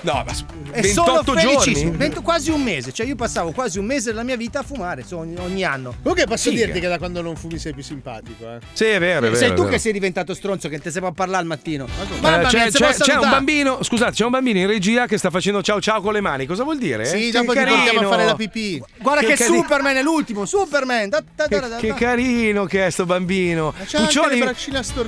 No, 0.00 0.24
ma 0.26 0.32
E 0.72 0.82
sono 0.84 1.12
28 1.22 1.32
felicissimo. 1.34 1.74
giorni? 1.90 1.96
Vento- 1.96 2.22
quasi 2.22 2.50
un 2.50 2.62
mese. 2.62 2.92
Cioè, 2.92 3.06
io 3.06 3.14
passavo 3.14 3.52
quasi 3.52 3.78
un 3.78 3.84
mese 3.84 4.10
della 4.10 4.22
mia 4.24 4.36
vita 4.36 4.60
a 4.60 4.62
fumare 4.62 5.04
ogni, 5.12 5.36
ogni 5.38 5.64
anno. 5.64 5.94
Comunque 6.02 6.26
posso 6.26 6.50
Figa. 6.50 6.64
dirti 6.64 6.80
che 6.80 6.88
da 6.88 6.98
quando 6.98 7.22
non 7.22 7.36
fumi 7.36 7.58
sei 7.58 7.72
più 7.72 7.82
simpatico, 7.82 8.44
eh. 8.54 8.58
Sì, 8.72 8.84
è 8.86 8.98
vero, 8.98 9.18
è 9.18 9.20
vero. 9.30 9.34
Sei 9.36 9.50
è 9.50 9.52
tu 9.52 9.60
vero. 9.60 9.72
che 9.74 9.78
sei 9.78 9.92
diventato 9.92 10.34
stronzo, 10.34 10.68
che 10.68 10.80
ti 10.80 10.90
sei 10.90 11.04
a 11.04 11.12
parlare 11.12 11.42
al 11.42 11.46
mattino. 11.46 11.84
Eh, 11.86 12.20
Mamma 12.20 12.48
c'è, 12.48 12.70
c'è- 12.70 12.94
c'è 12.94 13.14
un 13.14 13.30
bambino, 13.30 13.82
scusate, 13.82 14.12
c'è 14.12 14.24
un 14.24 14.30
bambino 14.30 14.58
in 14.58 14.66
regia 14.66 15.06
che 15.06 15.18
sta 15.18 15.30
facendo 15.30 15.62
ciao 15.62 15.80
ciao 15.80 16.00
con 16.00 16.12
le 16.14 16.20
mani. 16.20 16.46
Cosa 16.46 16.64
vuol 16.64 16.78
dire? 16.78 17.04
Sì, 17.04 17.30
Che 17.30 17.30
dopo 17.32 17.52
ti 17.52 17.58
carino. 17.58 17.76
portiamo 17.82 18.06
a 18.06 18.10
fare 18.10 18.24
la 18.24 18.34
pipì. 18.34 18.82
Guarda 18.98 19.20
che, 19.26 19.34
cari- 19.34 19.54
Superman 19.56 19.96
è 19.96 20.02
l'ultimo, 20.02 20.46
Superman. 20.46 21.08
Da- 21.10 21.22
da- 21.34 21.46
da- 21.46 21.60
da- 21.68 21.76
Che 21.76 21.88
da- 21.88 21.94
carino 21.94 22.64
che 22.64 22.86
è 22.86 22.90
sto 22.90 23.04
bambino. 23.06 23.72
Puccioli. 23.90 24.42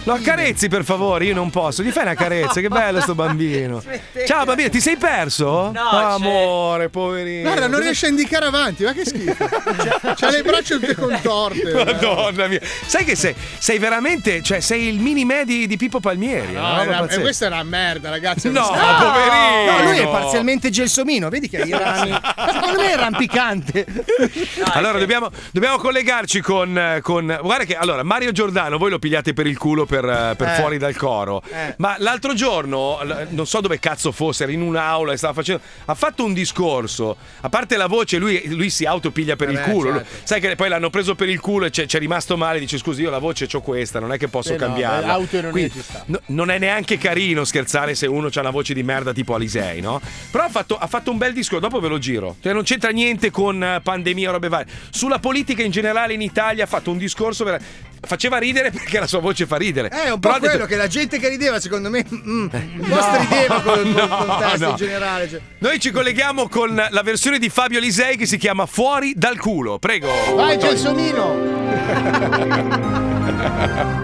Lo 0.04 0.12
accarezzi 0.12 0.68
per 0.68 0.84
favore, 0.84 1.24
io 1.24 1.34
non 1.34 1.50
posso. 1.50 1.82
Gli 1.82 1.90
fai 1.90 2.02
una 2.04 2.14
carezza, 2.14 2.60
che 2.60 2.68
bello 2.68 3.00
sto 3.00 3.14
bambino. 3.14 3.82
Ciao 4.26 4.44
bambino, 4.44 4.68
ti 4.74 4.80
sei 4.80 4.96
perso? 4.96 5.70
No, 5.72 5.88
amore, 5.88 6.88
poverino. 6.88 7.42
Guarda, 7.42 7.68
non 7.68 7.78
riesce 7.78 8.06
a 8.06 8.08
indicare 8.08 8.46
avanti, 8.46 8.82
ma 8.82 8.92
che 8.92 9.04
schifo. 9.04 9.46
C'ha 10.18 10.30
le 10.30 10.42
braccia 10.42 10.78
tutte 10.78 10.96
contorte. 10.96 11.72
Madonna 11.72 12.48
mia. 12.48 12.58
Sai 12.84 13.04
che 13.04 13.14
sei, 13.14 13.36
sei 13.58 13.78
veramente, 13.78 14.42
cioè 14.42 14.58
sei 14.58 14.88
il 14.88 14.98
mini 14.98 15.24
me 15.24 15.44
di, 15.44 15.68
di 15.68 15.76
Pippo 15.76 16.00
Palmieri. 16.00 16.54
No, 16.54 16.60
una 16.60 16.82
era- 16.82 17.06
e 17.06 17.20
questa 17.20 17.46
era 17.46 17.62
merda, 17.62 18.10
ragazzi. 18.10 18.50
No, 18.50 18.64
si- 18.64 18.72
poverino. 18.72 19.78
No, 19.78 19.82
lui 19.84 19.98
è 19.98 20.08
parzialmente 20.08 20.70
gelsomino, 20.70 21.28
vedi 21.28 21.48
che 21.48 21.60
ha 21.60 21.64
i 21.64 21.70
rami. 21.78 22.10
Secondo 22.52 22.80
me 22.80 22.92
è 22.92 22.96
rampicante. 22.96 23.86
Allora 24.72 24.98
dobbiamo, 24.98 25.30
dobbiamo 25.52 25.76
collegarci 25.78 26.40
con, 26.40 26.98
con- 27.00 27.38
Guarda 27.42 27.62
che 27.64 27.76
allora 27.76 28.02
Mario 28.02 28.32
Giordano 28.32 28.76
voi 28.76 28.90
lo 28.90 28.98
pigliate 28.98 29.34
per 29.34 29.46
il 29.46 29.56
culo 29.56 29.86
per, 29.86 30.04
eh, 30.04 30.34
per 30.36 30.48
Eh. 30.48 30.54
fuori 30.54 30.78
dal 30.78 30.96
coro 30.96 31.42
Eh. 31.48 31.74
Ma 31.78 31.94
l'altro 31.98 32.34
giorno 32.34 32.98
Non 33.30 33.46
so 33.46 33.60
dove 33.60 33.78
cazzo 33.78 34.10
fosse 34.10 34.42
Era 34.42 34.52
in 34.52 34.62
un'aula 34.66 35.12
e 35.12 35.16
stava 35.16 35.32
facendo 35.34 35.62
Ha 35.86 35.94
fatto 35.94 36.24
un 36.24 36.32
discorso 36.32 37.16
A 37.40 37.48
parte 37.48 37.76
la 37.76 37.86
voce 37.86 38.18
lui, 38.18 38.42
lui 38.54 38.70
si 38.70 38.84
autopiglia 38.84 39.36
per 39.36 39.48
Eh 39.48 39.52
il 39.52 39.58
beh, 39.58 39.70
culo 39.70 39.92
certo. 39.92 40.08
Sai 40.24 40.40
che 40.40 40.54
poi 40.56 40.68
l'hanno 40.68 40.90
preso 40.90 41.14
per 41.14 41.28
il 41.28 41.40
culo 41.40 41.66
E 41.66 41.70
c'è, 41.70 41.86
c'è 41.86 41.98
rimasto 41.98 42.36
male 42.36 42.58
Dice 42.58 42.78
scusi 42.78 43.02
io 43.02 43.10
la 43.10 43.18
voce 43.18 43.46
c'ho 43.46 43.60
questa 43.60 44.00
Non 44.00 44.12
è 44.12 44.18
che 44.18 44.28
posso 44.28 44.50
Eh 44.50 44.56
no, 44.56 44.58
cambiarla 44.58 45.06
l'autoironia 45.06 45.50
Quindi, 45.52 45.70
ci 45.72 45.82
sta. 45.82 46.02
no- 46.06 46.20
non 46.26 46.50
è 46.50 46.58
neanche 46.58 46.98
carino 46.98 47.44
scherzare 47.44 47.94
se 47.94 48.06
uno 48.06 48.28
ha 48.32 48.40
una 48.40 48.50
voce 48.50 48.74
di 48.74 48.82
merda 48.82 49.12
tipo 49.12 49.34
Alisei, 49.34 49.80
no? 49.80 50.00
Però 50.30 50.44
ha 50.44 50.48
fatto, 50.48 50.76
ha 50.76 50.86
fatto 50.86 51.10
un 51.10 51.18
bel 51.18 51.32
discorso, 51.32 51.60
dopo 51.66 51.80
ve 51.80 51.88
lo 51.88 51.98
giro. 51.98 52.36
Cioè, 52.42 52.52
non 52.52 52.62
c'entra 52.62 52.90
niente 52.90 53.30
con 53.30 53.62
eh, 53.62 53.80
pandemia 53.82 54.28
o 54.28 54.32
robe 54.32 54.48
varie. 54.48 54.72
Sulla 54.90 55.18
politica 55.18 55.62
in 55.62 55.70
generale 55.70 56.12
in 56.14 56.20
Italia 56.22 56.64
ha 56.64 56.66
fatto 56.66 56.90
un 56.90 56.98
discorso. 56.98 57.44
vera- 57.44 57.58
Faceva 58.06 58.38
ridere 58.38 58.70
perché 58.70 58.98
la 59.00 59.06
sua 59.06 59.20
voce 59.20 59.46
fa 59.46 59.56
ridere. 59.56 59.88
Eh, 59.90 60.04
è 60.04 60.10
un 60.10 60.20
po' 60.20 60.28
Però 60.28 60.34
ha 60.34 60.38
detto- 60.38 60.52
quello 60.52 60.66
che 60.66 60.76
la 60.76 60.86
gente 60.86 61.18
che 61.18 61.28
rideva, 61.28 61.60
secondo 61.60 61.90
me, 61.90 62.04
mm, 62.12 62.48
un 62.52 62.86
po' 62.88 63.00
strideva 63.02 63.60
con 63.60 63.86
il 63.86 63.92
no, 63.94 64.08
contesto 64.08 64.64
no. 64.64 64.70
in 64.70 64.76
generale. 64.76 65.28
cioè. 65.28 65.40
Noi 65.58 65.78
ci 65.80 65.90
colleghiamo 65.90 66.48
con 66.48 66.74
la 66.74 67.02
versione 67.02 67.38
di 67.38 67.48
Fabio 67.48 67.80
Lisei 67.80 68.16
che 68.16 68.26
si 68.26 68.36
chiama 68.38 68.66
Fuori 68.66 69.12
dal 69.16 69.38
culo. 69.38 69.78
Prego. 69.78 70.10
Vai. 70.34 70.58
Gelsomino. 70.58 71.52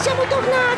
siamo 0.00 0.22
tornati 0.28 0.68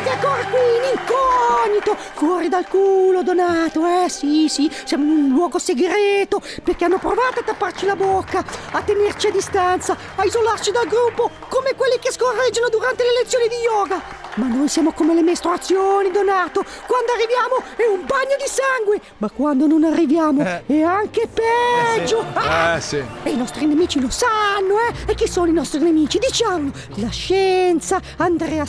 qui 0.51 0.59
in 0.59 0.97
incognito, 0.97 1.95
fuori 2.13 2.49
dal 2.49 2.67
culo 2.67 3.23
Donato, 3.23 3.85
eh 3.85 4.09
sì 4.09 4.47
sì, 4.49 4.69
siamo 4.83 5.05
in 5.05 5.09
un 5.11 5.29
luogo 5.29 5.59
segreto 5.59 6.41
perché 6.63 6.85
hanno 6.85 6.97
provato 6.97 7.39
a 7.39 7.43
tapparci 7.43 7.85
la 7.85 7.95
bocca, 7.95 8.43
a 8.71 8.81
tenerci 8.81 9.27
a 9.27 9.31
distanza, 9.31 9.95
a 10.15 10.25
isolarci 10.25 10.71
dal 10.71 10.87
gruppo 10.87 11.29
come 11.47 11.75
quelli 11.75 11.97
che 11.99 12.11
scorreggiano 12.11 12.67
durante 12.69 13.03
le 13.03 13.13
lezioni 13.23 13.47
di 13.47 13.55
yoga. 13.63 14.19
Ma 14.35 14.47
noi 14.47 14.69
siamo 14.69 14.93
come 14.93 15.13
le 15.13 15.23
mestruazioni, 15.23 16.09
Donato, 16.09 16.63
quando 16.87 17.11
arriviamo 17.11 17.61
è 17.75 17.85
un 17.85 18.05
bagno 18.05 18.37
di 18.37 18.47
sangue, 18.47 19.01
ma 19.17 19.29
quando 19.29 19.67
non 19.67 19.83
arriviamo 19.83 20.41
è 20.65 20.81
anche 20.81 21.27
peggio. 21.27 22.25
Ah! 22.33 22.77
Eh 22.77 22.81
sì. 22.81 23.03
E 23.23 23.29
i 23.29 23.35
nostri 23.35 23.65
nemici 23.65 23.99
lo 23.99 24.09
sanno, 24.09 24.75
eh? 24.87 25.11
E 25.11 25.15
chi 25.15 25.27
sono 25.27 25.47
i 25.47 25.53
nostri 25.53 25.79
nemici? 25.79 26.17
Diciamolo! 26.17 26.71
La 26.95 27.09
scienza, 27.09 27.99
Andrea 28.17 28.65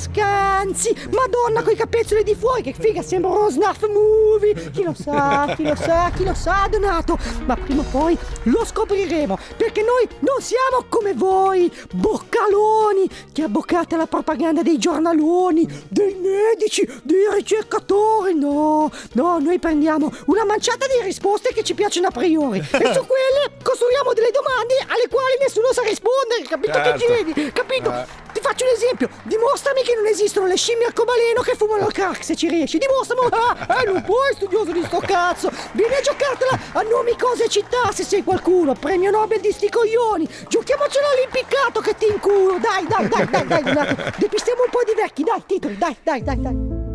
Scanzi, 0.47 0.95
Madonna 1.11 1.63
coi 1.63 1.77
capezzoli 1.77 2.25
di 2.25 2.35
fuori, 2.35 2.63
che 2.63 2.73
figa, 2.73 3.01
sembra 3.03 3.31
uno 3.31 3.49
snuff 3.49 3.87
movie! 3.87 4.71
Chi 4.71 4.83
lo 4.83 4.95
sa, 4.95 5.53
chi 5.57 5.63
lo 5.63 5.75
sa, 5.77 6.11
chi 6.15 6.25
lo 6.25 6.35
sa, 6.35 6.67
Donato! 6.69 7.17
Ma 7.47 7.57
prima 7.57 7.83
o 7.83 7.85
poi 7.91 8.19
lo 8.45 8.65
scopriremo, 8.65 9.39
perché 9.57 9.83
noi 9.83 10.07
non 10.21 10.41
siamo 10.41 10.85
come 10.89 11.15
voi, 11.15 11.73
boccaloni, 11.93 13.09
che 13.33 13.43
abboccate 13.43 13.95
alla 13.95 14.07
propaganda 14.07 14.63
dei 14.63 14.79
giornaloni, 14.79 15.67
dei 15.89 16.15
medici, 16.15 16.89
dei 17.03 17.25
ricercatori, 17.35 18.35
no! 18.35 18.91
No, 19.13 19.39
noi 19.39 19.59
prendiamo 19.61 20.13
una 20.27 20.45
manciata 20.45 20.87
di 20.87 21.05
risposte 21.05 21.53
che 21.53 21.63
ci 21.63 21.75
piacciono 21.75 22.09
a 22.09 22.11
priori 22.11 22.59
e 22.59 22.63
su 22.63 23.07
quelle 23.07 23.51
costruiamo 23.63 24.13
delle 24.13 24.31
domande 24.33 24.75
alle 24.89 25.07
quali 25.09 25.37
nessuno 25.41 25.73
sa 25.73 25.83
rispondere, 25.83 26.43
capito 26.49 26.73
che 26.81 26.99
Certo. 26.99 27.05
chiedi? 27.33 27.53
Capito? 27.53 28.21
Ti 28.33 28.41
faccio 28.41 28.65
un 28.65 28.71
esempio, 28.75 29.09
dimostrami 29.25 29.83
che 29.83 29.95
non 29.95 30.07
esistono 30.33 30.47
le 30.47 30.57
scimmie 30.57 30.87
arcobaleno 30.87 31.43
che 31.43 31.55
fumano 31.55 31.87
il 31.87 31.93
crack 31.93 32.25
se 32.25 32.35
ci 32.35 32.49
riesci, 32.49 32.79
dimostramelo! 32.79 33.31
Ah, 33.43 33.83
eh, 33.83 33.85
non 33.85 34.03
puoi 34.03 34.33
studioso 34.35 34.73
di 34.73 34.83
sto 34.85 34.99
cazzo! 34.99 35.51
Vieni 35.73 35.95
a 35.95 36.01
giocartela 36.01 36.59
a 36.73 36.83
nomi, 36.83 37.17
cose 37.19 37.45
e 37.45 37.49
città 37.49 37.91
se 37.93 38.05
sei 38.05 38.23
qualcuno, 38.23 38.75
premio 38.75 39.11
Nobel 39.11 39.41
di 39.41 39.53
sti 39.53 39.69
coglioni! 39.69 40.29
Giochiamocelo 40.49 41.07
all'impiccato 41.09 41.81
che 41.81 41.97
ti 41.97 42.07
inculo! 42.07 42.59
Dai, 42.59 42.87
dai, 42.87 43.09
dai, 43.09 43.29
dai, 43.29 43.47
dai, 43.47 43.63
Donato! 43.63 44.13
Depistiamo 44.17 44.63
un 44.63 44.71
po' 44.71 44.81
di 44.87 44.95
vecchi, 44.95 45.23
dai, 45.23 45.43
titoli, 45.47 45.77
dai, 45.77 45.97
dai, 46.03 46.23
dai, 46.23 46.41
dai! 46.41 46.92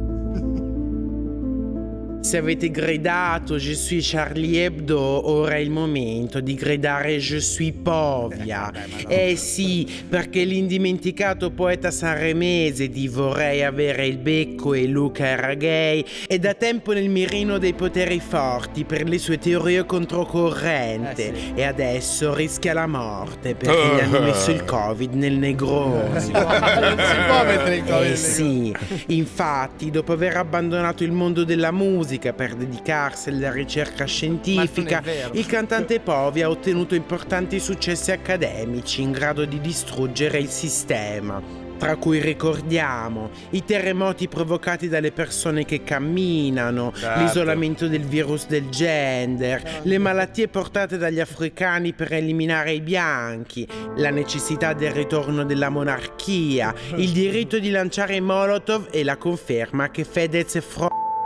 Se 2.27 2.35
avete 2.35 2.69
gridato 2.71 3.55
Je 3.55 3.73
suis 3.73 4.05
Charlie 4.05 4.65
Hebdo, 4.65 5.29
ora 5.29 5.53
è 5.53 5.59
il 5.59 5.69
momento 5.69 6.41
di 6.41 6.55
gridare 6.55 7.19
Je 7.19 7.39
suis 7.39 7.71
Povia. 7.81 8.69
Eh 9.07 9.37
sì, 9.37 9.87
perché 10.09 10.43
l'indimenticato 10.43 11.51
poeta 11.51 11.89
sanremese 11.89 12.89
di 12.89 13.07
Vorrei 13.07 13.63
avere 13.63 14.07
il 14.07 14.17
becco 14.17 14.73
e 14.73 14.87
Luca 14.87 15.25
era 15.25 15.53
gay 15.53 16.03
è 16.27 16.37
da 16.37 16.53
tempo 16.53 16.91
nel 16.91 17.07
mirino 17.07 17.59
dei 17.59 17.71
poteri 17.71 18.19
forti 18.19 18.83
per 18.83 19.07
le 19.07 19.19
sue 19.19 19.37
teorie 19.37 19.85
controcorrente 19.85 21.55
e 21.55 21.63
adesso 21.63 22.33
rischia 22.33 22.73
la 22.73 22.87
morte 22.87 23.55
perché 23.55 23.95
gli 23.95 23.99
hanno 24.01 24.19
messo 24.19 24.51
il 24.51 24.65
covid 24.65 25.13
nel 25.13 25.37
negrone. 25.37 26.09
Non 26.09 26.19
si 26.19 26.31
può- 26.31 27.45
mettere 27.45 27.75
il 27.77 27.83
Covid 27.85 28.11
Eh 28.11 28.15
sì, 28.17 28.75
infatti 29.07 29.89
dopo 29.89 30.11
aver 30.11 30.35
abbandonato 30.35 31.05
il 31.05 31.13
mondo 31.13 31.45
della 31.45 31.71
musica 31.71 32.15
per 32.17 32.55
dedicarsi 32.55 33.29
alla 33.29 33.51
ricerca 33.51 34.05
scientifica, 34.05 35.01
il 35.31 35.45
cantante 35.45 35.99
Povi 35.99 36.41
ha 36.41 36.49
ottenuto 36.49 36.95
importanti 36.95 37.59
successi 37.59 38.11
accademici 38.11 39.01
in 39.01 39.11
grado 39.11 39.45
di 39.45 39.61
distruggere 39.61 40.39
il 40.39 40.49
sistema. 40.49 41.65
Tra 41.77 41.95
cui 41.95 42.19
ricordiamo 42.19 43.29
i 43.51 43.63
terremoti 43.63 44.27
provocati 44.27 44.87
dalle 44.87 45.11
persone 45.11 45.63
che 45.63 45.83
camminano, 45.83 46.91
Certo. 46.95 47.19
l'isolamento 47.19 47.87
del 47.87 48.01
virus 48.01 48.47
del 48.47 48.67
gender, 48.69 49.81
le 49.83 49.97
malattie 49.99 50.47
portate 50.47 50.97
dagli 50.97 51.19
africani 51.19 51.93
per 51.93 52.13
eliminare 52.13 52.71
i 52.71 52.81
bianchi, 52.81 53.67
la 53.97 54.09
necessità 54.09 54.73
del 54.73 54.91
ritorno 54.91 55.45
della 55.45 55.69
monarchia, 55.69 56.73
il 56.95 57.11
diritto 57.11 57.59
di 57.59 57.69
lanciare 57.69 58.15
i 58.15 58.21
Molotov 58.21 58.87
e 58.89 59.03
la 59.03 59.17
conferma 59.17 59.91
che 59.91 60.03
Fedez 60.03 60.55
è 60.55 60.61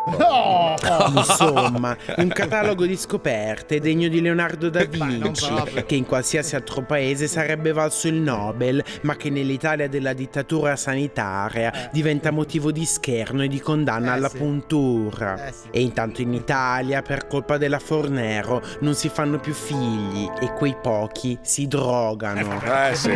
fro... 0.09 0.75
Insomma, 1.15 1.95
un 2.17 2.27
catalogo 2.33 2.85
di 2.85 2.97
scoperte 2.97 3.79
degno 3.79 4.07
di 4.07 4.21
Leonardo 4.21 4.69
da 4.69 4.83
Vinci, 4.83 5.53
che 5.85 5.95
in 5.95 6.05
qualsiasi 6.05 6.55
altro 6.55 6.81
paese 6.83 7.27
sarebbe 7.27 7.71
valso 7.71 8.07
il 8.07 8.15
Nobel, 8.15 8.83
ma 9.01 9.15
che 9.15 9.29
nell'Italia 9.29 9.87
della 9.87 10.13
dittatura 10.13 10.75
sanitaria 10.75 11.89
diventa 11.91 12.31
motivo 12.31 12.71
di 12.71 12.85
scherno 12.85 13.43
e 13.43 13.47
di 13.47 13.59
condanna 13.59 14.13
alla 14.13 14.29
puntura. 14.29 15.51
E 15.69 15.81
intanto 15.81 16.21
in 16.21 16.33
Italia, 16.33 17.01
per 17.01 17.27
colpa 17.27 17.57
della 17.57 17.79
Fornero, 17.79 18.61
non 18.79 18.95
si 18.95 19.09
fanno 19.09 19.39
più 19.39 19.53
figli 19.53 20.29
e 20.39 20.53
quei 20.53 20.75
pochi 20.81 21.37
si 21.41 21.67
drogano. 21.67 22.61
Eh 22.61 22.95
sì. 22.95 23.11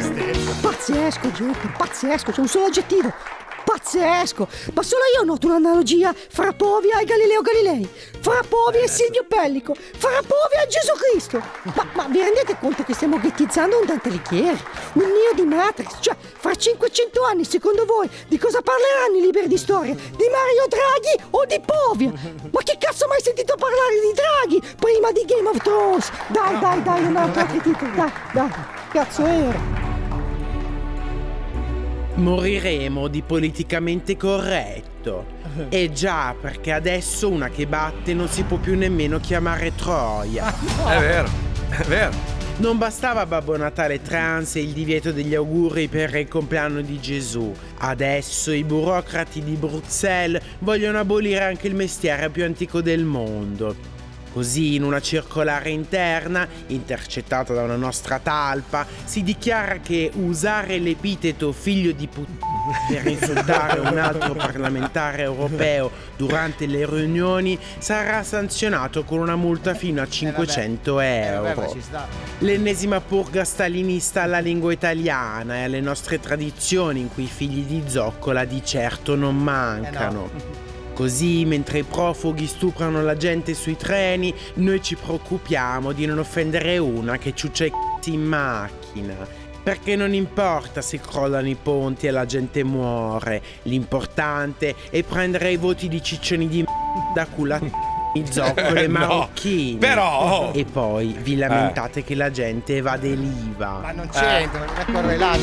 Pazzesco, 0.62 1.32
gente, 1.32 1.68
pazzesco, 1.78 2.32
c'è 2.32 2.40
un 2.40 2.48
solo 2.48 2.66
aggettivo. 2.66 3.35
Pazzesco. 3.76 4.48
Ma 4.74 4.84
solo 4.84 5.04
io 5.16 5.24
noto 5.24 5.48
un'analogia 5.48 6.14
fra 6.14 6.54
Povia 6.54 7.00
e 7.00 7.06
Galileo 7.06 7.42
Galilei, 7.42 7.88
fra 8.20 8.42
Povia 8.48 8.84
e 8.84 8.88
Silvio 8.88 9.26
Pellico, 9.28 9.76
fra 9.76 10.22
Povia 10.22 10.64
e 10.64 10.68
Gesù 10.68 10.94
Cristo. 10.94 11.42
Ma, 11.76 11.86
ma 11.94 12.08
vi 12.08 12.22
rendete 12.22 12.58
conto 12.60 12.84
che 12.84 12.94
stiamo 12.94 13.20
ghettizzando 13.20 13.80
un 13.80 13.86
Dante 13.86 14.10
Alighieri, 14.10 14.64
un 14.94 15.04
Neo 15.04 15.34
di 15.36 15.44
Matrix? 15.44 15.98
Cioè, 16.00 16.16
fra 16.20 16.56
500 16.56 17.24
anni, 17.24 17.44
secondo 17.44 17.86
voi, 17.86 18.10
di 18.28 18.38
cosa 18.38 18.62
parleranno 18.62 19.18
i 19.18 19.22
libri 19.22 19.48
di 19.48 19.58
storia? 19.58 19.94
Di 19.94 20.28
Mario 20.32 20.66
Draghi 20.68 21.30
o 21.32 21.46
di 21.46 21.62
Povia? 21.66 22.12
Ma 22.52 22.62
che 22.64 22.78
cazzo 22.80 23.06
ho 23.06 23.08
mai 23.10 23.22
sentito 23.22 23.56
parlare 23.58 24.00
di 24.00 24.14
Draghi 24.14 24.76
prima 24.80 25.12
di 25.12 25.26
Game 25.26 25.50
of 25.50 25.58
Thrones? 25.58 26.10
Dai, 26.28 26.60
dai, 26.60 26.82
dai, 26.82 27.04
un 27.04 27.16
altro 27.18 27.42
altro 27.42 27.62
titolo, 27.62 27.92
dai, 27.96 28.12
dai. 28.32 28.50
Cazzo 28.92 29.26
era? 29.26 29.85
Moriremo 32.16 33.08
di 33.08 33.22
politicamente 33.22 34.18
corretto. 34.18 35.34
E 35.70 35.92
già, 35.94 36.36
perché 36.40 36.74
adesso 36.74 37.30
una 37.30 37.50
che 37.50 37.66
batte 37.66 38.14
non 38.14 38.28
si 38.28 38.44
può 38.44 38.58
più 38.58 38.76
nemmeno 38.76 39.20
chiamare 39.20 39.74
Troia. 39.74 40.54
È 40.54 41.00
vero, 41.00 41.30
è 41.70 41.84
vero. 41.84 42.34
Non 42.58 42.78
bastava 42.78 43.26
Babbo 43.26 43.58
Natale 43.58 44.02
trans 44.02 44.56
e 44.56 44.62
il 44.62 44.72
divieto 44.72 45.12
degli 45.12 45.36
auguri 45.36 45.88
per 45.88 46.16
il 46.16 46.28
compleanno 46.28 46.82
di 46.82 47.00
Gesù. 47.00 47.54
Adesso 47.80 48.52
i 48.52 48.64
burocrati 48.64 49.44
di 49.44 49.56
Bruxelles 49.56 50.42
vogliono 50.60 51.00
abolire 51.00 51.44
anche 51.44 51.68
il 51.68 51.76
mestiere 51.76 52.30
più 52.30 52.44
antico 52.46 52.82
del 52.82 53.04
mondo. 53.04 53.95
Così 54.36 54.76
in 54.76 54.84
una 54.84 55.00
circolare 55.00 55.70
interna, 55.70 56.46
intercettata 56.68 57.54
da 57.54 57.62
una 57.62 57.78
nostra 57.78 58.20
talpa, 58.20 58.86
si 59.06 59.24
dichiara 59.24 59.78
che 59.78 60.12
usare 60.16 60.78
l'epiteto 60.78 61.54
figlio 61.54 61.94
di 61.94 62.06
puttana 62.08 62.56
per 62.90 63.08
insultare 63.08 63.80
un 63.80 63.98
altro 63.98 64.34
parlamentare 64.34 65.22
europeo 65.24 65.90
durante 66.18 66.66
le 66.66 66.86
riunioni 66.86 67.58
sarà 67.78 68.24
sanzionato 68.24 69.06
con 69.06 69.20
una 69.20 69.38
multa 69.38 69.74
fino 69.74 70.02
a 70.02 70.08
500 70.10 71.00
euro. 71.00 71.78
L'ennesima 72.40 73.00
purga 73.00 73.46
stalinista 73.46 74.24
alla 74.24 74.40
lingua 74.40 74.74
italiana 74.74 75.60
e 75.60 75.64
alle 75.64 75.80
nostre 75.80 76.20
tradizioni 76.20 77.00
in 77.00 77.08
cui 77.08 77.24
i 77.24 77.28
figli 77.28 77.64
di 77.64 77.84
zoccola 77.88 78.44
di 78.44 78.62
certo 78.66 79.16
non 79.16 79.38
mancano. 79.38 80.64
Così, 80.96 81.44
mentre 81.44 81.80
i 81.80 81.84
profughi 81.84 82.48
stuprano 82.48 83.02
la 83.04 83.18
gente 83.18 83.54
sui 83.54 83.76
treni, 83.76 84.34
noi 84.56 84.82
ci 84.82 84.96
preoccupiamo 84.96 85.92
di 85.92 86.06
non 86.06 86.20
offendere 86.20 86.78
una 86.78 87.18
che 87.18 87.36
ciuccia 87.36 87.66
i 87.66 87.70
c***i 87.70 88.14
in 88.14 88.24
macchina. 88.24 89.28
Perché 89.62 89.98
non 89.98 90.14
importa 90.14 90.82
se 90.82 91.02
crollano 91.02 91.50
i 91.50 91.58
ponti 91.62 92.08
e 92.08 92.12
la 92.12 92.26
gente 92.26 92.64
muore, 92.64 93.42
l'importante 93.64 94.74
è 94.90 95.04
prendere 95.04 95.52
i 95.52 95.58
voti 95.58 95.90
di 95.90 96.02
ciccioni 96.02 96.48
di 96.48 96.62
m***a 96.62 97.12
da 97.14 97.26
culati 97.26 97.70
i 98.16 98.26
zoccoli 98.32 98.84
Eh, 98.84 98.88
no. 98.88 99.00
marocchini. 99.00 99.78
Però- 99.78 100.52
E 100.54 100.66
poi 100.66 101.16
vi 101.20 101.36
lamentate 101.38 102.04
che 102.04 102.16
la 102.16 102.32
gente 102.32 102.78
evade 102.78 103.10
l'IVA. 103.10 103.80
Ma 103.82 103.92
non 103.92 104.10
c'entra, 104.10 104.66
non 104.66 104.76
è 104.78 104.86
correlato. 104.92 105.40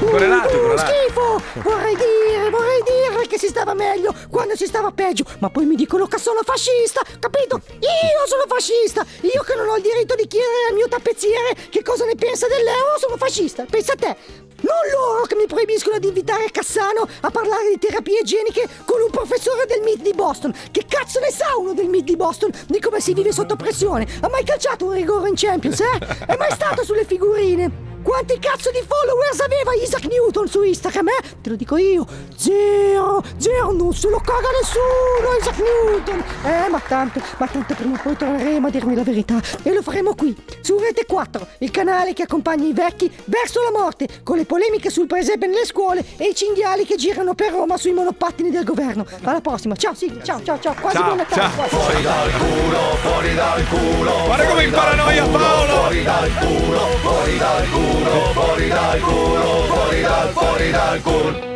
Correlato, 0.00 0.54
Uh, 0.56 0.60
correlato. 0.60 0.92
schifo! 0.92 1.42
Vorrei 1.62 1.94
dire, 1.94 2.50
vorrei 2.50 2.82
dire 2.82 3.26
che 3.26 3.38
si 3.38 3.46
stava 3.48 3.74
meglio 3.74 4.12
quando 4.30 4.56
si 4.56 4.66
stava 4.66 4.90
peggio, 4.90 5.24
ma 5.38 5.50
poi 5.50 5.66
mi 5.66 5.74
dicono 5.76 6.06
che 6.06 6.18
sono 6.18 6.40
fascista, 6.42 7.00
capito? 7.18 7.60
Io 7.80 8.26
sono 8.26 8.44
fascista! 8.48 9.04
Io 9.22 9.42
che 9.42 9.54
non 9.54 9.68
ho 9.68 9.76
il 9.76 9.82
diritto 9.82 10.14
di 10.14 10.26
chiedere 10.26 10.66
al 10.70 10.74
mio 10.74 10.88
tappezziere 10.88 11.54
che 11.68 11.82
cosa 11.82 12.04
ne 12.06 12.14
pensa 12.16 12.46
dell'euro, 12.48 12.98
sono 12.98 13.16
fascista! 13.16 13.64
Pensa 13.68 13.92
a 13.92 13.96
te! 13.96 14.16
Non 14.60 14.82
loro 14.92 15.24
che 15.24 15.34
mi 15.34 15.46
proibiscono 15.46 15.98
di 15.98 16.08
invitare 16.08 16.50
Cassano 16.50 17.08
a 17.20 17.30
parlare 17.30 17.68
di 17.70 17.78
terapie 17.78 18.20
igieniche 18.20 18.68
con 18.84 19.00
un 19.00 19.10
professore 19.10 19.66
del 19.66 19.82
MIT 19.82 20.02
di 20.02 20.12
Boston. 20.12 20.52
Che 20.70 20.84
cazzo 20.88 21.20
ne 21.20 21.30
sa 21.30 21.56
uno 21.56 21.74
del 21.74 21.88
MIT 21.88 22.04
di 22.04 22.16
Boston 22.16 22.50
di 22.66 22.80
come 22.80 23.00
si 23.00 23.14
vive 23.14 23.32
sotto 23.32 23.56
pressione? 23.56 24.06
Ha 24.20 24.28
mai 24.28 24.44
calciato 24.44 24.86
un 24.86 24.92
rigore 24.92 25.28
in 25.28 25.34
Champions, 25.36 25.80
eh? 25.80 26.26
È 26.26 26.36
mai 26.36 26.52
stato 26.52 26.84
sulle 26.84 27.04
figurine? 27.04 27.89
Quanti 28.02 28.38
cazzo 28.38 28.70
di 28.70 28.82
followers 28.86 29.40
aveva 29.40 29.74
Isaac 29.74 30.04
Newton 30.06 30.48
su 30.48 30.62
Instagram, 30.62 31.08
eh? 31.08 31.22
Te 31.42 31.50
lo 31.50 31.56
dico 31.56 31.76
io. 31.76 32.06
Zero, 32.34 33.22
zero, 33.36 33.72
non 33.72 33.92
se 33.92 34.08
lo 34.08 34.18
caga 34.20 34.48
nessuno 34.58 35.36
Isaac 35.38 35.58
Newton. 35.58 36.24
Eh, 36.44 36.68
ma 36.70 36.80
tanto, 36.80 37.20
ma 37.36 37.46
tanto 37.46 37.74
prima 37.74 37.96
o 37.98 38.00
poi 38.02 38.16
torneremo 38.16 38.66
a 38.66 38.70
dirmi 38.70 38.94
la 38.94 39.02
verità. 39.02 39.40
E 39.62 39.72
lo 39.74 39.82
faremo 39.82 40.14
qui, 40.14 40.34
su 40.62 40.78
Rete 40.78 41.04
4, 41.06 41.46
il 41.58 41.70
canale 41.70 42.12
che 42.14 42.22
accompagna 42.22 42.66
i 42.66 42.72
vecchi 42.72 43.10
verso 43.26 43.60
la 43.62 43.70
morte, 43.70 44.08
con 44.22 44.36
le 44.38 44.46
polemiche 44.46 44.88
sul 44.90 45.06
presepe 45.06 45.46
nelle 45.46 45.66
scuole 45.66 46.02
e 46.16 46.28
i 46.28 46.34
cinghiali 46.34 46.86
che 46.86 46.96
girano 46.96 47.34
per 47.34 47.52
Roma 47.52 47.76
sui 47.76 47.92
monopattini 47.92 48.50
del 48.50 48.64
governo. 48.64 49.04
Alla 49.24 49.40
prossima, 49.42 49.76
ciao 49.76 49.94
Sigli, 49.94 50.20
ciao, 50.22 50.42
ciao, 50.42 50.58
ciao, 50.58 50.74
quasi 50.80 50.96
Ciao, 50.96 51.04
buon 51.04 51.16
Natale. 51.18 51.40
ciao. 51.42 51.50
quasi. 51.54 51.74
Fuori 51.76 52.02
dal 52.02 52.30
culo, 52.32 52.78
fuori 53.02 53.34
dal 53.34 53.68
culo. 53.68 54.12
Guarda 54.24 54.46
come 54.46 54.64
in 54.64 54.70
paranoia 54.70 55.24
Paolo. 55.26 55.72
Fuori 55.80 56.02
dal 56.02 56.30
culo, 56.38 56.78
fuori 57.02 57.38
dal 57.38 57.68
culo, 57.70 57.88
fuori 58.32 58.68
dal 58.68 59.00
culo, 59.00 59.62
fuori 59.66 60.00
dal, 60.00 60.28
fuori 60.30 60.70
dal 60.70 61.02
culo. 61.02 61.48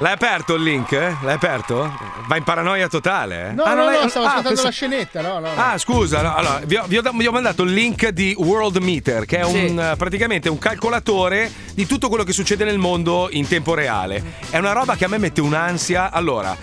L'hai 0.00 0.12
aperto 0.12 0.54
il 0.54 0.62
link? 0.62 0.92
eh? 0.92 1.16
L'hai 1.22 1.34
aperto? 1.34 1.92
Va 2.28 2.36
in 2.36 2.44
paranoia 2.44 2.86
totale? 2.88 3.48
eh? 3.48 3.52
No, 3.52 3.64
Ah, 3.64 3.70
no, 3.74 3.82
non 3.82 3.92
l'hai- 3.92 4.02
no, 4.02 4.08
stavo 4.08 4.26
ah, 4.26 4.28
ascoltando 4.28 4.48
pensa- 4.48 4.62
la 4.64 4.70
scenetta, 4.70 5.20
no, 5.22 5.32
no. 5.40 5.40
no. 5.40 5.50
Ah, 5.56 5.76
scusa, 5.78 6.22
no, 6.22 6.34
allora, 6.36 6.60
vi 6.64 6.76
ho, 6.76 6.84
vi 6.86 6.98
ho 6.98 7.02
da- 7.02 7.10
vi 7.12 7.26
ho 7.26 7.32
mandato 7.32 7.62
il 7.64 7.72
link 7.72 8.08
di 8.10 8.32
World 8.38 8.76
Meter, 8.76 9.24
che 9.24 9.38
è 9.38 9.44
un, 9.44 9.52
Sì. 9.52 9.74
eh, 9.74 9.94
praticamente 9.96 10.48
un 10.48 10.58
calcolatore 10.58 11.50
di 11.74 11.84
tutto 11.86 12.08
quello 12.08 12.22
che 12.22 12.32
succede 12.32 12.64
nel 12.64 12.78
mondo 12.78 13.28
in 13.32 13.48
tempo 13.48 13.74
reale. 13.74 14.22
È 14.50 14.58
una 14.58 14.70
roba 14.72 14.94
che 14.94 15.04
a 15.04 15.08
me 15.08 15.18
mette 15.18 15.40
un'ansia. 15.40 16.12
Allora, 16.12 16.56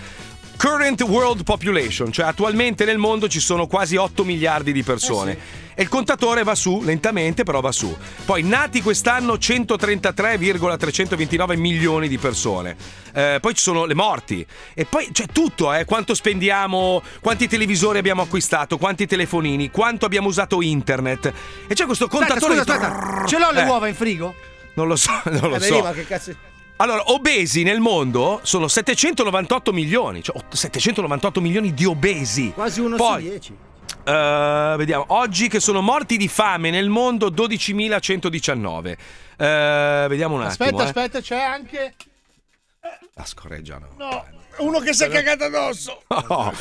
current 0.58 1.02
world 1.04 1.44
population, 1.44 2.12
cioè 2.12 2.26
attualmente 2.26 2.86
nel 2.86 2.98
mondo 2.98 3.28
ci 3.28 3.40
sono 3.40 3.68
quasi 3.68 3.96
8 3.96 4.24
miliardi 4.24 4.72
di 4.72 4.84
persone. 4.84 5.64
E 5.78 5.82
il 5.84 5.90
contatore 5.90 6.44
va 6.44 6.56
su, 6.56 6.82
lentamente, 6.84 7.44
però 7.44 7.60
va 7.60 7.72
su. 7.74 7.94
Poi 8.24 8.44
nati 8.44 8.82
quest'anno 8.82 9.38
133,329 9.38 11.58
milioni 11.58 12.08
di 12.08 12.18
persone. 12.18 12.76
Eh, 13.14 13.40
poi 13.42 13.54
ci 13.54 13.62
sono 13.62 13.84
le 13.86 13.94
morti. 13.94 14.46
E 14.74 14.86
poi 14.86 15.10
c'è 15.12 15.26
tutto, 15.32 15.74
eh. 15.74 15.84
Quanto 15.84 16.14
spendiamo, 16.14 17.02
quanti 17.20 17.48
televisori 17.48 17.98
abbiamo 17.98 18.22
acquistato, 18.22 18.78
quanti 18.78 19.06
telefonini, 19.06 19.70
quanto 19.70 20.06
abbiamo 20.06 20.30
usato 20.30 20.62
internet. 20.62 21.26
E 21.68 21.74
c'è 21.74 21.86
questo 21.86 22.06
Aspetta, 22.06 22.26
contatore 22.26 22.58
scusa, 22.60 22.78
di- 22.78 22.84
aspetta. 22.86 23.26
Ce 23.26 23.38
l'ho 23.38 23.52
le 23.52 23.64
Eh, 23.64 23.68
uova 23.68 23.88
in 23.90 23.96
frigo? 23.96 24.34
Non 24.76 24.88
lo 24.88 24.96
so, 24.96 25.12
non 25.26 25.50
lo 25.50 25.56
Eh, 25.56 25.60
beh, 25.60 25.66
so. 25.66 25.82
ma 25.82 25.92
che 25.92 26.08
cazzo. 26.08 26.34
Allora, 26.78 27.04
obesi 27.12 27.64
nel 27.64 27.80
mondo 27.80 28.42
sono 28.44 28.68
798 28.68 29.72
milioni, 29.72 30.22
cioè 30.22 30.36
798 30.50 31.40
milioni 31.40 31.74
di 31.74 31.86
obesi. 31.86 32.52
Quasi 32.52 32.82
uno 32.82 32.98
Poi, 32.98 33.22
su 33.24 33.30
dieci. 33.30 33.56
eh, 34.04 34.74
vediamo, 34.78 35.06
oggi 35.10 35.48
che 35.48 35.62
sono 35.62 35.80
morti 35.82 36.18
di 36.18 36.28
fame 36.28 36.72
nel 36.72 36.90
mondo 36.90 37.30
12.119. 37.32 38.96
Eh, 39.38 40.06
vediamo 40.10 40.36
un 40.36 40.42
Aspetta, 40.42 40.66
attimo. 40.70 40.82
eh. 40.82 40.84
aspetta, 40.86 41.22
c'è 41.22 41.40
anche. 41.40 41.94
La 43.14 43.26
scorreggiano. 43.26 43.88
No, 43.98 44.26
uno 44.58 44.80
che 44.80 44.94
si 44.94 45.06
è 45.06 45.10
cagato 45.10 45.46
addosso. 45.46 46.04
Oh. 46.08 46.52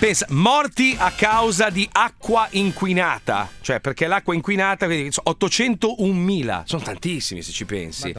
Pensa, 0.00 0.26
morti 0.30 0.96
a 0.98 1.12
causa 1.12 1.70
di 1.70 1.88
acqua 1.92 2.48
inquinata, 2.50 3.48
cioè 3.60 3.78
perché 3.78 4.08
l'acqua 4.08 4.34
inquinata, 4.34 4.86
quindi 4.86 5.10
801.000, 5.10 6.62
sono 6.64 6.82
tantissimi 6.82 7.42
se 7.42 7.52
ci 7.52 7.64
pensi. 7.64 8.12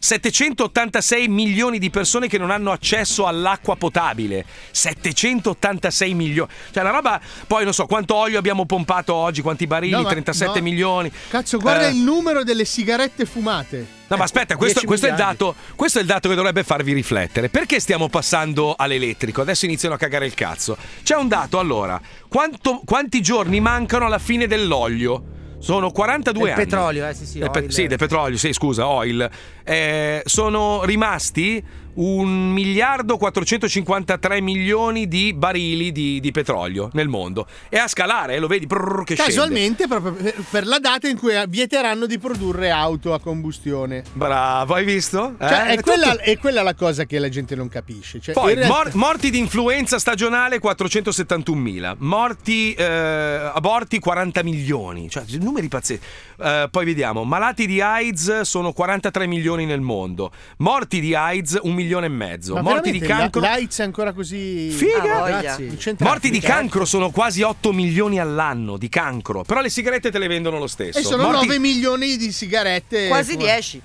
786 0.00 1.28
milioni 1.28 1.78
di 1.78 1.90
persone 1.90 2.26
che 2.26 2.38
non 2.38 2.50
hanno 2.50 2.72
accesso 2.72 3.26
all'acqua 3.26 3.76
potabile. 3.76 4.44
786 4.70 6.14
milioni. 6.14 6.50
Cioè, 6.72 6.82
la 6.82 6.90
roba. 6.90 7.20
Poi 7.46 7.64
non 7.64 7.74
so 7.74 7.86
quanto 7.86 8.14
olio 8.14 8.38
abbiamo 8.38 8.64
pompato 8.64 9.14
oggi, 9.14 9.42
quanti 9.42 9.66
barili, 9.66 9.92
No, 9.92 10.02
ma- 10.02 10.08
37 10.08 10.58
no. 10.58 10.64
milioni. 10.64 11.12
Cazzo, 11.28 11.58
guarda 11.58 11.86
Eh, 11.88 11.90
il 11.90 11.98
numero 11.98 12.42
delle 12.42 12.64
sigarette 12.64 13.26
fumate. 13.26 13.98
No, 14.08 14.16
ma 14.16 14.24
aspetta, 14.24 14.56
questo, 14.56 14.80
10 14.80 14.86
questo 14.86 15.06
è 15.06 15.12
dato, 15.12 15.54
questo 15.76 15.98
è 15.98 16.00
il 16.00 16.06
dato 16.08 16.28
che 16.28 16.34
dovrebbe 16.34 16.64
farvi 16.64 16.92
riflettere. 16.92 17.48
Perché 17.48 17.78
stiamo 17.78 18.08
passando 18.08 18.74
all'elettrico? 18.76 19.42
Adesso 19.42 19.66
iniziano 19.66 19.94
a 19.94 19.98
cagare 19.98 20.26
il 20.26 20.34
cazzo. 20.34 20.76
C'è 21.04 21.14
un 21.14 21.28
dato, 21.28 21.58
allora. 21.60 22.00
Quanto- 22.26 22.80
quanti 22.84 23.20
giorni 23.22 23.60
mancano 23.60 24.06
alla 24.06 24.18
fine 24.18 24.46
dell'olio? 24.48 25.38
Sono 25.60 25.90
42 25.90 26.42
Del 26.42 26.52
anni. 26.52 26.64
petrolio, 26.64 27.06
eh, 27.08 27.14
sì, 27.14 27.26
sì, 27.26 27.38
Del 27.38 27.50
pe- 27.50 27.70
sì, 27.70 27.86
del 27.86 27.98
petrolio, 27.98 28.36
sì, 28.38 28.52
scusa, 28.52 28.88
oil. 28.88 29.28
Eh, 29.62 30.22
sono 30.24 30.84
rimasti 30.84 31.62
un 31.94 32.52
miliardo 32.52 33.16
453 33.16 34.40
milioni 34.40 35.08
di 35.08 35.32
barili 35.34 35.92
di, 35.92 36.20
di 36.20 36.30
petrolio 36.30 36.90
nel 36.92 37.08
mondo. 37.08 37.46
E 37.68 37.78
a 37.78 37.88
scalare, 37.88 38.36
eh, 38.36 38.38
lo 38.38 38.46
vedi, 38.46 38.66
prrr, 38.66 39.02
che 39.04 39.14
scende. 39.14 39.32
Casualmente, 39.32 39.86
proprio 39.88 40.32
per, 40.50 40.66
la 40.66 40.78
data 40.78 41.08
in 41.08 41.18
cui 41.18 41.34
vieteranno 41.48 42.06
di 42.06 42.18
produrre 42.18 42.70
auto 42.70 43.12
a 43.12 43.20
combustione. 43.20 44.04
Bravo, 44.12 44.74
hai 44.74 44.84
visto? 44.84 45.34
Cioè, 45.38 45.48
Eh, 45.50 45.66
è, 45.66 45.76
tutto- 45.76 45.82
quella, 45.92 46.16
è 46.20 46.38
quella 46.38 46.62
la 46.62 46.74
cosa 46.74 47.04
che 47.04 47.18
la 47.18 47.28
gente 47.28 47.54
non 47.54 47.68
capisce. 47.68 48.20
Cioè, 48.20 48.34
Poi, 48.34 48.54
realtà- 48.54 48.74
mor- 48.74 48.94
morti 48.94 49.30
di 49.30 49.38
influenza 49.38 49.98
stagionale 49.98 50.60
471.000, 50.60 51.96
morti, 51.98 52.72
eh, 52.74 52.84
aborti 52.84 53.98
40 53.98 54.42
milioni, 54.42 55.08
cioè 55.10 55.24
numeri 55.40 55.68
pazzeschi. 55.68 56.04
Eh, 56.42 56.68
poi 56.70 56.84
vediamo, 56.84 57.24
malati 57.24 57.66
di 57.66 57.80
AIDS 57.80 58.40
sono 58.42 58.72
43 58.72 59.26
milioni 59.26 59.66
nel 59.66 59.80
mondo, 59.80 60.30
morti 60.58 61.00
di 61.00 61.14
AIDS 61.14 61.58
1 61.60 61.62
milione 61.72 61.79
e 61.88 62.08
mezzo. 62.08 62.54
Ma 62.54 62.62
Morti 62.62 62.90
di 62.90 62.98
cancro. 62.98 63.40
L'AIDS 63.40 63.80
è 63.80 63.82
ancora 63.84 64.12
così. 64.12 64.70
Figa! 64.70 65.56
Incentrati. 65.58 66.04
Morti 66.04 66.30
di 66.30 66.40
cancro 66.40 66.84
sono 66.84 67.10
quasi 67.10 67.42
8 67.42 67.72
milioni 67.72 68.18
all'anno 68.18 68.76
di 68.76 68.88
cancro. 68.88 69.42
Però 69.44 69.60
le 69.60 69.70
sigarette 69.70 70.10
te 70.10 70.18
le 70.18 70.28
vendono 70.28 70.58
lo 70.58 70.66
stesso. 70.66 70.98
E 70.98 71.02
sono 71.02 71.24
Morti- 71.24 71.46
9 71.46 71.58
milioni 71.58 72.16
di 72.16 72.32
sigarette. 72.32 73.08
Quasi 73.08 73.32
fuori. 73.32 73.46
10. 73.46 73.82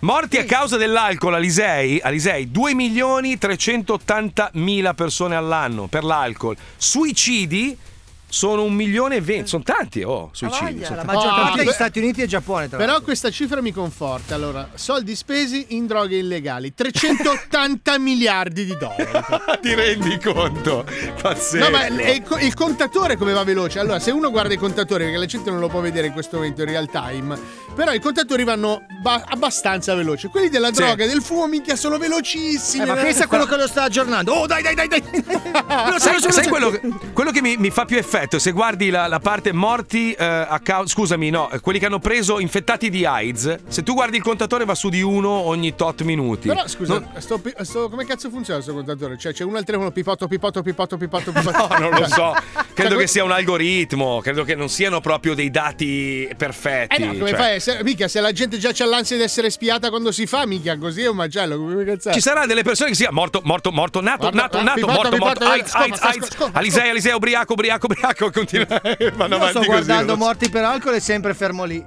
Morti 0.00 0.36
a 0.36 0.44
causa 0.44 0.76
dell'alcol 0.76 1.34
Alisei, 1.34 1.98
Alisei 2.00 2.50
2 2.50 2.74
milioni 2.74 3.38
380 3.38 4.50
mila 4.54 4.92
persone 4.92 5.34
all'anno 5.34 5.86
per 5.86 6.04
l'alcol. 6.04 6.54
Suicidi 6.76 7.76
sono 8.28 8.64
un 8.64 8.74
milione 8.74 9.16
e 9.16 9.20
venti, 9.20 9.48
sono 9.48 9.62
tanti, 9.62 10.02
oh, 10.02 10.30
suicidi. 10.32 10.84
sono 10.84 10.96
La 10.96 11.04
maggior 11.04 11.26
Oh, 11.32 11.34
parte 11.36 11.56
degli 11.58 11.66
beh, 11.66 11.72
Stati 11.72 11.98
Uniti 12.00 12.22
e 12.22 12.26
Giappone, 12.26 12.68
tra 12.68 12.76
Però 12.76 12.88
l'altro. 12.88 13.04
questa 13.06 13.30
cifra 13.30 13.60
mi 13.62 13.72
conforta. 13.72 14.34
Allora, 14.34 14.68
soldi 14.74 15.14
spesi 15.16 15.66
in 15.70 15.86
droghe 15.86 16.16
illegali: 16.16 16.74
380 16.74 17.98
miliardi 17.98 18.64
di 18.64 18.76
dollari. 18.76 19.60
Ti 19.62 19.74
rendi 19.74 20.18
conto? 20.18 20.84
Pazzesco. 21.22 21.64
No, 21.64 21.70
ma 21.70 21.86
il, 21.86 21.98
il- 22.00 22.24
il 22.40 22.54
contatore 22.54 23.16
come 23.16 23.32
va 23.32 23.44
veloce? 23.44 23.78
Allora, 23.78 23.98
se 24.00 24.10
uno 24.10 24.30
guarda 24.30 24.52
i 24.52 24.58
contatori, 24.58 25.04
perché 25.04 25.18
la 25.18 25.26
gente 25.26 25.50
non 25.50 25.60
lo 25.60 25.68
può 25.68 25.80
vedere 25.80 26.08
in 26.08 26.12
questo 26.12 26.36
momento 26.36 26.62
in 26.62 26.68
real 26.68 26.90
time, 26.90 27.38
però 27.74 27.92
i 27.92 28.00
contatori 28.00 28.44
vanno 28.44 28.82
ba- 29.02 29.22
abbastanza 29.26 29.94
veloci. 29.94 30.26
Quelli 30.28 30.48
della 30.48 30.68
Sì. 30.68 30.72
droga 30.82 31.04
e 31.04 31.06
del 31.06 31.22
fumo, 31.22 31.46
minchia, 31.46 31.76
sono 31.76 31.96
velocissimi. 31.96 32.82
Eh, 32.82 32.86
ma 32.86 32.94
pensa 32.94 33.24
a 33.24 33.26
quello 33.28 33.44
che 33.46 33.56
lo 33.56 33.66
sta 33.68 33.84
aggiornando. 33.84 34.32
Oh, 34.32 34.46
dai, 34.46 34.62
dai, 34.62 34.74
dai, 34.74 34.88
dai. 34.88 35.02
Sai, 35.98 36.20
sai 36.32 36.48
quello, 36.48 36.70
che- 36.70 36.80
quello 37.12 37.30
che 37.30 37.40
mi, 37.40 37.56
mi 37.56 37.70
fa 37.70 37.84
più 37.84 37.96
effetto? 37.96 38.14
Se 38.38 38.52
guardi 38.52 38.90
la, 38.90 39.06
la 39.08 39.18
parte 39.18 39.52
morti 39.52 40.12
eh, 40.12 40.24
a 40.24 40.58
causa. 40.62 40.88
Scusami, 40.92 41.30
no, 41.30 41.50
eh, 41.50 41.60
quelli 41.60 41.78
che 41.78 41.86
hanno 41.86 41.98
preso 41.98 42.38
infettati 42.38 42.88
di 42.90 43.04
AIDS. 43.04 43.56
Se 43.68 43.82
tu 43.82 43.92
guardi 43.94 44.16
il 44.16 44.22
contatore 44.22 44.64
va 44.64 44.74
su 44.74 44.88
di 44.88 45.02
uno 45.02 45.28
ogni 45.28 45.74
tot 45.74 46.02
minuti. 46.02 46.48
Però 46.48 46.66
scusa, 46.66 46.94
Non- 46.94 47.08
sto 47.18 47.40
sto- 47.62 47.88
come 47.90 48.04
cazzo 48.06 48.30
funziona 48.30 48.60
questo 48.60 48.74
contatore? 48.74 49.18
Cioè, 49.18 49.32
c'è 49.32 49.44
uno 49.44 49.58
al 49.58 49.64
telefono 49.64 49.90
pipotto, 49.90 50.26
pipotto, 50.26 50.62
pipotto, 50.62 50.96
pipotto, 50.96 51.32
pipotto. 51.32 51.66
No, 51.78 51.88
non 51.90 51.98
lo 52.00 52.06
so. 52.08 52.34
Credo 52.74 52.90
Cioè, 52.94 53.00
che 53.00 53.06
sia 53.06 53.24
un 53.24 53.32
algoritmo. 53.32 54.20
Credo 54.22 54.44
che 54.44 54.54
non 54.54 54.68
siano 54.68 55.00
proprio 55.00 55.34
dei 55.34 55.50
dati 55.50 56.28
perfetti. 56.36 56.94
Eh 57.02 57.04
no, 57.04 57.12
come 57.12 57.28
cioè- 57.30 57.38
fai? 57.38 57.60
Se, 57.60 57.80
mica, 57.82 58.08
se 58.08 58.20
la 58.20 58.32
gente 58.32 58.58
già 58.58 58.70
c'ha 58.72 58.86
l'ansia 58.86 59.16
di 59.16 59.22
essere 59.22 59.50
spiata 59.50 59.88
quando 59.90 60.10
si 60.12 60.26
fa, 60.26 60.46
mica 60.46 60.76
così 60.78 61.02
è 61.02 61.08
un 61.08 61.16
macello. 61.16 61.56
Come 61.56 61.84
cazzo? 61.84 62.12
Ci 62.12 62.20
saranno 62.20 62.46
delle 62.46 62.62
persone 62.62 62.90
che 62.90 62.96
sia 62.96 63.10
morto, 63.12 63.40
morto, 63.44 63.70
morto, 63.72 64.00
nato, 64.00 64.30
Guarda, 64.30 64.40
nato, 64.42 64.58
ah, 64.58 64.62
nato, 64.62 64.74
pipotto, 64.86 64.94
morto, 64.94 65.16
morto, 65.18 65.44
eh, 65.44 65.48
AIDS, 65.48 65.74
AIDS, 65.74 66.00
AIDS. 66.00 66.28
Alisei, 66.52 66.90
Alisei, 66.90 67.12
ubriaco, 67.12 67.52
ubriaco, 67.52 67.86
ubriaco. 67.86 68.05
Continua. 68.14 68.66
Vanno 69.14 69.36
Io 69.36 69.46
sto 69.48 69.52
così. 69.58 69.66
guardando 69.66 70.12
so. 70.12 70.18
morti 70.18 70.48
per 70.50 70.64
alcol 70.64 70.94
e 70.94 71.00
sempre 71.00 71.34
fermo 71.34 71.64
lì. 71.64 71.84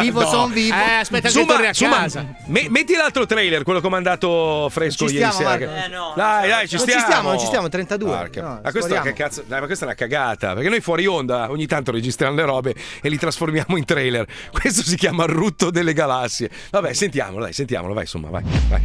Vivo, 0.00 0.22
No. 0.22 0.26
son 0.26 0.52
vivo. 0.52 0.74
Eh, 0.74 0.94
aspetta 0.94 1.28
che 1.28 1.34
Suma, 1.34 1.52
torni 1.52 1.66
a 1.68 1.72
casa. 1.72 2.26
me- 2.46 2.66
metti 2.68 2.96
l'altro 2.96 3.26
trailer, 3.26 3.62
quello 3.62 3.78
che 3.78 3.86
ho 3.86 3.90
mandato 3.90 4.66
fresco 4.72 5.06
Ci 5.06 5.14
ieri 5.14 5.30
stiamo, 5.30 5.52
sera. 5.52 5.56
Che- 5.72 5.84
Eh, 5.84 5.88
no, 5.88 6.14
dai, 6.16 6.48
dai, 6.48 6.66
ci 6.68 6.74
non 6.74 6.84
ci 6.84 6.90
stiamo. 6.90 7.06
stiamo, 7.06 7.28
non 7.28 7.38
ci 7.38 7.46
stiamo, 7.46 7.68
32. 7.68 8.16
Porca- 8.16 8.40
No, 8.42 8.60
ma, 8.60 8.70
questo 8.72 9.00
che 9.02 9.12
cazzo, 9.12 9.44
dai, 9.46 9.60
ma 9.60 9.66
questa 9.66 9.84
è 9.84 9.86
una 9.88 9.96
cagata. 9.96 10.54
Perché 10.54 10.68
noi 10.68 10.80
fuori 10.80 11.06
onda 11.06 11.48
ogni 11.52 11.66
tanto 11.66 11.92
registriamo 11.92 12.34
le 12.34 12.44
robe 12.44 12.74
e 13.00 13.08
li 13.08 13.16
trasformiamo 13.18 13.76
in 13.76 13.84
trailer. 13.84 14.26
Questo 14.50 14.82
si 14.82 14.96
chiama 14.96 15.26
Rutto 15.26 15.70
delle 15.70 15.92
galassie. 15.92 16.50
Vabbè, 16.72 16.92
sentiamolo, 16.92 17.44
dai, 17.44 17.52
sentiamolo, 17.52 17.94
vai, 17.94 18.02
insomma, 18.02 18.30
vai, 18.30 18.42
vai. 18.68 18.82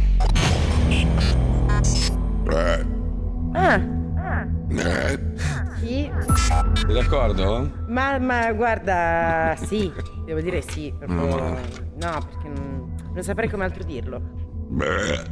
Ah, 3.56 3.74
Eh, 4.70 5.18
sì. 5.94 6.10
sei 6.86 6.94
d'accordo? 6.94 7.70
Ma, 7.88 8.18
ma 8.18 8.52
guarda, 8.52 9.54
sì, 9.64 9.92
devo 10.24 10.40
dire 10.40 10.62
sì. 10.62 10.92
proprio- 10.98 11.38
No. 11.38 11.58
no, 12.10 12.26
perché 12.28 12.48
non, 12.48 12.94
non 13.12 13.22
saprei 13.22 13.48
come 13.48 13.64
altro 13.64 13.84
dirlo. 13.84 14.20
Beh, 14.68 15.22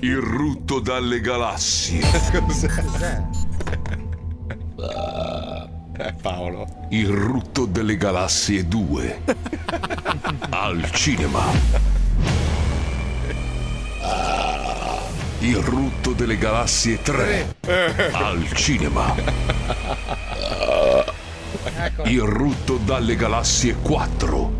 il 0.00 0.16
rutto 0.16 0.80
dalle 0.80 1.20
galassie. 1.20 2.00
Cos'è? 2.32 3.22
Eh, 6.02 6.14
Paolo. 6.22 6.66
Il 6.90 7.08
rutto 7.08 7.66
delle 7.66 7.96
galassie 7.96 8.66
2. 8.66 9.22
Al 10.50 10.90
cinema. 10.92 11.42
Il 15.40 15.56
rutto 15.56 16.12
delle 16.12 16.36
galassie 16.36 17.02
3. 17.02 17.56
Al 18.12 18.46
cinema. 18.54 19.14
Il 22.04 22.20
rutto 22.20 22.76
dalle 22.76 23.16
galassie 23.16 23.74
4. 23.74 24.52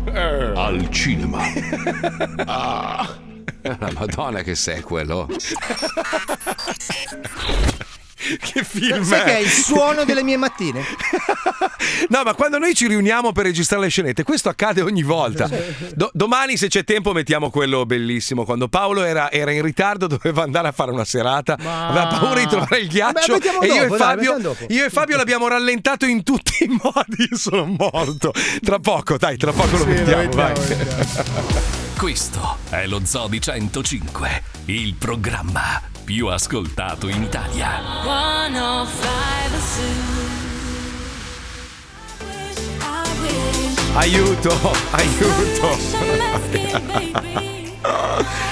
Al 0.55 0.89
cinema. 0.89 1.41
La 3.61 3.91
madonna 3.93 4.41
che 4.41 4.55
sei 4.55 4.81
quello. 4.81 5.27
che 8.39 8.63
film 8.63 9.03
Sai 9.03 9.21
è? 9.21 9.23
che 9.23 9.37
è 9.37 9.39
il 9.39 9.49
suono 9.49 10.03
delle 10.05 10.23
mie 10.23 10.37
mattine? 10.37 10.83
No, 12.09 12.21
ma 12.23 12.33
quando 12.35 12.57
noi 12.59 12.73
ci 12.75 12.87
riuniamo 12.87 13.31
per 13.31 13.45
registrare 13.45 13.83
le 13.83 13.89
scenette, 13.89 14.23
questo 14.23 14.49
accade 14.49 14.81
ogni 14.81 15.01
volta. 15.01 15.49
Do- 15.95 16.09
domani, 16.13 16.55
se 16.57 16.67
c'è 16.67 16.83
tempo, 16.83 17.11
mettiamo 17.11 17.49
quello 17.49 17.85
bellissimo. 17.85 18.43
Quando 18.45 18.67
Paolo 18.67 19.03
era, 19.03 19.31
era 19.31 19.51
in 19.51 19.61
ritardo, 19.63 20.07
doveva 20.07 20.43
andare 20.43 20.67
a 20.67 20.71
fare 20.71 20.91
una 20.91 21.05
serata, 21.05 21.53
aveva 21.53 22.07
paura 22.07 22.39
di 22.39 22.47
trovare 22.47 22.79
il 22.79 22.87
ghiaccio. 22.87 23.33
Vabbè, 23.33 23.45
mettiamo 23.45 23.61
e 23.61 23.67
io, 23.67 23.73
dopo, 23.81 23.85
e 23.85 23.87
dai, 23.87 23.97
Fabio, 23.97 24.33
mettiamo 24.33 24.39
dopo. 24.59 24.73
io 24.73 24.85
e 24.85 24.89
Fabio 24.89 25.17
l'abbiamo 25.17 25.47
rallentato 25.47 26.05
in 26.05 26.23
tutti 26.23 26.63
i 26.63 26.67
modi. 26.81 27.27
Io 27.29 27.37
sono 27.37 27.65
morto. 27.65 28.31
Tra 28.61 28.79
poco, 28.79 29.17
dai, 29.17 29.37
tra 29.37 29.51
poco 29.51 29.77
lo 29.77 29.83
Sì, 29.83 29.83
lo 29.85 29.93
mettiamo. 29.93 30.21
mettiamo, 30.23 30.53
vai. 30.53 31.63
Questo 31.97 32.57
è 32.69 32.85
lo 32.87 33.01
Zoo 33.05 33.27
di 33.27 33.39
105, 33.41 34.43
il 34.65 34.95
programma 34.95 35.81
più 36.13 36.27
ascoltato 36.27 37.07
in 37.07 37.23
Italia. 37.23 37.79
105 38.03 38.99
Aiuto, 43.93 44.73
aiuto. 44.91 45.77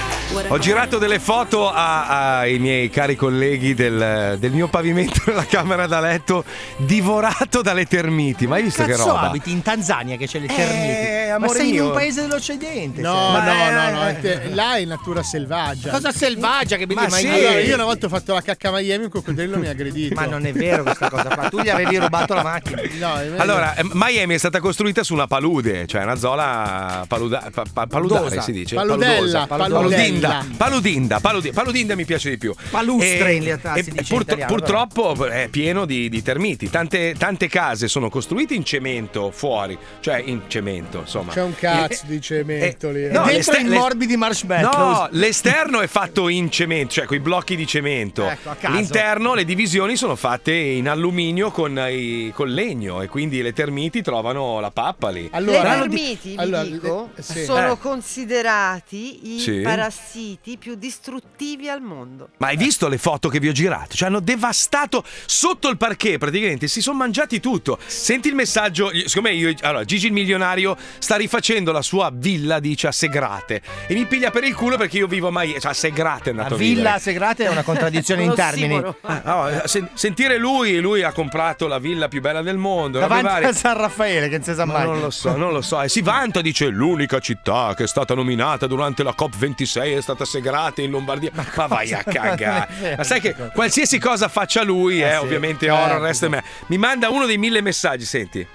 Ho 0.32 0.58
girato 0.58 0.98
delle 0.98 1.18
foto 1.18 1.68
a- 1.70 2.38
ai 2.38 2.58
miei 2.60 2.88
cari 2.88 3.16
colleghi 3.16 3.74
del, 3.74 4.36
del 4.38 4.52
mio 4.52 4.68
pavimento 4.68 5.22
nella 5.26 5.44
camera 5.44 5.86
da 5.88 5.98
letto 6.00 6.44
divorato 6.76 7.62
dalle 7.62 7.84
termiti. 7.86 8.46
Ma 8.46 8.54
hai 8.56 8.62
visto 8.62 8.84
che 8.84 8.92
Cazzo 8.92 9.06
roba? 9.08 9.20
abiti 9.22 9.50
in 9.50 9.60
Tanzania 9.62 10.16
che 10.16 10.26
c'è 10.28 10.38
le 10.38 10.46
Eh, 10.46 10.54
termiti? 10.54 11.28
Ma 11.30 11.34
amore 11.34 11.58
sei 11.58 11.68
in 11.68 11.74
mio. 11.74 11.86
un 11.86 11.92
paese 11.92 12.20
dell'Occidente. 12.22 13.00
No, 13.00 13.12
no, 13.12 13.30
Ma- 13.32 13.90
no, 13.90 14.04
no, 14.04 14.20
te- 14.20 14.48
là 14.54 14.76
è 14.76 14.84
natura 14.84 15.22
selvaggia. 15.24 15.90
Cosa 15.90 16.12
selvaggia 16.12 16.76
che 16.76 16.86
Ma 16.86 16.94
vedi 17.02 17.10
mai 17.12 17.20
sì, 17.22 17.28
allora, 17.28 17.60
io 17.60 17.74
una 17.74 17.84
volta 17.84 18.06
ho 18.06 18.08
fatto 18.08 18.32
la 18.32 18.40
cacca 18.42 18.68
a 18.68 18.72
Miami, 18.72 19.04
un 19.04 19.10
coccodrillo 19.10 19.58
mi 19.58 19.66
ha 19.66 19.70
aggredito. 19.70 20.14
Ma 20.14 20.26
non 20.26 20.46
è 20.46 20.52
vero 20.52 20.84
questa 20.84 21.10
cosa 21.10 21.24
qua. 21.34 21.48
Tu 21.48 21.60
gli 21.60 21.68
avevi 21.70 21.96
rubato 21.98 22.34
la 22.34 22.42
macchina. 22.42 22.80
No, 22.98 23.16
è 23.16 23.28
vero. 23.28 23.42
Allora, 23.42 23.74
eh, 23.74 23.82
Miami 23.92 24.34
è 24.34 24.38
stata 24.38 24.60
costruita 24.60 25.02
su 25.02 25.12
una 25.12 25.26
palude, 25.26 25.86
cioè 25.88 26.02
una 26.04 26.16
zona 26.16 27.04
paluda- 27.08 27.48
pa- 27.52 27.64
pa- 27.72 27.86
paludare 27.88 28.20
Paludosa. 28.22 28.40
si 28.42 28.52
dice. 28.52 28.74
Paludella, 28.76 29.46
Paludosa. 29.46 29.78
paludella. 29.78 30.18
Paludinda, 30.20 30.56
paludinda, 30.56 31.20
paludi- 31.20 31.52
paludinda 31.52 31.94
mi 31.96 32.04
piace 32.04 32.30
di 32.30 32.38
più. 32.38 32.54
Palustre, 32.70 33.30
E- 33.30 33.34
in 33.34 33.44
realtà, 33.44 33.74
e 33.74 33.82
si 33.82 33.90
dice 33.90 34.02
in 34.02 34.08
purtro- 34.08 34.36
italiano, 34.36 34.52
purtroppo 34.54 35.26
è 35.26 35.48
pieno 35.50 35.84
di, 35.84 36.08
di 36.08 36.22
termiti. 36.22 36.68
Tante, 36.70 37.14
tante 37.18 37.48
case 37.48 37.88
sono 37.88 38.08
costruite 38.10 38.54
in 38.54 38.64
cemento 38.64 39.30
fuori, 39.30 39.76
cioè 40.00 40.22
in 40.24 40.42
cemento, 40.48 40.98
insomma. 41.00 41.32
C'è 41.32 41.42
un 41.42 41.54
cazzo 41.54 42.04
di 42.06 42.20
cemento 42.20 42.90
lì. 42.90 43.04
Eh, 43.04 43.10
no, 43.10 43.24
Dentro 43.24 43.56
i 43.56 43.64
morbidi 43.64 44.16
marshmallow. 44.16 44.70
No, 44.70 45.08
l'esterno 45.12 45.80
è 45.80 45.86
fatto 45.86 46.28
in 46.28 46.50
cemento, 46.50 46.94
cioè 46.94 47.06
con 47.06 47.16
i 47.16 47.20
blocchi 47.20 47.56
di 47.56 47.66
cemento. 47.66 48.28
Ecco, 48.28 48.50
a 48.50 48.54
caso. 48.54 48.74
L'interno, 48.76 49.34
le 49.34 49.44
divisioni 49.44 49.96
sono 49.96 50.16
fatte 50.16 50.52
in 50.52 50.88
alluminio 50.88 51.50
con, 51.50 51.78
i- 51.90 52.30
con 52.34 52.48
legno 52.48 53.02
e 53.02 53.08
quindi 53.08 53.42
le 53.42 53.52
termiti 53.52 54.02
trovano 54.02 54.60
la 54.60 54.70
pappa 54.70 55.08
lì. 55.10 55.28
le 55.32 55.52
Saranno 55.52 55.86
di- 55.86 55.96
termiti, 55.96 56.28
vi 56.30 56.36
Allora, 56.36 56.62
dico, 56.64 57.10
le- 57.14 57.22
sì. 57.22 57.44
sono 57.44 57.72
Eh. 57.72 57.78
considerati 57.78 59.36
i 59.36 59.38
Sì. 59.40 59.60
parassiti 59.60 60.09
più 60.58 60.74
distruttivi 60.74 61.68
al 61.68 61.80
mondo. 61.80 62.30
Ma 62.38 62.48
hai 62.48 62.56
visto 62.56 62.88
le 62.88 62.98
foto 62.98 63.28
che 63.28 63.38
vi 63.38 63.48
ho 63.48 63.52
girato? 63.52 63.94
Cioè 63.94 64.08
hanno 64.08 64.20
devastato 64.20 65.04
sotto 65.26 65.68
il 65.68 65.76
parquet 65.76 66.18
praticamente, 66.18 66.66
si 66.68 66.80
sono 66.80 66.96
mangiati 66.98 67.38
tutto. 67.40 67.78
Senti 67.86 68.28
il 68.28 68.34
messaggio, 68.34 68.90
secondo 69.06 69.28
me 69.28 69.34
io, 69.34 69.54
allora 69.62 69.84
Gigi 69.84 70.06
il 70.06 70.12
milionario 70.12 70.76
sta 70.98 71.16
rifacendo 71.16 71.72
la 71.72 71.82
sua 71.82 72.10
villa, 72.12 72.58
dice 72.60 72.88
a 72.88 72.92
Segrate 72.92 73.62
e 73.86 73.94
mi 73.94 74.06
piglia 74.06 74.30
per 74.30 74.44
il 74.44 74.54
culo 74.54 74.76
perché 74.76 74.98
io 74.98 75.06
vivo 75.06 75.30
mai, 75.30 75.54
cioè 75.60 75.70
a 75.70 75.74
Segrate 75.74 76.28
è 76.28 76.32
andato 76.32 76.50
La 76.50 76.54
a 76.56 76.58
villa 76.58 76.74
vivere. 76.74 76.94
a 76.94 76.98
Segrate 76.98 77.44
è 77.44 77.48
una 77.48 77.62
contraddizione 77.62 78.22
in 78.24 78.34
termini. 78.34 78.82
Ah, 79.02 79.22
no, 79.24 79.62
sen- 79.66 79.88
sentire 79.94 80.38
lui, 80.38 80.78
lui 80.80 81.02
ha 81.02 81.12
comprato 81.12 81.66
la 81.66 81.78
villa 81.78 82.08
più 82.08 82.20
bella 82.20 82.42
del 82.42 82.56
mondo. 82.56 82.98
Davanti 82.98 83.44
a 83.44 83.52
San 83.52 83.76
Raffaele, 83.76 84.28
che 84.28 84.36
non 84.36 84.44
si 84.44 84.54
sa 84.54 84.64
Ma 84.64 84.72
mai. 84.74 84.84
non 84.86 85.00
lo 85.00 85.10
so, 85.10 85.36
non 85.36 85.52
lo 85.52 85.60
so. 85.62 85.80
E 85.82 85.88
si 85.88 86.00
vanta, 86.02 86.40
dice 86.40 86.66
l'unica 86.68 87.18
città 87.20 87.74
che 87.76 87.84
è 87.84 87.86
stata 87.86 88.14
nominata 88.14 88.66
durante 88.66 89.02
la 89.02 89.14
COP26 89.16 89.99
è 90.00 90.02
stata 90.02 90.24
Segrate 90.24 90.82
in 90.82 90.90
Lombardia. 90.90 91.30
Ma, 91.32 91.66
vai 91.66 91.92
a 91.92 92.02
cagare. 92.02 92.94
Ma 92.98 93.04
sai 93.04 93.20
che 93.20 93.34
qualsiasi 93.54 93.98
cosa 93.98 94.28
faccia 94.28 94.62
lui, 94.62 95.00
Eh 95.00 95.06
eh, 95.06 95.10
sì, 95.12 95.16
ovviamente 95.16 95.66
certo. 95.66 95.82
oro, 95.82 95.94
il 95.94 96.00
resto 96.00 96.28
me. 96.28 96.42
Mi 96.66 96.78
manda 96.78 97.08
uno 97.10 97.26
dei 97.26 97.38
mille 97.38 97.60
messaggi, 97.60 98.04
senti. 98.04 98.46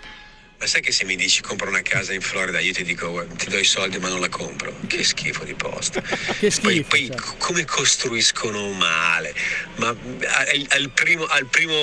Ma 0.57 0.67
sai 0.67 0.81
che 0.81 0.93
se 0.93 1.03
mi 1.03 1.15
dici 1.17 1.41
compra 1.41 1.67
una 1.67 1.81
casa 1.81 2.13
in 2.13 2.21
Florida, 2.21 2.59
io 2.59 2.71
ti 2.71 2.83
dico 2.83 3.11
"Guarda, 3.11 3.35
ti 3.35 3.49
do 3.49 3.57
i 3.57 3.65
soldi 3.65 3.99
ma 3.99 4.07
non 4.07 4.21
la 4.21 4.29
compro. 4.29 4.73
Che 4.87 5.03
schifo 5.03 5.43
di 5.43 5.53
posto. 5.53 5.99
Che 6.01 6.15
Poi, 6.39 6.51
schifo, 6.51 6.87
poi 6.89 7.07
cioè. 7.07 7.15
c- 7.17 7.37
come 7.37 7.65
costruiscono 7.65 8.69
male? 8.71 9.33
Ma 9.75 9.87
al, 9.89 10.65
al 10.69 10.89
primo, 10.93 11.25
al 11.25 11.45
primo, 11.47 11.73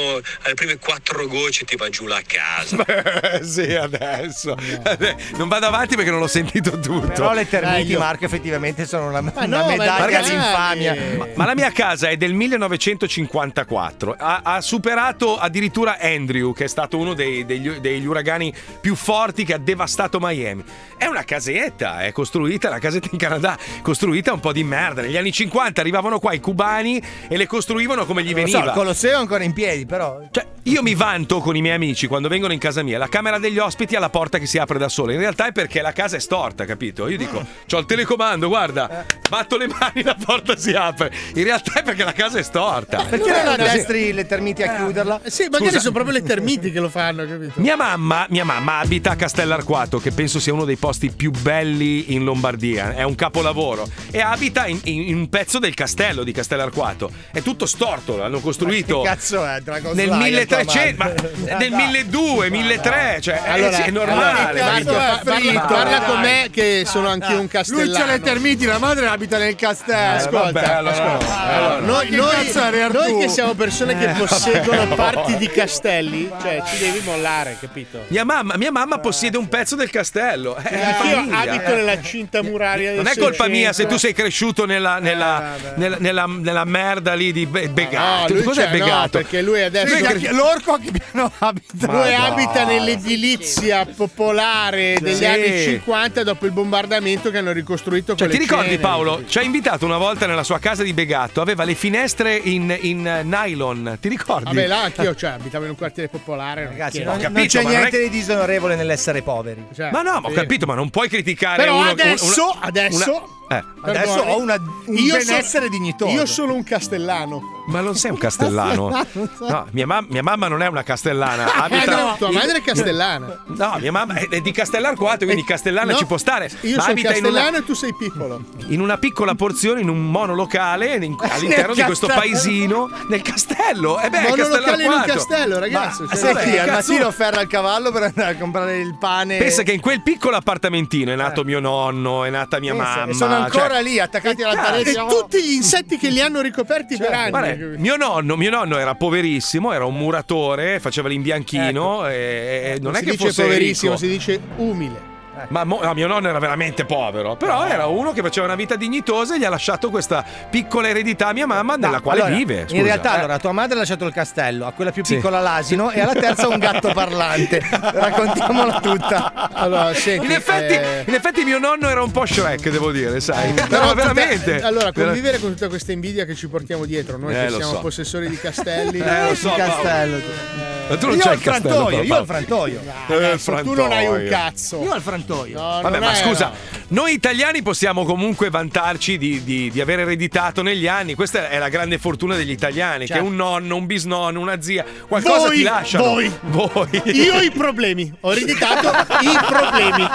alle 0.42 0.54
prime 0.54 0.78
quattro 0.78 1.26
gocce 1.28 1.64
ti 1.66 1.76
va 1.76 1.90
giù 1.90 2.06
la 2.06 2.22
casa. 2.26 2.76
Beh, 2.82 3.40
sì, 3.44 3.74
adesso. 3.74 4.56
Eh, 4.56 5.16
Non 5.36 5.48
vado 5.48 5.66
avanti 5.66 5.94
perché 5.94 6.10
non 6.10 6.20
l'ho 6.20 6.26
sentito 6.26 6.80
tutto. 6.80 7.08
Però 7.08 7.34
le 7.34 7.46
termiti, 7.46 7.82
Meglio. 7.82 7.98
Marco, 7.98 8.24
effettivamente 8.24 8.86
sono 8.86 9.08
una, 9.08 9.20
Ma 9.20 9.32
una 9.36 9.46
no, 9.46 9.56
ma 9.64 9.66
medaglia 9.66 10.04
ragazzi, 10.06 10.30
all'infamia. 10.30 10.94
Ma, 11.18 11.28
ma 11.34 11.44
la 11.44 11.54
mia 11.54 11.70
casa 11.72 12.08
è 12.08 12.16
del 12.16 12.32
1954. 12.32 14.16
Ha, 14.18 14.40
ha 14.42 14.60
superato 14.62 15.36
addirittura 15.38 15.98
Andrew, 16.00 16.54
che 16.54 16.64
è 16.64 16.68
stato 16.68 16.96
uno 16.98 17.12
dei- 17.14 17.44
degli, 17.44 17.68
degli 17.72 18.06
uragani 18.06 18.52
più 18.80 18.94
forti 18.94 19.44
che 19.44 19.54
ha 19.54 19.58
devastato 19.58 20.18
Miami. 20.20 20.64
È 20.96 21.06
una 21.06 21.24
casetta, 21.24 22.02
è 22.02 22.12
costruita, 22.12 22.68
la 22.68 22.78
casetta 22.78 23.08
in 23.12 23.18
Canada, 23.18 23.56
costruita 23.82 24.32
un 24.32 24.40
po' 24.40 24.52
di 24.52 24.64
merda. 24.64 25.02
Negli 25.02 25.16
anni 25.16 25.32
50 25.32 25.80
arrivavano 25.80 26.18
qua 26.18 26.32
i 26.32 26.40
cubani 26.40 27.02
e 27.28 27.36
le 27.36 27.46
costruivano 27.46 28.06
come 28.06 28.22
gli 28.22 28.32
lo 28.32 28.38
so, 28.38 28.44
veniva. 28.44 28.64
il 28.64 28.70
Colosseo 28.72 29.10
è 29.12 29.20
ancora 29.20 29.44
in 29.44 29.52
piedi, 29.52 29.86
però. 29.86 30.20
Cioè, 30.30 30.46
io 30.64 30.82
mi 30.82 30.94
vanto 30.94 31.40
con 31.40 31.56
i 31.56 31.60
miei 31.60 31.74
amici 31.74 32.06
quando 32.06 32.28
vengono 32.28 32.52
in 32.52 32.58
casa 32.60 32.82
mia, 32.82 32.96
la 32.98 33.08
camera 33.08 33.38
degli 33.38 33.58
ospiti 33.58 33.96
ha 33.96 34.00
la 34.00 34.10
porta 34.10 34.38
che 34.38 34.46
si 34.46 34.58
apre 34.58 34.78
da 34.78 34.88
sola. 34.88 35.12
In 35.12 35.18
realtà 35.18 35.46
è 35.46 35.52
perché 35.52 35.82
la 35.82 35.92
casa 35.92 36.16
è 36.16 36.20
storta, 36.20 36.64
capito? 36.64 37.08
Io 37.08 37.16
dico, 37.16 37.44
c'ho 37.66 37.78
il 37.78 37.86
telecomando, 37.86 38.46
guarda, 38.48 39.04
batto 39.28 39.56
le 39.56 39.66
mani, 39.66 40.02
la 40.04 40.16
porta 40.22 40.56
si 40.56 40.72
apre. 40.72 41.12
In 41.34 41.44
realtà 41.44 41.80
è 41.80 41.82
perché 41.82 42.04
la 42.04 42.12
casa 42.12 42.38
è 42.38 42.42
storta. 42.42 43.04
Perché 43.08 43.30
non 43.30 43.48
addestri 43.48 44.12
le 44.12 44.26
termiti 44.26 44.62
a 44.62 44.76
chiuderla? 44.76 45.20
Eh, 45.24 45.30
Sì, 45.30 45.44
magari 45.44 45.64
Scusa. 45.64 45.80
sono 45.80 45.92
proprio 45.94 46.14
le 46.14 46.22
termiti 46.22 46.70
che 46.70 46.78
lo 46.78 46.88
fanno, 46.88 47.26
capito? 47.26 47.54
Mia 47.56 47.76
mamma, 47.76 48.26
mia 48.28 48.44
mamma 48.44 48.51
abita 48.56 49.10
a 49.12 49.16
Castellarquato, 49.16 49.98
che 49.98 50.10
penso 50.12 50.38
sia 50.40 50.52
uno 50.52 50.64
dei 50.64 50.76
posti 50.76 51.10
più 51.10 51.30
belli 51.30 52.14
in 52.14 52.24
Lombardia. 52.24 52.94
È 52.94 53.02
un 53.02 53.14
capolavoro. 53.14 53.88
E 54.10 54.20
abita 54.20 54.66
in, 54.66 54.78
in- 54.84 55.08
in 55.08 55.16
un 55.16 55.28
pezzo 55.28 55.58
del 55.58 55.74
castello 55.74 56.24
di 56.24 56.32
Castellarquato. 56.32 57.10
È 57.32 57.40
tutto 57.42 57.66
storto, 57.66 58.16
l'hanno 58.16 58.40
costruito. 58.40 59.00
Che 59.02 59.08
cazzo 59.08 59.44
è? 59.46 59.60
Dragon 59.60 59.94
Nel 59.94 60.06
Slayer, 60.08 60.46
1300, 60.46 60.96
ma 60.96 61.56
nel 61.58 61.70
1200, 61.72 62.50
1300, 62.50 63.20
cioè 63.20 63.40
eh, 63.44 63.50
Allora, 63.50 63.72
sì, 63.76 63.82
è 63.82 63.90
normale. 63.90 64.60
allora. 64.60 65.20
Marco, 65.24 65.52
pa- 65.52 65.60
parla, 65.66 66.00
con 66.02 66.20
me 66.20 66.48
che 66.50 66.84
sono 66.86 67.08
anch'io 67.08 67.40
un 67.40 67.48
castellano. 67.48 67.88
Lui 67.90 67.96
c'ha 67.98 68.06
le 68.06 68.20
termiti, 68.20 68.64
la 68.64 68.78
madre 68.78 69.06
abita 69.06 69.38
nel 69.38 69.54
castello. 69.56 70.16
Ascolta, 70.16 70.50
vabbè, 70.52 70.66
allora, 70.72 71.14
ascolta. 71.16 71.40
allora. 71.42 71.78
Noi, 71.80 72.06
Che 72.08 72.16
noi- 72.16 72.90
noi 72.92 73.18
che 73.20 73.28
siamo 73.28 73.54
persone 73.54 73.96
che 73.98 74.10
Eh, 74.10 74.14
posseggono 74.14 74.86
vabbè, 74.86 74.94
parti 74.94 75.36
di 75.36 75.48
castelli, 75.48 76.30
cioè 76.40 76.62
ci 76.66 76.78
devi 76.78 77.00
mollare, 77.04 77.56
capito? 77.60 78.04
Mia 78.08 78.24
mamma, 78.24 78.41
mia 78.56 78.70
mamma 78.72 78.98
possiede 78.98 79.36
un 79.38 79.48
pezzo 79.48 79.76
del 79.76 79.90
castello. 79.90 80.56
È 80.56 80.68
di 80.68 80.76
Io 80.76 81.14
famiglia. 81.16 81.38
abito 81.38 81.74
nella 81.74 82.00
cinta 82.02 82.42
muraria 82.42 82.92
del 82.92 83.02
Non 83.02 83.06
è 83.08 83.16
colpa 83.16 83.48
mia 83.48 83.72
se 83.72 83.84
tu 83.86 83.96
600. 83.96 83.98
sei 83.98 84.12
cresciuto 84.14 84.66
nella, 84.66 84.98
nella, 84.98 85.56
nella, 85.76 85.96
nella- 85.98 86.26
nella 86.26 86.64
merda 86.64 87.14
lì 87.14 87.32
di 87.32 87.46
Be- 87.46 87.66
No, 87.66 87.72
Begato. 87.72 88.32
lui 88.34 88.42
Cos'è 88.42 88.64
c'è- 88.64 88.78
no, 88.78 88.84
Begato? 88.84 89.18
perché 89.18 89.42
lui 89.42 89.62
adesso 89.62 89.94
Lui 89.96 90.02
è 90.06 90.14
cre- 90.18 90.32
L'orco 90.32 90.72
a 90.72 90.78
che 90.78 90.90
piano 91.10 91.32
abita? 91.38 91.92
Lui 91.92 92.14
abita 92.14 92.64
nell'edilizia 92.64 93.84
popolare 93.86 94.96
degli 95.00 95.16
Sì. 95.16 95.24
anni 95.24 95.62
50 95.62 96.22
dopo 96.22 96.46
il 96.46 96.52
bombardamento 96.52 97.30
che 97.30 97.38
hanno 97.38 97.52
ricostruito 97.52 98.14
Cioè, 98.14 98.28
ti 98.28 98.38
ricordi 98.38 98.64
ceneri. 98.64 98.80
Paolo? 98.82 99.22
Ci 99.26 99.38
ha 99.38 99.42
invitato 99.42 99.84
una 99.84 99.98
volta 99.98 100.26
nella 100.26 100.42
sua 100.44 100.58
casa 100.58 100.82
di 100.82 100.92
Begatto, 100.92 101.40
aveva 101.40 101.64
le 101.64 101.74
finestre 101.74 102.36
in, 102.36 102.76
in 102.80 103.02
nylon, 103.24 103.98
ti 104.00 104.08
ricordi? 104.08 104.44
Vabbè, 104.44 104.66
là 104.66 104.82
anch'io, 104.82 105.14
cioè, 105.14 105.30
abitavo 105.30 105.64
in 105.64 105.70
un 105.70 105.76
quartiere 105.76 106.08
popolare. 106.08 106.64
Ragazzi, 106.66 107.02
non, 107.02 107.18
capito, 107.18 107.38
non 107.38 107.46
c'è 107.46 107.62
ma 107.62 107.68
non 107.68 107.72
è 107.72 107.78
niente 107.80 107.98
di 107.98 108.10
disonorevole 108.32 108.76
nell'essere 108.76 109.22
poveri. 109.22 109.66
cioè, 109.74 109.90
Ma 109.90 110.02
no, 110.02 110.20
ma 110.20 110.28
ho 110.28 110.32
capito, 110.32 110.66
ma 110.66 110.74
non 110.74 110.90
puoi 110.90 111.08
criticare 111.08 111.62
Però 111.62 111.76
uno 111.78 111.90
adesso, 111.90 112.50
una- 112.50 112.60
adesso, 112.60 113.10
una- 113.10 113.26
eh. 113.58 113.64
Adesso 113.84 114.20
ho 114.20 114.38
una- 114.40 114.54
un 114.86 114.96
io 114.96 115.12
benessere 115.16 115.42
sono- 115.44 115.68
dignitoso. 115.68 116.12
Io 116.14 116.26
sono 116.26 116.54
un 116.54 116.62
castellano. 116.62 117.40
Ma 117.66 117.80
non 117.80 117.94
sei 117.94 118.10
un 118.10 118.18
castellano. 118.18 118.90
No, 119.42 119.66
mia, 119.72 119.86
mam- 119.86 120.06
mia 120.08 120.22
mamma 120.22 120.48
non 120.48 120.62
è 120.62 120.66
una 120.68 120.82
castellana. 120.82 121.54
Abita 121.62 121.82
Eh, 121.84 121.86
no, 122.02 122.14
tua 122.18 122.30
madre 122.32 122.58
è 122.58 122.62
castellana. 122.62 123.42
No, 123.46 123.76
mia 123.80 123.92
mamma 123.92 124.14
è 124.14 124.40
di 124.40 124.52
Castellarquato, 124.52 125.24
quindi 125.24 125.44
castellana 125.44 125.92
No, 125.92 125.98
ci 125.98 126.04
può 126.06 126.16
stare. 126.16 126.50
Io 126.62 126.76
ma 126.76 126.82
sono 126.82 126.92
abita 126.92 127.14
in 127.14 127.24
una, 127.24 127.32
castellano 127.32 127.56
e 127.58 127.64
tu 127.64 127.74
sei 127.74 127.94
piccolo. 127.94 128.42
in 128.68 128.80
una 128.80 128.96
piccola 128.98 129.34
porzione, 129.34 129.80
in 129.80 129.88
un 129.88 130.10
monolocale 130.10 130.94
in- 130.96 131.16
all'interno 131.28 131.74
di 131.74 131.82
questo 131.82 132.06
paesino, 132.06 132.88
nel 133.08 133.22
castello. 133.22 134.00
E 134.00 134.08
beh, 134.10 134.24
è 134.26 134.28
Monolocale 134.28 134.82
in 134.84 134.90
un 134.90 135.02
castello, 135.04 135.58
ragazzi. 135.58 136.02
Ma- 136.02 136.16
cioè, 136.16 136.34
chi 136.44 136.58
al 136.58 136.70
mattino 136.70 137.10
ferra 137.10 137.40
il 137.40 137.48
cavallo 137.48 137.90
per 137.92 138.02
andare 138.04 138.34
a 138.34 138.36
comprare 138.38 138.78
il 138.78 138.96
pane? 138.98 139.38
Pensa 139.38 139.62
che 139.62 139.72
in 139.72 139.80
quel 139.80 140.02
piccolo 140.02 140.36
appartamentino 140.36 141.12
è 141.12 141.16
nato 141.16 141.44
mio 141.44 141.60
nonno, 141.60 142.24
è 142.24 142.30
nata 142.30 142.58
mia 142.60 142.72
Pensa, 142.74 142.88
mamma. 142.96 143.10
e 143.10 143.14
sono 143.14 143.34
ancora 143.44 143.74
cioè- 143.74 143.82
lì 143.82 143.98
attaccati 143.98 144.42
alla 144.42 144.54
parete. 144.54 144.90
E 144.90 144.94
tutti 144.94 145.42
gli 145.42 145.52
insetti 145.52 145.98
che 145.98 146.08
li 146.08 146.20
hanno 146.20 146.40
ricoperti 146.40 146.96
per 146.96 147.12
anni. 147.12 147.30
Guarda, 147.30 147.54
mio, 147.78 147.96
nonno, 147.96 148.36
mio 148.36 148.50
nonno 148.50 148.78
era 148.78 148.94
poverissimo, 148.94 149.72
era 149.72 149.84
un 149.84 149.96
muratore, 149.96 150.80
faceva 150.80 151.08
l'imbianchino 151.08 152.08
e, 152.08 152.14
e 152.14 152.78
non 152.80 152.92
non 152.92 152.94
è 152.94 152.98
si 152.98 153.04
che 153.04 153.10
dice 153.12 153.24
fosse 153.26 153.42
poverissimo, 153.42 153.92
ricco. 153.92 154.04
si 154.04 154.10
dice 154.10 154.40
umile. 154.56 155.11
Ma 155.48 155.64
mo- 155.64 155.80
no, 155.82 155.94
mio 155.94 156.06
nonno 156.06 156.28
era 156.28 156.38
veramente 156.38 156.84
povero, 156.84 157.36
però 157.36 157.64
era 157.66 157.86
uno 157.86 158.12
che 158.12 158.20
faceva 158.20 158.46
una 158.46 158.54
vita 158.54 158.76
dignitosa 158.76 159.34
e 159.34 159.38
gli 159.38 159.44
ha 159.44 159.48
lasciato 159.48 159.88
questa 159.90 160.22
piccola 160.50 160.88
eredità 160.88 161.28
a 161.28 161.32
mia 161.32 161.46
mamma 161.46 161.76
nella 161.76 162.00
quale 162.00 162.20
Allora, 162.20 162.36
vive. 162.36 162.62
scusa. 162.64 162.76
in 162.76 162.82
realtà, 162.82 163.14
Eh. 163.14 163.18
allora, 163.20 163.38
tua 163.38 163.52
madre 163.52 163.74
ha 163.76 163.78
lasciato 163.78 164.04
il 164.06 164.12
castello, 164.12 164.66
a 164.66 164.72
quella 164.72 164.90
più 164.92 165.02
Sì. 165.04 165.14
piccola 165.16 165.40
l'asino 165.40 165.90
e 165.90 166.00
alla 166.00 166.12
terza 166.12 166.48
un 166.48 166.58
gatto 166.58 166.92
parlante. 166.92 167.60
Raccontiamola 167.70 168.80
tutta. 168.80 169.50
Allora, 169.52 169.94
senti, 169.94 170.26
in, 170.26 170.32
effetti, 170.32 170.74
eh, 170.74 171.04
in 171.06 171.14
effetti 171.14 171.44
mio 171.44 171.58
nonno 171.58 171.88
era 171.88 172.02
un 172.02 172.10
po' 172.10 172.26
Shrek, 172.26 172.68
devo 172.70 172.90
dire, 172.92 173.20
sai. 173.20 173.52
Però 173.54 173.66
Però 173.68 173.80
tutta- 173.90 173.94
veramente. 173.94 174.60
allora, 174.60 174.92
convivere 174.92 175.38
con 175.38 175.50
tutta 175.52 175.68
questa 175.68 175.92
invidia 175.92 176.24
che 176.24 176.34
ci 176.34 176.48
portiamo 176.48 176.84
dietro, 176.84 177.16
noi 177.16 177.34
Eh, 177.34 177.44
che 177.44 177.50
lo 177.50 177.56
siamo 177.56 177.72
so. 177.72 177.78
possessori 177.80 178.28
di 178.28 178.36
castelli. 178.38 178.98
Eh, 178.98 179.28
lo 179.28 179.34
so, 179.34 179.48
Paolo. 179.48 179.64
castello. 179.64 180.81
Ma 180.88 180.96
tu 180.96 181.06
non 181.06 181.16
io 181.16 181.22
c'hai 181.22 181.32
ho 181.32 181.34
il 181.36 181.40
castello, 181.42 181.74
frantoio, 181.74 182.02
io 182.02 182.16
ho 182.16 182.24
frantoio. 182.24 182.80
Eh, 182.80 183.14
il 183.14 183.24
Adesso 183.24 183.52
tu 183.62 183.74
non 183.74 183.92
hai 183.92 184.06
un 184.06 184.12
frantoio. 184.12 184.30
cazzo. 184.30 184.82
Io 184.82 184.92
ho 184.92 184.96
il 184.96 185.02
frantoio. 185.02 185.58
No, 185.60 185.80
Vabbè, 185.82 185.98
ma 186.00 186.14
scusa. 186.14 186.52
Noi 186.92 187.14
italiani 187.14 187.62
possiamo 187.62 188.04
comunque 188.04 188.50
vantarci 188.50 189.16
di, 189.16 189.42
di, 189.44 189.70
di 189.70 189.80
aver 189.80 190.00
ereditato 190.00 190.60
negli 190.62 190.86
anni. 190.86 191.14
Questa 191.14 191.48
è 191.48 191.58
la 191.58 191.70
grande 191.70 191.96
fortuna 191.98 192.36
degli 192.36 192.50
italiani: 192.50 193.06
Certo. 193.06 193.22
che 193.22 193.28
un 193.28 193.34
nonno, 193.34 193.76
un 193.76 193.86
bisnonno, 193.86 194.38
una 194.38 194.60
zia, 194.60 194.84
qualcosa 195.08 195.46
Voi, 195.46 195.56
ti 195.56 195.62
lasciano. 195.62 196.04
voi. 196.04 196.30
Voi. 196.42 197.02
Io 197.06 197.34
ho 197.36 197.40
i 197.40 197.50
problemi, 197.50 198.12
ho 198.20 198.32
ereditato 198.32 198.88
i 199.24 199.38
problemi. 199.46 200.06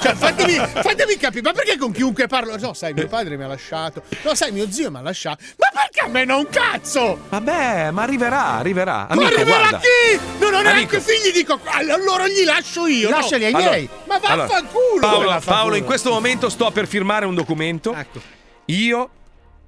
Cioè, 0.00 0.14
fatemi, 0.14 0.54
fatemi 0.54 1.16
capire, 1.16 1.42
ma 1.42 1.52
perché 1.52 1.78
con 1.78 1.92
chiunque 1.92 2.26
parlo? 2.26 2.56
No, 2.58 2.74
sai, 2.74 2.94
mio 2.94 3.06
padre 3.06 3.36
mi 3.36 3.44
ha 3.44 3.48
lasciato. 3.48 4.02
No, 4.24 4.34
sai, 4.34 4.50
mio 4.50 4.68
zio 4.70 4.90
mi 4.90 4.96
ha 4.96 5.02
lasciato. 5.02 5.44
Ma 5.56 5.68
perché 5.80 6.00
a 6.04 6.08
me 6.08 6.24
non 6.24 6.48
cazzo? 6.50 7.26
Vabbè, 7.28 7.90
ma 7.92 8.02
arriverà, 8.02 8.44
arriverà. 8.56 9.06
Ma 9.08 9.14
Amico, 9.14 9.26
arriverà 9.34 9.58
guarda. 9.58 9.78
chi? 9.78 10.18
Non 10.40 10.54
ho 10.54 10.62
neanche 10.62 10.96
Amico. 10.96 11.00
figli, 11.00 11.32
dico, 11.32 11.60
allora 11.64 12.26
gli 12.26 12.44
lascio 12.44 12.86
io. 12.86 13.08
no? 13.08 13.16
Lasciali 13.18 13.44
ai 13.44 13.52
Allora- 13.52 13.70
miei. 13.70 13.88
Ma 14.06 14.14
Allora, 14.22 14.46
vaffanculo. 14.48 15.00
Paolo, 15.00 15.26
vaffanculo. 15.28 15.56
Paolo, 15.56 15.74
in 15.76 15.84
questo 15.84 16.07
momento 16.10 16.48
sto 16.48 16.70
per 16.70 16.86
firmare 16.86 17.26
un 17.26 17.34
documento. 17.34 17.94
Ecco. 17.94 18.20
Io, 18.66 19.10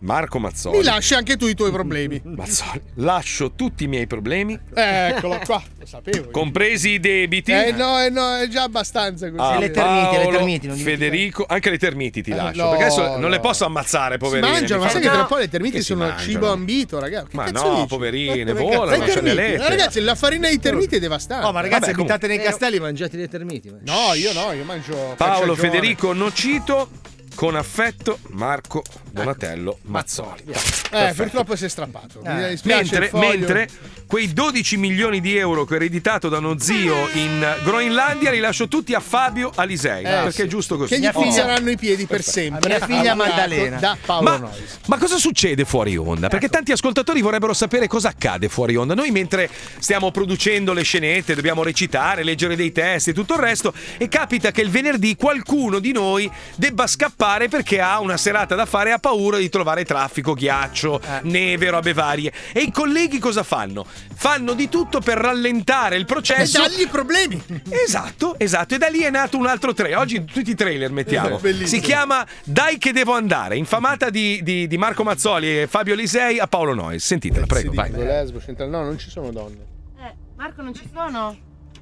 Marco 0.02 0.38
Mazzoli. 0.38 0.78
Mi 0.78 0.84
lasci 0.84 1.14
anche 1.14 1.36
tu 1.36 1.46
i 1.46 1.54
tuoi 1.54 1.70
problemi. 1.70 2.20
Mazzoli, 2.24 2.80
lascio 2.94 3.52
tutti 3.52 3.84
i 3.84 3.86
miei 3.86 4.06
problemi, 4.06 4.58
Eccolo 4.72 5.38
qua, 5.44 5.62
lo 5.78 5.84
sapevo. 5.86 6.30
compresi 6.30 6.90
i 6.90 7.00
debiti. 7.00 7.52
Eh 7.52 7.72
no, 7.72 8.00
eh 8.02 8.08
no, 8.08 8.36
è 8.36 8.48
già 8.48 8.62
abbastanza 8.62 9.30
così. 9.30 9.40
a 9.42 9.58
le 9.58 9.70
termiti, 9.70 10.16
le 10.16 10.22
Paolo, 10.22 10.36
termiti, 10.38 10.66
non. 10.68 10.76
Federico, 10.78 11.44
anche 11.46 11.68
le 11.70 11.78
termiti 11.78 12.22
ti 12.22 12.30
Eh, 12.30 12.34
lascio. 12.34 12.62
no, 12.62 12.68
perché 12.70 12.84
adesso 12.84 13.02
non 13.08 13.20
no. 13.20 13.28
le 13.28 13.40
posso 13.40 13.64
ammazzare, 13.66 14.14
Si 14.14 14.18
poverine. 14.20 14.50
mangiano, 14.52 14.80
mi 14.80 14.86
ma 14.86 14.90
sai 14.92 15.00
che 15.02 15.06
fanno- 15.08 15.18
tra 15.18 15.28
un 15.28 15.34
po' 15.34 15.42
le 15.42 15.48
termiti 15.50 15.72
Che 15.76 15.80
si 15.82 15.86
sono 15.92 16.00
mangiano? 16.06 16.22
cibo 16.22 16.50
ambito, 16.50 16.98
ragazzi. 16.98 17.28
Che 17.28 17.36
Ma 17.36 17.44
cazzo 17.44 17.66
no, 17.68 17.74
dici? 17.74 17.86
poverine, 17.86 18.44
Ma 18.44 18.58
che 18.58 18.62
volano, 18.64 18.86
c'è 18.90 18.96
le 18.96 19.04
le 19.06 19.12
termiti. 19.12 19.34
lettere. 19.36 19.64
Eh, 19.64 19.68
Ragazzi, 19.68 20.00
la 20.00 20.14
farina 20.14 20.48
dei 20.48 20.58
termiti 20.58 20.96
è 20.96 20.98
devastante. 20.98 21.46
Oh, 21.46 21.52
ma 21.52 21.60
ragazzi, 21.60 21.90
Vabbè, 21.90 21.92
abitate 22.00 22.26
nei 22.26 22.38
castelli, 22.40 22.80
mangiate 22.80 23.16
le 23.18 23.28
termiti. 23.28 23.70
No, 23.84 24.14
io 24.14 24.32
no, 24.32 24.52
io 24.52 24.64
mangio 24.64 25.14
Paolo. 25.16 25.54
Federico 25.54 26.12
Nocito, 26.14 26.88
con 27.34 27.54
affetto 27.54 28.18
Marco 28.30 28.82
Donatello 29.12 29.78
Mazzoli. 29.82 30.42
Eh, 30.90 31.12
purtroppo 31.14 31.56
si 31.56 31.64
è 31.64 31.68
strappato. 31.68 32.22
Eh. 32.24 32.58
Mentre, 32.64 33.10
mentre 33.12 33.68
quei 34.06 34.32
12 34.32 34.76
milioni 34.76 35.20
di 35.20 35.36
euro 35.36 35.64
che 35.64 35.74
ho 35.74 35.76
ereditato 35.76 36.28
da 36.28 36.38
uno 36.38 36.58
zio 36.58 37.08
in 37.14 37.46
Groenlandia 37.62 38.30
li 38.30 38.38
lascio 38.40 38.66
tutti 38.68 38.94
a 38.94 39.00
Fabio 39.00 39.52
Alisei. 39.54 40.00
Eh, 40.04 40.08
perché 40.08 40.30
sì. 40.32 40.42
è 40.42 40.46
giusto 40.46 40.76
così. 40.76 40.94
Che 40.94 41.00
gli 41.00 41.06
Oh. 41.12 41.22
pizzeranno 41.22 41.70
i 41.70 41.76
piedi 41.76 42.06
per 42.06 42.22
sempre. 42.22 42.68
Mia 42.68 42.86
figlia 42.86 43.14
Maddalena. 43.14 43.78
Da 43.78 43.96
Paolo 44.04 44.28
Ma, 44.30 44.36
Nois. 44.36 44.78
ma 44.86 44.96
cosa 44.98 45.16
succede 45.16 45.64
fuori 45.64 45.96
onda? 45.96 46.28
Perché 46.28 46.46
Ecco. 46.46 46.54
tanti 46.54 46.72
ascoltatori 46.72 47.20
vorrebbero 47.20 47.52
sapere 47.52 47.86
cosa 47.88 48.08
accade 48.08 48.48
fuori 48.48 48.76
onda. 48.76 48.94
Noi 48.94 49.10
mentre 49.10 49.48
stiamo 49.78 50.10
producendo 50.10 50.72
le 50.72 50.82
scenette, 50.82 51.34
dobbiamo 51.34 51.62
recitare, 51.62 52.22
leggere 52.22 52.54
dei 52.56 52.70
testi 52.72 53.10
e 53.10 53.12
tutto 53.12 53.34
il 53.34 53.40
resto, 53.40 53.72
e 53.98 54.08
capita 54.08 54.50
che 54.52 54.60
il 54.60 54.70
venerdì 54.70 55.16
qualcuno 55.16 55.78
di 55.80 55.92
noi 55.92 56.30
debba 56.56 56.86
scappare 56.86 57.48
perché 57.48 57.80
ha 57.80 58.00
una 58.00 58.16
serata 58.16 58.54
da 58.54 58.66
fare 58.66 58.92
ha 58.92 58.98
paura 59.00 59.38
di 59.38 59.48
trovare 59.48 59.84
traffico, 59.84 60.34
ghiaccio, 60.34 61.00
neve, 61.22 61.70
robe 61.70 61.92
varie. 61.92 62.32
E 62.52 62.60
i 62.60 62.70
colleghi 62.70 63.18
cosa 63.18 63.42
fanno? 63.42 63.84
Fanno 64.14 64.52
di 64.52 64.68
tutto 64.68 65.00
per 65.00 65.16
rallentare 65.18 65.96
il 65.96 66.04
processo. 66.04 66.62
E 66.64 66.68
dagli 66.68 66.86
problemi. 66.88 67.42
Esatto, 67.68 68.38
esatto. 68.38 68.74
E 68.74 68.78
da 68.78 68.88
lì 68.88 69.00
è 69.00 69.10
nato 69.10 69.36
un 69.38 69.46
altro 69.46 69.72
trailer. 69.72 69.98
Oggi 69.98 70.24
tutti 70.24 70.50
i 70.50 70.54
trailer 70.54 70.90
mettiamo. 70.92 71.38
Bellissimo. 71.38 71.66
Si 71.68 71.80
chiama 71.80 72.24
Dai 72.44 72.78
che 72.78 72.92
devo 72.92 73.14
andare, 73.14 73.56
infamata 73.56 74.10
di, 74.10 74.40
di- 74.42 74.66
di 74.68 74.76
Marco 74.78 75.02
Mazzoli 75.02 75.62
e 75.62 75.66
Fabio 75.66 75.94
Lisei 75.94 76.38
a 76.38 76.46
Paolo 76.46 76.74
Noyes. 76.74 77.04
Sentitela, 77.04 77.46
prego, 77.46 77.72
vai. 77.72 77.90
Lesbo, 77.90 78.40
centrale. 78.40 78.70
No, 78.70 78.82
non 78.82 78.98
ci 78.98 79.08
sono 79.10 79.30
donne. 79.32 79.66
Eh, 79.98 80.14
Marco 80.36 80.62
non 80.62 80.74
ci 80.74 80.88
sono? 80.92 81.36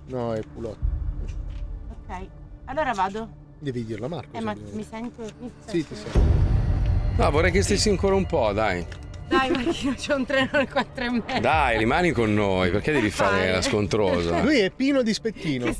No, 0.06 0.32
è 0.34 0.40
pulotto. 0.42 0.78
Ok. 1.90 2.26
Allora 2.66 2.92
vado. 2.92 3.28
Devi 3.58 3.84
dirlo 3.84 4.06
a 4.06 4.08
Marco. 4.08 4.36
Eh, 4.36 4.40
ma 4.40 4.54
mi 4.72 4.86
sento. 4.88 5.22
Mi 5.40 5.50
Sì, 5.66 5.80
sento. 5.80 5.88
ti 5.88 6.00
sento. 6.00 6.66
No, 7.18 7.32
vorrei 7.32 7.50
che 7.50 7.62
stessi 7.62 7.88
ancora 7.88 8.14
un 8.14 8.26
po', 8.26 8.52
dai. 8.52 8.86
Dai, 9.28 9.50
Marchino, 9.50 9.94
c'è 9.94 10.14
un 10.14 10.24
treno 10.24 10.48
alle 10.52 10.68
4 10.68 11.04
e 11.04 11.10
mezza. 11.10 11.38
Dai, 11.40 11.76
rimani 11.78 12.12
con 12.12 12.32
noi, 12.32 12.70
perché 12.70 12.92
devi 12.92 13.10
fare 13.10 13.50
la 13.52 13.60
scontrosa? 13.62 14.40
Lui 14.40 14.58
è 14.60 14.70
Pino 14.70 15.02
di 15.02 15.12
Spettino. 15.12 15.66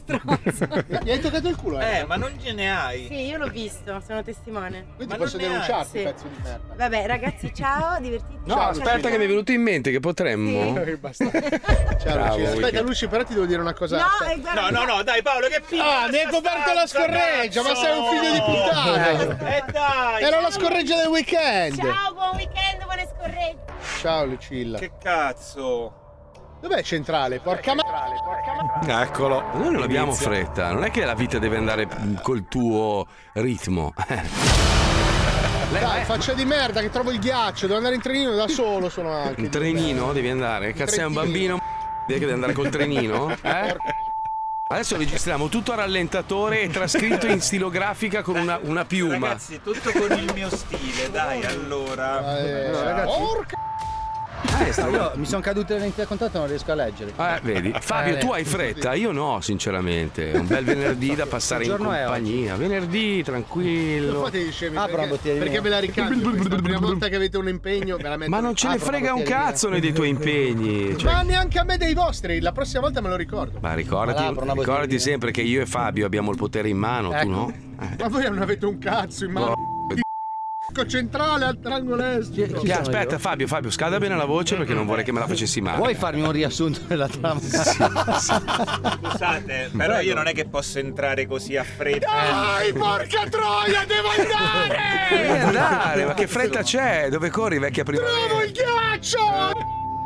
Gli 1.03 1.11
hai 1.11 1.19
toccato 1.21 1.49
il 1.49 1.57
culo, 1.57 1.81
eh? 1.81 1.99
Eh, 2.01 2.05
ma 2.05 2.17
non 2.17 2.33
ce 2.43 2.53
ne 2.53 2.71
hai. 2.71 3.07
Sì, 3.09 3.27
io 3.27 3.39
l'ho 3.39 3.49
visto, 3.49 4.03
sono 4.07 4.23
testimone. 4.23 4.85
Quindi 4.97 5.15
Ma 5.15 5.19
posso 5.19 5.39
non 5.39 5.47
ne 5.47 5.53
hai? 5.55 5.61
denunciarti, 5.63 5.99
Sì. 5.99 6.05
pezzo 6.05 6.25
di 6.29 6.43
merda. 6.43 6.75
Vabbè, 6.77 7.07
ragazzi, 7.07 7.55
ciao, 7.55 7.99
divertitevi. 8.01 8.37
No, 8.45 8.61
aspetta 8.61 9.09
che 9.09 9.17
mi 9.19 9.25
è 9.25 9.29
venuto 9.29 9.51
in 9.53 9.63
mente 9.63 9.91
che 9.91 10.01
potremmo. 10.01 10.73
Basta. 11.01 11.31
Ciao, 11.99 12.13
Bravo, 12.15 12.37
Luci. 12.37 12.49
Aspetta, 12.49 12.69
Luigi. 12.69 12.83
Luci, 12.83 13.07
però 13.09 13.25
ti 13.25 13.35
devo 13.35 13.47
dire 13.47 13.61
una 13.61 13.73
cosa. 13.75 13.97
No, 13.97 14.05
Cioè- 14.19 14.33
eh, 14.35 14.41
guarda, 14.41 14.61
No, 14.71 14.85
no, 14.85 14.97
no, 14.97 15.03
dai 15.03 15.23
Paolo, 15.23 15.49
che 15.49 15.61
figlio! 15.65 15.83
Ah, 15.83 16.09
mi 16.11 16.19
hai 16.19 16.27
coperto 16.31 16.73
la 16.75 16.87
scorreggia, 16.87 17.63
ma 17.63 17.75
sei 17.75 17.99
un 17.99 18.05
figlio 18.11 18.33
di 18.33 18.41
puttana. 18.41 19.57
Eh 19.57 19.65
dai! 19.73 20.23
Era 20.23 20.41
la 20.41 20.51
scorreggia 20.51 20.97
del 20.97 21.09
weekend. 21.09 21.77
Ciao, 21.77 22.13
buon 22.15 22.37
weekend, 22.37 22.85
buone 22.85 23.07
scorregge. 23.09 23.37
Ciao, 24.01 24.25
Lucilla. 24.27 24.79
Che 24.79 24.93
cazzo? 25.01 26.07
Dov'è 26.61 26.83
centrale? 26.83 27.39
Porca 27.41 27.75
ma... 27.75 27.83
Eccolo. 29.03 29.43
Noi 29.55 29.73
non 29.73 29.83
abbiamo 29.83 30.13
fretta, 30.13 30.73
non 30.73 30.85
è 30.85 30.91
che 30.91 31.05
la 31.05 31.15
vita 31.15 31.39
deve 31.39 31.57
andare 31.57 31.89
col 32.23 32.49
tuo 32.49 33.07
ritmo. 33.35 33.95
Dai, 35.71 36.05
faccia 36.05 36.33
di 36.33 36.45
merda 36.45 36.81
che 36.81 36.91
trovo 36.91 37.11
il 37.11 37.19
ghiaccio. 37.19 37.67
Devo 37.67 37.77
andare 37.77 37.95
in 37.95 38.01
trenino 38.01 38.35
da 38.35 38.49
solo, 38.49 38.89
sono 38.89 39.13
anche. 39.13 39.43
Un 39.43 39.49
trenino 39.51 40.13
devi 40.13 40.31
andare? 40.31 40.73
Cazzo, 40.73 40.95
sei 40.95 41.05
un 41.05 41.13
bambino? 41.13 41.61
Devi 42.07 42.21
devi 42.21 42.33
andare 42.33 42.53
col 42.53 42.71
trenino? 42.71 43.37
Eh? 43.43 43.77
Adesso 44.71 44.99
registriamo 44.99 45.49
tutto 45.49 45.73
a 45.73 45.77
rallentatore 45.77 46.61
e 46.61 46.69
trascritto 46.69 47.27
in 47.27 47.41
stilografica 47.41 48.21
con 48.21 48.37
una, 48.37 48.61
una 48.63 48.85
piuma. 48.85 49.29
Ragazzi, 49.29 49.63
tutto 49.63 49.91
con 49.93 50.13
il 50.13 50.31
mio 50.35 50.51
stile, 50.51 51.11
dai, 51.11 51.43
allora. 51.45 52.39
Eh, 52.39 52.71
ragazzi. 52.71 53.19
Porca... 53.19 53.68
Eh, 54.67 54.73
stavo- 54.73 54.91
Io 54.97 55.13
mi 55.17 55.25
sono 55.27 55.41
cadute 55.41 55.75
le 55.75 55.81
lenti 55.81 56.01
a 56.01 56.07
contatto, 56.07 56.39
non 56.39 56.47
riesco 56.49 56.73
a 56.73 56.75
leggere. 56.75 57.13
Eh, 57.17 57.41
vedi, 57.43 57.73
Fabio, 57.81 58.15
Eh, 58.17 58.19
tu 58.19 58.31
hai 58.33 58.45
fretta, 58.45 58.95
io 58.95 59.13
no, 59.13 59.41
sinceramente. 59.41 60.33
Un 60.35 60.47
bel 60.47 60.65
venerdì 60.65 61.15
da 61.15 61.27
passare 61.27 61.65
in 61.65 61.77
compagnia. 61.77 62.57
Venerdì, 62.57 63.15
Non 63.17 63.23
tranquillo. 63.25 64.25
fate 64.25 64.41
gli 64.41 64.51
scemi. 64.53 64.77
Apro 64.77 64.99
una 65.03 65.07
perché, 65.07 65.33
perché 65.35 65.61
me 65.61 65.69
la 65.69 65.79
ricambio. 65.79 66.33
La 66.49 66.57
prima 66.63 66.79
volta 66.79 67.09
che 67.09 67.17
avete 67.17 67.37
un 67.37 67.49
impegno, 67.49 67.97
veramente. 68.01 68.29
Ma 68.31 68.41
non 68.41 68.55
ce 68.55 68.69
ne 68.69 68.79
frega 68.79 69.13
un 69.15 69.23
cazzo 69.23 69.69
noi 69.69 69.81
dei 69.81 69.93
tuoi 69.93 70.09
impegni. 70.09 70.97
Cioè, 70.97 71.13
Ma 71.13 71.23
neanche 71.23 71.59
a 71.59 71.65
me 71.65 71.77
dei 71.77 71.95
vostri. 71.95 72.41
La 72.41 72.53
prossima 72.53 72.81
volta 72.81 73.01
me 73.01 73.09
lo 73.09 73.17
ricordo. 73.17 73.59
ma 73.61 73.75
ricordati, 73.75 74.35
Ma 74.45 74.53
ricordati 74.55 74.99
sempre 74.99 75.31
che 75.31 75.43
io 75.43 75.61
e 75.61 75.67
Fabio 75.67 76.07
abbiamo 76.07 76.31
il 76.31 76.37
potere 76.37 76.69
in 76.69 76.77
mano, 76.79 77.11
tu 77.11 77.15
Ecco. 77.17 77.29
no? 77.29 77.53
Eh. 77.81 77.97
Ma 77.99 78.09
voi 78.09 78.25
non 78.25 78.41
avete 78.43 78.67
un 78.67 78.79
cazzo 78.79 79.25
in 79.25 79.33
mano. 79.33 79.55
Di 80.79 80.89
centrale 80.89 81.45
al 81.45 81.59
triangolo 81.61 82.03
est. 82.03 82.33
Chi 82.33 82.71
aspetta, 82.71 83.15
io? 83.15 83.19
Fabio, 83.19 83.47
Fabio, 83.49 83.71
scalda 83.71 83.99
bene 83.99 84.15
la 84.17 84.27
voce 84.27 84.55
perché 84.57 84.75
non 84.75 84.87
vorrei 84.87 85.03
che 85.05 85.11
me 85.13 85.19
la 85.19 85.27
facessi 85.27 85.61
male. 85.61 85.77
Vuoi 85.79 85.95
farmi 85.95 86.23
un 86.23 86.31
riassunto 86.31 86.81
della 86.87 87.09
trama? 87.09 87.41
Scusate, 89.09 89.71
però 89.77 90.01
io 90.01 90.15
non 90.15 90.29
è 90.29 90.33
che 90.33 90.47
posso 90.47 90.79
entrare 90.79 91.27
così 91.27 91.57
a 91.57 91.65
fretta. 91.65 92.09
Dai, 92.09 92.73
porca 92.73 93.27
troia, 93.29 93.85
devo 93.87 94.09
andare! 94.17 94.79
Devi 95.11 95.39
andare, 95.39 96.05
ma 96.05 96.15
che 96.15 96.27
fretta 96.29 96.63
c'è? 96.63 97.09
Dove 97.11 97.29
corri, 97.31 97.59
vecchia 97.59 97.83
Trovo 97.83 98.01
primavera? 98.01 98.45
il 98.45 98.53
ghiaccio! 98.53 99.19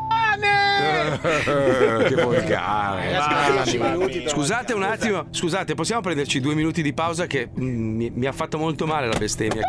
Pane! 0.09 1.20
che 2.09 2.15
volgare. 2.23 3.20
Scusate 4.28 4.73
un 4.73 4.82
attimo, 4.85 5.27
scusate, 5.31 5.74
possiamo 5.74 6.01
prenderci 6.01 6.40
due 6.40 6.55
minuti 6.55 6.82
di 6.82 6.94
pausa 6.94 7.27
che 7.27 7.49
mm, 7.49 7.97
mi, 7.97 8.11
mi 8.11 8.27
ha 8.27 8.32
fatto 8.32 8.57
molto 8.59 8.86
male 8.86 9.07
la 9.07 9.19
bestemmia. 9.19 9.62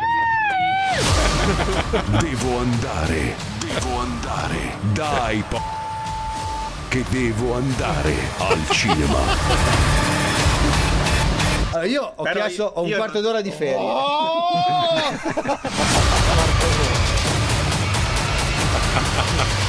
Devo 2.22 2.60
andare, 2.60 3.36
devo 3.60 4.00
andare. 4.00 4.78
Dai, 4.94 5.44
po- 5.48 5.62
che 6.88 7.04
devo 7.10 7.56
andare 7.56 8.16
al 8.38 8.66
cinema. 8.70 9.18
Allora, 11.72 11.86
io 11.86 12.14
ho 12.16 12.24
Però 12.24 12.46
chiesto 12.46 12.62
io- 12.64 12.72
ho 12.76 12.82
un 12.84 12.88
io 12.88 12.96
quarto 12.98 13.20
d'ora 13.20 13.42
di 13.42 13.52
ferie. 13.52 13.76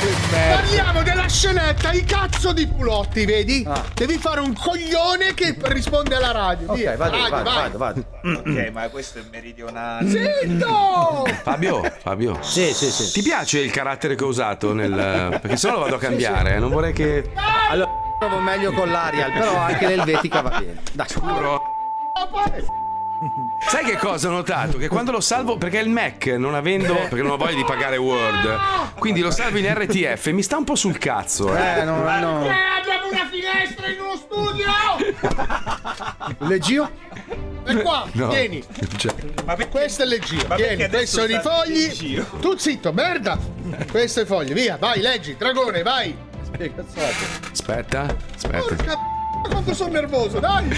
Parliamo 0.00 1.02
della 1.02 1.28
scenetta, 1.28 1.92
i 1.92 2.04
cazzo 2.04 2.54
di 2.54 2.66
culotti, 2.66 3.26
vedi? 3.26 3.62
Ah. 3.68 3.84
Devi 3.92 4.16
fare 4.16 4.40
un 4.40 4.54
coglione 4.54 5.34
che 5.34 5.54
risponde 5.58 6.14
alla 6.14 6.30
radio. 6.30 6.72
Ok, 6.72 6.96
vado, 6.96 7.16
radio, 7.16 7.28
vado, 7.28 7.50
vai. 7.50 7.54
vado, 7.54 7.78
vado. 8.22 8.38
Ok, 8.38 8.70
ma 8.72 8.88
questo 8.88 9.18
è 9.18 9.22
meridionale. 9.30 10.08
Zitto! 10.08 11.26
Fabio, 11.44 11.82
Fabio. 12.00 12.38
Sì, 12.40 12.72
sì, 12.72 12.90
sì. 12.90 13.12
Ti 13.12 13.22
piace 13.22 13.58
il 13.58 13.70
carattere 13.70 14.14
che 14.14 14.24
ho 14.24 14.28
usato 14.28 14.72
nel. 14.72 15.38
Perché 15.38 15.58
sennò 15.58 15.74
lo 15.74 15.80
vado 15.80 15.96
a 15.96 15.98
cambiare, 15.98 16.54
eh, 16.54 16.58
non 16.58 16.70
vorrei 16.70 16.94
che. 16.94 17.30
Allora, 17.68 17.90
trovo 18.18 18.38
meglio 18.38 18.72
con 18.72 18.90
l'Arial, 18.90 19.32
però 19.32 19.54
anche 19.58 19.86
l'Elvetica 19.86 20.40
va 20.40 20.58
bene. 20.58 20.80
Dai. 20.92 21.06
Sai 23.58 23.84
che 23.84 23.96
cosa 23.96 24.28
ho 24.28 24.30
notato? 24.32 24.78
Che 24.78 24.88
quando 24.88 25.10
lo 25.12 25.20
salvo, 25.20 25.58
perché 25.58 25.78
il 25.78 25.90
Mac 25.90 26.26
non 26.26 26.54
avendo, 26.54 26.94
perché 26.94 27.22
non 27.22 27.32
ho 27.32 27.36
voglia 27.36 27.56
di 27.56 27.64
pagare 27.64 27.96
Word, 27.98 28.94
quindi 28.98 29.20
lo 29.20 29.30
salvo 29.30 29.58
in 29.58 29.72
RTF, 29.72 30.26
mi 30.30 30.42
sta 30.42 30.56
un 30.56 30.64
po' 30.64 30.74
sul 30.74 30.96
cazzo. 30.98 31.54
Eh. 31.54 31.80
Eh, 31.80 31.84
no, 31.84 31.98
no. 32.02 32.38
abbiamo 32.38 33.08
una 33.10 33.28
finestra 33.30 33.88
in 33.88 34.00
uno 34.00 34.16
studio! 34.16 34.66
Leggio? 36.48 36.90
E 37.66 37.74
qua, 37.82 38.06
No. 38.12 38.28
tieni. 38.28 38.64
Cioè, 38.96 39.68
Questo 39.68 40.02
è 40.02 40.06
leggio. 40.06 40.36
Ma 40.48 40.54
Tieni, 40.56 40.76
perché 40.76 40.88
questi 40.88 41.20
adesso 41.20 41.20
sono 41.20 41.34
i 41.34 41.40
fogli. 41.42 42.24
Tu 42.40 42.56
zitto, 42.56 42.92
merda! 42.92 43.38
Queste 43.90 44.24
foglie, 44.24 44.54
via, 44.54 44.76
vai, 44.78 45.00
leggi, 45.00 45.36
dragone, 45.36 45.82
vai! 45.82 46.16
aspetta, 47.52 48.16
aspetta. 48.34 48.58
Porca 48.58 49.19
quanto 49.48 49.74
sono 49.74 49.92
nervoso, 49.92 50.38
dai! 50.38 50.68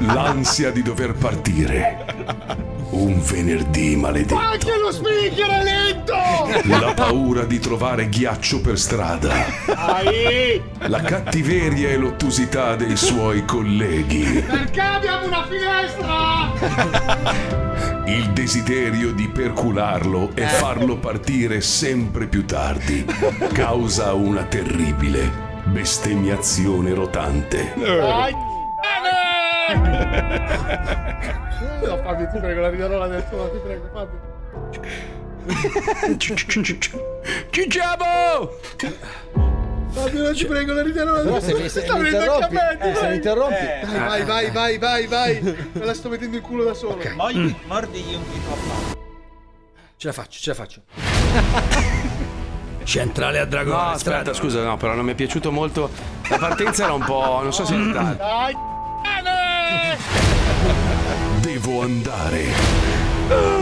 L'ansia 0.00 0.70
di 0.70 0.82
dover 0.82 1.14
partire. 1.14 2.04
Un 2.90 3.20
venerdì 3.22 3.96
maledetto. 3.96 4.36
Anche 4.36 4.76
lo 4.76 4.92
speaker 4.92 5.48
è 5.48 5.62
lento! 5.62 6.14
La 6.78 6.92
paura 6.94 7.44
di 7.44 7.58
trovare 7.58 8.08
ghiaccio 8.08 8.60
per 8.60 8.78
strada. 8.78 9.32
Dai! 9.66 10.62
La 10.88 11.00
cattiveria 11.00 11.88
e 11.88 11.96
l'ottusità 11.96 12.76
dei 12.76 12.96
suoi 12.96 13.44
colleghi. 13.44 14.44
Perché 14.46 14.80
abbiamo 14.80 15.26
una 15.26 15.46
finestra? 15.46 16.50
Il 18.06 18.32
desiderio 18.32 19.12
di 19.12 19.28
percularlo 19.28 20.32
e 20.34 20.46
farlo 20.46 20.98
partire 20.98 21.60
sempre 21.60 22.26
più 22.26 22.44
tardi 22.44 23.06
causa 23.52 24.12
una 24.12 24.42
terribile 24.42 25.50
bestemmiazione 25.72 26.92
rotante. 26.94 27.72
No, 31.82 31.96
Fabio, 32.02 32.28
ti 32.30 32.38
prego, 32.38 32.60
la 32.60 32.68
ridarò 32.68 33.02
adesso, 33.02 33.34
no, 33.36 33.50
ti 33.50 33.58
prego, 33.58 33.88
Fabio. 33.92 34.30
Cicciamo! 37.50 38.50
Fabio, 39.90 40.22
non 40.22 40.34
ci 40.34 40.46
prego, 40.46 40.72
la 40.72 40.82
ridarò 40.82 41.22
Però 41.22 41.36
adesso. 41.36 41.56
se 41.56 41.62
mi, 41.62 41.68
se 41.68 41.80
interrompi, 41.80 42.54
eh, 42.56 42.78
se 42.80 42.88
mi 42.88 42.92
dai. 42.94 43.14
interrompi. 43.16 43.54
Dai, 43.92 44.24
vai, 44.24 44.24
vai, 44.24 44.50
vai, 44.50 44.78
vai, 44.78 45.06
vai. 45.06 45.40
Me 45.72 45.84
la 45.84 45.94
sto 45.94 46.08
mettendo 46.08 46.36
in 46.36 46.42
culo 46.42 46.64
da 46.64 46.74
solo. 46.74 46.98
Mordi- 47.16 47.56
Mordigli 47.66 48.14
un 48.14 48.22
dito 48.30 48.52
a 48.52 48.56
mano. 48.66 49.00
Ce 49.96 50.06
la 50.06 50.12
faccio, 50.12 50.38
ce 50.40 50.48
la 50.50 50.54
faccio. 50.54 50.82
Centrale 52.84 53.38
a 53.38 53.44
Dragone. 53.44 53.76
No, 53.76 53.88
aspetta, 53.90 54.32
scusa, 54.34 54.62
no, 54.62 54.76
però 54.76 54.94
non 54.94 55.04
mi 55.04 55.12
è 55.12 55.14
piaciuto 55.14 55.50
molto. 55.50 55.90
La 56.28 56.38
partenza 56.38 56.84
era 56.84 56.92
un 56.92 57.04
po'. 57.04 57.40
non 57.42 57.52
so 57.52 57.64
se. 57.64 57.74
Dai! 57.92 58.16
Bene! 59.02 59.96
Devo 61.40 61.82
andare. 61.82 62.44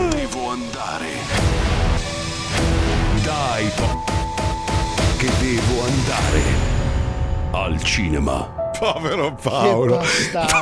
Devo 0.09 0.49
andare. 0.49 1.07
Dai, 3.23 3.71
po- 3.75 4.03
che 5.17 5.29
devo 5.39 5.83
andare 5.85 6.41
al 7.51 7.81
cinema. 7.83 8.60
Povero 8.81 9.33
Paolo. 9.39 10.03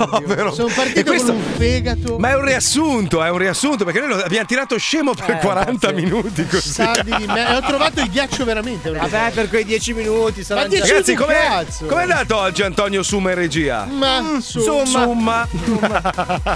Povero. 0.09 0.53
Sono 0.53 0.67
partito 0.75 1.09
questo- 1.11 1.31
con 1.31 1.41
un 1.41 1.53
fegato. 1.55 2.17
Ma 2.19 2.31
è 2.31 2.35
un 2.35 2.43
riassunto, 2.43 3.23
è 3.23 3.29
un 3.29 3.37
riassunto 3.37 3.85
perché 3.85 3.99
noi 4.01 4.09
lo 4.09 4.15
abbiamo 4.21 4.45
tirato 4.45 4.77
scemo 4.77 5.13
per 5.13 5.29
Eh, 5.35 5.39
40 5.39 5.87
sì. 5.87 5.93
minuti 5.93 6.45
così. 6.45 6.69
Sardi 6.69 7.15
di 7.15 7.25
me. 7.25 7.49
E 7.49 7.55
ho 7.55 7.61
trovato 7.61 8.01
il 8.01 8.09
ghiaccio 8.09 8.43
veramente. 8.43 8.91
Vabbè, 8.91 9.31
per 9.31 9.47
quei 9.47 9.63
10 9.63 9.93
minuti 9.93 10.45
Ma 10.49 10.67
10 10.67 10.89
Ragazzi, 10.91 11.13
cazzo. 11.15 11.85
com'è 11.85 12.01
andato 12.01 12.35
oggi 12.35 12.61
Antonio 12.61 13.03
Summa 13.03 13.29
in 13.29 13.35
regia? 13.37 13.85
Ma 13.85 14.39
su, 14.41 14.59
Summa. 14.85 15.47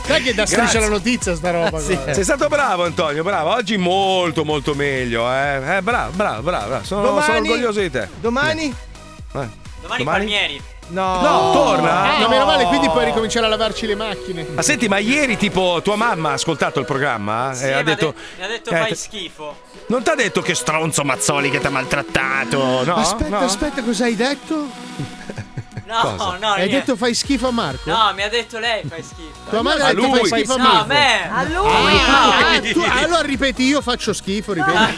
Sai 0.04 0.22
che 0.22 0.34
da 0.34 0.46
striscia 0.46 0.64
Grazie. 0.64 0.80
la 0.82 0.88
notizia 0.90 1.34
sta 1.36 1.52
roba. 1.52 1.70
guarda. 1.80 2.14
Sei 2.14 2.24
stato 2.26 2.48
bravo 2.50 2.84
Antonio, 2.84 3.24
bravo. 3.24 3.52
Oggi 3.54 3.78
molto 3.78 4.44
molto 4.44 4.74
meglio, 4.74 5.32
eh. 5.32 5.78
Eh, 5.78 5.82
bravo, 5.82 6.12
bravo, 6.12 6.42
bravo. 6.42 6.84
Sono, 6.84 7.04
Domani- 7.04 7.26
sono 7.26 7.38
orgoglioso 7.38 7.80
di 7.80 7.90
te. 7.90 8.10
Domani? 8.20 8.66
Eh. 8.66 9.48
Domani 9.82 10.04
Palmieri. 10.04 10.62
No. 10.88 11.22
No, 11.22 11.52
torna? 11.54 12.16
Ah, 12.16 12.20
No. 12.20 12.28
meno 12.28 12.46
male, 12.46 12.66
quindi 12.66 12.88
puoi 12.90 13.06
ricominciare 13.06 13.46
a 13.46 13.50
lavarci 13.50 13.86
le 13.88 13.96
macchine. 13.96 14.46
Ma 14.54 14.62
senti, 14.62 14.88
ma 14.88 14.98
ieri 15.00 15.38
tipo 15.38 15.80
tua 15.84 15.96
mamma 15.96 16.30
ha 16.30 16.34
ascoltato 16.34 16.80
il 16.80 16.86
programma? 16.86 17.52
Sì, 17.54 17.66
e 17.66 17.72
ha 17.74 17.84
detto... 17.84 18.12
de- 18.16 18.22
mi 18.38 18.44
ha 18.44 18.48
detto 18.48 18.70
eh, 18.70 18.78
fai 18.78 18.96
schifo. 18.96 19.56
Non 19.88 20.04
ti 20.04 20.10
ha 20.10 20.16
detto 20.16 20.42
che 20.42 20.54
stronzo 20.56 21.04
Mazzoli 21.04 21.50
che 21.50 21.60
ti 21.60 21.66
ha 21.68 21.70
maltrattato? 21.72 22.84
No? 22.84 22.96
aspetta, 22.96 23.30
No? 23.30 23.40
aspetta, 23.40 23.82
cosa 23.84 24.06
hai 24.06 24.16
detto? 24.16 24.68
No, 25.86 26.00
Cosa? 26.00 26.38
no, 26.40 26.48
hai 26.52 26.58
niente. 26.68 26.76
detto 26.78 26.96
fai 26.96 27.14
schifo 27.14 27.48
a 27.50 27.52
Marco? 27.52 27.90
No, 27.90 28.12
mi 28.16 28.24
ha 28.24 28.30
detto 28.30 28.58
lei 28.58 28.84
fai 28.88 29.04
schifo. 29.04 29.50
Tua 29.50 29.62
madre 29.62 29.84
ha 29.84 29.94
detto 29.94 30.08
lui. 30.08 30.28
fai 30.28 30.40
schifo 30.40 30.54
a 30.54 30.58
No, 30.58 30.64
Marco. 30.64 30.80
a 30.82 30.86
me. 30.86 31.30
A 31.30 31.44
lui! 31.44 32.00
Ah, 32.08 32.60
tu- 32.72 32.84
allora 33.04 33.22
ripeti 33.22 33.64
io 33.64 33.82
faccio 33.82 34.14
schifo, 34.14 34.54
ripeti. 34.54 34.96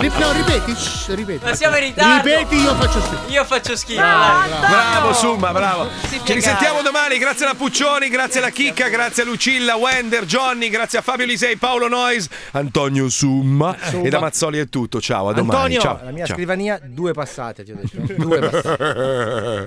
Rip- 0.00 0.16
no, 0.18 0.32
ripeti, 0.32 0.74
shh, 0.74 1.08
ripeti. 1.14 1.44
Ma 1.44 1.54
siamo 1.54 1.76
in 1.76 1.82
ritardo. 1.82 2.28
Ripeti 2.28 2.56
io 2.56 2.74
faccio 2.74 3.00
schifo. 3.00 3.22
Io 3.28 3.44
faccio 3.44 3.76
schifo. 3.76 4.00
Bravo, 4.00 4.48
dai. 4.48 4.58
bravo. 4.58 4.74
Bravo 4.76 5.12
Summa, 5.12 5.52
bravo. 5.52 5.88
Ci 6.24 6.32
risentiamo 6.32 6.80
domani, 6.82 7.18
grazie 7.18 7.44
alla 7.44 7.54
Puccioni, 7.54 8.08
grazie 8.08 8.40
alla 8.40 8.50
Chicca, 8.50 8.88
grazie 8.88 9.22
a 9.22 9.26
Lucilla, 9.26 9.76
Wender, 9.76 10.24
Johnny, 10.24 10.70
grazie 10.70 10.98
a 10.98 11.02
Fabio 11.02 11.26
Lisei, 11.26 11.56
Paolo 11.56 11.88
Nois, 11.88 12.26
Antonio 12.52 13.08
Summa, 13.10 13.76
Summa. 13.82 14.06
e 14.06 14.08
da 14.10 14.18
Mazzoli 14.20 14.58
è 14.58 14.68
tutto. 14.68 15.00
Ciao, 15.00 15.28
a 15.28 15.32
domani. 15.34 15.56
Antonio, 15.76 15.80
Ciao. 15.80 16.00
la 16.02 16.10
mia 16.10 16.24
Ciao. 16.24 16.34
scrivania, 16.36 16.80
due 16.82 17.12
passate, 17.12 17.64
ti 17.64 17.72
ho 17.72 17.76
detto. 17.80 18.14
Due 18.14 18.38
passate. 18.38 18.84